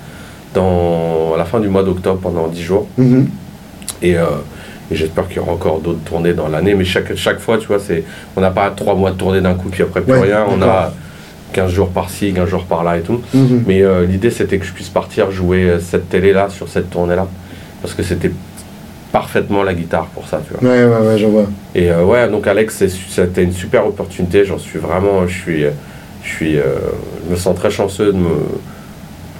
dans 0.54 1.32
à 1.34 1.38
la 1.38 1.44
fin 1.44 1.58
du 1.60 1.68
mois 1.68 1.82
d'octobre 1.82 2.20
pendant 2.22 2.46
10 2.46 2.62
jours. 2.62 2.86
Mhm. 2.98 3.28
Et, 4.02 4.14
et 4.90 4.96
j'espère 4.96 5.26
qu'il 5.28 5.36
y 5.38 5.40
aura 5.40 5.52
encore 5.52 5.80
d'autres 5.80 6.04
tournées 6.04 6.34
dans 6.34 6.48
l'année. 6.48 6.74
Mais 6.74 6.84
chaque, 6.84 7.14
chaque 7.16 7.38
fois, 7.40 7.58
tu 7.58 7.66
vois, 7.68 7.78
c'est, 7.78 8.04
on 8.36 8.40
n'a 8.40 8.50
pas 8.50 8.70
3 8.70 8.94
mois 8.94 9.10
de 9.10 9.16
tournée 9.16 9.40
d'un 9.40 9.54
coup, 9.54 9.68
puis 9.70 9.82
après 9.82 10.00
plus 10.02 10.12
Ouais, 10.12 10.20
rien. 10.20 10.44
On 10.50 10.60
a 10.62 10.92
15 11.52 11.70
jours 11.70 11.88
par-ci, 11.90 12.32
15 12.32 12.48
jours 12.48 12.64
par-là 12.64 12.98
et 12.98 13.02
tout. 13.02 13.20
Mhm. 13.32 13.64
Mais 13.66 13.82
euh, 13.82 14.04
l'idée, 14.06 14.30
c'était 14.30 14.58
que 14.58 14.64
je 14.66 14.72
puisse 14.72 14.88
partir 14.90 15.30
jouer 15.30 15.62
euh, 15.70 15.80
cette 15.80 16.08
télé-là, 16.08 16.48
sur 16.50 16.68
cette 16.68 16.90
tournée-là. 16.90 17.26
Parce 17.80 17.94
que 17.94 18.02
c'était 18.02 18.30
parfaitement 19.12 19.62
la 19.62 19.74
guitare 19.74 20.06
pour 20.06 20.26
ça, 20.26 20.40
tu 20.46 20.54
vois. 20.54 20.68
Ouais, 20.68 20.84
ouais, 20.84 21.06
ouais, 21.06 21.18
je 21.18 21.26
vois. 21.26 21.46
Et 21.74 21.90
euh, 21.90 22.04
ouais, 22.04 22.28
donc 22.28 22.46
Alex, 22.46 22.74
c'est- 22.76 22.88
c'était 23.08 23.44
une 23.44 23.52
super 23.52 23.86
opportunité. 23.86 24.44
J'en 24.44 24.58
suis 24.58 24.78
vraiment, 24.78 25.26
je 25.26 25.38
suis, 25.38 25.64
je 26.24 26.28
suis, 26.28 26.58
euh, 26.58 26.64
je 27.26 27.30
me 27.32 27.36
sens 27.36 27.54
très 27.56 27.70
chanceux 27.70 28.06
de 28.12 28.18
me, 28.18 28.28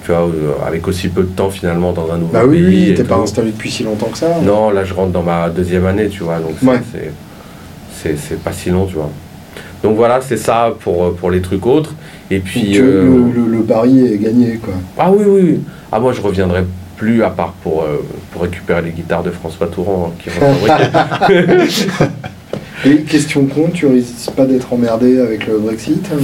tu 0.05 0.11
vois, 0.11 0.21
euh, 0.21 0.51
avec 0.67 0.87
aussi 0.87 1.07
peu 1.07 1.23
de 1.23 1.27
temps 1.29 1.49
finalement 1.49 1.91
dans 1.91 2.11
un 2.11 2.17
nouveau 2.19 2.31
Bah 2.33 2.43
oui, 2.45 2.57
pays. 2.61 2.65
oui, 2.67 2.89
et 2.91 2.93
t'es 2.93 3.03
pas 3.03 3.15
installé 3.15 3.49
depuis 3.51 3.71
si 3.71 3.83
longtemps 3.83 4.09
que 4.11 4.17
ça. 4.19 4.27
Non, 4.43 4.69
là 4.69 4.83
je 4.85 4.93
rentre 4.93 5.11
dans 5.11 5.23
ma 5.23 5.49
deuxième 5.49 5.85
année, 5.87 6.09
tu 6.09 6.23
vois, 6.23 6.37
donc 6.37 6.51
c'est- 6.61 6.67
Ouais. 6.67 8.15
pas 8.43 8.51
si 8.53 8.69
long, 8.69 8.85
tu 8.85 8.95
vois. 8.95 9.09
Donc 9.81 9.95
voilà, 9.97 10.21
c'est 10.21 10.37
ça 10.37 10.73
pour, 10.79 11.15
pour 11.15 11.31
les 11.31 11.41
trucs 11.41 11.65
autres. 11.65 11.93
Et 12.29 12.39
puis. 12.39 12.77
Euh, 12.77 13.03
le, 13.03 13.41
le- 13.45 13.57
le 13.57 13.63
pari 13.63 14.05
est 14.13 14.17
gagné, 14.17 14.59
quoi. 14.63 14.73
Ah 14.97 15.11
oui, 15.11 15.23
oui. 15.27 15.59
Ah, 15.91 15.99
moi 15.99 16.13
je 16.13 16.21
reviendrai 16.21 16.63
plus 16.97 17.23
à 17.23 17.29
part 17.31 17.53
pour, 17.63 17.81
euh, 17.83 18.03
pour 18.31 18.43
récupérer 18.43 18.81
les 18.83 18.91
guitares 18.91 19.23
de 19.23 19.31
François 19.31 19.67
Touran 19.67 20.11
hein, 20.11 20.15
qui. 20.19 20.29
Et 22.85 22.97
question 23.01 23.45
con, 23.47 23.69
tu 23.73 23.87
risques 23.87 24.31
pas 24.35 24.45
d'être 24.45 24.71
emmerdé 24.71 25.19
avec 25.19 25.47
le 25.47 25.57
Brexit 25.57 26.05
hein? 26.13 26.17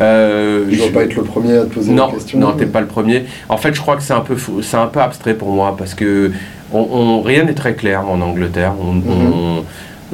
Euh, 0.00 0.64
Tu 0.68 0.76
dois 0.76 0.86
je- 0.88 0.92
pas 0.92 1.02
être 1.04 1.14
le 1.14 1.22
premier 1.22 1.56
à 1.56 1.62
te 1.64 1.74
poser 1.74 1.92
Non, 1.92 2.06
la 2.08 2.12
question. 2.14 2.38
non, 2.38 2.52
t'es 2.52 2.66
pas 2.66 2.80
le 2.80 2.86
premier. 2.86 3.24
En 3.48 3.56
fait, 3.56 3.74
je 3.74 3.80
crois 3.80 3.96
que 3.96 4.02
c'est 4.02 4.12
un 4.12 4.20
peu, 4.20 4.36
c'est 4.62 4.76
un 4.76 4.86
peu 4.86 5.00
abstrait 5.00 5.34
pour 5.34 5.50
moi 5.52 5.74
parce 5.78 5.94
que 5.94 6.32
on, 6.72 6.80
on- 6.90 7.22
rien 7.22 7.44
n'est 7.44 7.54
très 7.54 7.74
clair 7.74 8.08
en 8.08 8.20
Angleterre. 8.20 8.72
On- 8.80 8.92
Mhm. 8.94 9.62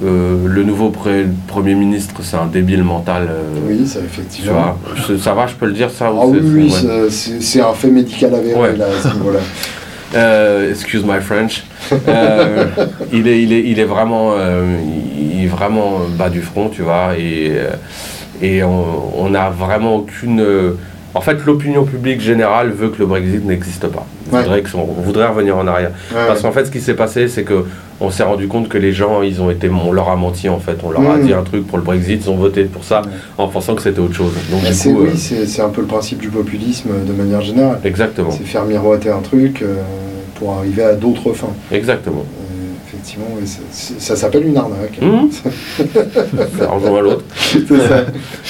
euh, 0.04 0.36
le 0.46 0.62
nouveau 0.64 0.90
premier 0.90 1.74
ministre, 1.74 2.14
c'est 2.22 2.36
un 2.36 2.46
débile 2.46 2.84
mental. 2.84 3.26
euh, 3.30 3.42
Oui, 3.66 3.86
ça 3.86 4.00
effectivement. 4.00 4.76
Je- 4.96 5.16
ça 5.16 5.32
va, 5.34 5.46
je 5.46 5.54
peux 5.54 5.66
le 5.66 5.72
dire 5.72 5.90
ça. 5.90 6.06
Ah 6.08 6.26
oui, 6.26 6.38
c'est- 6.70 6.86
oui, 6.86 7.40
c'est- 7.40 7.60
ouais. 7.60 7.66
un 7.66 7.72
fait 7.72 7.88
médical 7.90 8.34
avéré 8.34 8.60
Ouais. 8.60 8.76
là, 8.76 8.86
à 8.86 9.08
ce 9.08 9.14
niveau-là. 9.14 9.40
Euh, 10.12 10.70
excuse 10.70 11.04
my 11.04 11.20
French. 11.20 11.62
Euh, 12.08 12.66
il, 13.12 13.28
est, 13.28 13.42
il, 13.44 13.52
est, 13.52 13.62
il 13.64 13.78
est 13.78 13.84
vraiment, 13.84 14.32
euh, 14.36 14.64
il 15.16 15.44
est 15.44 15.46
vraiment 15.46 16.00
bas 16.18 16.28
du 16.28 16.42
front, 16.42 16.68
tu 16.68 16.82
vois, 16.82 17.10
et, 17.16 17.52
euh, 17.52 17.68
et 18.42 18.62
on 18.62 19.28
n'a 19.30 19.50
vraiment 19.50 19.96
aucune. 19.96 20.40
euh, 20.40 20.72
En 21.12 21.20
fait, 21.20 21.44
l'opinion 21.44 21.82
publique 21.84 22.20
générale 22.20 22.70
veut 22.70 22.88
que 22.90 23.00
le 23.00 23.06
Brexit 23.06 23.44
n'existe 23.44 23.84
pas. 23.88 24.06
On 24.30 24.36
Ouais. 24.36 24.42
voudrait, 24.42 24.62
que 24.62 24.68
son- 24.68 24.78
on 24.96 25.02
voudrait 25.02 25.26
revenir 25.26 25.56
en 25.56 25.66
arrière. 25.66 25.90
Ouais, 26.12 26.18
Parce 26.28 26.40
qu'en 26.42 26.52
fait, 26.52 26.66
ce 26.66 26.70
qui 26.70 26.80
s'est 26.80 26.94
passé, 26.94 27.26
c'est 27.26 27.42
que 27.42 27.64
on 28.00 28.10
s'est 28.12 28.22
rendu 28.22 28.46
compte 28.46 28.68
que 28.68 28.78
les 28.78 28.92
gens, 28.92 29.20
ils 29.20 29.42
ont 29.42 29.50
été, 29.50 29.68
on 29.68 29.90
leur 29.90 30.08
a 30.08 30.14
menti 30.14 30.48
en 30.48 30.60
fait. 30.60 30.76
On 30.84 30.90
leur 30.90 31.00
a 31.10 31.16
Mm. 31.16 31.26
dit 31.26 31.32
un 31.34 31.42
truc 31.42 31.66
pour 31.66 31.78
le 31.78 31.82
Brexit, 31.84 32.22
ils 32.24 32.30
ont 32.30 32.36
voté 32.36 32.62
pour 32.62 32.84
ça 32.84 33.02
en 33.38 33.48
pensant 33.48 33.74
que 33.74 33.82
c'était 33.82 33.98
autre 33.98 34.14
chose. 34.14 34.32
Donc 34.52 34.60
du 34.64 34.72
c'est- 34.72 34.88
coup, 34.92 35.00
euh, 35.00 35.08
oui, 35.10 35.18
c'est 35.18 35.46
c'est 35.46 35.62
un 35.62 35.68
peu 35.70 35.80
le 35.80 35.88
principe 35.88 36.20
du 36.20 36.28
populisme 36.28 36.90
euh, 36.92 37.04
de 37.04 37.12
manière 37.12 37.40
générale. 37.40 37.80
exactement, 37.82 38.30
C'est 38.30 38.44
faire 38.44 38.64
miroiter 38.64 39.10
un 39.10 39.18
truc 39.20 39.62
euh, 39.62 39.82
pour 40.36 40.52
arriver 40.52 40.84
à 40.84 40.92
d'autres 40.94 41.32
fins. 41.32 41.52
exactement. 41.72 42.24
Effectivement, 43.00 43.26
ça 43.98 44.16
s'appelle 44.16 44.46
une 44.46 44.56
arnaque. 44.56 45.00
Mhm. 45.00 45.30
Ça 46.58 46.68
rejoint 46.68 47.00
l'autre. 47.00 47.24
C'est 47.34 47.66
ça. 47.66 48.04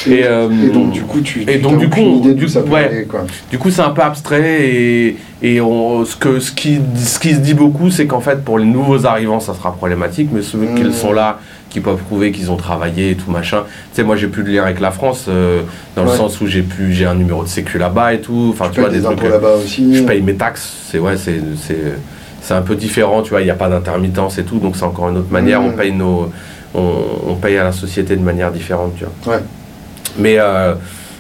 Et, 0.09 0.25
euh, 0.25 0.49
Et 0.67 0.71
donc 0.71 0.91
du 0.91 1.03
coup, 1.03 1.21
tu, 1.21 1.45
et 1.49 1.59
donc, 1.59 1.79
du 1.79 1.89
coup, 1.89 2.01
idée 2.01 2.35
du 2.35 2.49
ça 2.49 2.61
ouais. 2.63 2.85
aller, 2.85 3.05
quoi. 3.05 3.25
Du 3.51 3.59
coup, 3.59 3.71
c'est 3.71 3.83
un 3.83 3.91
peu 3.91 4.03
abstrait 4.03 4.69
et, 4.69 5.17
et 5.43 5.61
on, 5.61 6.05
ce, 6.05 6.17
que, 6.17 6.41
ce, 6.41 6.51
qui, 6.53 6.81
ce 6.97 7.19
qui 7.19 7.35
se 7.35 7.39
dit 7.41 7.55
beaucoup, 7.55 7.91
c'est 7.91 8.07
qu'en 8.07 8.21
fait, 8.21 8.45
pour 8.45 8.59
les 8.59 8.65
nouveaux 8.65 9.07
arrivants, 9.07 9.41
ça 9.41 9.55
sera 9.55 9.73
problématique, 9.73 10.31
mais 10.33 10.43
ceux 10.43 10.59
qui 10.77 10.83
Mmh. 10.83 10.93
sont 10.93 11.13
là, 11.13 11.39
qui 11.69 11.79
peuvent 11.81 11.99
prouver 12.09 12.33
qu'ils 12.33 12.51
ont 12.51 12.57
travaillé 12.57 13.11
et 13.13 13.15
tout 13.15 13.31
machin. 13.31 13.63
Tu 13.93 13.97
sais, 13.97 14.03
moi, 14.03 14.17
j'ai 14.17 14.27
plus 14.27 14.43
de 14.43 14.51
lien 14.51 14.65
avec 14.65 14.81
la 14.81 14.91
France, 14.91 15.27
euh, 15.29 15.63
dans 15.95 16.05
le 16.05 16.11
sens 16.11 16.41
où 16.41 16.47
j'ai 16.49 16.63
pu, 16.63 16.93
j'ai 16.93 17.07
un 17.07 17.15
numéro 17.15 17.45
de 17.45 17.49
sécu 17.49 17.79
là-bas 17.79 18.15
et 18.15 18.21
tout. 18.21 18.49
Enfin, 18.53 18.67
Tu 18.69 18.75
tu 18.75 18.81
vois, 18.81 18.89
des 18.89 18.99
des 18.99 19.05
trucs. 19.05 19.19
impôts 19.19 19.27
euh, 19.29 19.31
là-bas 19.31 19.55
aussi. 19.63 19.95
Je 19.95 20.03
paye 20.03 20.23
mes 20.23 20.35
taxes, 20.35 20.73
c'est 20.91 20.99
ouais, 20.99 21.17
c'est, 21.17 21.41
c'est, 22.43 22.55
un 22.55 22.63
peu 22.63 22.75
différent, 22.77 23.23
tu 23.23 23.31
vois, 23.31 23.41
il 23.41 23.45
n'y 23.45 23.51
a 23.51 23.55
pas 23.55 23.69
d'intermittence 23.69 24.39
et 24.39 24.45
tout, 24.45 24.59
donc 24.59 24.77
c'est 24.77 24.85
encore 24.85 25.09
une 25.09 25.19
autre 25.19 25.31
manière. 25.33 25.61
Mmh. 25.61 25.67
On 25.67 25.73
paye 25.73 25.93
nos, 25.93 26.31
on, 26.75 26.93
on 27.29 27.35
paye 27.35 27.57
à 27.59 27.65
la 27.65 27.73
société 27.73 28.17
de 28.17 28.23
manière 28.23 28.51
différente, 28.51 28.93
tu 28.97 29.05
vois. 29.25 29.35
Ouais. 29.37 29.43
Mais 30.19 30.37
euh, 30.39 30.75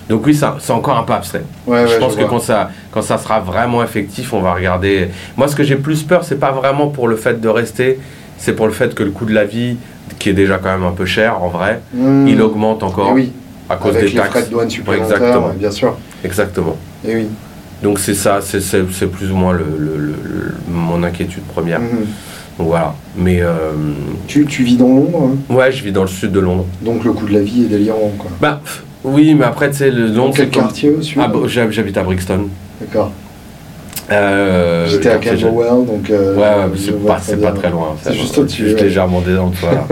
donc 0.08 0.26
oui, 0.26 0.34
c'est 0.34 0.72
encore 0.72 0.96
un 0.98 1.04
peu 1.04 1.12
abstrait. 1.12 1.44
Ouais, 1.66 1.86
je 1.86 1.92
ouais, 1.92 1.98
pense 1.98 2.16
que 2.16 2.24
quand 2.24 2.40
ça, 2.40 2.70
quand 2.90 3.02
ça 3.02 3.16
sera 3.18 3.38
vraiment 3.40 3.82
effectif, 3.84 4.32
on 4.32 4.40
va 4.40 4.54
regarder. 4.54 5.08
Moi, 5.36 5.46
ce 5.48 5.54
que 5.54 5.62
j'ai 5.62 5.76
plus 5.76 6.02
peur, 6.02 6.24
c'est 6.24 6.40
pas 6.40 6.50
vraiment 6.50 6.88
pour 6.88 7.06
le 7.06 7.16
fait 7.16 7.40
de 7.40 7.48
rester, 7.48 8.00
c'est 8.36 8.54
pour 8.54 8.66
le 8.66 8.72
fait 8.72 8.94
que 8.94 9.02
le 9.04 9.10
coût 9.10 9.24
de 9.26 9.34
la 9.34 9.44
vie, 9.44 9.76
qui 10.18 10.28
est 10.30 10.32
déjà 10.34 10.58
quand 10.58 10.70
même 10.70 10.84
un 10.84 10.92
peu 10.92 11.04
cher 11.06 11.40
en 11.42 11.48
vrai, 11.48 11.80
Mmh. 11.94 12.26
il 12.26 12.42
augmente 12.42 12.82
encore 12.82 13.08
Eh 13.12 13.14
oui, 13.14 13.32
à 13.68 13.76
cause 13.76 13.94
avec 13.96 14.06
des 14.06 14.10
les 14.10 14.16
taxes. 14.16 14.30
frais 14.30 14.42
de 14.42 14.48
douane 14.48 14.70
supplémentaires, 14.70 15.16
exactement. 15.16 15.48
bien 15.50 15.70
sûr. 15.70 15.96
Exactement. 16.24 16.76
Et 17.06 17.14
oui. 17.14 17.28
Donc 17.82 17.98
c'est 17.98 18.14
ça, 18.14 18.40
c'est, 18.42 18.60
plus 19.10 19.30
ou 19.32 19.36
moins 19.36 19.52
le, 19.52 19.64
le- 19.78 19.96
le- 19.96 20.54
mon 20.70 21.02
inquiétude 21.02 21.42
première. 21.44 21.80
Mhm. 21.80 21.86
Donc 22.58 22.68
voilà. 22.68 22.94
Mais 23.16 23.40
euh, 23.40 23.72
Tu, 24.26 24.44
tu 24.46 24.62
vis 24.64 24.76
dans 24.76 24.88
Londres, 24.88 25.30
hein, 25.50 25.54
ouais, 25.54 25.72
je 25.72 25.82
vis 25.82 25.92
dans 25.92 26.02
le 26.02 26.08
sud 26.08 26.32
de 26.32 26.40
Londres. 26.40 26.66
donc 26.82 27.04
le 27.04 27.12
coût 27.12 27.26
de 27.26 27.32
la 27.32 27.40
vie 27.40 27.62
est 27.64 27.68
délirant, 27.68 28.12
quoi. 28.18 28.30
Bah 28.40 28.60
oui, 29.02 29.34
mais 29.34 29.44
après 29.46 29.70
tu 29.70 29.76
sais, 29.78 29.90
Londres 29.90 30.34
quel 30.36 30.50
quartier 30.50 30.90
au 30.90 31.00
sud? 31.00 31.18
Ah, 31.22 31.32
j'hab- 31.46 31.70
j'habite 31.70 31.96
à 31.96 32.02
Brixton. 32.02 32.48
D'accord. 32.80 33.12
Euh, 34.12 34.88
J'étais 34.88 35.08
à 35.10 35.18
Camberwell, 35.18 35.86
donc. 35.86 36.10
euh, 36.10 36.34
Ouais, 36.36 36.76
c'est 36.76 37.06
pas, 37.06 37.52
très 37.52 37.68
pas 37.68 37.70
loin. 37.70 37.94
C'est 38.02 38.12
juste 38.12 38.36
au-dessus, 38.38 38.64
Juste 38.64 38.78
ouais. 38.78 38.84
légèrement 38.84 39.20
dedans, 39.20 39.52
voilà. 39.60 39.86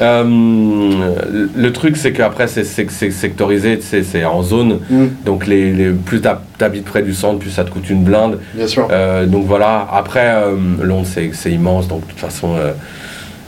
Euh, 0.00 1.48
le 1.54 1.72
truc, 1.72 1.96
c'est 1.96 2.12
qu'après, 2.12 2.46
c'est 2.48 2.64
sectorisé, 2.64 3.78
tu 3.78 4.04
c'est 4.04 4.24
en 4.24 4.42
zone. 4.42 4.80
Mm, 4.90 5.04
Donc, 5.24 5.46
les, 5.46 5.72
les- 5.72 5.90
plus 5.92 6.20
t'hab- 6.20 6.40
t'habites 6.58 6.84
près 6.84 7.02
du 7.02 7.14
centre, 7.14 7.38
plus 7.38 7.50
ça 7.50 7.64
te 7.64 7.70
coûte 7.70 7.88
une 7.90 8.02
blinde. 8.04 8.38
bien 8.54 8.66
sûr. 8.66 8.88
Euh, 8.90 9.26
donc 9.26 9.46
voilà, 9.46 9.88
après, 9.92 10.26
euh, 10.26 10.54
Londres, 10.82 11.06
c'est 11.32 11.50
immense. 11.52 11.88
Donc, 11.88 12.02
de 12.06 12.10
toute 12.10 12.18
façon, 12.20 12.54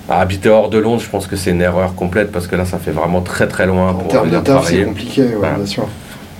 habiter 0.08 0.48
hors 0.48 0.68
de 0.68 0.78
Londres, 0.78 1.00
je 1.04 1.08
pense 1.08 1.26
que 1.26 1.36
c'est 1.36 1.50
une 1.52 1.62
erreur 1.62 1.94
complète 1.94 2.32
parce 2.32 2.46
que 2.46 2.56
là, 2.56 2.64
ça 2.64 2.78
fait 2.78 2.90
vraiment 2.90 3.20
très 3.20 3.46
très 3.48 3.66
loin 3.66 3.90
en 3.90 3.94
pour 3.94 4.08
termes 4.08 4.30
de 4.30 4.38
taf, 4.38 4.66
c'est 4.66 4.82
compliqué, 4.84 5.22
ouais, 5.22 5.28
Voilà. 5.38 5.54
bien 5.56 5.66
sûr. 5.66 5.88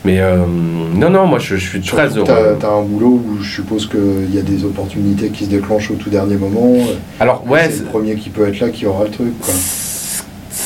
Mais 0.05 0.19
euh, 0.21 0.39
non, 0.97 1.11
non, 1.11 1.27
moi, 1.27 1.39
je, 1.39 1.55
je 1.55 1.65
suis 1.69 1.81
très 1.81 2.11
Surtout 2.11 2.29
heureux. 2.33 2.57
T'as 2.61 2.67
as 2.69 2.73
un 2.73 2.83
boulot 2.83 3.23
où 3.25 3.41
je 3.41 3.55
suppose 3.55 3.87
qu'il 3.89 4.35
y 4.35 4.39
a 4.39 4.43
des 4.43 4.65
opportunités 4.65 5.29
qui 5.29 5.45
se 5.45 5.51
déclenchent 5.51 5.93
au 5.93 5.95
tout 5.95 6.11
dernier 6.11 6.35
moment. 6.35 6.75
Alors, 7.21 7.45
ouais, 7.49 7.69
c'est 7.71 7.85
le 7.85 7.85
premier 7.85 8.17
qui 8.17 8.29
peut 8.29 8.49
être 8.49 8.59
là 8.59 8.71
qui 8.71 8.85
aura 8.85 9.05
le 9.05 9.11
truc. 9.11 9.39
Quoi. 9.41 9.55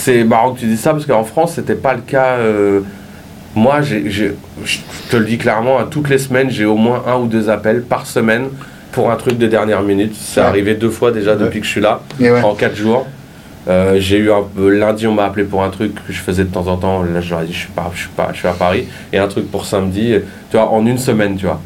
C'est 0.06 0.22
marrant 0.22 0.52
que 0.52 0.60
tu 0.60 0.66
dis 0.66 0.76
ça 0.76 0.92
parce 0.92 1.04
qu'en 1.04 1.24
France, 1.24 1.54
c'était 1.56 1.74
pas 1.74 1.92
le 1.92 2.00
cas. 2.00 2.36
euh, 2.38 2.78
moi, 3.56 3.80
je 3.82 3.96
te 5.10 5.16
le 5.16 5.24
dis 5.24 5.36
clairement, 5.36 5.80
hein, 5.80 5.88
toutes 5.90 6.08
les 6.08 6.18
semaines, 6.18 6.48
j'ai 6.48 6.64
au 6.64 6.76
moins 6.76 7.02
un 7.08 7.16
ou 7.16 7.26
deux 7.26 7.50
appels 7.50 7.82
par 7.82 8.06
semaine 8.06 8.44
pour 8.92 9.10
un 9.10 9.16
truc 9.16 9.36
de 9.36 9.48
dernière 9.48 9.82
minute. 9.82 10.14
C'est 10.16 10.40
Ouais. 10.40 10.46
arrivé 10.46 10.74
deux 10.76 10.90
fois 10.90 11.10
déjà 11.10 11.34
depuis 11.34 11.58
que 11.58 11.66
je 11.66 11.72
suis 11.72 11.80
là, 11.80 12.02
ouais. 12.20 12.40
en 12.40 12.54
quatre 12.54 12.76
jours. 12.76 13.04
Euh, 13.66 13.96
j'ai 13.98 14.18
eu 14.18 14.30
un 14.30 14.42
peu- 14.54 14.68
lundi, 14.70 15.08
on 15.08 15.14
m'a 15.14 15.24
appelé 15.24 15.42
pour 15.44 15.64
un 15.64 15.70
truc 15.70 15.92
que 15.96 16.12
je 16.12 16.20
faisais 16.20 16.44
de 16.44 16.50
temps 16.50 16.68
en 16.68 16.76
temps. 16.76 17.02
Là, 17.02 17.20
je 17.20 17.28
leur 17.30 17.42
ai 17.42 17.46
dit, 17.46 17.52
je 17.52 17.58
suis 17.58 17.72
pas, 17.72 17.90
je 17.92 17.98
suis 18.02 18.08
pas, 18.10 18.28
je 18.32 18.38
suis 18.38 18.46
à 18.46 18.52
Paris. 18.52 18.86
Et 19.12 19.18
un 19.18 19.26
truc 19.26 19.50
pour 19.50 19.64
samedi, 19.66 20.14
tu 20.52 20.56
vois, 20.56 20.70
en 20.70 20.86
une 20.86 20.98
semaine, 20.98 21.34
tu 21.36 21.46
vois. 21.46 21.60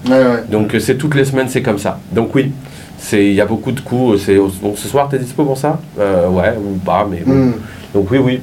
Donc 0.51 0.74
euh, 0.74 0.78
c'est 0.80 0.95
toutes 0.95 1.14
les 1.14 1.26
semaines, 1.26 1.49
c'est 1.51 1.61
comme 1.61 1.78
ça. 1.78 1.99
Donc 2.11 2.34
oui, 2.34 2.53
c'est 2.97 3.22
il 3.26 3.34
y 3.34 3.41
a 3.43 3.45
beaucoup 3.45 3.72
de 3.72 3.80
coups. 3.80 4.22
C'est 4.24 4.36
donc 4.36 4.78
ce 4.78 4.88
soir, 4.88 5.11
t'es 5.11 5.18
dispo 5.18 5.45
pour 5.45 5.59
ça? 5.59 5.78
Euh, 5.99 6.26
Ouais 6.28 6.55
ou 6.57 6.78
pas, 6.78 7.07
mais 7.11 7.22
bon. 7.26 7.34
Mm. 7.34 7.55
Donc 7.95 8.11
oui, 8.11 8.18
oui, 8.18 8.41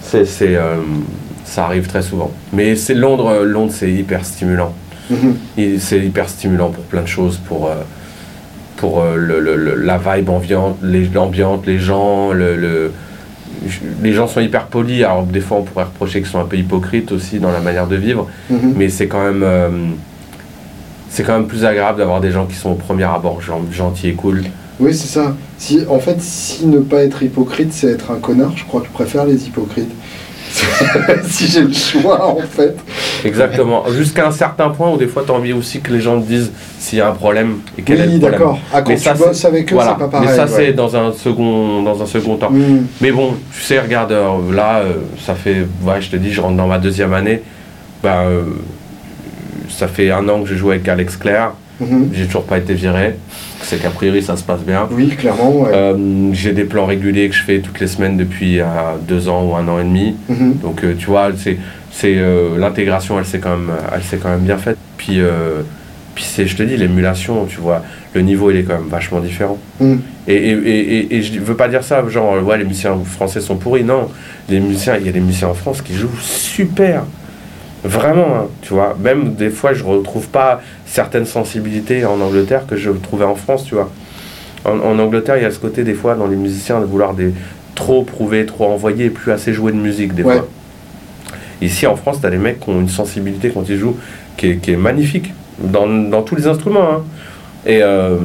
c'est, 0.00 0.24
c'est, 0.24 0.56
euh, 0.56 0.76
ça 1.44 1.64
arrive 1.66 1.86
très 1.86 2.02
souvent. 2.02 2.30
Mais 2.52 2.76
c'est 2.76 2.94
Londres, 2.94 3.28
euh, 3.28 3.44
Londres 3.44 3.72
c'est 3.74 3.90
hyper 3.92 4.24
stimulant. 4.24 4.74
Mhm. 5.10 5.36
Et 5.58 5.78
C'est 5.78 5.98
hyper 6.00 6.28
stimulant 6.28 6.70
pour 6.70 6.84
plein 6.84 7.02
de 7.02 7.06
choses, 7.08 7.36
pour, 7.38 7.66
euh, 7.66 7.74
pour 8.76 9.00
euh, 9.02 9.16
le, 9.16 9.38
le- 9.40 9.56
le- 9.56 9.74
la 9.76 9.98
vibe 9.98 10.30
ambiante, 10.30 10.78
les, 10.82 11.04
gens, 11.78 12.32
le, 12.32 12.56
le- 12.56 12.92
les 14.02 14.12
gens 14.12 14.26
sont 14.26 14.40
hyper 14.40 14.66
polis. 14.66 15.04
Alors 15.04 15.22
des 15.24 15.40
fois 15.40 15.58
on 15.58 15.62
pourrait 15.62 15.84
reprocher 15.84 16.20
qu'ils 16.20 16.30
sont 16.30 16.40
un 16.40 16.44
peu 16.46 16.56
hypocrites 16.56 17.12
aussi 17.12 17.38
dans 17.38 17.52
la 17.52 17.60
manière 17.60 17.86
de 17.86 17.96
vivre, 17.96 18.28
Mhm. 18.50 18.74
mais 18.76 18.88
c'est 18.88 19.06
quand 19.06 19.24
même... 19.24 19.94
c'est 21.10 21.22
quand 21.22 21.34
même 21.38 21.46
plus 21.46 21.64
agréable 21.64 21.98
d'avoir 21.98 22.20
des 22.20 22.30
gens 22.32 22.46
qui 22.46 22.56
sont 22.56 22.70
au 22.70 22.74
premier 22.74 23.04
abord 23.04 23.40
gen- 23.40 23.70
gentils 23.70 24.08
et 24.08 24.14
cool. 24.14 24.42
Oui, 24.80 24.94
c'est 24.94 25.08
ça. 25.08 25.34
Si, 25.58 25.80
en 25.88 25.98
fait, 26.00 26.20
si 26.20 26.66
ne 26.66 26.78
pas 26.78 27.04
être 27.04 27.22
hypocrite, 27.22 27.72
c'est 27.72 27.88
être 27.88 28.10
un 28.10 28.16
connard, 28.16 28.52
je 28.56 28.64
crois 28.64 28.80
que 28.80 28.86
je 28.88 28.92
préfère 28.92 29.24
les 29.24 29.46
hypocrites. 29.46 29.90
si 31.24 31.48
j'ai 31.48 31.62
le 31.62 31.72
choix, 31.72 32.26
en 32.28 32.36
fait. 32.40 32.76
Exactement. 33.24 33.84
Jusqu'à 33.90 34.26
un 34.28 34.30
certain 34.30 34.70
point 34.70 34.92
où 34.92 34.96
des 34.96 35.08
fois 35.08 35.24
tu 35.26 35.32
as 35.32 35.34
envie 35.34 35.52
aussi 35.52 35.80
que 35.80 35.92
les 35.92 36.00
gens 36.00 36.20
te 36.20 36.26
disent 36.26 36.52
s'il 36.78 36.98
y 36.98 37.00
a 37.00 37.08
un 37.08 37.12
problème 37.12 37.56
et 37.76 37.82
quel 37.82 37.98
est 38.00 38.06
oui, 38.06 38.12
le 38.14 38.18
problème. 38.20 38.40
d'accord. 38.40 38.58
Ah, 38.72 38.82
quand 38.82 38.90
Mais 38.90 38.96
tu 38.96 39.02
ça, 39.02 39.14
bosses 39.14 39.44
avec 39.44 39.72
eux, 39.72 39.74
Voilà. 39.74 39.92
c'est 39.92 40.04
pas 40.04 40.08
pareil. 40.08 40.28
Mais 40.28 40.36
ça 40.36 40.44
ouais. 40.44 40.50
c'est 40.66 40.72
dans 40.72 40.94
un 40.94 41.12
second 41.12 41.82
dans 41.82 42.00
un 42.00 42.06
second 42.06 42.36
temps. 42.36 42.50
Mm. 42.50 42.86
Mais 43.00 43.10
bon, 43.10 43.34
tu 43.52 43.60
sais, 43.62 43.80
regarde 43.80 44.12
euh, 44.12 44.52
là, 44.52 44.80
euh, 44.80 44.92
ça 45.24 45.34
fait, 45.34 45.66
ouais, 45.82 46.00
je 46.00 46.10
te 46.10 46.16
dis, 46.16 46.32
je 46.32 46.40
rentre 46.40 46.56
dans 46.56 46.68
ma 46.68 46.78
deuxième 46.78 47.14
année. 47.14 47.42
Ben, 48.02 48.24
euh, 48.26 48.42
ça 49.68 49.88
fait 49.88 50.10
un 50.12 50.28
an 50.28 50.42
que 50.42 50.48
je 50.48 50.54
joue 50.54 50.70
avec 50.70 50.86
Alex 50.86 51.16
Claire. 51.16 51.52
Mhm. 51.80 52.10
J'ai 52.12 52.26
toujours 52.26 52.44
pas 52.44 52.58
été 52.58 52.74
viré. 52.74 53.16
C'est 53.62 53.80
qu'a 53.82 53.90
priori 53.90 54.22
ça 54.22 54.36
se 54.36 54.42
passe 54.44 54.60
bien. 54.60 54.86
Oui, 54.90 55.08
clairement, 55.08 55.50
ouais. 55.62 55.70
Euh, 55.72 56.28
j'ai 56.32 56.52
des 56.52 56.64
plans 56.64 56.86
réguliers 56.86 57.28
que 57.28 57.34
je 57.34 57.42
fais 57.42 57.60
toutes 57.60 57.80
les 57.80 57.86
semaines 57.86 58.16
depuis 58.16 58.60
euh, 58.60 58.64
deux 59.08 59.28
ans 59.28 59.44
ou 59.44 59.54
un 59.56 59.66
an 59.68 59.80
et 59.80 59.84
demi. 59.84 60.14
Mhm. 60.28 60.58
Donc 60.62 60.84
euh, 60.84 60.94
tu 60.98 61.06
vois, 61.06 61.30
c'est, 61.36 61.56
c'est 61.90 62.14
l'intégration, 62.58 63.18
elle 63.18 63.24
s'est 63.26 63.38
quand 63.38 63.56
même, 63.56 63.70
elle 63.94 64.02
s'est 64.02 64.18
quand 64.18 64.30
même 64.30 64.40
bien 64.40 64.58
faite. 64.58 64.76
Puis, 64.96 65.20
puis 66.14 66.24
c'est, 66.24 66.46
je 66.46 66.56
te 66.56 66.62
dis, 66.62 66.76
l'émulation, 66.76 67.44
tu 67.46 67.58
vois, 67.60 67.82
le 68.14 68.20
niveau 68.22 68.50
il 68.50 68.56
est 68.58 68.62
quand 68.62 68.74
même 68.74 68.88
vachement 68.88 69.20
différent. 69.20 69.58
Et, 69.80 69.94
et, 70.34 70.50
et, 70.52 70.78
et- 70.98 71.16
et 71.16 71.22
je 71.22 71.38
veux 71.40 71.56
pas 71.56 71.68
dire 71.68 71.82
ça, 71.84 72.02
genre 72.08 72.42
ouais 72.42 72.56
les 72.58 72.64
musiciens 72.64 72.96
français 73.04 73.40
sont 73.40 73.56
pourris. 73.56 73.84
Non, 73.84 74.08
les 74.48 74.60
musiciens, 74.60 74.96
il 74.98 75.06
y 75.06 75.08
a 75.08 75.12
des 75.12 75.20
musiciens 75.20 75.48
en 75.48 75.54
France 75.54 75.82
qui 75.82 75.94
jouent 75.94 76.08
super. 76.20 77.02
Vraiment, 77.84 78.26
hein, 78.36 78.46
tu 78.62 78.72
vois. 78.72 78.96
Même 78.98 79.34
des 79.34 79.50
fois, 79.50 79.74
je 79.74 79.84
retrouve 79.84 80.28
pas 80.28 80.62
certaines 80.86 81.26
sensibilités 81.26 82.04
en 82.06 82.20
Angleterre 82.20 82.66
que 82.66 82.76
je 82.76 82.90
trouvais 82.90 83.24
en 83.26 83.34
France, 83.34 83.64
tu 83.64 83.74
vois. 83.74 83.90
En, 84.64 84.78
en 84.80 84.98
Angleterre, 84.98 85.36
il 85.36 85.42
y 85.42 85.46
a 85.46 85.50
ce 85.50 85.58
côté 85.58 85.84
des 85.84 85.92
fois 85.94 86.14
dans 86.14 86.26
les 86.26 86.36
musiciens 86.36 86.80
de 86.80 86.86
vouloir 86.86 87.12
des, 87.12 87.32
trop 87.74 88.02
prouver, 88.02 88.46
trop 88.46 88.66
envoyer 88.70 89.06
et 89.06 89.10
plus 89.10 89.32
assez 89.32 89.52
jouer 89.52 89.72
de 89.72 89.76
musique 89.76 90.14
des 90.14 90.22
Ouais. 90.22 90.36
fois. 90.36 90.48
Ici 91.60 91.86
en 91.86 91.96
France, 91.96 92.20
tu 92.20 92.26
as 92.26 92.30
des 92.30 92.38
mecs 92.38 92.60
qui 92.60 92.70
ont 92.70 92.80
une 92.80 92.88
sensibilité 92.88 93.50
quand 93.50 93.68
ils 93.68 93.78
jouent 93.78 93.96
qui 94.36 94.50
est, 94.50 94.56
qui 94.56 94.72
est 94.72 94.76
magnifique 94.76 95.32
dans, 95.58 95.86
dans 95.86 96.22
tous 96.22 96.36
les 96.36 96.46
instruments. 96.46 96.88
hein. 96.90 97.02
Et, 97.66 97.80
euh, 97.82 98.16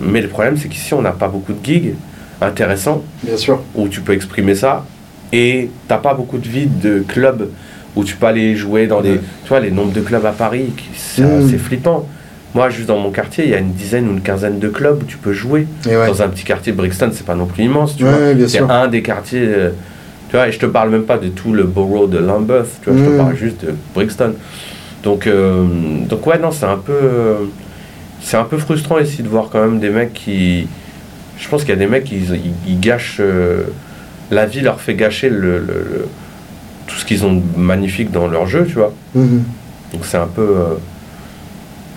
mais 0.00 0.20
le 0.20 0.28
problème, 0.28 0.56
c'est 0.56 0.68
qu'ici, 0.68 0.94
on 0.94 1.02
n'a 1.02 1.12
pas 1.12 1.28
beaucoup 1.28 1.52
de 1.52 1.64
gigs 1.64 1.94
intéressants 2.40 3.02
Bien 3.22 3.36
sûr. 3.36 3.60
où 3.74 3.88
tu 3.88 4.00
peux 4.00 4.12
exprimer 4.12 4.54
ça 4.54 4.84
et 5.32 5.70
t'as 5.88 5.98
pas 5.98 6.14
beaucoup 6.14 6.38
de 6.38 6.48
vie 6.48 6.66
de 6.66 7.04
clubs 7.06 7.48
où 7.96 8.04
tu 8.04 8.16
peux 8.16 8.26
aller 8.26 8.54
jouer 8.56 8.86
dans 8.86 9.00
des 9.00 9.14
tu 9.42 9.48
vois 9.48 9.60
les 9.60 9.70
nombres 9.70 9.92
de 9.92 10.00
clubs 10.00 10.24
à 10.26 10.32
Paris 10.32 10.66
c'est 10.96 11.22
Mm. 11.22 11.58
flippant 11.58 12.08
moi 12.54 12.70
juste 12.70 12.88
dans 12.88 12.98
mon 12.98 13.10
quartier 13.10 13.44
il 13.44 13.50
y 13.50 13.54
a 13.54 13.58
une 13.58 13.72
dizaine 13.72 14.08
ou 14.08 14.12
une 14.12 14.20
quinzaine 14.20 14.58
de 14.58 14.68
clubs 14.68 15.02
où 15.02 15.04
tu 15.06 15.16
peux 15.16 15.32
jouer 15.32 15.66
ouais. 15.86 16.06
dans 16.06 16.22
un 16.22 16.28
petit 16.28 16.44
quartier 16.44 16.72
de 16.72 16.76
Brixton 16.76 17.10
c'est 17.12 17.26
pas 17.26 17.34
non 17.34 17.46
plus 17.46 17.64
immense 17.64 17.96
tu 17.96 18.04
Ouais, 18.04 18.34
vois 18.34 18.48
c'est 18.48 18.60
un 18.60 18.88
des 18.88 19.02
quartiers 19.02 19.44
euh, 19.46 19.70
tu 20.30 20.36
vois 20.36 20.48
et 20.48 20.52
je 20.52 20.58
te 20.58 20.66
parle 20.66 20.90
même 20.90 21.04
pas 21.04 21.18
de 21.18 21.28
tout 21.28 21.52
le 21.52 21.64
borough 21.64 22.08
de 22.10 22.18
Lambeth 22.18 22.68
tu 22.82 22.90
vois 22.90 22.98
je 22.98 23.04
Mm. 23.04 23.12
te 23.12 23.16
parle 23.18 23.36
juste 23.36 23.64
de 23.64 23.74
Brixton 23.94 24.34
donc 25.02 25.26
euh, 25.26 25.64
donc 26.08 26.26
ouais 26.26 26.38
non 26.38 26.50
c'est 26.52 26.66
un 26.66 26.76
peu 26.78 26.92
euh, 26.92 27.34
c'est 28.20 28.36
un 28.36 28.44
peu 28.44 28.58
frustrant 28.58 28.98
ici 28.98 29.22
de 29.22 29.28
voir 29.28 29.48
quand 29.50 29.60
même 29.60 29.78
des 29.78 29.90
mecs 29.90 30.12
qui 30.14 30.66
je 31.38 31.48
pense 31.48 31.60
qu'il 31.62 31.70
y 31.70 31.72
a 31.72 31.76
des 31.76 31.86
mecs 31.86 32.04
qui 32.04 32.16
ils, 32.16 32.40
ils 32.66 32.80
gâchent 32.80 33.20
la 34.30 34.44
vie 34.46 34.60
leur 34.60 34.80
fait 34.80 34.94
gâcher 34.94 35.28
le, 35.30 35.58
le- 35.58 35.58
le- 35.58 36.08
tout 36.88 36.96
ce 36.96 37.04
qu'ils 37.04 37.24
ont 37.24 37.34
de 37.34 37.42
magnifique 37.56 38.10
dans 38.10 38.26
leur 38.26 38.46
jeu 38.48 38.66
tu 38.66 38.74
vois 38.74 38.92
Mhm. 39.14 39.44
donc 39.92 40.04
c'est 40.04 40.16
un 40.18 40.26
peu 40.26 40.42
euh, 40.42 40.74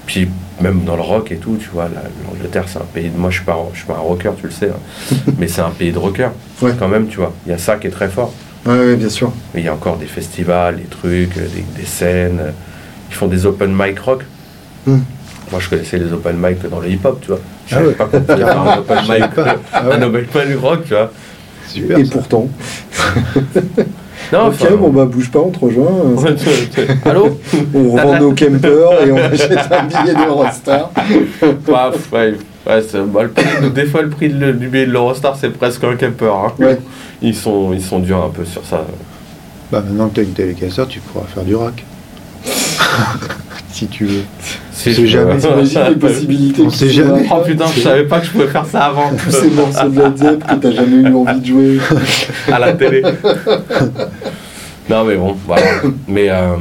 puis 0.05 0.29
même 0.61 0.83
dans 0.83 0.95
le 0.95 1.01
rock 1.01 1.31
et 1.31 1.37
tout 1.37 1.57
tu 1.59 1.69
vois 1.69 1.85
la- 1.85 2.03
l'Angleterre 2.27 2.65
c'est 2.67 2.77
un 2.77 2.85
pays 2.93 3.09
de 3.09 3.17
moi 3.17 3.29
je 3.31 3.37
suis 3.37 3.45
pas 3.45 3.57
je 3.73 3.77
suis 3.79 3.87
pas 3.87 3.95
un 3.95 3.97
rocker 3.99 4.31
tu 4.37 4.45
le 4.45 4.51
sais 4.51 4.69
hein. 4.69 5.15
mais 5.39 5.47
c'est 5.47 5.61
un 5.61 5.71
pays 5.71 5.91
de 5.91 5.97
rockers 5.97 6.31
Ouais. 6.61 6.73
quand 6.77 6.87
même 6.87 7.07
tu 7.07 7.17
vois 7.17 7.33
il 7.47 7.51
y 7.51 7.55
a 7.55 7.57
ça 7.57 7.77
qui 7.77 7.87
est 7.87 7.91
très 7.91 8.09
fort 8.09 8.32
Ouais, 8.63 8.78
ouais, 8.78 8.95
bien 8.95 9.09
sûr. 9.09 9.32
mais 9.55 9.61
il 9.61 9.66
y 9.66 9.70
a 9.70 9.74
encore 9.74 9.97
des 9.97 10.05
festivals 10.05 10.75
des 10.78 10.83
trucs 10.83 11.36
euh, 11.37 11.47
des, 11.55 11.66
des 11.82 11.86
scènes 11.87 12.39
euh, 12.39 12.51
ils 13.09 13.16
font 13.16 13.28
des 13.28 13.45
open 13.45 13.74
mic 13.75 13.97
rock 13.99 14.24
Hmm. 14.86 14.99
moi 15.51 15.59
je 15.59 15.70
connaissais 15.70 15.97
les 15.99 16.11
open 16.11 16.36
mic 16.37 16.57
dans 16.70 16.79
le 16.79 16.89
hip 16.89 16.99
hop 17.03 17.20
tu 17.21 17.28
vois 17.29 17.39
je 17.67 17.75
Ah 17.75 17.82
ouais. 17.83 17.93
pas 17.93 18.09
un 18.11 18.78
open 18.79 18.97
mic 19.09 19.29
pas. 19.36 19.55
Ah 19.74 19.83
un 19.91 20.01
open 20.01 20.21
mic 20.21 20.59
rock 20.59 20.83
tu 20.86 20.93
vois 20.93 21.11
Super. 21.67 21.99
Et 21.99 22.05
ça. 22.05 22.11
pourtant. 22.13 22.49
non 24.33 24.47
ok, 24.47 24.53
enfin, 24.61 24.75
bon 24.75 24.89
bah 24.89 25.05
bouge 25.05 25.29
pas, 25.31 25.39
on 25.39 25.49
te 25.49 25.59
rejoint. 25.59 25.89
Tu- 26.35 27.09
Allô 27.09 27.37
On 27.73 27.91
revend 27.91 28.19
nos 28.19 28.31
campers 28.33 29.05
et 29.07 29.11
on 29.11 29.17
achète 29.31 29.57
un 29.71 29.83
billet 29.83 30.13
d'Eurostar. 30.15 30.91
Ouais, 30.95 31.91
pff, 31.91 32.11
ouais, 32.13 32.35
bah, 32.65 33.23
le 33.23 33.29
prix- 33.29 33.69
des 33.73 33.85
fois, 33.85 34.01
le 34.03 34.09
prix 34.09 34.29
de 34.29 34.51
du 34.51 34.67
billet 34.67 34.85
de 34.85 34.91
l'Eurostar, 34.91 35.35
c'est 35.39 35.49
presque 35.49 35.83
un 35.83 35.95
camper. 35.95 36.25
hein. 36.31 36.51
Ouais. 36.59 36.79
Ils, 37.21 37.35
sont, 37.35 37.73
ils 37.73 37.81
sont 37.83 37.99
durs 37.99 38.23
un 38.23 38.29
peu 38.29 38.45
sur 38.45 38.63
ça. 38.65 38.85
Bah, 39.71 39.81
maintenant 39.85 40.09
que 40.09 40.15
tu 40.15 40.19
as 40.21 40.23
une 40.23 40.33
télécasseur, 40.33 40.87
tu 40.87 40.99
pourras 40.99 41.25
faire 41.25 41.43
du 41.43 41.55
rack. 41.55 41.83
si 43.71 43.87
tu 43.87 44.05
veux. 44.05 44.23
Sait 44.82 45.05
jamais, 45.05 45.37
T'imagines 45.39 45.82
les 45.89 45.95
possibilités 45.95 46.63
On 46.66 46.70
sait 46.71 46.89
jamais. 46.89 47.28
Oh 47.32 47.41
putain, 47.45 47.66
je 47.75 47.82
savais 47.82 48.05
pas 48.05 48.20
que 48.20 48.25
je 48.25 48.32
pouvais 48.32 48.47
faire 48.47 48.66
ça 48.66 48.86
avant 48.86 49.12
Tous 49.16 49.29
ces 49.29 49.49
morceaux 49.51 49.89
de 49.89 49.99
Led 50.01 50.17
Zepp 50.17 50.43
que 50.47 50.55
t'as 50.55 50.71
jamais 50.71 51.08
eu 51.09 51.13
envie 51.13 51.39
de 51.39 51.45
jouer. 51.45 51.79
à 52.51 52.58
la 52.58 52.74
télé. 52.74 53.03
non, 54.89 55.03
mais 55.03 55.16
bon, 55.17 55.36
voilà. 55.45 55.66
Mais 56.08 56.29
euh, 56.29 56.55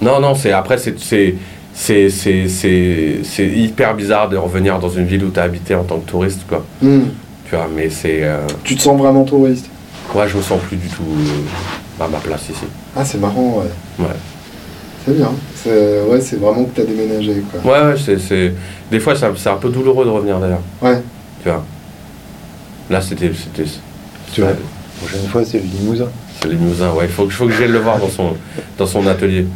non, 0.00 0.20
non, 0.20 0.36
c'est 0.36 0.52
après, 0.52 0.78
c'est 0.78 0.94
c'est 1.00 1.34
c'est 1.72 2.08
c'est 2.08 2.46
c'est 2.48 3.20
c'est 3.24 3.48
hyper 3.48 3.94
bizarre 3.96 4.28
de 4.28 4.36
revenir 4.36 4.78
dans 4.78 4.90
une 4.90 5.06
ville 5.06 5.24
où 5.24 5.30
tu 5.30 5.40
as 5.40 5.44
habité 5.44 5.74
en 5.74 5.82
tant 5.82 5.98
que 5.98 6.08
touriste, 6.08 6.42
quoi. 6.48 6.64
Hmm. 6.80 7.06
Tu 7.48 7.56
vois, 7.56 7.68
mais 7.74 7.90
c'est 7.90 8.20
euh, 8.22 8.46
Tu 8.62 8.76
te 8.76 8.82
sens 8.82 8.96
vraiment 8.96 9.24
touriste? 9.24 9.66
Ouais, 10.14 10.28
je 10.28 10.36
me 10.36 10.42
sens 10.42 10.60
plus 10.68 10.76
du 10.76 10.86
tout 10.86 11.02
euh, 11.02 12.04
à 12.04 12.06
ma 12.06 12.18
place 12.18 12.44
ici. 12.48 12.64
Ah, 12.96 13.04
c'est 13.04 13.18
marrant, 13.18 13.58
ouais. 13.58 14.04
Ouais. 14.04 14.14
C'est 15.04 15.16
bien. 15.16 15.32
C'est 15.64 16.02
ouais, 16.02 16.20
c'est 16.20 16.36
vraiment 16.36 16.64
que 16.64 16.76
t'as 16.76 16.84
déménagé, 16.84 17.42
quoi. 17.50 17.72
Ouais, 17.72 17.86
ouais, 17.92 17.98
c'est, 17.98 18.18
c'est... 18.18 18.52
Des 18.90 19.00
fois, 19.00 19.14
c'est 19.16 19.48
un 19.48 19.56
peu 19.56 19.70
douloureux 19.70 20.04
de 20.04 20.10
revenir 20.10 20.38
d'ailleurs. 20.38 20.60
Ouais. 20.82 21.00
Tu 21.42 21.48
vois. 21.48 21.64
Là, 22.90 23.00
c'était. 23.00 23.30
c'était 23.32 23.68
Tu 24.32 24.42
vois. 24.42 24.50
La 24.50 24.56
prochaine 25.08 25.26
fois, 25.28 25.42
c'est 25.44 25.58
le 25.58 25.64
limousin. 25.64 26.08
c'est 26.40 26.48
les 26.48 26.54
Limousin, 26.56 26.92
ouais. 26.92 27.04
Il 27.06 27.10
faut, 27.10 27.24
que- 27.24 27.32
faut 27.32 27.46
que 27.46 27.52
j'aille 27.52 27.68
le 27.70 27.78
voir 27.78 27.98
dans 27.98 28.08
son, 28.10 28.34
dans 28.78 28.86
son 28.86 29.06
atelier. 29.06 29.46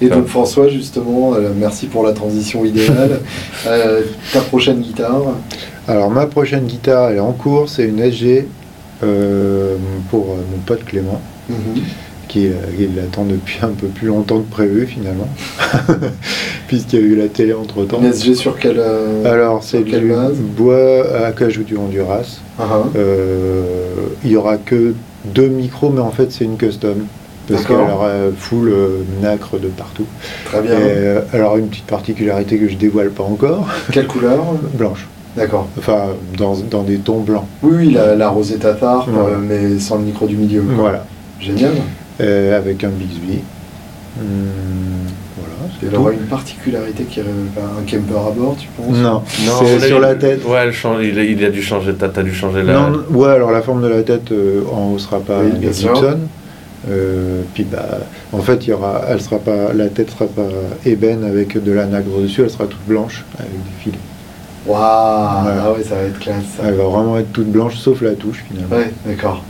Et 0.00 0.08
donc 0.08 0.26
François, 0.26 0.68
justement, 0.68 1.34
euh, 1.34 1.50
merci 1.56 1.86
pour 1.86 2.04
la 2.04 2.12
transition 2.12 2.64
idéale. 2.64 3.20
Euh, 3.66 4.02
ta 4.32 4.40
prochaine 4.42 4.80
guitare 4.80 5.22
Alors 5.88 6.10
ma 6.10 6.26
prochaine 6.26 6.66
guitare, 6.66 7.10
elle 7.10 7.16
est 7.16 7.20
en 7.20 7.32
cours, 7.32 7.68
c'est 7.68 7.84
une 7.84 7.98
SG 8.00 8.46
euh, 9.02 9.76
pour 10.10 10.26
euh, 10.32 10.36
mon 10.52 10.58
pote 10.58 10.84
Clément, 10.84 11.20
Mhm. 11.48 11.82
Qui, 12.36 12.46
euh, 12.48 12.50
qui 12.76 12.86
l'attend 12.94 13.24
depuis 13.24 13.58
un 13.62 13.68
peu 13.68 13.86
plus 13.86 14.08
longtemps 14.08 14.40
que 14.40 14.50
prévu 14.50 14.86
finalement, 14.86 15.28
puisqu'il 16.68 17.00
y 17.00 17.02
a 17.02 17.06
eu 17.06 17.16
la 17.16 17.28
télé 17.28 17.54
entre 17.54 17.84
temps. 17.84 17.98
Une 18.02 18.12
SG 18.12 18.34
sur 18.34 18.58
quelle. 18.58 18.78
euh, 18.78 19.24
Alors 19.32 19.62
c'est 19.62 19.82
du 19.82 19.98
base 20.08 20.34
bois 20.36 21.04
à 21.26 21.32
cajou 21.32 21.62
du 21.62 21.76
Honduras. 21.76 22.40
Ah, 22.58 22.64
ah. 22.70 22.82
Euh, 22.96 23.62
il 24.24 24.30
y 24.30 24.36
aura 24.36 24.56
que 24.58 24.94
deux 25.24 25.48
micros, 25.48 25.90
mais 25.90 26.00
en 26.00 26.10
fait 26.10 26.30
c'est 26.32 26.44
une 26.44 26.56
custom. 26.56 27.06
Parce 27.48 27.64
qu'elle 27.64 27.76
aura 27.76 28.10
full 28.36 28.68
euh, 28.70 28.88
nacre 29.22 29.56
de 29.60 29.68
partout. 29.68 30.04
Très 30.46 30.62
bien. 30.62 30.72
euh, 30.72 31.20
aura 31.44 31.58
une 31.58 31.68
petite 31.68 31.86
particularité 31.86 32.58
que 32.58 32.68
je 32.68 32.74
dévoile 32.74 33.10
pas 33.10 33.22
encore, 33.22 33.68
Quelle 33.92 34.08
couleur 34.08 34.38
blanche. 34.74 35.06
D'accord. 35.36 35.68
Enfin, 35.78 36.06
dans, 36.36 36.54
dans 36.56 36.82
des 36.82 36.96
tons 36.96 37.20
blancs. 37.20 37.44
Oui, 37.62 37.72
oui, 37.76 37.90
la, 37.92 38.16
la 38.16 38.28
rosée 38.30 38.56
tatar, 38.56 39.06
Ouais. 39.08 39.14
euh, 39.32 39.36
mais 39.40 39.78
sans 39.78 39.96
le 39.98 40.02
micro 40.04 40.26
du 40.26 40.34
milieu. 40.36 40.62
quoi. 40.62 40.74
Voilà. 40.76 41.06
Génial. 41.40 41.72
Euh, 42.20 42.56
avec 42.56 42.82
un 42.84 42.88
Bixby. 42.88 43.40
Hum, 44.18 44.24
voilà, 45.36 45.90
tout. 45.94 46.00
aura 46.00 46.12
une 46.12 46.20
particularité 46.20 47.04
qui 47.04 47.20
est 47.20 47.24
un 47.24 47.82
camper 47.82 48.14
à 48.18 48.30
bord, 48.30 48.56
tu 48.58 48.68
penses? 48.68 48.96
Non, 48.96 49.12
Non, 49.12 49.22
c'est 49.60 49.86
sur 49.86 49.98
il- 49.98 50.00
la 50.00 50.14
tête. 50.14 50.42
Ouais, 50.46 50.58
elle 50.64 50.72
change- 50.72 51.04
il, 51.04 51.18
a, 51.18 51.22
il 51.22 51.44
a 51.44 51.50
dû 51.50 51.62
changer. 51.62 51.92
T'as 51.94 52.08
t'as 52.08 52.22
dû 52.22 52.32
changer 52.34 52.62
la. 52.62 52.72
Non, 52.72 53.02
ouais, 53.10 53.28
alors 53.28 53.50
la 53.50 53.60
forme 53.60 53.82
de 53.82 53.88
la 53.88 54.02
tête 54.02 54.32
euh, 54.32 54.62
en 54.72 54.92
haut 54.92 54.98
sera 54.98 55.20
pas 55.20 55.40
Oui. 55.40 55.52
Gibson. 55.60 56.18
Euh, 56.88 57.42
puis 57.52 57.64
bah, 57.64 57.98
en 58.32 58.38
fait, 58.38 58.66
il 58.66 58.70
y 58.70 58.72
aura, 58.72 59.02
elle 59.08 59.20
sera 59.20 59.38
pas, 59.38 59.72
la 59.74 59.88
tête 59.88 60.10
sera 60.10 60.26
pas 60.26 60.46
ébène 60.84 61.24
avec 61.24 61.62
de 61.62 61.72
la 61.72 61.84
nacre 61.84 62.06
dessus, 62.22 62.42
elle 62.42 62.50
sera 62.50 62.66
toute 62.66 62.86
blanche 62.86 63.24
avec 63.38 63.50
des 63.52 63.82
filets. 63.82 63.98
Waouh 64.66 64.78
Voilà. 64.78 65.62
Ah 65.66 65.72
ouais, 65.72 65.82
ça 65.82 65.96
va 65.96 66.02
être 66.02 66.18
classe. 66.20 66.44
ça. 66.56 66.62
Elle 66.66 66.74
va 66.74 66.84
vraiment 66.84 67.18
être 67.18 67.32
toute 67.32 67.50
blanche 67.50 67.76
sauf 67.76 68.00
la 68.02 68.12
touche 68.12 68.44
finalement. 68.48 68.76
Ouais, 68.76 68.92
d'accord. 69.04 69.42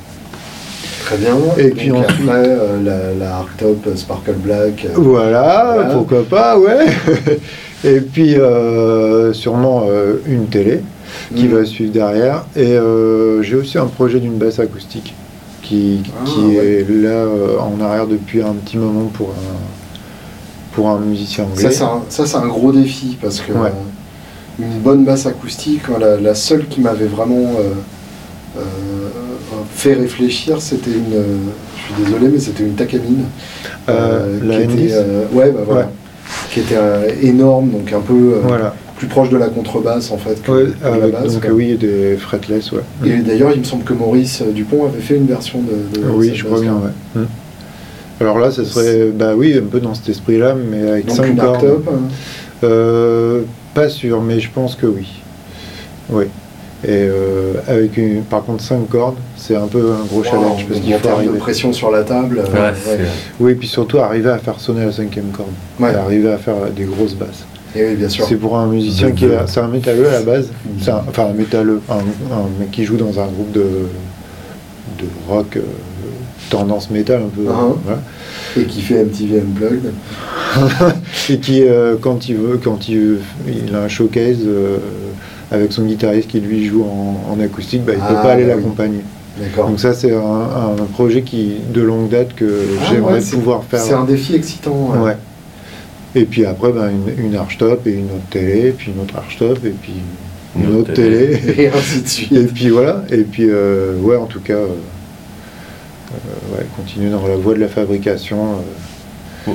Très 1.06 1.16
bien. 1.18 1.36
Et 1.58 1.70
puis 1.70 1.88
Donc 1.88 2.04
ensuite- 2.04 2.28
après, 2.28 2.44
euh, 2.48 2.82
la, 2.84 3.14
la 3.26 3.36
Arctop 3.36 3.86
euh, 3.86 3.96
Sparkle 3.96 4.32
Black. 4.34 4.84
euh, 4.86 4.92
Voilà, 4.96 5.72
Voilà. 5.74 5.90
pourquoi 5.94 6.24
pas, 6.24 6.58
ouais. 6.58 6.86
Et 7.84 8.00
puis 8.00 8.34
sûrement 9.32 9.84
une 10.26 10.46
télé 10.46 10.80
qui 11.36 11.44
Mm. 11.44 11.54
va 11.54 11.64
suivre 11.64 11.92
derrière. 11.92 12.44
Et 12.56 12.76
j'ai 13.42 13.54
aussi 13.56 13.78
un 13.78 13.86
projet 13.86 14.18
d'une 14.18 14.36
basse 14.38 14.58
acoustique 14.58 15.14
qui, 15.62 16.02
Ah, 16.08 16.24
qui 16.24 16.40
ouais. 16.56 16.80
est 16.80 16.90
là 16.90 17.24
en 17.60 17.80
arrière 17.84 18.06
depuis 18.06 18.42
un 18.42 18.54
petit 18.54 18.76
moment 18.78 19.06
pour 19.12 19.28
un, 19.30 20.74
pour 20.74 20.88
un 20.88 20.98
musicien 20.98 21.44
anglais. 21.44 21.70
Ça, 21.70 22.00
c'est 22.08 22.36
un, 22.36 22.46
gros 22.46 22.72
défi 22.72 23.16
parce 23.20 23.40
que 23.40 23.52
Ouais. 23.52 23.68
euh, 23.68 24.62
une 24.64 24.78
bonne 24.80 25.04
basse 25.04 25.26
acoustique, 25.26 25.82
la, 26.00 26.16
la 26.16 26.34
seule 26.34 26.66
qui 26.66 26.80
m'avait 26.80 27.06
vraiment 27.06 27.52
euh, 27.60 28.58
euh, 28.58 28.60
fait 29.74 29.94
réfléchir, 29.94 30.60
c'était 30.60 30.90
une. 30.90 31.14
euh, 31.14 31.24
je 31.76 31.94
suis 31.94 32.04
désolé, 32.04 32.28
mais 32.32 32.38
c'était 32.40 32.62
une 32.64 32.74
Takamine. 32.74 33.24
Euh, 33.88 34.38
la 34.42 34.58
qui 34.62 34.62
N10. 34.66 34.84
était, 34.84 34.92
euh, 34.94 35.24
ouais, 35.32 35.50
bah 35.50 35.60
voilà. 35.64 35.80
Ouais. 35.82 35.86
Qui 36.50 36.60
était 36.60 36.76
euh, 36.76 37.08
énorme, 37.22 37.70
donc 37.70 37.92
un 37.92 38.00
peu 38.00 38.40
Voilà. 38.42 38.74
plus 38.96 39.06
proche 39.06 39.28
de 39.30 39.36
la 39.36 39.46
contrebasse 39.48 40.10
en 40.10 40.16
fait 40.18 40.42
que, 40.42 40.50
Ouais, 40.50 40.66
la 41.00 41.08
basse. 41.08 41.34
donc 41.34 41.46
oui, 41.52 41.76
des 41.76 42.16
fretless, 42.16 42.72
ouais. 42.72 42.80
Et 43.04 43.18
d'ailleurs, 43.18 43.52
il 43.54 43.60
me 43.60 43.64
semble 43.64 43.84
que 43.84 43.92
Maurice 43.92 44.42
Dupont 44.42 44.86
avait 44.86 45.00
fait 45.00 45.16
une 45.16 45.26
version 45.26 45.60
de. 45.60 46.00
de 46.00 46.06
oui, 46.08 46.32
je 46.34 46.44
crois 46.44 46.60
bien, 46.60 46.72
ouais. 46.74 47.20
Hmm. 47.22 47.26
Alors 48.20 48.38
là, 48.38 48.50
ça 48.50 48.64
serait, 48.64 49.10
bah 49.14 49.34
oui, 49.36 49.54
un 49.56 49.66
peu 49.70 49.78
dans 49.78 49.94
cet 49.94 50.08
esprit-là, 50.08 50.54
mais 50.70 50.88
avec 50.88 51.06
Donc 51.06 51.16
5 51.16 51.26
une 51.26 51.36
cordes. 51.36 51.82
Hein. 51.86 51.92
Euh, 52.64 53.42
pas 53.74 53.88
sûr, 53.90 54.22
mais 54.22 54.40
je 54.40 54.48
pense 54.50 54.74
que 54.74 54.86
oui. 54.86 55.06
Oui. 56.10 56.24
Et 56.88 56.90
euh, 57.08 57.54
avec 57.66 57.96
une, 57.96 58.22
par 58.22 58.44
contre 58.44 58.62
5 58.62 58.88
cordes, 58.88 59.16
c'est 59.36 59.56
un 59.56 59.66
peu 59.66 59.90
un 59.92 60.04
gros 60.06 60.18
Wow, 60.18 60.24
challenge 60.24 60.66
parce 60.68 60.80
qu'il 60.80 60.94
en 60.94 60.98
faut 60.98 61.02
termes 61.02 61.14
de 61.16 61.24
arriver. 61.28 61.38
pression 61.38 61.72
sur 61.72 61.90
la 61.90 62.04
table. 62.04 62.38
euh, 62.38 62.70
Ouais, 62.70 62.98
Oui, 63.40 63.54
puis 63.56 63.66
surtout 63.66 63.98
arriver 63.98 64.30
à 64.30 64.38
faire 64.38 64.60
sonner 64.60 64.84
la 64.84 64.92
cinquième 64.92 65.30
corde. 65.32 65.48
Ouais. 65.80 65.90
Et 65.92 65.96
arriver 65.96 66.30
à 66.32 66.38
faire 66.38 66.54
des 66.76 66.84
grosses 66.84 67.14
basses. 67.14 67.44
Et 67.74 67.84
oui, 67.88 67.94
bien 67.96 68.08
sûr. 68.08 68.24
C'est 68.28 68.36
pour 68.36 68.56
un 68.56 68.66
musicien 68.68 69.10
qui 69.10 69.24
est, 69.24 69.36
c'est 69.46 69.60
un 69.60 69.66
métalleux 69.68 70.08
à 70.08 70.12
la 70.12 70.22
base. 70.22 70.48
C'est 70.80 70.90
un- 70.92 71.02
enfin 71.08 71.26
un 71.26 71.32
métalleux, 71.32 71.80
un, 71.90 71.94
un 71.96 72.48
mec 72.60 72.70
qui 72.70 72.84
joue 72.84 72.96
dans 72.96 73.18
un 73.18 73.26
groupe 73.26 73.50
de, 73.52 73.60
de 75.00 75.04
rock 75.28 75.56
euh, 75.56 75.62
tendance 76.50 76.88
métal 76.90 77.22
un 77.22 77.28
peu. 77.28 77.42
Uh-huh. 77.50 77.74
voilà. 77.84 78.00
Et 78.56 78.62
qui 78.64 78.80
fait 78.80 79.02
MTV 79.04 79.40
Unplugged. 79.40 79.92
Et 81.28 81.38
qui, 81.38 81.62
euh, 81.64 81.96
quand 82.00 82.28
il 82.28 82.36
veut, 82.36 82.58
quand 82.62 82.88
il, 82.88 82.98
veut- 82.98 83.20
il 83.48 83.74
a 83.74 83.80
un 83.82 83.88
showcase 83.88 84.38
euh, 84.46 84.78
avec 85.50 85.72
son 85.72 85.84
guitariste 85.84 86.28
qui 86.28 86.40
lui 86.40 86.66
joue 86.66 86.82
en, 86.84 87.32
en 87.32 87.40
acoustique, 87.40 87.84
bah, 87.84 87.92
il 87.94 87.98
ne 87.98 88.04
Ah, 88.04 88.08
peut 88.08 88.14
pas 88.22 88.32
aller 88.32 88.44
bah 88.44 88.52
oui. 88.56 88.62
l'accompagner. 88.62 89.00
Donc 89.56 89.78
ça, 89.80 89.92
c'est 89.92 90.14
un, 90.14 90.20
un 90.80 90.84
projet 90.94 91.22
qui, 91.22 91.56
de 91.72 91.82
longue 91.82 92.08
date 92.08 92.34
que 92.34 92.62
Ah, 92.80 92.84
j'aimerais 92.90 93.14
ouais, 93.20 93.30
pouvoir 93.30 93.64
faire. 93.64 93.80
C'est 93.80 93.92
un 93.92 94.04
défi 94.04 94.34
excitant. 94.34 94.90
ouais. 94.94 94.98
Ouais. 95.04 95.16
Et 96.14 96.24
puis 96.24 96.46
après, 96.46 96.72
ben, 96.72 96.88
une, 96.90 97.26
une 97.26 97.36
archtop 97.36 97.86
et 97.86 97.92
une 97.92 98.06
autre 98.06 98.26
télé, 98.30 98.70
puis 98.72 98.92
une 98.96 99.02
autre 99.02 99.16
archtop 99.16 99.58
et 99.64 99.70
puis 99.70 99.92
une, 100.58 100.74
autre 100.76 100.94
télé. 100.94 101.38
Et 101.58 101.68
ainsi 101.68 102.00
de 102.00 102.08
suite. 102.08 102.32
et 102.36 102.44
puis 102.46 102.70
voilà. 102.70 103.04
Et 103.10 103.22
puis, 103.24 103.44
euh, 103.50 103.98
ouais, 104.00 104.16
en 104.16 104.24
tout 104.24 104.40
cas, 104.40 104.54
euh, 104.54 104.68
euh, 106.14 106.56
ouais, 106.56 106.66
continuer 106.74 107.10
dans 107.10 107.26
la 107.26 107.36
voie 107.36 107.52
de 107.54 107.60
la 107.60 107.68
fabrication. 107.68 108.38
euh, 109.48 109.52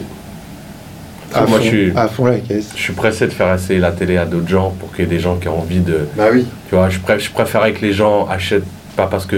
à, 1.34 1.46
moi, 1.46 1.58
fond, 1.58 1.64
je 1.64 1.68
suis- 1.68 1.92
à 1.96 2.08
fond 2.08 2.26
la 2.26 2.38
caisse. 2.40 2.70
Je 2.76 2.82
suis 2.82 2.94
pressé 2.94 3.28
de 3.28 3.32
faire 3.34 3.54
essayer 3.54 3.80
la 3.80 3.92
télé 3.92 4.18
à 4.18 4.26
d'autres 4.26 4.48
gens 4.50 4.74
pour 4.80 4.92
qu'il 4.92 5.06
y 5.06 5.08
ait 5.08 5.10
des 5.10 5.20
gens 5.20 5.36
qui 5.38 5.48
ont 5.48 5.60
envie 5.60 5.80
de. 5.80 6.00
Bah 6.18 6.26
oui. 6.32 6.46
Tu 6.70 6.76
vois, 6.76 6.90
je, 6.90 7.00
pré- 7.00 7.20
je 7.20 7.32
préférais 7.32 7.74
que 7.74 7.82
les 7.86 7.94
gens 7.94 8.28
achètent, 8.28 8.64
pas 8.96 9.08
parce 9.08 9.26
que 9.26 9.38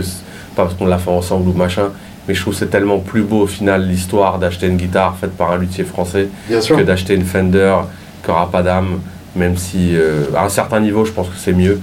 pas 0.55 0.63
parce 0.63 0.73
qu'on 0.75 0.85
l'a 0.87 0.97
fait 0.99 1.09
ensemble 1.11 1.49
ou 1.49 1.53
machin, 1.53 1.89
mais 2.27 2.33
je 2.33 2.41
trouve 2.41 2.53
que 2.53 2.59
c'est 2.59 2.69
tellement 2.69 2.99
plus 2.99 3.23
beau 3.23 3.41
au 3.41 3.47
final 3.47 3.87
l'histoire 3.87 4.37
d'acheter 4.39 4.67
une 4.67 4.77
guitare 4.77 5.17
faite 5.19 5.31
par 5.35 5.51
un 5.51 5.57
luthier 5.57 5.83
français 5.83 6.27
Bien 6.47 6.61
sûr. 6.61 6.77
que 6.77 6.83
d'acheter 6.83 7.15
une 7.15 7.25
Fender 7.25 7.75
qui 8.23 8.29
aura 8.31 8.49
pas 8.51 8.61
d'âme, 8.63 8.99
même 9.35 9.57
si 9.57 9.95
euh, 9.95 10.25
à 10.35 10.45
un 10.45 10.49
certain 10.49 10.79
niveau, 10.79 11.05
je 11.05 11.11
pense 11.11 11.27
que 11.27 11.35
c'est 11.37 11.53
mieux. 11.53 11.79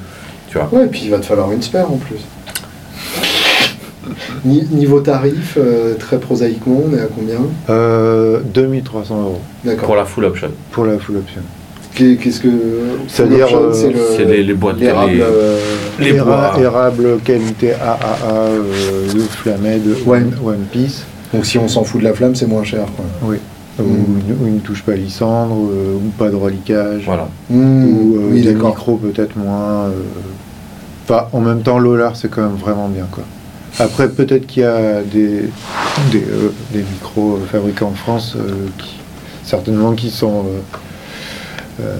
Tu 0.49 0.59
vois. 0.59 0.69
Ouais, 0.73 0.85
et 0.85 0.89
puis 0.89 1.03
il 1.05 1.11
va 1.11 1.19
te 1.19 1.27
falloir 1.27 1.51
une 1.53 1.63
spare 1.63 1.91
en 1.93 1.97
plus. 1.97 2.19
Ni- 4.45 4.67
Niveau 4.71 5.01
tarif, 5.01 5.57
euh, 5.59 5.95
très 5.99 6.19
prosaïquement, 6.19 6.83
on 6.91 6.97
est 6.97 7.01
à 7.01 7.07
combien 7.15 7.37
Euh, 7.69 8.41
2300 8.55 9.21
euros 9.21 9.41
D'accord. 9.65 9.85
Pour 9.87 9.97
la 9.97 10.05
full 10.05 10.25
option. 10.25 10.49
pour 10.73 10.85
la 10.87 10.99
full 10.99 11.17
option. 11.19 11.43
Qu'est- 11.95 12.17
Qu'est-ce 12.17 12.41
que. 12.41 12.49
C'est-à-dire, 13.09 13.49
euh, 13.55 13.73
c'est 13.73 13.91
le- 13.91 13.99
c'est 14.17 14.25
les- 14.25 14.43
les 14.45 14.55
boîtes, 14.55 14.79
l'érable, 14.79 15.13
les- 15.13 15.21
euh, 15.21 15.59
Les 15.99 16.15
Éra- 16.15 16.25
bois. 16.25 16.61
Érable, 16.63 17.19
qualité 17.25 17.73
AAA, 17.75 18.33
euh, 18.33 19.13
de 19.13 19.19
Flamed, 19.21 19.83
Ouais. 20.07 20.19
One, 20.19 20.33
One 20.45 20.65
Piece. 20.71 21.05
Donc 21.35 21.45
si 21.45 21.59
on 21.59 21.69
s'en 21.69 21.85
fout 21.85 22.01
de 22.01 22.05
la 22.07 22.15
flamme, 22.15 22.35
c'est 22.35 22.47
moins 22.47 22.65
cher. 22.65 22.87
Quoi. 22.97 23.05
Oui. 23.25 23.37
Ou, 23.79 23.83
une- 23.83 24.37
ou 24.45 24.47
une 24.47 24.61
touche 24.61 24.83
pas 24.83 24.95
lissandre, 24.95 25.55
euh, 25.55 25.97
ou 25.97 26.09
pas 26.19 26.29
de 26.31 26.37
reliquage. 26.37 27.03
Voilà. 27.07 27.29
Mmh, 27.51 27.85
Ou 27.85 28.17
euh, 28.17 28.29
oui, 28.33 28.43
des 28.43 28.55
micros 28.55 28.97
peut-être 28.97 29.37
moins. 29.37 29.87
euh, 29.87 29.91
Enfin, 31.09 31.27
en 31.33 31.41
même 31.41 31.63
temps, 31.63 31.79
l'Olar, 31.81 32.15
c'est 32.15 32.29
quand 32.29 32.43
même 32.43 32.57
vraiment 32.57 32.89
bien. 32.89 33.07
Quoi. 33.11 33.25
Après, 33.79 34.09
peut-être 34.09 34.47
qu'il 34.47 34.63
y 34.63 34.67
a 34.67 35.01
des, 35.03 35.43
des, 36.11 36.19
euh, 36.25 36.53
des 36.73 36.81
micros 36.81 37.39
fabriqués 37.51 37.85
en 37.85 37.93
France, 37.95 38.35
euh, 38.37 38.67
qui, 38.79 38.97
certainement 39.45 39.93
qui 39.93 40.11
sont, 40.11 40.45
euh, 41.81 41.97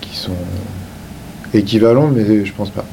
qui 0.00 0.16
sont 0.16 0.32
équivalents, 1.54 2.10
mais 2.14 2.44
je 2.44 2.52
pense 2.52 2.70
pas. 2.70 2.84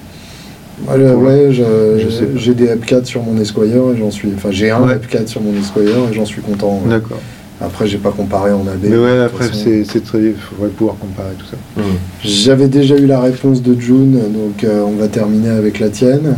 Ouais, 0.87 1.51
j'ai 1.51 2.53
des 2.53 2.67
F4 2.67 3.05
sur 3.05 3.23
mon 3.23 3.39
Esquire 3.39 3.63
et 3.93 3.97
j'en 3.97 4.11
suis. 4.11 4.29
Enfin, 4.35 4.49
j'ai 4.51 4.71
un 4.71 4.81
Ouais. 4.83 4.95
F4 4.97 5.27
sur 5.27 5.41
mon 5.41 5.57
Esquire 5.57 6.09
et 6.11 6.13
j'en 6.13 6.25
suis 6.25 6.41
content. 6.41 6.81
ouais. 6.83 6.89
D'accord. 6.89 7.19
Après, 7.61 7.87
j'ai 7.87 7.97
pas 7.97 8.11
comparé 8.11 8.51
en 8.51 8.67
AB. 8.67 8.79
Mais 8.83 8.97
ouais, 8.97 9.19
après, 9.21 9.45
c'est 9.53 10.03
très. 10.03 10.17
Il 10.21 10.33
faudrait 10.35 10.69
pouvoir 10.71 10.97
comparer 10.97 11.33
tout 11.39 11.45
ça. 11.45 11.81
J'avais 12.21 12.67
déjà 12.67 12.97
eu 12.97 13.05
la 13.05 13.21
réponse 13.21 13.61
de 13.61 13.79
June, 13.79 14.11
donc 14.33 14.63
euh, 14.65 14.81
on 14.85 14.91
va 14.97 15.07
terminer 15.07 15.49
avec 15.49 15.79
la 15.79 15.87
tienne. 15.89 16.35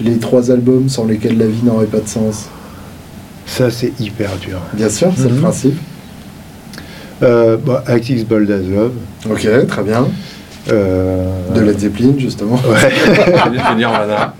Les 0.00 0.18
trois 0.18 0.50
albums 0.50 0.88
sans 0.88 1.04
lesquels 1.06 1.38
la 1.38 1.46
vie 1.46 1.62
n'aurait 1.64 1.86
pas 1.86 2.00
de 2.00 2.08
sens. 2.08 2.46
Ça, 3.46 3.70
c'est 3.70 3.92
hyper 4.00 4.30
dur. 4.36 4.58
Bien 4.74 4.88
sûr, 4.90 5.10
c'est 5.16 5.28
le 5.28 5.34
Mhm. 5.34 5.40
principe. 5.40 5.78
Euh, 7.22 7.56
bah, 7.64 7.82
Axis 7.86 8.24
Bold 8.24 8.50
as 8.50 8.58
Love. 8.58 8.92
Ok, 9.30 9.48
très 9.68 9.82
bien. 9.82 10.06
Euh, 10.70 11.24
De 11.54 11.60
Led 11.60 11.78
Zeppelin, 11.78 12.12
justement. 12.18 12.56
Ouais. 12.56 12.90
Je 13.06 13.10
vais 13.12 13.32
te 13.42 13.48
dire, 13.50 13.74
Nirvana. 13.76 14.34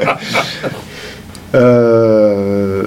Euh... 1.54 2.82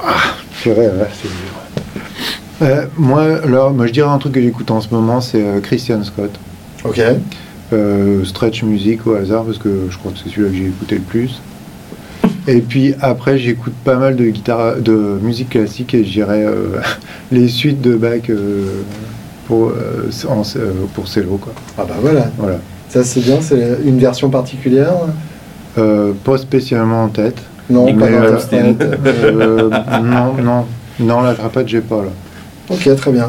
Ah, 0.00 0.14
purée, 0.62 0.86
là, 0.86 1.06
c'est 1.12 1.28
dur. 1.28 1.92
Euh, 2.62 2.86
moi, 2.96 3.22
alors, 3.44 3.72
moi, 3.72 3.86
je 3.86 3.92
dirais 3.92 4.08
un 4.08 4.18
truc 4.18 4.32
que 4.32 4.40
j'écoute 4.40 4.70
en 4.70 4.80
ce 4.80 4.88
moment, 4.90 5.20
c'est 5.20 5.42
euh, 5.42 5.60
Christian 5.60 6.02
Scott. 6.02 6.30
Ok. 6.84 7.00
Euh, 7.72 8.24
stretch 8.24 8.62
music 8.62 9.06
au 9.06 9.14
hasard, 9.14 9.44
parce 9.44 9.58
que 9.58 9.68
je 9.90 9.98
crois 9.98 10.10
que 10.12 10.18
c'est 10.18 10.30
celui-là 10.30 10.48
que 10.48 10.54
j'ai 10.56 10.66
écouté 10.66 10.94
le 10.94 11.02
plus. 11.02 11.40
Et 12.46 12.60
puis 12.62 12.94
après, 13.02 13.36
j'écoute 13.38 13.74
pas 13.84 13.96
mal 13.96 14.16
de 14.16 14.24
guitare, 14.24 14.76
de 14.76 15.18
musique 15.20 15.50
classique 15.50 15.92
et 15.92 16.02
je 16.02 16.10
dirais 16.10 16.44
euh, 16.46 16.78
les 17.30 17.46
suites 17.48 17.82
de 17.82 17.94
Bach 17.94 18.30
euh, 18.30 18.82
pour, 19.46 19.72
en- 20.28 20.42
pour 20.94 21.08
cello. 21.08 21.36
Quoi. 21.36 21.52
Ah 21.76 21.84
bah 21.86 21.96
voilà, 22.00 22.30
Voilà. 22.38 22.56
ça 22.88 23.04
c'est 23.04 23.20
bien, 23.20 23.36
c'est 23.42 23.78
une 23.84 23.98
version 23.98 24.30
particulière 24.30 24.92
Euh, 25.76 26.12
pas 26.24 26.38
spécialement 26.38 27.04
en 27.04 27.08
tête. 27.08 27.36
Non, 27.68 27.84
pas 27.94 28.08
dans 28.08 28.36
tête. 28.48 28.82
Non, 30.02 30.32
non, 30.42 30.64
non, 31.00 31.20
la 31.20 31.34
trapette, 31.34 31.68
j'ai 31.68 31.82
pas 31.82 32.02
là. 32.02 32.10
Ok, 32.70 32.88
très 32.96 33.12
bien. 33.12 33.28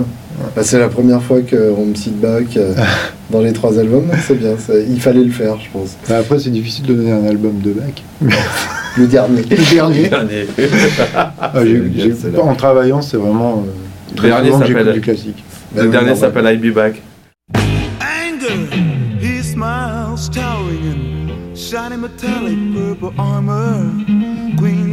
Bah, 0.55 0.63
c'est 0.63 0.79
la 0.79 0.87
première 0.89 1.21
fois 1.21 1.39
qu'on 1.41 1.85
me 1.85 1.95
cite 1.95 2.19
Bach 2.19 2.43
euh, 2.57 2.73
dans 3.29 3.41
les 3.41 3.53
trois 3.53 3.77
albums, 3.79 4.05
donc 4.07 4.15
c'est 4.25 4.35
bien. 4.39 4.57
ça- 4.57 4.73
Il 4.79 4.99
fallait 4.99 5.23
le 5.23 5.31
faire, 5.31 5.57
je 5.59 5.69
pense. 5.71 5.95
Bah, 6.07 6.17
Après, 6.19 6.39
c'est 6.39 6.49
difficile 6.49 6.85
de 6.85 6.93
donner 6.93 7.11
un 7.11 7.25
album 7.25 7.59
de 7.59 7.71
Bach. 7.71 8.31
Le 8.97 9.07
dernier. 9.07 9.41
Le 9.49 9.73
dernier. 9.75 10.07
Dernier. 10.09 10.45
Ah, 11.15 11.51
en 12.41 12.55
travaillant, 12.55 13.01
c'est 13.01 13.17
vraiment. 13.17 13.63
euh, 13.67 14.15
très 14.15 14.27
dernier 14.29 14.47
souvent 14.47 14.59
que 14.61 14.65
j'écoute 14.67 14.79
s'appelle- 14.81 14.93
du 14.95 15.01
classique. 15.01 15.43
Le 15.75 15.87
dernier 15.89 16.15
s'appelle 16.15 16.45
I 16.53 16.57
Be 16.57 16.73
Back. 16.73 17.01
anger. 17.55 18.69
He 19.21 19.43
smiles, 19.43 20.29
towering 20.31 21.29
in 21.29 21.55
shiny 21.55 21.97
metallic 21.97 22.57
purple 22.73 23.13
armor. 23.19 23.81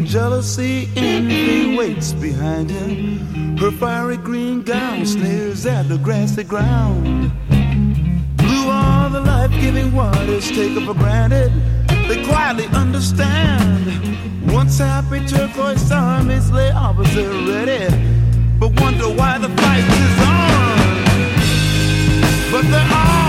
Jealousy, 0.07 0.89
envy 0.95 1.77
waits 1.77 2.13
behind 2.13 2.71
him. 2.71 3.57
Her 3.57 3.73
fiery 3.73 4.17
green 4.17 4.63
gown 4.63 5.05
sneers 5.05 5.67
at 5.67 5.89
the 5.89 5.99
grassy 5.99 6.45
ground. 6.45 7.33
Blue 8.37 8.69
are 8.69 9.11
the 9.11 9.21
life-giving 9.21 9.93
waters 9.93 10.49
taken 10.49 10.87
for 10.87 10.95
granted. 10.95 11.53
They 12.09 12.25
quietly 12.25 12.67
understand. 12.67 14.53
Once 14.53 14.79
happy 14.79 15.27
turquoise 15.27 15.91
armies 15.91 16.53
lay 16.53 16.71
opposite 16.71 17.29
ready, 17.49 17.89
but 18.61 18.81
wonder 18.81 19.09
why 19.09 19.39
the 19.39 19.49
fight 19.49 19.85
is 20.03 20.19
on. 20.23 20.77
But 22.53 22.71
they're 22.71 22.91
all 22.95 23.26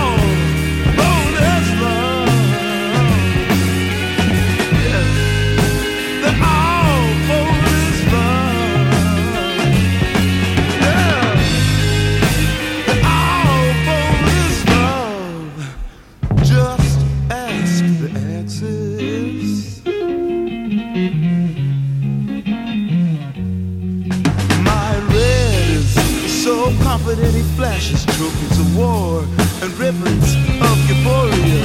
confident 27.08 27.34
he 27.34 27.42
flashes 27.56 28.04
trophies 28.04 28.60
of 28.60 28.76
war 28.76 29.20
and 29.62 29.72
ribbons 29.78 30.34
of 30.60 30.76
euphoria. 30.90 31.64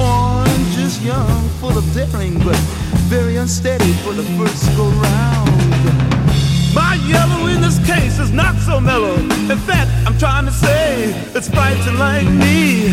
Orange 0.00 0.76
is 0.76 1.04
young, 1.04 1.48
full 1.60 1.78
of 1.78 1.84
daring, 1.94 2.36
but 2.40 2.56
very 3.06 3.36
unsteady 3.36 3.92
for 4.02 4.12
the 4.12 4.24
first 4.36 4.66
go 4.76 4.88
round. 5.06 5.50
My 6.74 6.98
yellow 7.06 7.46
in 7.46 7.60
this 7.60 7.78
case 7.86 8.18
is 8.18 8.32
not 8.32 8.56
so 8.56 8.80
mellow. 8.80 9.14
In 9.14 9.60
fact, 9.70 9.88
I'm 10.04 10.18
trying 10.18 10.46
to 10.46 10.52
say 10.52 11.12
it's 11.32 11.48
fighting 11.48 11.96
like 11.96 12.26
me. 12.26 12.88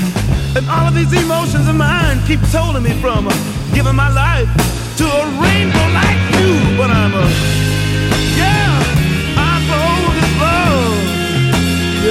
And 0.55 0.69
all 0.69 0.89
of 0.89 0.93
these 0.93 1.13
emotions 1.13 1.67
of 1.67 1.75
mine 1.75 2.19
keep 2.27 2.39
tolling 2.51 2.83
me 2.83 2.93
from 3.01 3.27
uh, 3.27 3.33
giving 3.73 3.95
my 3.95 4.13
life 4.13 4.49
to 4.97 5.05
a 5.05 5.25
rainbow 5.41 5.87
like 5.97 6.21
you. 6.37 6.77
But 6.77 6.91
I'm 6.91 7.13
a, 7.15 7.58